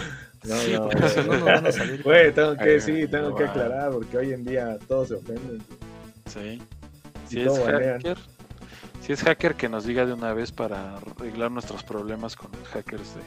No, 0.44 0.56
Sí, 0.56 0.72
no, 0.72 0.88
porque 0.88 1.22
no 1.24 1.32
nos 1.34 1.42
van 1.44 1.66
a 1.66 1.72
salir. 1.72 2.02
Güey, 2.02 2.32
tengo 2.34 2.56
que, 2.56 2.74
Eh, 2.76 2.80
sí, 2.80 3.06
tengo 3.06 3.34
que 3.36 3.44
aclarar, 3.44 3.92
porque 3.92 4.16
hoy 4.18 4.32
en 4.32 4.44
día 4.44 4.76
todos 4.88 5.08
se 5.08 5.14
ofenden. 5.14 5.62
Sí. 6.26 6.60
Si 7.28 7.40
es 7.42 7.58
banean. 7.64 7.98
hacker, 8.02 8.18
si 9.00 9.12
es 9.12 9.22
hacker 9.22 9.54
que 9.54 9.68
nos 9.68 9.84
diga 9.84 10.04
de 10.04 10.12
una 10.12 10.32
vez 10.34 10.50
para 10.50 10.96
arreglar 10.96 11.50
nuestros 11.52 11.84
problemas 11.84 12.34
con 12.34 12.50
los 12.58 12.68
hackers 12.68 13.14
de, 13.14 13.22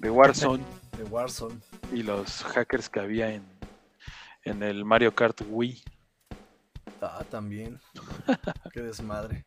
de 0.00 0.10
Warzone 0.10 0.62
De 0.96 1.04
Warzone. 1.04 1.56
y 1.92 2.02
los 2.04 2.44
hackers 2.44 2.88
que 2.88 3.00
había 3.00 3.30
en, 3.34 3.42
en 4.44 4.62
el 4.62 4.84
Mario 4.84 5.14
Kart 5.14 5.40
Wii. 5.48 5.82
Ah, 7.00 7.24
también. 7.30 7.80
Qué 8.72 8.82
desmadre. 8.82 9.46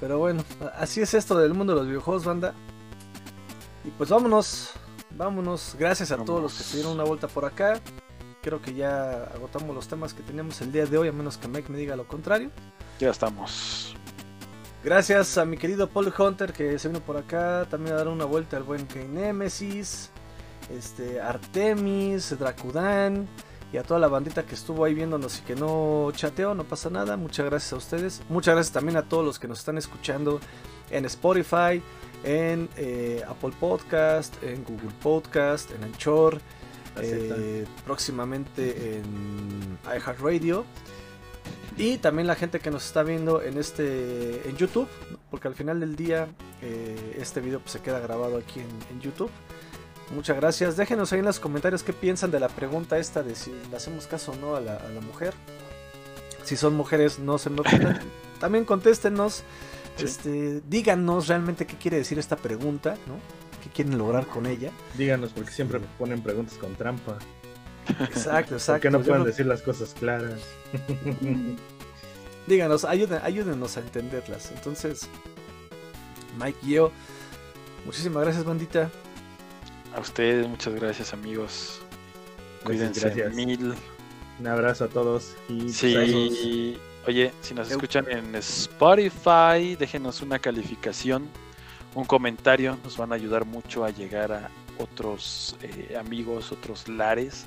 Pero 0.00 0.18
bueno, 0.18 0.44
así 0.76 1.00
es 1.00 1.14
esto 1.14 1.38
del 1.38 1.54
mundo 1.54 1.74
de 1.74 1.80
los 1.80 1.88
videojuegos, 1.88 2.24
banda. 2.24 2.54
Y 3.84 3.90
pues 3.90 4.10
vámonos. 4.10 4.72
Vámonos. 5.10 5.76
Gracias 5.78 6.10
a 6.10 6.16
todos 6.24 6.42
los 6.42 6.54
que 6.54 6.64
se 6.64 6.76
dieron 6.76 6.94
una 6.94 7.04
vuelta 7.04 7.28
por 7.28 7.44
acá. 7.44 7.80
Creo 8.42 8.60
que 8.60 8.74
ya 8.74 9.24
agotamos 9.34 9.74
los 9.74 9.88
temas 9.88 10.12
que 10.12 10.22
teníamos 10.22 10.60
el 10.60 10.72
día 10.72 10.86
de 10.86 10.98
hoy, 10.98 11.08
a 11.08 11.12
menos 11.12 11.38
que 11.38 11.48
Mike 11.48 11.70
me 11.70 11.78
diga 11.78 11.96
lo 11.96 12.06
contrario. 12.06 12.50
Ya 12.98 13.10
estamos. 13.10 13.96
Gracias 14.82 15.38
a 15.38 15.46
mi 15.46 15.56
querido 15.56 15.88
Paul 15.88 16.12
Hunter 16.16 16.52
que 16.52 16.78
se 16.78 16.88
vino 16.88 17.00
por 17.00 17.16
acá. 17.16 17.66
También 17.70 17.94
a 17.94 17.98
dar 17.98 18.08
una 18.08 18.26
vuelta 18.26 18.56
al 18.56 18.64
buen 18.64 18.86
Kane 18.86 19.08
Nemesis. 19.08 20.10
Este, 20.70 21.20
Artemis, 21.20 22.38
Dracudan. 22.38 23.28
Y 23.74 23.76
a 23.76 23.82
toda 23.82 23.98
la 23.98 24.06
bandita 24.06 24.44
que 24.46 24.54
estuvo 24.54 24.84
ahí 24.84 24.94
viéndonos 24.94 25.40
y 25.40 25.42
que 25.42 25.56
no 25.56 26.12
chateó, 26.14 26.54
no 26.54 26.62
pasa 26.62 26.90
nada. 26.90 27.16
Muchas 27.16 27.44
gracias 27.46 27.72
a 27.72 27.76
ustedes. 27.76 28.22
Muchas 28.28 28.54
gracias 28.54 28.72
también 28.72 28.96
a 28.96 29.02
todos 29.02 29.24
los 29.24 29.40
que 29.40 29.48
nos 29.48 29.58
están 29.58 29.78
escuchando 29.78 30.38
en 30.92 31.04
Spotify, 31.06 31.82
en 32.22 32.68
eh, 32.76 33.24
Apple 33.26 33.50
Podcast, 33.58 34.40
en 34.44 34.62
Google 34.62 34.92
Podcast, 35.02 35.72
en 35.72 35.82
Anchor. 35.82 36.40
Eh, 36.98 37.66
próximamente 37.84 38.98
en 38.98 39.76
iHeartRadio. 39.84 40.64
Y 41.76 41.98
también 41.98 42.28
la 42.28 42.36
gente 42.36 42.60
que 42.60 42.70
nos 42.70 42.86
está 42.86 43.02
viendo 43.02 43.42
en 43.42 43.58
este 43.58 44.48
en 44.48 44.56
YouTube, 44.56 44.88
porque 45.32 45.48
al 45.48 45.56
final 45.56 45.80
del 45.80 45.96
día 45.96 46.28
eh, 46.62 47.16
este 47.18 47.40
video 47.40 47.58
pues, 47.58 47.72
se 47.72 47.80
queda 47.80 47.98
grabado 47.98 48.36
aquí 48.36 48.60
en, 48.60 48.68
en 48.92 49.00
YouTube. 49.00 49.32
Muchas 50.10 50.36
gracias. 50.36 50.76
Déjenos 50.76 51.12
ahí 51.12 51.20
en 51.20 51.24
los 51.24 51.40
comentarios 51.40 51.82
qué 51.82 51.92
piensan 51.92 52.30
de 52.30 52.38
la 52.40 52.48
pregunta 52.48 52.98
esta 52.98 53.22
de 53.22 53.34
si 53.34 53.52
le 53.70 53.76
hacemos 53.76 54.06
caso 54.06 54.32
o 54.32 54.36
no 54.36 54.54
a 54.56 54.60
la, 54.60 54.76
a 54.76 54.88
la 54.88 55.00
mujer. 55.00 55.32
Si 56.44 56.56
son 56.56 56.74
mujeres, 56.74 57.18
no 57.18 57.38
se 57.38 57.50
me. 57.50 57.62
También 58.40 58.64
contéstenos. 58.64 59.42
Sí. 59.96 60.04
Este, 60.04 60.60
díganos 60.68 61.28
realmente 61.28 61.66
qué 61.66 61.76
quiere 61.76 61.96
decir 61.98 62.18
esta 62.18 62.36
pregunta, 62.36 62.96
¿no? 63.06 63.14
¿Qué 63.62 63.70
quieren 63.70 63.96
lograr 63.96 64.26
con 64.26 64.44
ella? 64.46 64.70
Díganos, 64.98 65.30
porque 65.32 65.52
siempre 65.52 65.78
me 65.78 65.86
ponen 65.98 66.20
preguntas 66.22 66.58
con 66.58 66.74
trampa. 66.74 67.16
Exacto, 68.00 68.48
¿Por 68.50 68.56
exacto. 68.58 68.80
qué 68.82 68.90
no 68.90 69.00
pueden 69.00 69.20
no- 69.20 69.24
decir 69.24 69.46
las 69.46 69.62
cosas 69.62 69.94
claras? 69.98 70.40
Díganos, 72.46 72.84
ayuden, 72.84 73.20
ayúdenos 73.22 73.76
a 73.76 73.80
entenderlas. 73.80 74.50
Entonces, 74.54 75.08
Mike 76.38 76.58
y 76.62 76.70
yo, 76.72 76.92
muchísimas 77.86 78.22
gracias, 78.24 78.44
bandita. 78.44 78.90
A 79.94 80.00
ustedes, 80.00 80.48
muchas 80.48 80.74
gracias, 80.74 81.12
amigos. 81.12 81.80
Cuídense 82.64 83.00
gracias. 83.00 83.34
mil. 83.34 83.74
Un 84.40 84.46
abrazo 84.48 84.84
a 84.84 84.88
todos 84.88 85.36
y 85.48 85.60
pues, 85.62 85.76
Sí. 85.76 86.78
Oye, 87.06 87.32
si 87.42 87.54
nos 87.54 87.70
escuchan 87.70 88.10
en 88.10 88.34
Spotify, 88.36 89.76
déjenos 89.78 90.22
una 90.22 90.38
calificación, 90.38 91.28
un 91.94 92.04
comentario. 92.06 92.78
Nos 92.82 92.96
van 92.96 93.12
a 93.12 93.14
ayudar 93.14 93.44
mucho 93.44 93.84
a 93.84 93.90
llegar 93.90 94.32
a 94.32 94.50
otros 94.78 95.54
eh, 95.62 95.96
amigos, 95.98 96.50
otros 96.50 96.88
lares. 96.88 97.44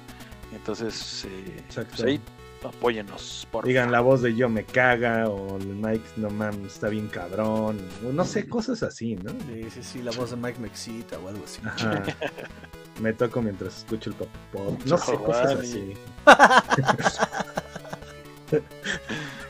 Entonces, 0.53 1.25
eh, 1.25 1.63
pues 1.73 2.01
ahí 2.03 2.21
apóyennos, 2.69 3.47
por 3.51 3.65
digan 3.65 3.91
la 3.91 4.01
voz 4.01 4.21
de 4.21 4.35
yo 4.35 4.49
me 4.49 4.63
caga 4.63 5.29
o 5.29 5.57
el 5.57 5.67
Mike 5.67 6.05
no 6.17 6.29
mames 6.29 6.73
está 6.73 6.89
bien 6.89 7.07
cabrón 7.07 7.79
o 8.07 8.11
no 8.11 8.25
sé 8.25 8.47
cosas 8.47 8.83
así 8.83 9.15
no 9.15 9.31
Sí, 9.31 9.67
sí, 9.73 9.83
sí, 9.83 10.01
la 10.01 10.11
voz 10.11 10.31
de 10.31 10.37
Mike 10.37 10.59
me 10.59 10.67
excita 10.67 11.17
o 11.19 11.27
algo 11.27 11.43
así. 11.45 11.61
Ajá. 11.65 12.03
me 13.01 13.13
toco 13.13 13.41
mientras 13.41 13.77
escucho 13.77 14.09
el 14.09 14.15
pop 14.15 14.29
pop 14.51 14.79
no 14.85 14.97
sé 14.97 15.13
cosas 15.15 15.59
así 15.59 15.93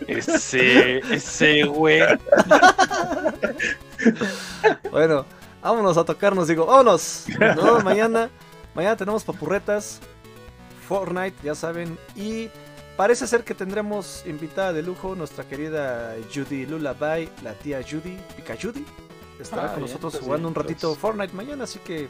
Ese, 0.07 0.99
ese 1.13 1.63
güey. 1.63 2.01
Bueno, 4.91 5.25
vámonos 5.61 5.97
a 5.97 6.05
tocarnos, 6.05 6.47
digo, 6.47 6.65
vámonos. 6.65 7.25
Nos 7.39 7.55
vemos 7.55 7.83
mañana. 7.83 8.29
Mañana 8.73 8.95
tenemos 8.95 9.23
papurretas, 9.23 9.99
Fortnite, 10.87 11.35
ya 11.43 11.55
saben. 11.55 11.97
Y 12.15 12.49
parece 12.97 13.27
ser 13.27 13.43
que 13.43 13.53
tendremos 13.53 14.23
invitada 14.25 14.73
de 14.73 14.81
lujo 14.81 15.15
nuestra 15.15 15.45
querida 15.47 16.15
Judy 16.33 16.65
Lullaby, 16.65 17.29
la 17.43 17.53
tía 17.53 17.79
Judy, 17.81 18.17
Pica 18.35 18.55
Judy. 18.61 18.83
Estará 19.39 19.63
Ah, 19.63 19.67
con 19.67 19.75
bien, 19.77 19.81
nosotros 19.87 20.13
pues 20.13 20.23
jugando 20.23 20.49
bien, 20.49 20.57
un 20.57 20.63
ratito 20.63 20.87
pues. 20.89 20.99
Fortnite 20.99 21.33
mañana, 21.33 21.63
así 21.65 21.79
que. 21.79 22.09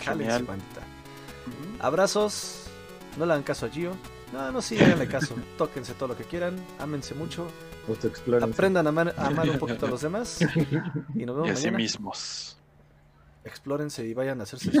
Genial. 0.00 0.42
bandita. 0.44 0.80
Abrazos. 1.80 2.64
No 3.18 3.26
le 3.26 3.32
hagan 3.32 3.42
caso 3.44 3.66
a 3.66 3.68
Gio. 3.68 3.92
No, 4.32 4.50
no, 4.50 4.62
sí, 4.62 4.78
háganle 4.82 5.06
caso. 5.06 5.34
Tóquense 5.58 5.92
todo 5.94 6.08
lo 6.08 6.16
que 6.16 6.24
quieran. 6.24 6.56
Ámense 6.78 7.14
mucho. 7.14 7.46
Justo 7.86 8.06
exploren 8.08 8.50
Aprendan 8.50 8.86
a 8.86 8.88
amar, 8.88 9.14
a 9.18 9.26
amar 9.26 9.50
un 9.50 9.58
poquito 9.58 9.84
a 9.86 9.90
los 9.90 10.00
demás. 10.02 10.38
Y 11.14 11.26
nos 11.26 11.36
vemos 11.36 11.48
Y 11.48 11.50
así 11.52 11.64
mañana. 11.66 11.78
mismos. 11.78 12.56
Explórense 13.44 14.06
y 14.06 14.14
vayan 14.14 14.40
a 14.40 14.44
hacerse 14.44 14.70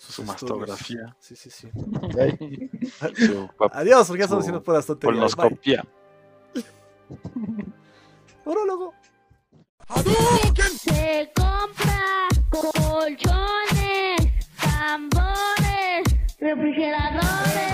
su 0.00 0.24
mastografía. 0.24 1.14
Sí, 1.18 1.36
sí, 1.36 1.50
sí. 1.50 1.68
Adiós, 3.72 4.06
porque 4.06 4.20
ya 4.20 4.24
estamos 4.24 4.42
haciendo 4.42 4.62
por 4.62 4.74
bastante 4.74 5.06
Colonoscopia. 5.06 5.84
Orólogo. 8.44 8.94
Se 10.78 11.30
compra 11.34 12.28
colchones, 12.50 14.16
tambores, 14.58 16.04
refrigeradores. 16.38 17.69